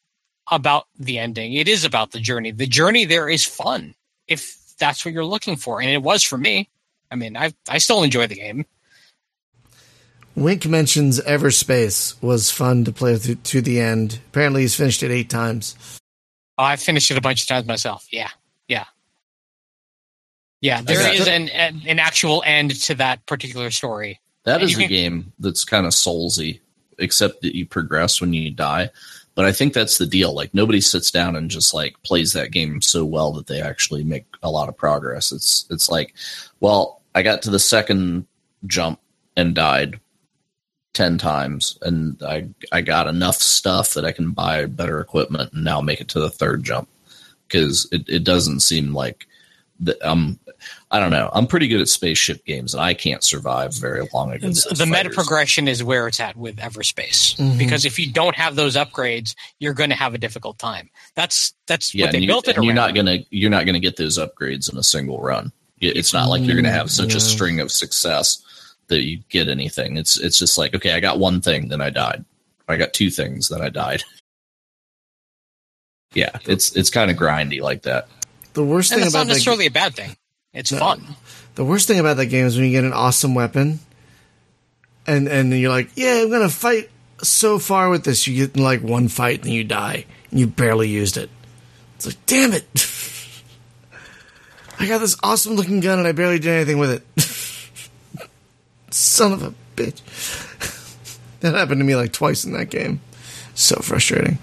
about 0.51 0.87
the 0.99 1.19
ending. 1.19 1.55
It 1.55 1.69
is 1.69 1.85
about 1.85 2.11
the 2.13 2.21
journey. 2.21 2.51
The 2.51 2.67
journey 2.67 3.05
there 3.05 3.29
is 3.29 3.45
fun 3.45 3.95
if 4.29 4.57
that's 4.79 5.05
what 5.05 5.15
you're 5.15 5.25
looking 5.25 5.57
for, 5.57 5.81
and 5.81 5.89
it 5.91 6.03
was 6.03 6.23
for 6.23 6.37
me. 6.37 6.69
I 7.11 7.15
mean, 7.17 7.37
I 7.37 7.53
I 7.69 7.79
still 7.79 8.03
enjoy 8.03 8.27
the 8.27 8.35
game. 8.35 8.67
Wink 10.37 10.67
mentions 10.67 11.21
Everspace 11.21 12.21
was 12.23 12.51
fun 12.51 12.85
to 12.85 12.93
play 12.93 13.17
to, 13.19 13.35
to 13.37 13.61
the 13.63 13.81
end. 13.81 14.19
Apparently, 14.31 14.63
he's 14.63 14.75
finished 14.75 15.03
it 15.03 15.11
eight 15.11 15.31
times. 15.31 15.77
I 16.59 16.77
finished 16.77 17.11
it 17.11 17.17
a 17.17 17.21
bunch 17.21 17.43
of 17.43 17.49
times 17.49 17.67
myself. 17.67 18.07
Yeah, 18.11 18.31
yeah, 18.69 18.85
yeah. 20.61 20.83
There 20.83 20.99
Okay. 21.01 21.17
is 21.17 21.29
an, 21.29 21.49
an 21.51 21.83
an 21.87 21.99
actual 21.99 22.43
end 22.47 22.81
to 22.85 22.95
that 22.97 23.25
particular 23.27 23.71
story. 23.71 24.21
That 24.45 24.61
And 24.61 24.71
is 24.71 24.77
a 24.77 24.81
can- 24.81 24.89
game 24.89 25.33
that's 25.39 25.65
kind 25.65 25.87
of 25.87 25.93
soulsy, 25.93 26.61
except 26.99 27.43
that 27.43 27.57
you 27.57 27.67
progress 27.67 28.21
when 28.21 28.33
you 28.33 28.51
die. 28.51 28.91
But 29.37 29.47
I 29.47 29.53
think 29.53 29.73
that's 29.73 29.99
the 29.99 30.07
deal. 30.07 30.33
Like 30.33 30.55
nobody 30.55 30.81
sits 30.81 31.11
down 31.11 31.35
and 31.35 31.51
just 31.51 31.75
like 31.75 32.01
plays 32.05 32.33
that 32.35 32.53
game 32.53 32.81
so 32.83 33.05
well 33.05 33.33
that 33.33 33.47
they 33.49 33.61
actually 33.61 34.05
make 34.05 34.27
a 34.43 34.51
lot 34.51 34.69
of 34.69 34.77
progress. 34.77 35.33
It's 35.33 35.65
it's 35.71 35.89
like, 35.89 36.15
well, 36.61 37.03
I 37.17 37.23
got 37.23 37.43
to 37.43 37.51
the 37.51 37.59
second 37.59 38.27
jump 38.67 39.01
and 39.37 39.55
died 39.55 39.99
ten 40.95 41.19
times, 41.19 41.79
and 41.83 42.17
I 42.23 42.49
I 42.73 42.81
got 42.81 43.07
enough 43.09 43.37
stuff 43.37 43.95
that 43.95 44.05
I 44.07 44.13
can 44.13 44.31
buy 44.31 44.65
better 44.67 45.01
equipment 45.01 45.53
and 45.53 45.63
now 45.65 45.81
make 45.83 46.01
it 46.01 46.09
to 46.09 46.21
the 46.21 46.31
third 46.31 46.65
jump 46.65 46.89
because 47.47 47.87
it, 47.93 48.09
it 48.09 48.25
doesn't 48.25 48.61
seem 48.61 48.95
like 48.95 49.27
that 49.81 49.99
I'm 50.03 50.39
I 50.91 51.01
don't 51.01 51.11
know. 51.11 51.29
I'm 51.35 51.47
pretty 51.49 51.67
good 51.69 51.81
at 51.81 51.89
spaceship 51.89 52.45
games, 52.47 52.73
and 52.75 52.83
I 52.83 52.95
can't 52.95 53.23
survive 53.25 53.75
very 53.75 54.09
long 54.15 54.33
against 54.33 54.69
the 54.69 54.75
those 54.77 54.87
meta 54.87 54.95
fighters. 54.97 55.15
progression 55.17 55.69
is 55.69 55.83
where 55.85 56.07
it's 56.07 56.21
at 56.21 56.37
with 56.37 56.57
Everspace 56.57 57.37
Mhm. 57.37 57.59
because 57.59 57.85
if 57.85 57.99
you 57.99 58.11
don't 58.11 58.37
have 58.37 58.55
those 58.55 58.77
upgrades, 58.77 59.35
you're 59.59 59.75
going 59.75 59.91
to 59.91 59.97
have 59.97 60.15
a 60.15 60.19
difficult 60.19 60.59
time. 60.59 60.89
That's 61.17 61.53
that's 61.67 61.93
Yeah, 61.95 62.05
what 62.07 62.13
they 62.13 62.19
and, 62.19 62.25
you, 62.25 62.29
built 62.29 62.49
it 62.49 62.57
and 62.57 62.65
you're 62.65 62.73
not 62.73 62.95
gonna 62.95 63.19
you're 63.31 63.51
not 63.51 63.67
gonna 63.67 63.81
get 63.81 63.97
those 63.97 64.17
upgrades 64.17 64.73
in 64.73 64.79
a 64.79 64.83
single 64.85 65.21
run. 65.21 65.51
It's 65.81 66.13
not 66.15 66.29
like 66.31 66.43
you're 66.45 66.57
gonna 66.57 66.71
have 66.71 66.91
such 66.91 67.09
Mm, 67.11 67.17
a 67.17 67.21
string 67.21 67.61
of 67.61 67.71
success 67.73 68.39
that 68.89 69.03
you 69.03 69.19
get 69.29 69.49
anything. 69.49 69.97
It's 69.97 70.19
it's 70.19 70.39
just 70.39 70.59
like 70.59 70.75
okay, 70.75 70.93
I 70.93 71.01
got 71.01 71.19
one 71.19 71.41
thing, 71.41 71.69
then 71.69 71.81
I 71.81 71.91
died. 71.91 72.25
I 72.69 72.77
got 72.77 72.93
two 72.95 73.11
things, 73.11 73.49
then 73.49 73.61
I 73.63 73.69
died. 73.69 74.03
Yeah, 76.15 76.31
it's 76.45 76.77
it's 76.77 76.91
kind 76.91 77.11
of 77.11 77.17
grindy 77.17 77.61
like 77.61 77.83
that. 77.83 78.07
The 78.53 78.63
worst 78.63 78.93
and 78.93 78.99
thing 78.99 79.05
that's 79.07 79.15
not 79.15 79.23
about 79.23 79.27
that, 79.29 79.33
necessarily 79.35 79.67
a 79.67 79.71
bad 79.71 79.95
thing. 79.97 80.17
It's 80.53 80.71
No. 80.71 80.79
fun. 80.79 81.17
the 81.57 81.65
worst 81.65 81.89
thing 81.89 81.99
about 81.99 82.19
that 82.19 82.27
game 82.27 82.47
is 82.47 82.57
when 82.57 82.67
you 82.67 82.71
get 82.71 82.85
an 82.85 82.93
awesome 82.93 83.35
weapon, 83.35 83.81
and 85.09 85.27
and 85.27 85.53
you're 85.59 85.71
like, 85.73 85.91
yeah, 85.97 86.21
I'm 86.23 86.31
gonna 86.31 86.49
fight 86.49 86.89
so 87.21 87.59
far 87.59 87.91
with 87.91 88.05
this. 88.05 88.29
You 88.29 88.47
get 88.47 88.57
in 88.57 88.63
like 88.63 88.81
one 88.83 89.09
fight 89.09 89.39
and 89.41 89.47
then 89.47 89.53
you 89.55 89.65
die, 89.65 90.05
and 90.31 90.39
you 90.39 90.47
barely 90.47 90.89
used 90.89 91.17
it. 91.17 91.31
It's 91.97 92.07
like, 92.07 92.27
damn 92.27 92.53
it! 92.53 92.65
I 94.79 94.85
I 94.85 94.87
got 94.87 94.99
this 94.99 95.17
awesome 95.21 95.55
looking 95.55 95.81
gun 95.81 95.99
and 95.99 96.07
I 96.07 96.13
barely 96.13 96.39
did 96.39 96.51
anything 96.53 96.79
with 96.79 96.91
it. 96.93 97.03
Son 98.95 99.33
of 99.33 99.43
a 99.43 99.53
bitch. 99.75 100.01
that 101.41 101.55
happened 101.55 101.81
to 101.81 101.85
me 101.85 101.97
like 101.97 102.13
twice 102.13 102.45
in 102.45 102.53
that 102.53 102.71
game. 102.71 103.01
So 103.55 103.77
frustrating. 103.81 104.39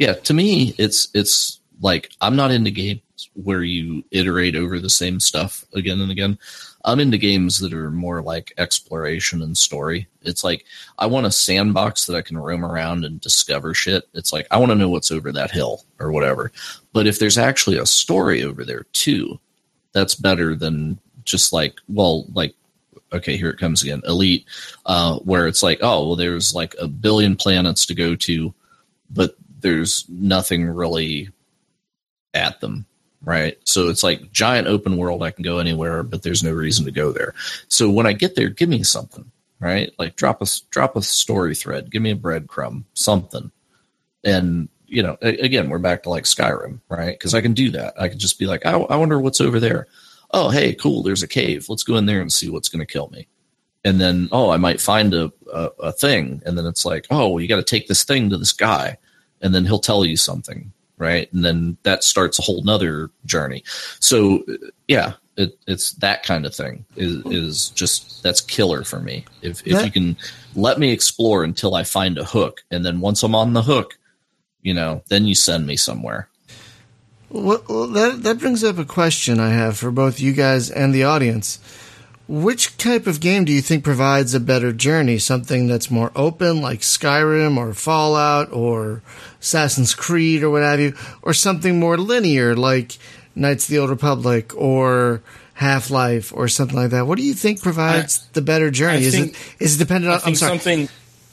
yeah, 0.00 0.14
to 0.14 0.34
me, 0.34 0.74
it's 0.76 1.08
it's 1.14 1.60
like 1.80 2.10
I'm 2.20 2.34
not 2.34 2.50
into 2.50 2.72
games 2.72 3.02
where 3.34 3.62
you 3.62 4.02
iterate 4.10 4.56
over 4.56 4.80
the 4.80 4.90
same 4.90 5.20
stuff 5.20 5.64
again 5.74 6.00
and 6.00 6.10
again. 6.10 6.38
I'm 6.84 6.98
into 6.98 7.18
games 7.18 7.60
that 7.60 7.72
are 7.72 7.92
more 7.92 8.20
like 8.20 8.52
exploration 8.58 9.42
and 9.42 9.56
story. 9.56 10.08
It's 10.22 10.42
like 10.42 10.64
I 10.98 11.06
want 11.06 11.26
a 11.26 11.30
sandbox 11.30 12.06
that 12.06 12.16
I 12.16 12.22
can 12.22 12.36
roam 12.36 12.64
around 12.64 13.04
and 13.04 13.20
discover 13.20 13.74
shit. 13.74 14.08
It's 14.12 14.32
like 14.32 14.48
I 14.50 14.58
want 14.58 14.70
to 14.70 14.76
know 14.76 14.88
what's 14.88 15.12
over 15.12 15.30
that 15.30 15.52
hill 15.52 15.84
or 16.00 16.10
whatever. 16.10 16.50
But 16.92 17.06
if 17.06 17.20
there's 17.20 17.38
actually 17.38 17.78
a 17.78 17.86
story 17.86 18.42
over 18.42 18.64
there 18.64 18.86
too, 18.92 19.38
that's 19.92 20.16
better 20.16 20.56
than 20.56 20.98
just 21.30 21.52
like 21.52 21.74
well, 21.88 22.26
like 22.34 22.54
okay, 23.12 23.36
here 23.36 23.50
it 23.50 23.58
comes 23.58 23.82
again, 23.82 24.02
Elite, 24.06 24.44
uh, 24.86 25.18
where 25.20 25.46
it's 25.46 25.62
like 25.62 25.78
oh 25.82 26.06
well, 26.06 26.16
there's 26.16 26.54
like 26.54 26.74
a 26.80 26.88
billion 26.88 27.36
planets 27.36 27.86
to 27.86 27.94
go 27.94 28.14
to, 28.16 28.54
but 29.10 29.36
there's 29.60 30.06
nothing 30.08 30.66
really 30.66 31.28
at 32.34 32.60
them 32.60 32.86
right? 33.22 33.58
So 33.64 33.88
it's 33.88 34.02
like 34.02 34.32
giant 34.32 34.66
open 34.66 34.96
world. 34.96 35.22
I 35.22 35.30
can 35.30 35.42
go 35.42 35.58
anywhere, 35.58 36.02
but 36.02 36.22
there's 36.22 36.42
no 36.42 36.52
reason 36.52 36.84
to 36.86 36.90
go 36.90 37.12
there. 37.12 37.34
So 37.68 37.90
when 37.90 38.06
I 38.06 38.12
get 38.12 38.34
there, 38.34 38.48
give 38.48 38.68
me 38.68 38.82
something, 38.82 39.30
right? 39.58 39.92
Like 39.98 40.16
drop 40.16 40.42
a 40.42 40.46
drop 40.70 40.96
a 40.96 41.02
story 41.02 41.54
thread, 41.54 41.90
give 41.90 42.02
me 42.02 42.10
a 42.10 42.16
breadcrumb, 42.16 42.84
something. 42.94 43.50
And 44.24 44.68
you 44.86 45.02
know, 45.02 45.16
again, 45.22 45.68
we're 45.68 45.78
back 45.78 46.02
to 46.02 46.10
like 46.10 46.24
Skyrim, 46.24 46.80
right? 46.88 47.12
Because 47.12 47.34
I 47.34 47.40
can 47.40 47.52
do 47.52 47.70
that. 47.70 47.94
I 48.00 48.08
can 48.08 48.18
just 48.18 48.38
be 48.38 48.46
like, 48.46 48.66
I, 48.66 48.72
I 48.72 48.96
wonder 48.96 49.20
what's 49.20 49.40
over 49.40 49.60
there. 49.60 49.86
Oh, 50.32 50.50
hey, 50.50 50.74
cool. 50.74 51.02
There's 51.02 51.22
a 51.22 51.28
cave. 51.28 51.66
Let's 51.68 51.82
go 51.82 51.96
in 51.96 52.06
there 52.06 52.20
and 52.20 52.32
see 52.32 52.50
what's 52.50 52.68
going 52.68 52.80
to 52.80 52.92
kill 52.92 53.08
me. 53.08 53.26
And 53.84 54.00
then, 54.00 54.28
oh, 54.30 54.50
I 54.50 54.58
might 54.58 54.80
find 54.80 55.14
a, 55.14 55.32
a, 55.52 55.70
a 55.80 55.92
thing. 55.92 56.42
And 56.44 56.56
then 56.56 56.66
it's 56.66 56.84
like, 56.84 57.06
oh, 57.10 57.38
you 57.38 57.48
got 57.48 57.56
to 57.56 57.62
take 57.62 57.88
this 57.88 58.04
thing 58.04 58.30
to 58.30 58.36
this 58.36 58.52
guy. 58.52 58.98
And 59.40 59.54
then 59.54 59.64
he'll 59.64 59.78
tell 59.78 60.04
you 60.04 60.16
something 60.16 60.72
right? 61.00 61.32
And 61.32 61.44
then 61.44 61.76
that 61.82 62.04
starts 62.04 62.38
a 62.38 62.42
whole 62.42 62.62
nother 62.62 63.10
journey. 63.24 63.64
So 63.98 64.44
yeah, 64.86 65.14
it, 65.36 65.58
it's 65.66 65.92
that 65.94 66.22
kind 66.22 66.46
of 66.46 66.54
thing 66.54 66.84
is 66.96 67.24
is 67.26 67.70
just 67.70 68.22
that's 68.22 68.40
killer 68.40 68.84
for 68.84 69.00
me. 69.00 69.24
If 69.42 69.66
if 69.66 69.72
that, 69.72 69.84
you 69.86 69.90
can 69.90 70.16
let 70.54 70.78
me 70.78 70.92
explore 70.92 71.42
until 71.42 71.74
I 71.74 71.82
find 71.82 72.18
a 72.18 72.24
hook, 72.24 72.62
and 72.70 72.84
then 72.84 73.00
once 73.00 73.22
I'm 73.22 73.34
on 73.34 73.54
the 73.54 73.62
hook, 73.62 73.98
you 74.62 74.74
know, 74.74 75.02
then 75.08 75.26
you 75.26 75.34
send 75.34 75.66
me 75.66 75.76
somewhere. 75.76 76.28
Well, 77.30 77.86
that 77.88 78.24
that 78.24 78.38
brings 78.38 78.64
up 78.64 78.78
a 78.78 78.84
question 78.84 79.38
I 79.38 79.50
have 79.50 79.76
for 79.76 79.90
both 79.90 80.20
you 80.20 80.32
guys 80.32 80.68
and 80.70 80.92
the 80.92 81.04
audience. 81.04 81.60
Which 82.26 82.76
type 82.76 83.06
of 83.06 83.20
game 83.20 83.44
do 83.44 83.52
you 83.52 83.60
think 83.60 83.82
provides 83.82 84.34
a 84.34 84.40
better 84.40 84.72
journey? 84.72 85.18
Something 85.18 85.66
that's 85.66 85.90
more 85.90 86.12
open, 86.14 86.60
like 86.60 86.80
Skyrim 86.80 87.56
or 87.56 87.74
Fallout 87.74 88.52
or 88.52 89.02
Assassin's 89.40 89.94
Creed 89.94 90.42
or 90.42 90.50
what 90.50 90.62
have 90.62 90.78
you, 90.78 90.94
or 91.22 91.32
something 91.32 91.80
more 91.80 91.98
linear, 91.98 92.54
like 92.54 92.98
Knights 93.34 93.64
of 93.64 93.70
the 93.70 93.78
Old 93.78 93.90
Republic 93.90 94.52
or 94.56 95.22
Half 95.54 95.90
Life 95.90 96.32
or 96.32 96.46
something 96.48 96.76
like 96.76 96.90
that? 96.90 97.06
What 97.06 97.18
do 97.18 97.24
you 97.24 97.34
think 97.34 97.62
provides 97.62 98.20
I, 98.22 98.28
the 98.34 98.42
better 98.42 98.70
journey? 98.70 99.02
Is 99.02 99.14
it 99.14 99.36
is 99.58 99.76
it 99.76 99.78
dependent 99.78 100.14
on? 100.14 100.20
I'm 100.24 100.34
sorry. 100.34 100.58
Something, 100.58 100.88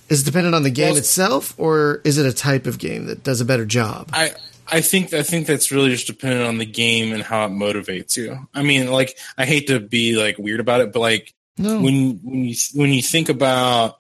is 0.10 0.22
it 0.22 0.26
dependent 0.26 0.56
on 0.56 0.64
the 0.64 0.72
game 0.72 0.90
well, 0.90 0.98
itself, 0.98 1.54
or 1.58 2.02
is 2.04 2.18
it 2.18 2.26
a 2.26 2.34
type 2.34 2.66
of 2.66 2.80
game 2.80 3.06
that 3.06 3.24
does 3.24 3.40
a 3.42 3.46
better 3.46 3.66
job? 3.66 4.10
I 4.14 4.32
I 4.70 4.82
think 4.82 5.14
I 5.14 5.24
think 5.24 5.48
that's 5.48 5.72
really 5.72 5.90
just 5.90 6.08
dependent 6.08 6.46
on 6.46 6.58
the 6.58 6.66
game 6.66 7.14
and 7.14 7.24
how 7.24 7.46
it 7.46 7.52
motivates 7.52 8.18
you. 8.18 8.48
I 8.54 8.64
mean, 8.64 8.92
like 8.92 9.18
I 9.38 9.46
hate 9.46 9.68
to 9.68 9.80
be 9.80 10.16
like 10.18 10.38
weird 10.38 10.60
about 10.60 10.82
it, 10.82 10.92
but 10.92 11.00
like 11.00 11.34
no. 11.58 11.82
when 11.82 12.20
when 12.24 12.46
you 12.46 12.56
when 12.74 12.92
you 12.92 13.02
think 13.02 13.30
about 13.30 14.00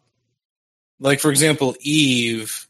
like 0.99 1.19
for 1.19 1.31
example 1.31 1.76
Eve 1.81 2.68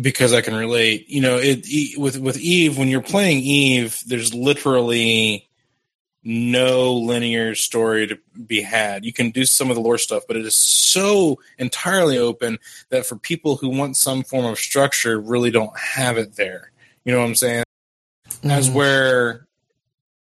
because 0.00 0.32
I 0.32 0.42
can 0.42 0.54
relate, 0.54 1.08
you 1.08 1.20
know, 1.20 1.38
it 1.40 1.98
with 1.98 2.18
with 2.18 2.38
Eve 2.38 2.78
when 2.78 2.88
you're 2.88 3.00
playing 3.00 3.38
Eve 3.38 4.00
there's 4.06 4.34
literally 4.34 5.47
no 6.28 6.92
linear 6.92 7.54
story 7.54 8.06
to 8.06 8.18
be 8.46 8.60
had. 8.60 9.02
You 9.02 9.14
can 9.14 9.30
do 9.30 9.46
some 9.46 9.70
of 9.70 9.76
the 9.76 9.80
lore 9.80 9.96
stuff, 9.96 10.24
but 10.28 10.36
it 10.36 10.44
is 10.44 10.54
so 10.54 11.40
entirely 11.56 12.18
open 12.18 12.58
that 12.90 13.06
for 13.06 13.16
people 13.16 13.56
who 13.56 13.70
want 13.70 13.96
some 13.96 14.22
form 14.22 14.44
of 14.44 14.58
structure, 14.58 15.18
really 15.18 15.50
don't 15.50 15.76
have 15.78 16.18
it 16.18 16.36
there. 16.36 16.70
You 17.04 17.12
know 17.12 17.20
what 17.20 17.28
I'm 17.28 17.34
saying? 17.34 17.64
Mm-hmm. 18.28 18.50
As 18.50 18.68
where, 18.68 19.46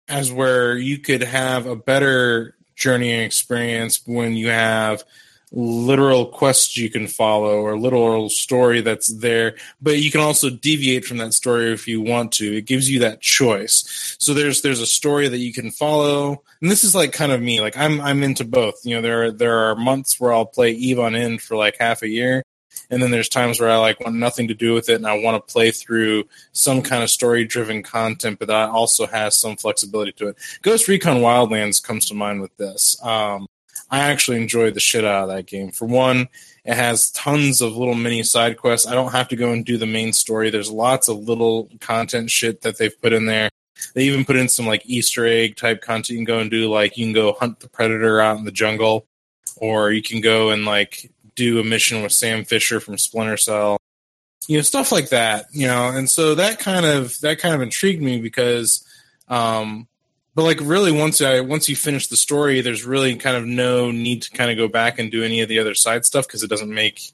as 0.09 0.33
where 0.33 0.77
you 0.77 0.99
could 0.99 1.23
have 1.23 1.66
a 1.66 1.77
better 1.77 2.57
journey 2.74 3.12
experience 3.12 4.05
when 4.05 4.35
you 4.35 4.49
have 4.49 5.05
literal 5.53 6.27
quests 6.27 6.77
you 6.77 6.89
can 6.89 7.07
follow 7.07 7.61
or 7.61 7.79
literal 7.79 8.31
story 8.31 8.81
that's 8.81 9.09
there 9.09 9.55
but 9.83 9.99
you 9.99 10.11
can 10.11 10.20
also 10.20 10.49
deviate 10.49 11.05
from 11.05 11.19
that 11.19 11.35
story 11.35 11.73
if 11.73 11.87
you 11.87 12.01
want 12.01 12.33
to. 12.33 12.57
It 12.57 12.65
gives 12.65 12.91
you 12.91 13.01
that 13.01 13.20
choice. 13.20 14.16
So 14.19 14.33
there's 14.33 14.62
there's 14.62 14.81
a 14.81 14.87
story 14.87 15.29
that 15.29 15.39
you 15.39 15.53
can 15.53 15.70
follow. 15.70 16.43
And 16.62 16.70
this 16.70 16.85
is 16.85 16.95
like 16.95 17.12
kind 17.12 17.33
of 17.33 17.41
me 17.43 17.61
like 17.61 17.77
i'm 17.77 18.01
i'm 18.01 18.23
into 18.23 18.45
both. 18.45 18.85
You 18.85 18.97
know 18.97 19.03
there 19.03 19.24
are 19.24 19.31
there 19.31 19.59
are 19.59 19.77
months 19.77 20.19
where 20.19 20.33
i'll 20.33 20.47
play 20.47 20.73
eve 20.73 20.99
on 20.99 21.15
end 21.15 21.43
for 21.43 21.57
like 21.57 21.77
half 21.79 22.03
a 22.03 22.09
year 22.09 22.43
and 22.91 23.03
then 23.03 23.11
there's 23.11 23.29
times 23.29 23.61
where 23.61 23.70
i 23.70 23.77
like 23.77 24.01
want 24.01 24.16
nothing 24.16 24.49
to 24.49 24.55
do 24.55 24.73
with 24.73 24.89
it 24.89 24.95
and 24.95 25.07
i 25.07 25.19
want 25.19 25.35
to 25.35 25.53
play 25.53 25.70
through 25.70 26.24
some 26.53 26.81
kind 26.81 27.03
of 27.03 27.11
story 27.11 27.45
driven 27.45 27.83
content 27.83 28.39
but 28.39 28.49
that 28.49 28.70
also 28.70 29.07
has 29.07 29.39
some 29.39 29.57
flexibility 29.57 30.12
to 30.12 30.29
it. 30.29 30.37
Ghost 30.62 30.89
recon 30.89 31.19
wildlands 31.19 31.83
comes 31.83 32.07
to 32.07 32.15
mind 32.15 32.41
with 32.41 32.57
this. 32.57 32.97
Um 33.05 33.47
I 33.93 33.98
actually 33.98 34.39
enjoyed 34.39 34.73
the 34.73 34.81
shit 34.81 35.05
out 35.05 35.24
of 35.24 35.36
that 35.36 35.47
game. 35.47 35.70
For 35.70 35.85
one, 35.85 36.28
it 36.64 36.74
has 36.74 37.10
tons 37.10 37.60
of 37.60 37.77
little 37.77 37.94
mini 37.94 38.23
side 38.23 38.56
quests. 38.56 38.89
I 38.89 38.94
don't 38.94 39.12
have 39.12 39.28
to 39.28 39.36
go 39.36 39.52
and 39.52 39.66
do 39.66 39.77
the 39.77 39.86
main 39.86 40.14
story. 40.14 40.48
There's 40.48 40.70
lots 40.70 41.09
of 41.09 41.19
little 41.19 41.69
content 41.81 42.31
shit 42.31 42.62
that 42.62 42.78
they've 42.78 43.01
put 43.02 43.12
in 43.12 43.27
there. 43.27 43.51
They 43.94 44.05
even 44.05 44.24
put 44.24 44.36
in 44.36 44.48
some 44.48 44.66
like 44.66 44.86
Easter 44.86 45.27
egg 45.27 45.56
type 45.56 45.82
content 45.82 46.09
you 46.09 46.16
can 46.16 46.24
go 46.24 46.39
and 46.39 46.51
do. 46.51 46.70
Like 46.70 46.97
you 46.97 47.05
can 47.05 47.12
go 47.12 47.35
hunt 47.35 47.60
the 47.60 47.69
predator 47.69 48.19
out 48.19 48.39
in 48.39 48.44
the 48.44 48.51
jungle, 48.51 49.06
or 49.56 49.93
you 49.93 50.02
can 50.02 50.23
go 50.23 50.51
and 50.51 50.64
like 50.64 51.10
do 51.35 51.60
a 51.60 51.64
mission 51.64 52.02
with 52.02 52.12
Sam 52.12 52.44
Fisher 52.44 52.81
from 52.81 52.97
Splinter 52.97 53.36
Cell. 53.36 53.77
You 54.48 54.56
know, 54.56 54.62
stuff 54.62 54.90
like 54.90 55.10
that. 55.10 55.47
You 55.52 55.66
know, 55.66 55.89
and 55.89 56.09
so 56.09 56.35
that 56.36 56.59
kind 56.59 56.86
of 56.86 57.20
that 57.20 57.40
kind 57.40 57.55
of 57.55 57.60
intrigued 57.60 58.02
me 58.02 58.20
because 58.23 58.86
um, 59.28 59.86
but 60.35 60.43
like 60.43 60.59
really 60.61 60.93
once 60.93 61.21
i 61.21 61.41
once 61.41 61.69
you 61.69 61.77
finish 61.77 62.07
the 62.07 62.17
story 62.17 62.61
there's 62.61 62.85
really 62.85 63.15
kind 63.17 63.37
of 63.37 63.45
no 63.45 63.91
need 63.91 64.23
to 64.23 64.31
kind 64.31 64.51
of 64.51 64.57
go 64.57 64.69
back 64.69 64.99
and 64.99 65.11
do 65.11 65.23
any 65.23 65.41
of 65.41 65.49
the 65.49 65.59
other 65.59 65.75
side 65.75 66.05
stuff 66.05 66.27
because 66.27 66.43
it 66.43 66.49
doesn't 66.49 66.73
make 66.73 67.13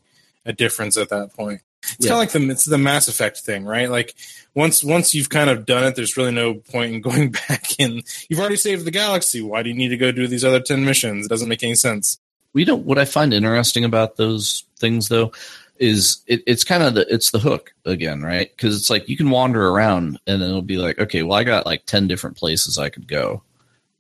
a 0.48 0.52
difference 0.52 0.96
at 0.96 1.10
that 1.10 1.34
point. 1.34 1.60
It's 1.82 2.06
yeah. 2.06 2.08
kind 2.08 2.28
of 2.28 2.34
like 2.34 2.46
the 2.46 2.50
it's 2.50 2.64
the 2.64 2.78
mass 2.78 3.06
effect 3.06 3.38
thing 3.38 3.64
right? 3.64 3.88
Like 3.88 4.14
once 4.54 4.82
once 4.82 5.14
you've 5.14 5.28
kind 5.28 5.48
of 5.48 5.64
done 5.64 5.84
it 5.84 5.94
there's 5.94 6.16
really 6.16 6.32
no 6.32 6.54
point 6.54 6.94
in 6.94 7.00
going 7.08 7.30
back 7.30 7.66
and 7.78 8.02
you've 8.28 8.40
already 8.40 8.56
saved 8.56 8.84
the 8.84 8.90
galaxy. 8.90 9.40
Why 9.40 9.62
do 9.62 9.68
you 9.68 9.76
need 9.76 9.88
to 9.88 9.96
go 9.96 10.10
do 10.10 10.26
these 10.26 10.44
other 10.44 10.60
10 10.60 10.84
missions? 10.84 11.26
It 11.26 11.28
doesn't 11.28 11.48
make 11.48 11.62
any 11.62 11.76
sense. 11.76 12.18
We 12.54 12.64
don't 12.64 12.84
what 12.84 12.98
i 12.98 13.04
find 13.04 13.32
interesting 13.32 13.84
about 13.84 14.16
those 14.16 14.64
things 14.78 15.08
though 15.08 15.32
is 15.80 16.22
it, 16.26 16.42
it's 16.46 16.64
kind 16.64 16.82
of 16.82 16.94
the 16.94 17.06
it's 17.12 17.30
the 17.30 17.38
hook 17.38 17.72
again, 17.84 18.22
right? 18.22 18.50
Because 18.50 18.76
it's 18.76 18.90
like 18.90 19.08
you 19.08 19.16
can 19.16 19.30
wander 19.30 19.68
around 19.68 20.18
and 20.26 20.42
it'll 20.42 20.62
be 20.62 20.78
like, 20.78 20.98
okay, 20.98 21.22
well, 21.22 21.38
I 21.38 21.44
got 21.44 21.66
like 21.66 21.86
ten 21.86 22.06
different 22.08 22.36
places 22.36 22.78
I 22.78 22.88
could 22.88 23.08
go, 23.08 23.42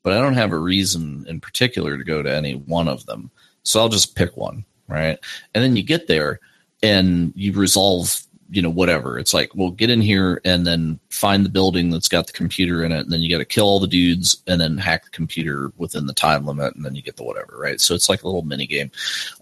but 0.02 0.12
I 0.12 0.20
don't 0.20 0.34
have 0.34 0.52
a 0.52 0.58
reason 0.58 1.24
in 1.28 1.40
particular 1.40 1.96
to 1.96 2.04
go 2.04 2.22
to 2.22 2.34
any 2.34 2.54
one 2.54 2.88
of 2.88 3.06
them, 3.06 3.30
so 3.62 3.80
I'll 3.80 3.88
just 3.88 4.16
pick 4.16 4.36
one, 4.36 4.64
right? 4.86 5.18
And 5.54 5.64
then 5.64 5.76
you 5.76 5.82
get 5.82 6.08
there 6.08 6.40
and 6.82 7.32
you 7.34 7.52
resolve 7.52 8.22
you 8.50 8.62
know 8.62 8.70
whatever. 8.70 9.18
It's 9.18 9.34
like 9.34 9.54
well 9.54 9.70
get 9.70 9.90
in 9.90 10.00
here 10.00 10.40
and 10.44 10.66
then 10.66 10.98
find 11.10 11.44
the 11.44 11.50
building 11.50 11.90
that's 11.90 12.08
got 12.08 12.26
the 12.26 12.32
computer 12.32 12.82
in 12.84 12.92
it 12.92 13.00
and 13.00 13.12
then 13.12 13.20
you 13.20 13.30
got 13.30 13.38
to 13.38 13.44
kill 13.44 13.66
all 13.66 13.80
the 13.80 13.86
dudes 13.86 14.42
and 14.46 14.60
then 14.60 14.78
hack 14.78 15.04
the 15.04 15.10
computer 15.10 15.72
within 15.76 16.06
the 16.06 16.14
time 16.14 16.46
limit 16.46 16.74
and 16.74 16.84
then 16.84 16.94
you 16.94 17.02
get 17.02 17.16
the 17.16 17.24
whatever 17.24 17.56
right? 17.58 17.80
So 17.80 17.94
it's 17.94 18.08
like 18.08 18.22
a 18.22 18.26
little 18.26 18.42
mini 18.42 18.66
game. 18.66 18.90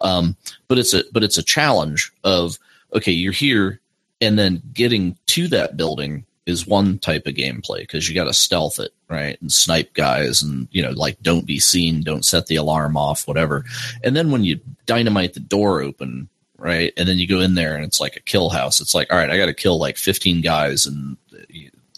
Um, 0.00 0.36
but 0.68 0.78
it's 0.78 0.94
a 0.94 1.04
but 1.12 1.22
it's 1.22 1.38
a 1.38 1.42
challenge 1.42 2.12
of 2.24 2.58
okay 2.92 3.12
you're 3.12 3.32
here 3.32 3.80
and 4.20 4.38
then 4.38 4.62
getting 4.72 5.16
to 5.26 5.48
that 5.48 5.76
building 5.76 6.24
is 6.46 6.66
one 6.66 6.98
type 6.98 7.26
of 7.26 7.34
gameplay 7.34 7.80
because 7.80 8.08
you 8.08 8.14
got 8.14 8.24
to 8.24 8.32
stealth 8.32 8.78
it 8.78 8.92
right? 9.08 9.40
And 9.40 9.52
snipe 9.52 9.94
guys 9.94 10.42
and 10.42 10.66
you 10.72 10.82
know 10.82 10.90
like 10.90 11.20
don't 11.22 11.46
be 11.46 11.60
seen 11.60 12.02
don't 12.02 12.24
set 12.24 12.46
the 12.46 12.56
alarm 12.56 12.96
off 12.96 13.28
whatever. 13.28 13.64
And 14.02 14.16
then 14.16 14.30
when 14.30 14.44
you 14.44 14.60
dynamite 14.86 15.34
the 15.34 15.40
door 15.40 15.80
open 15.80 16.28
right? 16.58 16.92
And 16.96 17.08
then 17.08 17.18
you 17.18 17.26
go 17.26 17.40
in 17.40 17.54
there 17.54 17.74
and 17.74 17.84
it's 17.84 18.00
like 18.00 18.16
a 18.16 18.20
kill 18.20 18.50
house. 18.50 18.80
It's 18.80 18.94
like, 18.94 19.12
all 19.12 19.18
right, 19.18 19.30
I 19.30 19.36
got 19.36 19.46
to 19.46 19.54
kill 19.54 19.78
like 19.78 19.96
15 19.96 20.40
guys 20.40 20.86
in 20.86 21.16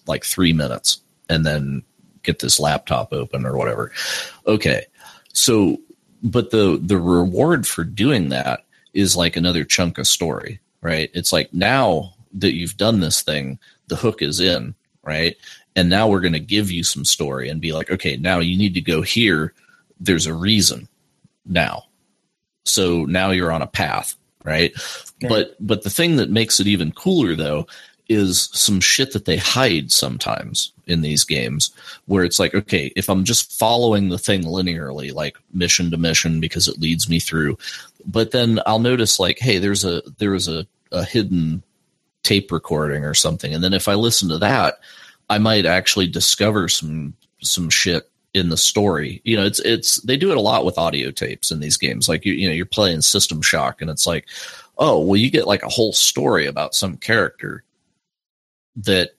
like 0.06 0.24
three 0.24 0.52
minutes 0.52 1.00
and 1.28 1.44
then 1.44 1.82
get 2.22 2.40
this 2.40 2.58
laptop 2.58 3.12
open 3.12 3.46
or 3.46 3.56
whatever. 3.56 3.92
Okay. 4.46 4.86
So, 5.32 5.78
but 6.22 6.50
the, 6.50 6.78
the 6.82 6.98
reward 6.98 7.66
for 7.66 7.84
doing 7.84 8.30
that 8.30 8.64
is 8.94 9.16
like 9.16 9.36
another 9.36 9.64
chunk 9.64 9.98
of 9.98 10.06
story, 10.06 10.60
right? 10.80 11.10
It's 11.14 11.32
like 11.32 11.52
now 11.54 12.14
that 12.34 12.54
you've 12.54 12.76
done 12.76 13.00
this 13.00 13.22
thing, 13.22 13.58
the 13.86 13.96
hook 13.96 14.22
is 14.22 14.40
in, 14.40 14.74
right? 15.02 15.36
and 15.78 15.88
now 15.88 16.08
we're 16.08 16.20
going 16.20 16.32
to 16.32 16.40
give 16.40 16.72
you 16.72 16.82
some 16.82 17.04
story 17.04 17.48
and 17.48 17.60
be 17.60 17.72
like 17.72 17.90
okay 17.90 18.16
now 18.16 18.40
you 18.40 18.58
need 18.58 18.74
to 18.74 18.80
go 18.80 19.00
here 19.00 19.54
there's 20.00 20.26
a 20.26 20.34
reason 20.34 20.88
now 21.46 21.84
so 22.64 23.04
now 23.04 23.30
you're 23.30 23.52
on 23.52 23.62
a 23.62 23.66
path 23.66 24.16
right? 24.48 24.72
But 25.28 25.54
but 25.60 25.82
the 25.82 25.90
thing 25.90 26.16
that 26.16 26.30
makes 26.30 26.60
it 26.60 26.66
even 26.66 26.92
cooler 26.92 27.34
though 27.34 27.66
is 28.08 28.48
some 28.52 28.80
shit 28.80 29.12
that 29.12 29.26
they 29.26 29.36
hide 29.36 29.92
sometimes 29.92 30.72
in 30.86 31.02
these 31.02 31.24
games 31.24 31.70
where 32.06 32.24
it's 32.24 32.38
like 32.38 32.54
okay 32.54 32.90
if 32.96 33.10
i'm 33.10 33.22
just 33.22 33.52
following 33.58 34.08
the 34.08 34.16
thing 34.16 34.44
linearly 34.44 35.12
like 35.12 35.36
mission 35.52 35.90
to 35.90 35.98
mission 35.98 36.40
because 36.40 36.68
it 36.68 36.80
leads 36.80 37.06
me 37.06 37.20
through 37.20 37.58
but 38.06 38.30
then 38.30 38.60
i'll 38.64 38.78
notice 38.78 39.20
like 39.20 39.38
hey 39.38 39.58
there's 39.58 39.84
a 39.84 40.00
there 40.16 40.34
is 40.34 40.48
a, 40.48 40.66
a 40.90 41.04
hidden 41.04 41.62
tape 42.22 42.52
recording 42.52 43.04
or 43.04 43.14
something. 43.14 43.54
And 43.54 43.64
then 43.64 43.72
if 43.72 43.88
i 43.88 43.94
listen 43.94 44.28
to 44.28 44.38
that 44.38 44.80
i 45.30 45.38
might 45.38 45.66
actually 45.66 46.06
discover 46.06 46.68
some 46.68 47.14
some 47.40 47.70
shit 47.70 48.10
in 48.34 48.48
the 48.48 48.56
story. 48.56 49.20
You 49.24 49.36
know 49.36 49.44
it's 49.44 49.60
it's 49.60 50.00
they 50.02 50.16
do 50.16 50.30
it 50.30 50.36
a 50.36 50.42
lot 50.42 50.64
with 50.64 50.78
audio 50.78 51.10
tapes 51.10 51.50
in 51.50 51.60
these 51.60 51.76
games. 51.76 52.08
Like 52.08 52.24
you 52.24 52.32
you 52.32 52.48
know 52.48 52.54
you're 52.54 52.66
playing 52.66 53.02
system 53.02 53.42
shock 53.42 53.80
and 53.80 53.90
it's 53.90 54.06
like 54.06 54.26
oh 54.78 54.98
well 55.00 55.16
you 55.16 55.30
get 55.30 55.46
like 55.46 55.62
a 55.62 55.68
whole 55.68 55.92
story 55.92 56.46
about 56.46 56.74
some 56.74 56.96
character 56.96 57.64
that 58.76 59.10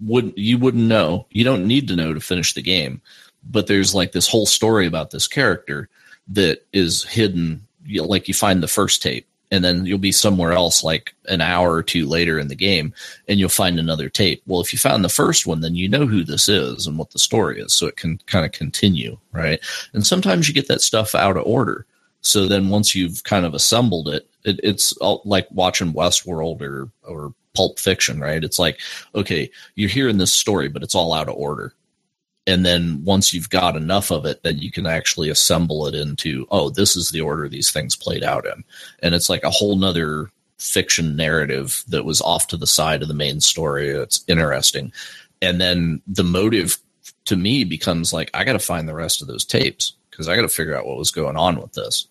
would 0.00 0.32
you 0.36 0.58
wouldn't 0.58 0.84
know. 0.84 1.26
You 1.30 1.44
don't 1.44 1.66
need 1.66 1.88
to 1.88 1.96
know 1.96 2.14
to 2.14 2.20
finish 2.20 2.52
the 2.52 2.62
game 2.62 3.00
but 3.50 3.66
there's 3.66 3.94
like 3.94 4.12
this 4.12 4.28
whole 4.28 4.46
story 4.46 4.86
about 4.86 5.10
this 5.10 5.28
character 5.28 5.88
that 6.28 6.64
is 6.72 7.04
hidden 7.04 7.66
you 7.84 8.00
know, 8.00 8.06
like 8.06 8.28
you 8.28 8.34
find 8.34 8.62
the 8.62 8.68
first 8.68 9.02
tape 9.02 9.26
and 9.54 9.64
then 9.64 9.86
you'll 9.86 9.98
be 9.98 10.10
somewhere 10.10 10.52
else 10.52 10.82
like 10.82 11.14
an 11.26 11.40
hour 11.40 11.72
or 11.72 11.82
two 11.82 12.08
later 12.08 12.40
in 12.40 12.48
the 12.48 12.56
game 12.56 12.92
and 13.28 13.38
you'll 13.38 13.48
find 13.48 13.78
another 13.78 14.08
tape. 14.08 14.42
Well 14.46 14.60
if 14.60 14.72
you 14.72 14.78
found 14.78 15.04
the 15.04 15.08
first 15.08 15.46
one 15.46 15.60
then 15.60 15.76
you 15.76 15.88
know 15.88 16.06
who 16.06 16.24
this 16.24 16.48
is 16.48 16.86
and 16.86 16.98
what 16.98 17.12
the 17.12 17.20
story 17.20 17.60
is 17.60 17.72
so 17.72 17.86
it 17.86 17.96
can 17.96 18.18
kind 18.26 18.44
of 18.44 18.52
continue 18.52 19.16
right? 19.32 19.60
And 19.92 20.04
sometimes 20.04 20.48
you 20.48 20.54
get 20.54 20.68
that 20.68 20.80
stuff 20.80 21.14
out 21.14 21.36
of 21.36 21.46
order. 21.46 21.86
So 22.20 22.48
then 22.48 22.68
once 22.68 22.94
you've 22.94 23.22
kind 23.22 23.46
of 23.46 23.54
assembled 23.54 24.08
it, 24.08 24.28
it 24.44 24.58
it's 24.64 24.98
like 25.24 25.46
watching 25.50 25.92
westworld 25.92 26.60
or 26.60 26.90
or 27.04 27.32
pulp 27.54 27.78
fiction 27.78 28.18
right? 28.18 28.42
It's 28.42 28.58
like 28.58 28.80
okay 29.14 29.50
you're 29.76 29.88
hearing 29.88 30.18
this 30.18 30.32
story 30.32 30.68
but 30.68 30.82
it's 30.82 30.96
all 30.96 31.12
out 31.14 31.28
of 31.28 31.36
order 31.36 31.72
and 32.46 32.64
then 32.64 33.02
once 33.04 33.32
you've 33.32 33.50
got 33.50 33.76
enough 33.76 34.10
of 34.10 34.26
it 34.26 34.42
then 34.42 34.58
you 34.58 34.70
can 34.70 34.86
actually 34.86 35.30
assemble 35.30 35.86
it 35.86 35.94
into 35.94 36.46
oh 36.50 36.70
this 36.70 36.96
is 36.96 37.10
the 37.10 37.20
order 37.20 37.48
these 37.48 37.70
things 37.70 37.96
played 37.96 38.22
out 38.22 38.46
in. 38.46 38.64
And 39.00 39.14
it's 39.14 39.28
like 39.28 39.44
a 39.44 39.50
whole 39.50 39.76
nother 39.76 40.30
fiction 40.58 41.16
narrative 41.16 41.84
that 41.88 42.04
was 42.04 42.20
off 42.20 42.46
to 42.48 42.56
the 42.56 42.66
side 42.66 43.02
of 43.02 43.08
the 43.08 43.14
main 43.14 43.40
story. 43.40 43.88
It's 43.88 44.24
interesting. 44.28 44.92
And 45.42 45.60
then 45.60 46.00
the 46.06 46.24
motive 46.24 46.78
to 47.26 47.36
me 47.36 47.64
becomes 47.64 48.12
like 48.12 48.30
i 48.34 48.44
got 48.44 48.52
to 48.52 48.58
find 48.58 48.86
the 48.86 48.94
rest 48.94 49.22
of 49.22 49.28
those 49.28 49.46
tapes 49.46 49.94
because 50.10 50.28
i 50.28 50.36
got 50.36 50.42
to 50.42 50.48
figure 50.48 50.76
out 50.76 50.86
what 50.86 50.98
was 50.98 51.10
going 51.10 51.36
on 51.36 51.60
with 51.60 51.72
this. 51.72 52.08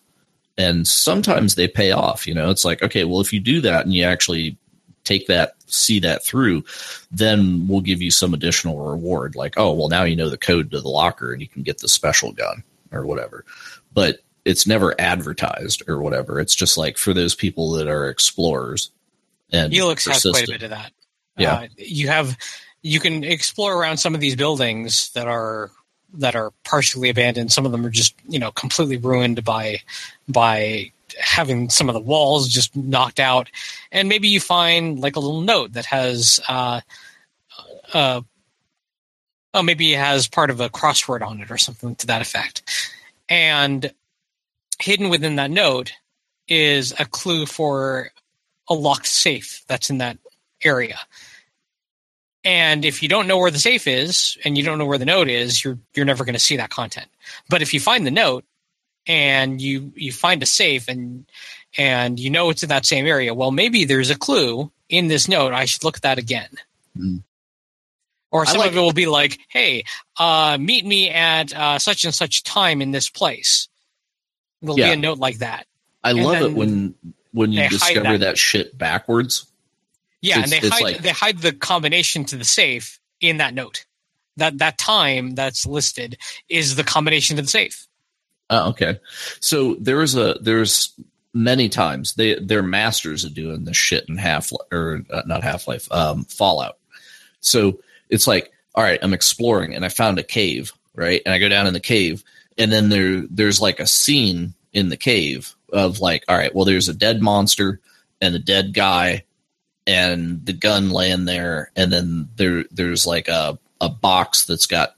And 0.56 0.86
sometimes 0.86 1.54
they 1.54 1.68
pay 1.68 1.92
off 1.92 2.26
you 2.26 2.34
know? 2.34 2.50
It's 2.50 2.64
like 2.64 2.82
okay 2.82 3.04
well 3.04 3.20
if 3.20 3.32
you 3.32 3.40
do 3.40 3.60
that 3.62 3.84
and 3.84 3.94
you 3.94 4.04
actually 4.04 4.56
take 5.04 5.26
that 5.26 5.54
see 5.66 5.98
that 5.98 6.24
through 6.24 6.62
then 7.10 7.66
we'll 7.66 7.80
give 7.80 8.02
you 8.02 8.10
some 8.10 8.34
additional 8.34 8.78
reward 8.78 9.34
like 9.34 9.54
oh 9.56 9.72
well 9.72 9.88
now 9.88 10.04
you 10.04 10.16
know 10.16 10.28
the 10.28 10.38
code 10.38 10.70
to 10.70 10.80
the 10.80 10.88
locker 10.88 11.32
and 11.32 11.40
you 11.40 11.48
can 11.48 11.62
get 11.62 11.78
the 11.78 11.88
special 11.88 12.32
gun 12.32 12.62
or 12.92 13.06
whatever 13.06 13.44
but 13.92 14.18
it's 14.44 14.66
never 14.66 14.94
advertised 15.00 15.82
or 15.88 16.02
whatever 16.02 16.38
it's 16.40 16.54
just 16.54 16.76
like 16.76 16.98
for 16.98 17.14
those 17.14 17.34
people 17.34 17.72
that 17.72 17.88
are 17.88 18.08
explorers 18.08 18.90
and 19.54 19.72
Elex 19.72 20.08
has 20.10 20.22
quite 20.22 20.48
a 20.48 20.52
bit 20.52 20.62
of 20.62 20.70
that. 20.70 20.92
Yeah. 21.36 21.54
Uh, 21.54 21.66
you 21.76 22.08
have 22.08 22.36
you 22.82 23.00
can 23.00 23.24
explore 23.24 23.76
around 23.76 23.98
some 23.98 24.14
of 24.14 24.20
these 24.20 24.36
buildings 24.36 25.10
that 25.12 25.26
are 25.26 25.70
that 26.14 26.36
are 26.36 26.52
partially 26.64 27.08
abandoned. 27.08 27.52
Some 27.52 27.66
of 27.66 27.72
them 27.72 27.84
are 27.84 27.90
just 27.90 28.14
you 28.28 28.38
know 28.38 28.50
completely 28.52 28.96
ruined 28.96 29.44
by 29.44 29.80
by 30.28 30.92
having 31.18 31.70
some 31.70 31.88
of 31.88 31.94
the 31.94 32.00
walls 32.00 32.48
just 32.48 32.76
knocked 32.76 33.20
out, 33.20 33.50
and 33.92 34.08
maybe 34.08 34.28
you 34.28 34.40
find 34.40 35.00
like 35.00 35.16
a 35.16 35.20
little 35.20 35.40
note 35.40 35.72
that 35.72 35.86
has 35.86 36.40
uh, 36.48 36.80
uh, 37.92 38.20
oh 39.52 39.62
maybe 39.62 39.94
it 39.94 39.98
has 39.98 40.28
part 40.28 40.50
of 40.50 40.60
a 40.60 40.68
crossword 40.68 41.22
on 41.22 41.40
it 41.40 41.50
or 41.50 41.58
something 41.58 41.94
to 41.96 42.06
that 42.06 42.22
effect, 42.22 42.62
and 43.28 43.92
hidden 44.80 45.08
within 45.08 45.36
that 45.36 45.50
note 45.50 45.92
is 46.48 46.92
a 46.98 47.04
clue 47.04 47.46
for 47.46 48.10
a 48.68 48.74
locked 48.74 49.06
safe 49.06 49.62
that's 49.66 49.90
in 49.90 49.98
that 49.98 50.18
area. 50.62 50.98
And 52.44 52.84
if 52.84 53.02
you 53.02 53.08
don't 53.08 53.26
know 53.26 53.38
where 53.38 53.50
the 53.50 53.58
safe 53.58 53.86
is 53.86 54.36
and 54.44 54.58
you 54.58 54.64
don't 54.64 54.78
know 54.78 54.84
where 54.84 54.98
the 54.98 55.06
note 55.06 55.28
is, 55.28 55.64
you're 55.64 55.78
you're 55.94 56.04
never 56.04 56.24
going 56.24 56.34
to 56.34 56.40
see 56.40 56.58
that 56.58 56.70
content. 56.70 57.08
But 57.48 57.62
if 57.62 57.72
you 57.72 57.80
find 57.80 58.06
the 58.06 58.10
note 58.10 58.44
and 59.06 59.60
you 59.60 59.92
you 59.96 60.12
find 60.12 60.42
a 60.42 60.46
safe 60.46 60.88
and 60.88 61.26
and 61.76 62.18
you 62.20 62.30
know 62.30 62.50
it's 62.50 62.62
in 62.62 62.68
that 62.68 62.86
same 62.86 63.06
area, 63.06 63.34
well 63.34 63.50
maybe 63.50 63.84
there's 63.84 64.10
a 64.10 64.18
clue 64.18 64.70
in 64.88 65.08
this 65.08 65.28
note. 65.28 65.52
I 65.52 65.64
should 65.64 65.84
look 65.84 65.96
at 65.96 66.02
that 66.02 66.18
again. 66.18 66.50
Mm. 66.96 67.22
Or 68.30 68.46
some 68.46 68.58
like- 68.58 68.70
of 68.70 68.76
it 68.76 68.80
will 68.80 68.92
be 68.92 69.06
like, 69.06 69.38
"Hey, 69.48 69.84
uh, 70.18 70.58
meet 70.60 70.84
me 70.84 71.08
at 71.10 71.52
uh, 71.54 71.78
such 71.78 72.04
and 72.04 72.14
such 72.14 72.42
time 72.42 72.82
in 72.82 72.90
this 72.90 73.08
place." 73.08 73.68
There'll 74.60 74.78
Yeah. 74.78 74.88
be 74.88 74.92
a 74.92 74.96
note 74.96 75.18
like 75.18 75.38
that. 75.38 75.66
i 76.02 76.10
and 76.10 76.22
love 76.22 76.42
it 76.42 76.52
when 76.52 76.94
when 77.32 77.52
you 77.52 77.68
discover 77.68 78.02
that. 78.02 78.20
that 78.20 78.38
shit 78.38 78.76
backwards 78.76 79.46
Yeah, 80.20 80.40
It's- 80.40 80.52
and 80.52 80.62
they 80.62 80.68
hide 80.68 80.82
like- 80.82 80.98
they 81.02 81.10
hide 81.10 81.38
the 81.38 81.52
combination 81.52 82.24
to 82.26 82.36
the 82.36 82.44
safe 82.44 82.98
in 83.20 83.38
that 83.38 83.54
note. 83.54 83.84
That 84.36 84.58
that 84.58 84.78
time 84.78 85.34
that's 85.34 85.64
listed 85.66 86.18
is 86.48 86.74
the 86.76 86.84
combination 86.84 87.36
to 87.36 87.42
the 87.42 87.48
safe. 87.48 87.86
Oh, 88.50 88.70
okay. 88.70 89.00
So 89.40 89.76
there's 89.80 90.14
a 90.14 90.34
there's 90.40 90.92
many 91.32 91.68
times 91.68 92.14
they 92.14 92.36
they're 92.36 92.62
masters 92.62 93.24
of 93.24 93.34
doing 93.34 93.64
this 93.64 93.76
shit 93.76 94.08
in 94.08 94.16
half 94.16 94.52
or 94.72 95.02
uh, 95.10 95.22
not 95.26 95.42
Half 95.42 95.66
Life, 95.66 95.90
um, 95.90 96.24
Fallout. 96.24 96.78
So 97.40 97.80
it's 98.08 98.26
like, 98.26 98.52
all 98.74 98.84
right, 98.84 98.98
I'm 99.02 99.12
exploring 99.14 99.74
and 99.74 99.84
I 99.84 99.88
found 99.88 100.18
a 100.18 100.22
cave, 100.22 100.72
right? 100.94 101.20
And 101.24 101.34
I 101.34 101.38
go 101.38 101.48
down 101.48 101.66
in 101.66 101.74
the 101.74 101.80
cave, 101.80 102.22
and 102.56 102.70
then 102.70 102.88
there 102.88 103.24
there's 103.28 103.60
like 103.60 103.80
a 103.80 103.86
scene 103.86 104.54
in 104.72 104.88
the 104.88 104.96
cave 104.96 105.54
of 105.72 106.00
like, 106.00 106.24
all 106.28 106.36
right, 106.36 106.54
well, 106.54 106.64
there's 106.64 106.88
a 106.88 106.94
dead 106.94 107.20
monster 107.20 107.80
and 108.20 108.34
a 108.34 108.38
dead 108.38 108.74
guy 108.74 109.24
and 109.86 110.44
the 110.46 110.52
gun 110.52 110.90
laying 110.90 111.24
there, 111.24 111.70
and 111.76 111.92
then 111.92 112.28
there 112.36 112.64
there's 112.70 113.06
like 113.06 113.28
a 113.28 113.58
a 113.80 113.88
box 113.88 114.46
that's 114.46 114.66
got 114.66 114.94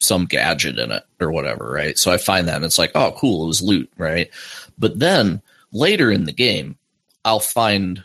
some 0.00 0.24
gadget 0.24 0.78
in 0.78 0.90
it 0.90 1.04
or 1.20 1.30
whatever, 1.30 1.70
right? 1.70 1.96
So 1.96 2.10
I 2.10 2.16
find 2.16 2.48
that 2.48 2.56
and 2.56 2.64
it's 2.64 2.78
like, 2.78 2.92
oh, 2.94 3.14
cool, 3.16 3.44
it 3.44 3.48
was 3.48 3.62
loot, 3.62 3.90
right? 3.96 4.30
But 4.78 4.98
then 4.98 5.42
later 5.72 6.10
in 6.10 6.24
the 6.24 6.32
game, 6.32 6.76
I'll 7.24 7.40
find 7.40 8.02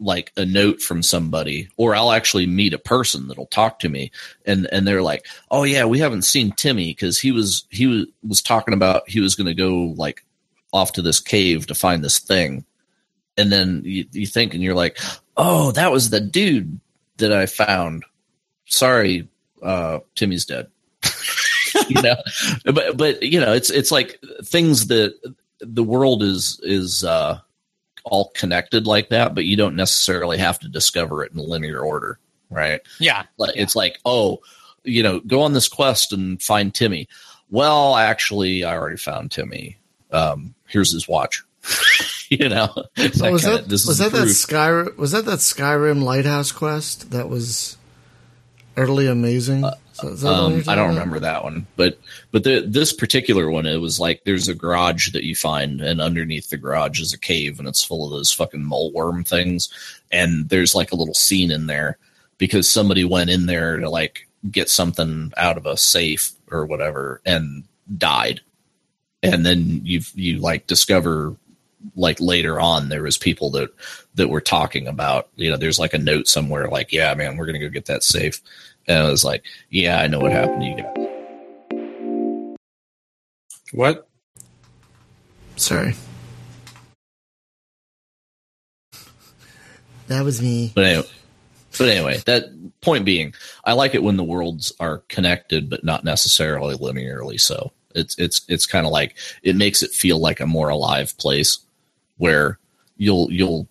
like 0.00 0.32
a 0.36 0.44
note 0.44 0.80
from 0.80 1.02
somebody, 1.02 1.68
or 1.76 1.94
I'll 1.94 2.12
actually 2.12 2.46
meet 2.46 2.72
a 2.72 2.78
person 2.78 3.26
that'll 3.28 3.46
talk 3.46 3.80
to 3.80 3.88
me, 3.88 4.12
and 4.46 4.68
and 4.70 4.86
they're 4.86 5.02
like, 5.02 5.26
oh 5.50 5.64
yeah, 5.64 5.84
we 5.86 5.98
haven't 5.98 6.22
seen 6.22 6.52
Timmy 6.52 6.90
because 6.90 7.18
he 7.18 7.32
was 7.32 7.64
he 7.70 7.86
was 7.86 8.06
was 8.26 8.42
talking 8.42 8.74
about 8.74 9.08
he 9.08 9.20
was 9.20 9.34
going 9.34 9.48
to 9.48 9.54
go 9.54 9.94
like 9.96 10.24
off 10.72 10.92
to 10.92 11.02
this 11.02 11.18
cave 11.18 11.66
to 11.66 11.74
find 11.74 12.04
this 12.04 12.18
thing, 12.18 12.64
and 13.36 13.50
then 13.50 13.82
you, 13.84 14.04
you 14.12 14.26
think 14.26 14.54
and 14.54 14.62
you're 14.62 14.74
like, 14.74 14.98
oh, 15.36 15.72
that 15.72 15.90
was 15.90 16.10
the 16.10 16.20
dude 16.20 16.78
that 17.16 17.32
I 17.32 17.46
found. 17.46 18.04
Sorry, 18.66 19.28
uh, 19.62 20.00
Timmy's 20.14 20.44
dead. 20.44 20.68
you 21.94 22.02
know, 22.02 22.16
but 22.72 22.96
but 22.96 23.22
you 23.22 23.40
know, 23.40 23.52
it's 23.52 23.70
it's 23.70 23.90
like 23.90 24.20
things 24.44 24.88
that 24.88 25.14
the 25.60 25.82
world 25.82 26.22
is 26.22 26.60
is 26.62 27.04
uh, 27.04 27.40
all 28.04 28.30
connected 28.34 28.86
like 28.86 29.08
that, 29.10 29.34
but 29.34 29.44
you 29.44 29.56
don't 29.56 29.76
necessarily 29.76 30.38
have 30.38 30.58
to 30.60 30.68
discover 30.68 31.24
it 31.24 31.32
in 31.32 31.38
linear 31.38 31.80
order, 31.80 32.18
right? 32.50 32.80
Yeah, 33.00 33.24
Like 33.38 33.56
Yeah. 33.56 33.62
it's 33.62 33.74
like, 33.76 33.98
oh, 34.04 34.40
you 34.84 35.02
know, 35.02 35.20
go 35.20 35.42
on 35.42 35.52
this 35.52 35.68
quest 35.68 36.12
and 36.12 36.40
find 36.42 36.72
Timmy. 36.74 37.08
Well, 37.50 37.96
actually, 37.96 38.64
I 38.64 38.76
already 38.76 38.96
found 38.98 39.30
Timmy. 39.30 39.78
Um, 40.10 40.54
here's 40.68 40.92
his 40.92 41.08
watch. 41.08 41.42
you 42.30 42.48
know, 42.48 42.68
It's 42.96 43.20
Oh, 43.20 43.32
was 43.32 43.42
kinda- 43.42 43.58
that 43.58 43.68
this 43.68 43.86
was 43.86 43.98
that 43.98 44.12
that 44.12 44.18
proof. 44.22 44.30
Skyrim 44.30 44.96
was 44.96 45.12
that 45.12 45.24
that 45.26 45.38
Skyrim 45.40 46.02
lighthouse 46.02 46.52
quest 46.52 47.10
that 47.10 47.28
was 47.28 47.76
utterly 48.76 49.06
amazing? 49.06 49.64
Is 49.64 49.72
that- 49.98 50.12
is 50.12 50.20
that 50.22 50.28
the 50.28 50.42
one 50.42 50.52
Um, 50.54 50.64
I 50.68 50.74
don't 50.74 50.88
remember 50.88 51.20
that 51.20 51.44
one, 51.44 51.66
but 51.76 51.98
but 52.30 52.44
the, 52.44 52.60
this 52.66 52.92
particular 52.92 53.50
one, 53.50 53.66
it 53.66 53.76
was 53.78 53.98
like 54.00 54.22
there's 54.24 54.48
a 54.48 54.54
garage 54.54 55.10
that 55.12 55.24
you 55.24 55.34
find, 55.34 55.80
and 55.80 56.00
underneath 56.00 56.50
the 56.50 56.56
garage 56.56 57.00
is 57.00 57.12
a 57.12 57.18
cave, 57.18 57.58
and 57.58 57.68
it's 57.68 57.84
full 57.84 58.04
of 58.04 58.10
those 58.10 58.32
fucking 58.32 58.64
mole 58.64 58.92
worm 58.92 59.24
things, 59.24 59.68
and 60.10 60.48
there's 60.48 60.74
like 60.74 60.92
a 60.92 60.96
little 60.96 61.14
scene 61.14 61.50
in 61.50 61.66
there 61.66 61.98
because 62.38 62.68
somebody 62.68 63.04
went 63.04 63.30
in 63.30 63.46
there 63.46 63.76
to 63.78 63.90
like 63.90 64.28
get 64.50 64.70
something 64.70 65.32
out 65.36 65.56
of 65.56 65.66
a 65.66 65.76
safe 65.76 66.32
or 66.50 66.64
whatever 66.64 67.20
and 67.26 67.64
died, 67.96 68.40
and 69.22 69.44
then 69.44 69.80
you 69.84 70.00
you 70.14 70.38
like 70.38 70.66
discover 70.66 71.36
like 71.94 72.20
later 72.20 72.60
on 72.60 72.88
there 72.88 73.04
was 73.04 73.16
people 73.16 73.50
that 73.50 73.70
that 74.16 74.28
were 74.28 74.40
talking 74.40 74.88
about 74.88 75.28
you 75.36 75.48
know 75.48 75.56
there's 75.56 75.78
like 75.78 75.94
a 75.94 75.98
note 75.98 76.26
somewhere 76.26 76.66
like 76.68 76.92
yeah 76.92 77.14
man 77.14 77.36
we're 77.36 77.46
gonna 77.46 77.58
go 77.60 77.68
get 77.68 77.86
that 77.86 78.02
safe 78.02 78.40
And 78.88 79.06
I 79.06 79.10
was 79.10 79.24
like, 79.24 79.44
yeah, 79.68 80.00
I 80.00 80.06
know 80.06 80.18
what 80.18 80.32
happened 80.32 80.62
to 80.62 80.66
you 80.66 80.76
guys. 80.76 81.08
What? 83.72 84.08
Sorry. 85.56 85.94
That 90.06 90.24
was 90.24 90.40
me. 90.40 90.72
But 90.74 90.84
anyway, 90.86 91.08
but 91.76 91.88
anyway, 91.88 92.22
that 92.24 92.46
point 92.80 93.04
being, 93.04 93.34
I 93.62 93.74
like 93.74 93.94
it 93.94 94.02
when 94.02 94.16
the 94.16 94.24
worlds 94.24 94.72
are 94.80 95.02
connected, 95.08 95.68
but 95.68 95.84
not 95.84 96.02
necessarily 96.02 96.74
linearly. 96.76 97.38
So 97.38 97.72
it's 97.94 98.18
it's 98.18 98.40
it's 98.48 98.64
kind 98.64 98.86
of 98.86 98.92
like 98.92 99.16
it 99.42 99.54
makes 99.54 99.82
it 99.82 99.90
feel 99.90 100.18
like 100.18 100.40
a 100.40 100.46
more 100.46 100.70
alive 100.70 101.16
place 101.18 101.58
where 102.16 102.58
you'll 102.96 103.30
you'll 103.30 103.68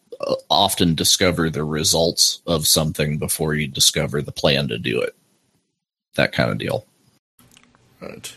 often 0.50 0.96
discover 0.96 1.50
the 1.50 1.64
results 1.64 2.42
of 2.48 2.68
something 2.68 3.18
before 3.18 3.54
you 3.54 3.68
discover 3.68 4.22
the 4.22 4.32
plan 4.32 4.68
to 4.70 4.78
do 4.78 5.02
it. 5.02 5.16
That 6.16 6.32
kind 6.32 6.52
of 6.52 6.58
deal. 6.58 6.86
Right. 8.02 8.36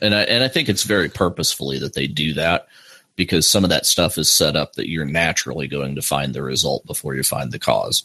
And 0.00 0.14
I 0.14 0.22
and 0.22 0.44
I 0.44 0.48
think 0.48 0.68
it's 0.68 0.84
very 0.84 1.08
purposefully 1.08 1.78
that 1.80 1.94
they 1.94 2.06
do 2.06 2.34
that 2.34 2.68
because 3.16 3.50
some 3.50 3.64
of 3.64 3.70
that 3.70 3.86
stuff 3.86 4.16
is 4.16 4.30
set 4.30 4.54
up 4.54 4.74
that 4.74 4.88
you're 4.88 5.04
naturally 5.04 5.66
going 5.66 5.96
to 5.96 6.02
find 6.02 6.34
the 6.34 6.42
result 6.42 6.86
before 6.86 7.16
you 7.16 7.24
find 7.24 7.50
the 7.50 7.58
cause. 7.58 8.04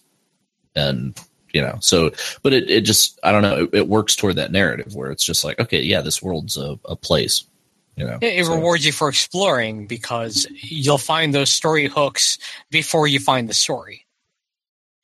And 0.76 1.15
you 1.53 1.61
know, 1.61 1.77
so 1.81 2.11
but 2.41 2.52
it, 2.53 2.69
it 2.69 2.81
just 2.81 3.19
I 3.23 3.31
don't 3.31 3.44
know, 3.44 3.64
it, 3.64 3.69
it 3.73 3.88
works 3.88 4.15
toward 4.15 4.38
that 4.38 4.52
narrative 4.52 4.95
where 4.95 5.11
it's 5.11 5.23
just 5.23 5.44
like, 5.44 5.60
okay, 5.60 5.81
yeah, 5.81 6.02
this 6.02 6.22
world's 6.22 6.57
a, 6.57 6.80
a 6.85 6.95
place. 6.95 7.45
You 7.95 8.06
know. 8.06 8.18
It, 8.22 8.40
it 8.40 8.45
so- 8.45 8.56
rewards 8.56 8.86
you 8.86 8.91
for 8.91 9.10
exploring 9.10 9.88
because 9.88 10.48
you'll 10.52 10.98
find 10.98 11.34
those 11.34 11.52
story 11.52 11.88
hooks 11.88 12.38
before 12.72 13.07
you 13.07 13.20
find 13.20 13.48
the 13.48 13.53
story. 13.53 14.06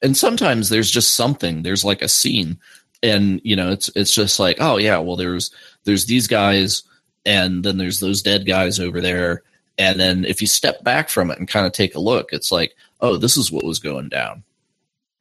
and 0.01 0.15
sometimes 0.15 0.69
there's 0.69 0.89
just 0.89 1.13
something 1.13 1.61
there's 1.63 1.83
like 1.85 2.01
a 2.01 2.07
scene 2.07 2.57
and 3.03 3.41
you 3.43 3.55
know 3.55 3.69
it's 3.71 3.89
it's 3.95 4.13
just 4.13 4.39
like 4.39 4.57
oh 4.59 4.77
yeah 4.77 4.97
well 4.97 5.15
there's 5.15 5.51
there's 5.83 6.05
these 6.05 6.27
guys 6.27 6.83
and 7.25 7.63
then 7.63 7.77
there's 7.77 7.99
those 7.99 8.21
dead 8.21 8.45
guys 8.45 8.79
over 8.79 9.01
there 9.01 9.43
and 9.77 9.99
then 9.99 10.25
if 10.25 10.41
you 10.41 10.47
step 10.47 10.83
back 10.83 11.09
from 11.09 11.29
it 11.31 11.37
and 11.37 11.47
kind 11.49 11.65
of 11.65 11.73
take 11.73 11.95
a 11.95 11.99
look 11.99 12.31
it's 12.31 12.51
like 12.51 12.75
oh 13.01 13.17
this 13.17 13.37
is 13.37 13.51
what 13.51 13.65
was 13.65 13.79
going 13.79 14.07
down 14.09 14.41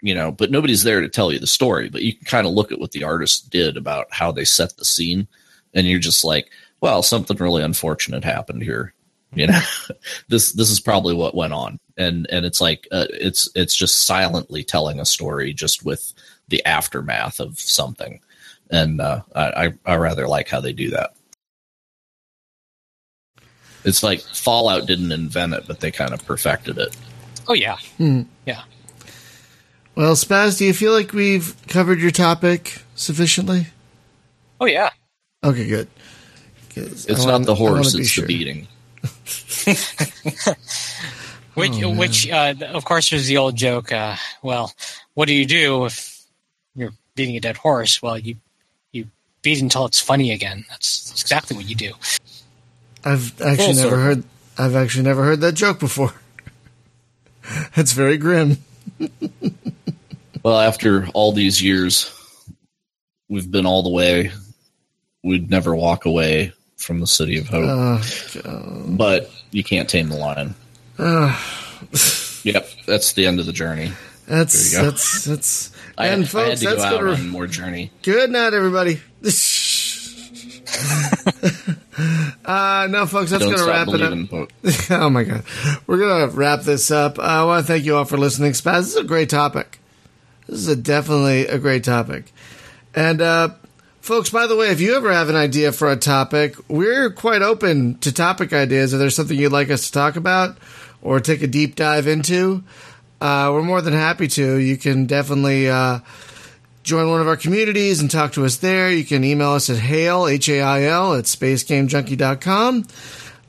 you 0.01 0.15
know 0.15 0.31
but 0.31 0.51
nobody's 0.51 0.85
there 0.85 1.01
to 1.01 1.09
tell 1.09 1.33
you 1.33 1.39
the 1.41 1.47
story 1.47 1.89
but 1.89 2.03
you 2.03 2.15
can 2.15 2.25
kind 2.25 2.47
of 2.47 2.53
look 2.53 2.71
at 2.73 2.79
what 2.81 2.93
the 2.93 3.05
artist 3.05 3.51
did 3.51 3.77
about 3.77 4.07
how 4.11 4.31
they 4.33 4.45
set 4.45 4.77
the 4.77 4.85
scene 4.85 5.27
and 5.75 5.87
you're 5.89 5.99
just 5.99 6.25
like 6.25 6.51
well 6.81 7.03
something 7.03 7.37
really 7.39 7.63
unfortunate 7.63 8.25
happened 8.25 8.63
here 8.63 8.93
you 9.35 9.47
know 9.47 9.61
this 10.29 10.53
this 10.53 10.71
is 10.71 10.81
probably 10.81 11.15
what 11.15 11.35
went 11.35 11.53
on 11.53 11.79
and 11.97 12.27
and 12.31 12.45
it's 12.47 12.61
like 12.61 12.87
uh, 12.93 13.07
it's 13.11 13.49
it's 13.55 13.75
just 13.77 14.07
silently 14.07 14.63
telling 14.65 15.01
a 15.01 15.05
story 15.05 15.53
just 15.53 15.85
with 15.85 16.13
the 16.49 16.65
aftermath 16.65 17.41
of 17.41 17.59
something 17.61 18.21
and 18.71 19.01
uh, 19.01 19.21
I, 19.35 19.67
I 19.87 19.93
I 19.93 19.97
rather 19.97 20.27
like 20.29 20.49
how 20.49 20.61
they 20.61 20.73
do 20.73 20.91
that 20.91 21.15
it's 23.85 24.03
like 24.03 24.21
fallout 24.21 24.87
didn't 24.87 25.13
invent 25.13 25.55
it 25.55 25.65
but 25.67 25.81
they 25.81 25.91
kind 25.91 26.13
of 26.15 26.25
perfected 26.27 26.79
it 26.79 26.97
Oh 27.51 27.55
yeah, 27.55 27.77
Hmm. 27.97 28.23
yeah. 28.45 28.65
Well, 29.95 30.15
Spaz, 30.15 30.59
do 30.59 30.67
you 30.67 30.75
feel 30.75 30.93
like 30.93 31.15
we've 31.15 31.57
covered 31.67 31.99
your 31.99 32.11
topic 32.11 32.83
sufficiently? 32.95 33.69
Oh 34.61 34.67
yeah. 34.67 34.91
Okay, 35.43 35.67
good. 35.67 35.89
'Cause 36.79 37.07
it's 37.07 37.21
I 37.23 37.25
not 37.25 37.33
wanna- 37.33 37.45
the 37.47 37.55
horse 37.55 37.95
be 37.95 38.01
it's 38.01 38.09
sure. 38.11 38.27
the 38.27 38.29
beating 38.37 38.69
Which, 41.55 41.83
Oh, 41.83 41.91
which, 41.95 42.31
uh, 42.31 42.55
of 42.73 42.85
course, 42.85 43.11
there's 43.11 43.27
the 43.27 43.37
old 43.39 43.57
joke. 43.57 43.91
Uh, 43.91 44.15
well, 44.43 44.73
what 45.15 45.27
do 45.27 45.35
you 45.35 45.45
do 45.45 45.87
if 45.87 46.23
you're 46.77 46.93
beating 47.17 47.37
a 47.37 47.41
dead 47.41 47.57
horse? 47.57 48.01
Well, 48.01 48.17
you 48.17 48.37
you 48.93 49.09
beat 49.43 49.61
until 49.61 49.85
it's 49.85 50.01
funny 50.01 50.31
again. 50.33 50.65
That's, 50.69 51.09
that's 51.09 51.21
exactly 51.21 51.57
what 51.57 51.69
you 51.69 51.75
do. 51.75 51.95
I've 53.05 53.41
actually 53.43 53.57
Full 53.57 53.75
never 53.75 53.81
circle. 53.89 53.99
heard. 53.99 54.23
I've 54.57 54.77
actually 54.77 55.03
never 55.05 55.25
heard 55.25 55.41
that 55.41 55.53
joke 55.55 55.81
before. 55.81 56.13
That's 57.75 57.93
very 57.93 58.19
grim. 58.19 58.59
well 60.45 60.59
after 60.61 61.09
all 61.15 61.33
these 61.33 61.61
years 61.63 62.13
we've 63.29 63.51
been 63.51 63.67
all 63.67 63.83
the 63.83 63.91
way 63.91 64.31
we'd 65.25 65.49
never 65.51 65.75
walk 65.75 66.05
away 66.05 66.53
from 66.79 67.01
the 67.01 67.07
city 67.07 67.37
of 67.39 67.47
hope 67.49 67.65
Uh, 67.69 68.03
God. 68.43 68.97
but 68.97 69.31
you 69.51 69.63
can't 69.63 69.89
tame 69.89 70.09
the 70.09 70.17
lion 70.17 70.55
Uh, 70.99 71.39
yep 72.45 72.67
that's 72.87 73.13
the 73.13 73.27
end 73.27 73.39
of 73.41 73.45
the 73.47 73.53
journey 73.53 73.93
that's 74.27 74.73
go. 74.75 74.85
that's 74.85 75.25
that's. 75.25 75.71
I, 75.97 76.09
and 76.09 76.25
I 76.25 76.27
folks, 76.27 76.61
to 76.61 76.67
go 76.67 76.71
that's 76.73 76.85
out 76.85 77.01
gonna. 77.01 77.13
on 77.13 77.29
more 77.29 77.47
journey 77.47 77.91
Good 78.03 78.31
night, 78.31 78.53
everybody. 78.55 79.01
uh, 82.45 82.87
no, 82.91 83.07
folks, 83.07 83.31
that's 83.31 83.45
going 83.45 83.57
to 83.57 83.65
wrap 83.65 83.89
it 83.89 84.03
up. 84.03 84.51
oh 84.91 85.11
my 85.11 85.25
god, 85.25 85.43
we're 85.87 85.99
gonna 85.99 86.29
wrap 86.29 86.61
this 86.63 86.91
up. 86.91 87.19
I 87.19 87.45
want 87.45 87.67
to 87.67 87.73
thank 87.73 87.85
you 87.85 87.97
all 87.97 88.05
for 88.05 88.19
listening. 88.19 88.53
Spaz, 88.53 88.81
this 88.81 88.89
is 88.91 88.97
a 88.97 89.05
great 89.05 89.31
topic. 89.31 89.79
This 90.47 90.59
is 90.61 90.69
a 90.69 90.77
definitely 90.77 91.47
a 91.47 91.59
great 91.59 91.85
topic. 91.85 92.33
And 92.95 93.21
uh, 93.21 93.51
folks, 94.09 94.31
by 94.31 94.47
the 94.47 94.57
way, 94.57 94.71
if 94.71 94.81
you 94.81 94.97
ever 94.97 95.13
have 95.13 95.29
an 95.29 95.37
idea 95.37 95.71
for 95.71 95.91
a 95.93 95.97
topic, 95.97 96.57
we're 96.67 97.11
quite 97.11 97.43
open 97.43 97.99
to 97.99 98.11
topic 98.11 98.55
ideas. 98.55 98.95
If 98.95 98.99
there's 98.99 99.15
something 99.15 99.39
you'd 99.39 99.53
like 99.53 99.71
us 99.71 99.87
to 99.87 99.93
talk 99.93 100.17
about 100.17 100.57
or 101.03 101.21
take 101.21 101.43
a 101.43 101.47
deep 101.47 101.77
dive 101.77 102.07
into, 102.07 102.65
uh, 103.21 103.51
we're 103.53 103.63
more 103.63 103.83
than 103.83 103.93
happy 103.93 104.27
to. 104.29 104.57
You 104.57 104.77
can 104.77 105.07
definitely. 105.07 105.69
Uh, 105.69 106.01
join 106.85 107.11
one 107.11 107.21
of 107.21 107.29
our 107.29 107.37
communities 107.37 108.01
and 108.01 108.11
talk 108.11 108.33
to 108.33 108.47
us 108.47 108.57
there. 108.57 108.91
You 108.91 109.05
can 109.05 109.23
email 109.23 109.51
us 109.51 109.69
at 109.69 109.77
hail, 109.77 110.27
H-A-I-L, 110.27 111.17
at 111.17 111.25
spacegamejunkie.com 111.25 112.87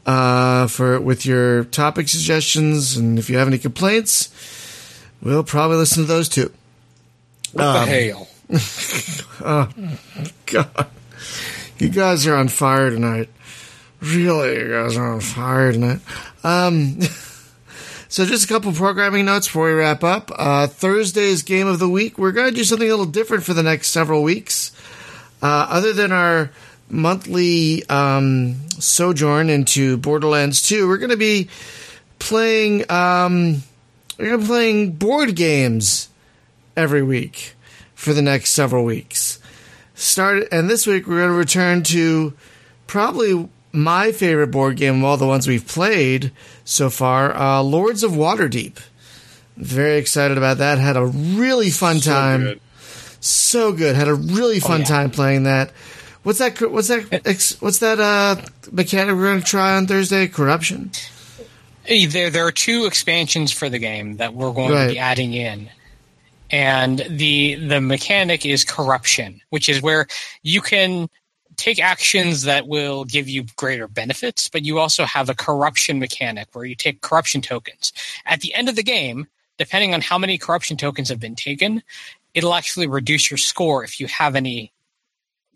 uh, 0.05 0.67
for 0.67 0.99
with 0.99 1.25
your 1.25 1.63
topic 1.63 2.09
suggestions. 2.09 2.97
And 2.97 3.17
if 3.17 3.29
you 3.29 3.37
have 3.37 3.47
any 3.47 3.57
complaints, 3.57 4.29
we'll 5.21 5.45
probably 5.45 5.77
listen 5.77 6.03
to 6.03 6.07
those 6.07 6.27
too. 6.27 6.51
What 7.53 7.63
Um, 7.65 7.85
the 7.85 7.91
hail? 7.91 8.27
God, 9.39 10.87
you 11.77 11.89
guys 11.89 12.25
are 12.25 12.35
on 12.35 12.47
fire 12.47 12.89
tonight. 12.89 13.29
Really, 14.01 14.55
you 14.55 14.69
guys 14.69 14.97
are 14.97 15.13
on 15.13 15.19
fire 15.19 15.71
tonight. 15.71 15.99
Um, 16.43 16.99
so 18.07 18.25
just 18.25 18.45
a 18.45 18.47
couple 18.47 18.71
programming 18.71 19.25
notes 19.25 19.45
before 19.45 19.67
we 19.67 19.73
wrap 19.73 20.03
up. 20.03 20.31
Uh, 20.35 20.65
Thursday's 20.65 21.43
game 21.43 21.67
of 21.67 21.77
the 21.77 21.87
week. 21.87 22.17
We're 22.17 22.31
going 22.31 22.49
to 22.49 22.55
do 22.55 22.63
something 22.63 22.87
a 22.87 22.89
little 22.89 23.05
different 23.05 23.43
for 23.43 23.53
the 23.53 23.61
next 23.61 23.89
several 23.89 24.23
weeks. 24.23 24.71
Uh, 25.43 25.67
other 25.69 25.93
than 25.93 26.11
our 26.11 26.49
monthly 26.89 27.87
um, 27.87 28.55
sojourn 28.79 29.51
into 29.51 29.97
Borderlands 29.97 30.63
2, 30.63 30.87
we're 30.87 30.97
going 30.97 31.11
to 31.11 31.17
be 31.17 31.49
playing. 32.17 32.89
Um, 32.89 33.61
we're 34.17 34.29
going 34.29 34.39
to 34.39 34.43
be 34.43 34.47
playing 34.47 34.91
board 34.93 35.35
games 35.35 36.09
every 36.75 37.03
week 37.03 37.53
for 37.99 38.13
the 38.13 38.21
next 38.21 38.51
several 38.51 38.85
weeks. 38.85 39.39
Start 39.93 40.47
and 40.53 40.69
this 40.69 40.87
week 40.87 41.05
we're 41.05 41.17
going 41.17 41.31
to 41.31 41.35
return 41.35 41.83
to 41.83 42.33
probably 42.87 43.49
my 43.73 44.13
favorite 44.13 44.47
board 44.47 44.77
game 44.77 44.99
of 44.99 45.03
all 45.03 45.17
the 45.17 45.27
ones 45.27 45.47
we've 45.49 45.67
played 45.67 46.31
so 46.63 46.89
far, 46.89 47.35
uh, 47.35 47.61
Lords 47.61 48.01
of 48.01 48.11
Waterdeep. 48.11 48.77
Very 49.57 49.97
excited 49.97 50.37
about 50.37 50.59
that. 50.59 50.77
Had 50.77 50.95
a 50.95 51.05
really 51.05 51.69
fun 51.69 51.99
So 51.99 52.11
time. 52.11 52.41
good. 52.43 52.61
So 53.19 53.73
good. 53.73 53.97
Had 53.97 54.07
a 54.07 54.13
really 54.13 54.61
fun 54.61 54.79
yeah. 54.79 54.85
time 54.85 55.11
playing 55.11 55.43
that. 55.43 55.71
What's 56.23 56.39
that? 56.39 56.61
What's 56.71 56.87
that? 56.87 57.21
ex- 57.25 57.61
What's 57.61 57.79
that 57.79 57.99
uh, 57.99 58.37
mechanic 58.71 59.15
we're 59.15 59.23
going 59.23 59.41
to 59.41 59.45
try 59.45 59.75
on 59.75 59.87
Thursday? 59.87 60.27
Corruption. 60.29 60.91
There, 61.85 62.29
there 62.29 62.45
are 62.47 62.51
two 62.53 62.85
expansions 62.85 63.51
for 63.51 63.67
the 63.67 63.79
game 63.79 64.17
that 64.17 64.33
we're 64.33 64.53
going 64.53 64.69
to 64.71 64.93
be 64.93 64.99
adding 64.99 65.33
in, 65.33 65.69
and 66.49 67.05
the 67.09 67.55
the 67.55 67.81
mechanic 67.81 68.45
is 68.45 68.63
corruption, 68.63 69.41
which 69.49 69.69
is 69.69 69.81
where 69.81 70.07
you 70.43 70.61
can 70.61 71.09
take 71.57 71.79
actions 71.81 72.43
that 72.43 72.67
will 72.67 73.03
give 73.03 73.27
you 73.27 73.43
greater 73.57 73.87
benefits, 73.87 74.47
but 74.47 74.63
you 74.63 74.79
also 74.79 75.03
have 75.03 75.29
a 75.29 75.35
corruption 75.35 75.99
mechanic 75.99 76.47
where 76.53 76.63
you 76.65 76.73
take 76.75 77.01
corruption 77.01 77.41
tokens. 77.41 77.91
At 78.25 78.39
the 78.39 78.53
end 78.53 78.69
of 78.69 78.75
the 78.77 78.83
game, 78.83 79.27
depending 79.57 79.93
on 79.93 79.99
how 80.01 80.17
many 80.17 80.37
corruption 80.37 80.77
tokens 80.77 81.09
have 81.09 81.19
been 81.19 81.35
taken, 81.35 81.83
it'll 82.33 82.53
actually 82.53 82.87
reduce 82.87 83.29
your 83.29 83.37
score 83.37 83.83
if 83.83 83.99
you 83.99 84.07
have 84.07 84.35
any 84.37 84.71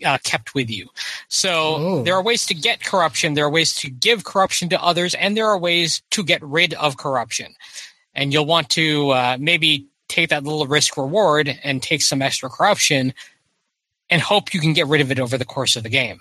uh, 0.03 0.17
kept 0.23 0.53
with 0.53 0.69
you. 0.69 0.89
So 1.29 1.75
Oh. 1.77 2.03
there 2.03 2.15
are 2.15 2.23
ways 2.23 2.45
to 2.47 2.53
get 2.53 2.83
corruption, 2.83 3.35
there 3.35 3.45
are 3.45 3.49
ways 3.49 3.73
to 3.75 3.89
give 3.89 4.25
corruption 4.25 4.67
to 4.69 4.83
others, 4.83 5.13
and 5.13 5.37
there 5.37 5.47
are 5.47 5.57
ways 5.57 6.01
to 6.11 6.23
get 6.23 6.41
rid 6.43 6.73
of 6.73 6.97
corruption. 6.97 7.55
And 8.13 8.33
you'll 8.33 8.45
want 8.45 8.69
to 8.71 9.09
uh, 9.11 9.37
maybe 9.39 9.87
take 10.07 10.29
that 10.29 10.43
little 10.43 10.67
risk 10.67 10.97
reward 10.97 11.59
and 11.63 11.81
take 11.81 12.01
some 12.01 12.21
extra 12.21 12.49
corruption 12.49 13.13
and 14.09 14.21
hope 14.21 14.53
you 14.53 14.59
can 14.59 14.73
get 14.73 14.87
rid 14.87 15.01
of 15.01 15.11
it 15.11 15.19
over 15.19 15.37
the 15.37 15.45
course 15.45 15.75
of 15.75 15.83
the 15.83 15.89
game. 15.89 16.19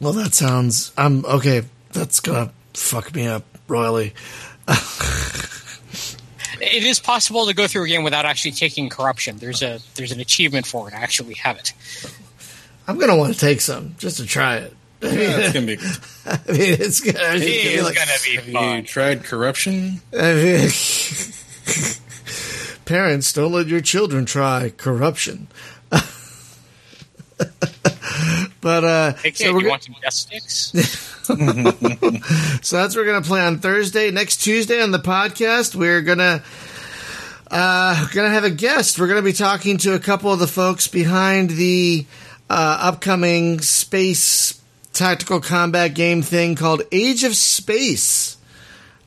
Well, 0.00 0.12
that 0.14 0.34
sounds. 0.34 0.92
I'm 0.96 1.24
okay. 1.26 1.62
That's 1.92 2.20
gonna 2.20 2.52
fuck 2.74 3.14
me 3.14 3.26
up 3.26 3.44
royally. 3.68 4.14
it 6.60 6.84
is 6.84 6.98
possible 7.00 7.46
to 7.46 7.54
go 7.54 7.66
through 7.66 7.84
a 7.84 7.88
game 7.88 8.02
without 8.02 8.24
actually 8.24 8.52
taking 8.52 8.88
corruption. 8.88 9.36
There's 9.36 9.62
a 9.62 9.78
there's 9.94 10.12
an 10.12 10.20
achievement 10.20 10.66
for 10.66 10.88
it. 10.88 10.94
I 10.94 10.98
actually 10.98 11.34
have 11.34 11.58
it. 11.58 11.74
I'm 12.88 12.98
gonna 12.98 13.16
want 13.16 13.34
to 13.34 13.38
take 13.38 13.60
some 13.60 13.94
just 13.98 14.16
to 14.16 14.26
try 14.26 14.56
it. 14.56 14.74
Yeah, 15.02 15.10
it's 15.12 15.52
gonna 15.54 15.66
be. 15.66 15.78
I 16.26 16.38
mean, 16.52 16.76
it's 16.80 17.00
gonna, 17.00 17.18
it's 17.18 17.20
It 17.20 17.20
gonna 17.20 17.40
be 17.40 17.74
is 17.74 17.84
like, 17.84 17.94
gonna 17.94 18.10
be 18.24 18.36
Have 18.52 18.76
you 18.76 18.82
tried 18.82 19.24
corruption? 19.24 20.00
I 20.12 20.34
mean, 20.34 20.68
parents, 22.84 23.32
don't 23.32 23.52
let 23.52 23.66
your 23.68 23.80
children 23.80 24.26
try 24.26 24.70
corruption. 24.76 25.48
but 28.60 28.84
uh, 28.84 29.12
Hey, 29.14 29.30
kid, 29.30 29.46
so 29.46 29.52
we're 29.52 29.58
you 29.60 29.64
go- 29.64 29.70
want 29.70 29.84
some 29.84 29.94
death 30.02 30.12
sticks? 30.12 30.72
So 32.62 32.76
that's 32.76 32.94
what 32.94 32.96
we're 32.96 33.06
gonna 33.12 33.22
play 33.24 33.40
on 33.40 33.58
Thursday. 33.58 34.10
Next 34.10 34.38
Tuesday 34.38 34.82
on 34.82 34.90
the 34.90 34.98
podcast, 34.98 35.74
we're 35.74 36.02
gonna 36.02 36.42
uh 37.50 38.08
gonna 38.12 38.30
have 38.30 38.44
a 38.44 38.50
guest. 38.50 38.98
We're 38.98 39.08
gonna 39.08 39.22
be 39.22 39.32
talking 39.32 39.78
to 39.78 39.94
a 39.94 39.98
couple 39.98 40.32
of 40.32 40.38
the 40.40 40.46
folks 40.48 40.88
behind 40.88 41.50
the 41.50 42.04
uh, 42.50 42.78
upcoming 42.82 43.60
space 43.60 44.59
tactical 44.92 45.40
combat 45.40 45.94
game 45.94 46.22
thing 46.22 46.54
called 46.54 46.82
Age 46.92 47.24
of 47.24 47.34
Space. 47.36 48.36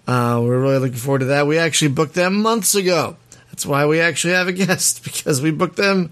Uh, 0.07 0.41
we're 0.43 0.59
really 0.59 0.79
looking 0.79 0.97
forward 0.97 1.19
to 1.19 1.25
that. 1.25 1.47
We 1.47 1.57
actually 1.57 1.91
booked 1.91 2.13
them 2.13 2.41
months 2.41 2.75
ago. 2.75 3.15
That's 3.51 3.65
why 3.65 3.85
we 3.85 3.99
actually 3.99 4.33
have 4.33 4.47
a 4.47 4.51
guest 4.65 5.03
because 5.03 5.41
we 5.41 5.51
booked 5.51 5.77
them 5.77 6.11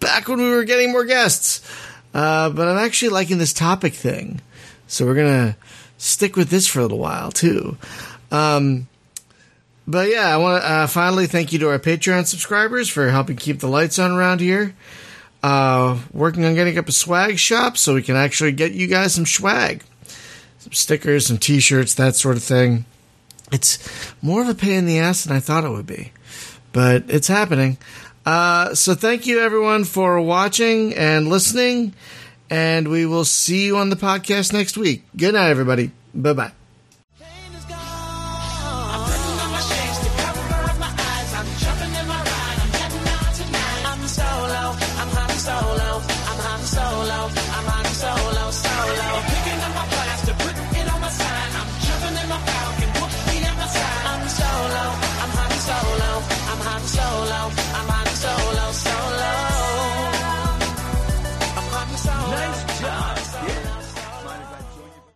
back 0.00 0.28
when 0.28 0.38
we 0.38 0.50
were 0.50 0.64
getting 0.64 0.92
more 0.92 1.04
guests. 1.04 1.60
Uh, 2.14 2.50
but 2.50 2.68
I'm 2.68 2.78
actually 2.78 3.10
liking 3.10 3.38
this 3.38 3.52
topic 3.52 3.94
thing. 3.94 4.40
So 4.86 5.04
we're 5.04 5.14
gonna 5.14 5.56
stick 5.98 6.36
with 6.36 6.48
this 6.48 6.66
for 6.66 6.78
a 6.78 6.82
little 6.82 6.98
while 6.98 7.30
too. 7.30 7.76
Um, 8.30 8.88
but 9.86 10.08
yeah, 10.08 10.32
I 10.32 10.36
want 10.36 10.62
to 10.62 10.70
uh, 10.70 10.86
finally 10.86 11.26
thank 11.26 11.52
you 11.52 11.58
to 11.60 11.70
our 11.70 11.78
Patreon 11.78 12.26
subscribers 12.26 12.88
for 12.88 13.08
helping 13.10 13.36
keep 13.36 13.60
the 13.60 13.68
lights 13.68 13.98
on 13.98 14.12
around 14.12 14.40
here. 14.40 14.74
Uh, 15.42 15.98
working 16.12 16.44
on 16.44 16.54
getting 16.54 16.78
up 16.78 16.88
a 16.88 16.92
swag 16.92 17.38
shop 17.38 17.76
so 17.76 17.94
we 17.94 18.02
can 18.02 18.16
actually 18.16 18.52
get 18.52 18.72
you 18.72 18.86
guys 18.86 19.14
some 19.14 19.26
swag, 19.26 19.84
some 20.58 20.72
stickers, 20.72 21.26
some 21.26 21.38
T-shirts, 21.38 21.94
that 21.94 22.16
sort 22.16 22.36
of 22.36 22.42
thing. 22.42 22.84
It's 23.52 23.78
more 24.20 24.42
of 24.42 24.48
a 24.48 24.54
pain 24.54 24.78
in 24.78 24.86
the 24.86 24.98
ass 24.98 25.24
than 25.24 25.36
I 25.36 25.40
thought 25.40 25.64
it 25.64 25.70
would 25.70 25.86
be, 25.86 26.12
but 26.72 27.04
it's 27.08 27.28
happening. 27.28 27.78
Uh, 28.26 28.74
so 28.74 28.94
thank 28.94 29.26
you 29.26 29.40
everyone 29.40 29.84
for 29.84 30.20
watching 30.20 30.92
and 30.94 31.28
listening 31.28 31.94
and 32.50 32.88
we 32.88 33.06
will 33.06 33.24
see 33.24 33.66
you 33.66 33.76
on 33.76 33.90
the 33.90 33.96
podcast 33.96 34.52
next 34.52 34.76
week. 34.76 35.04
Good 35.16 35.34
night, 35.34 35.50
everybody. 35.50 35.90
Bye 36.14 36.32
bye. 36.32 36.57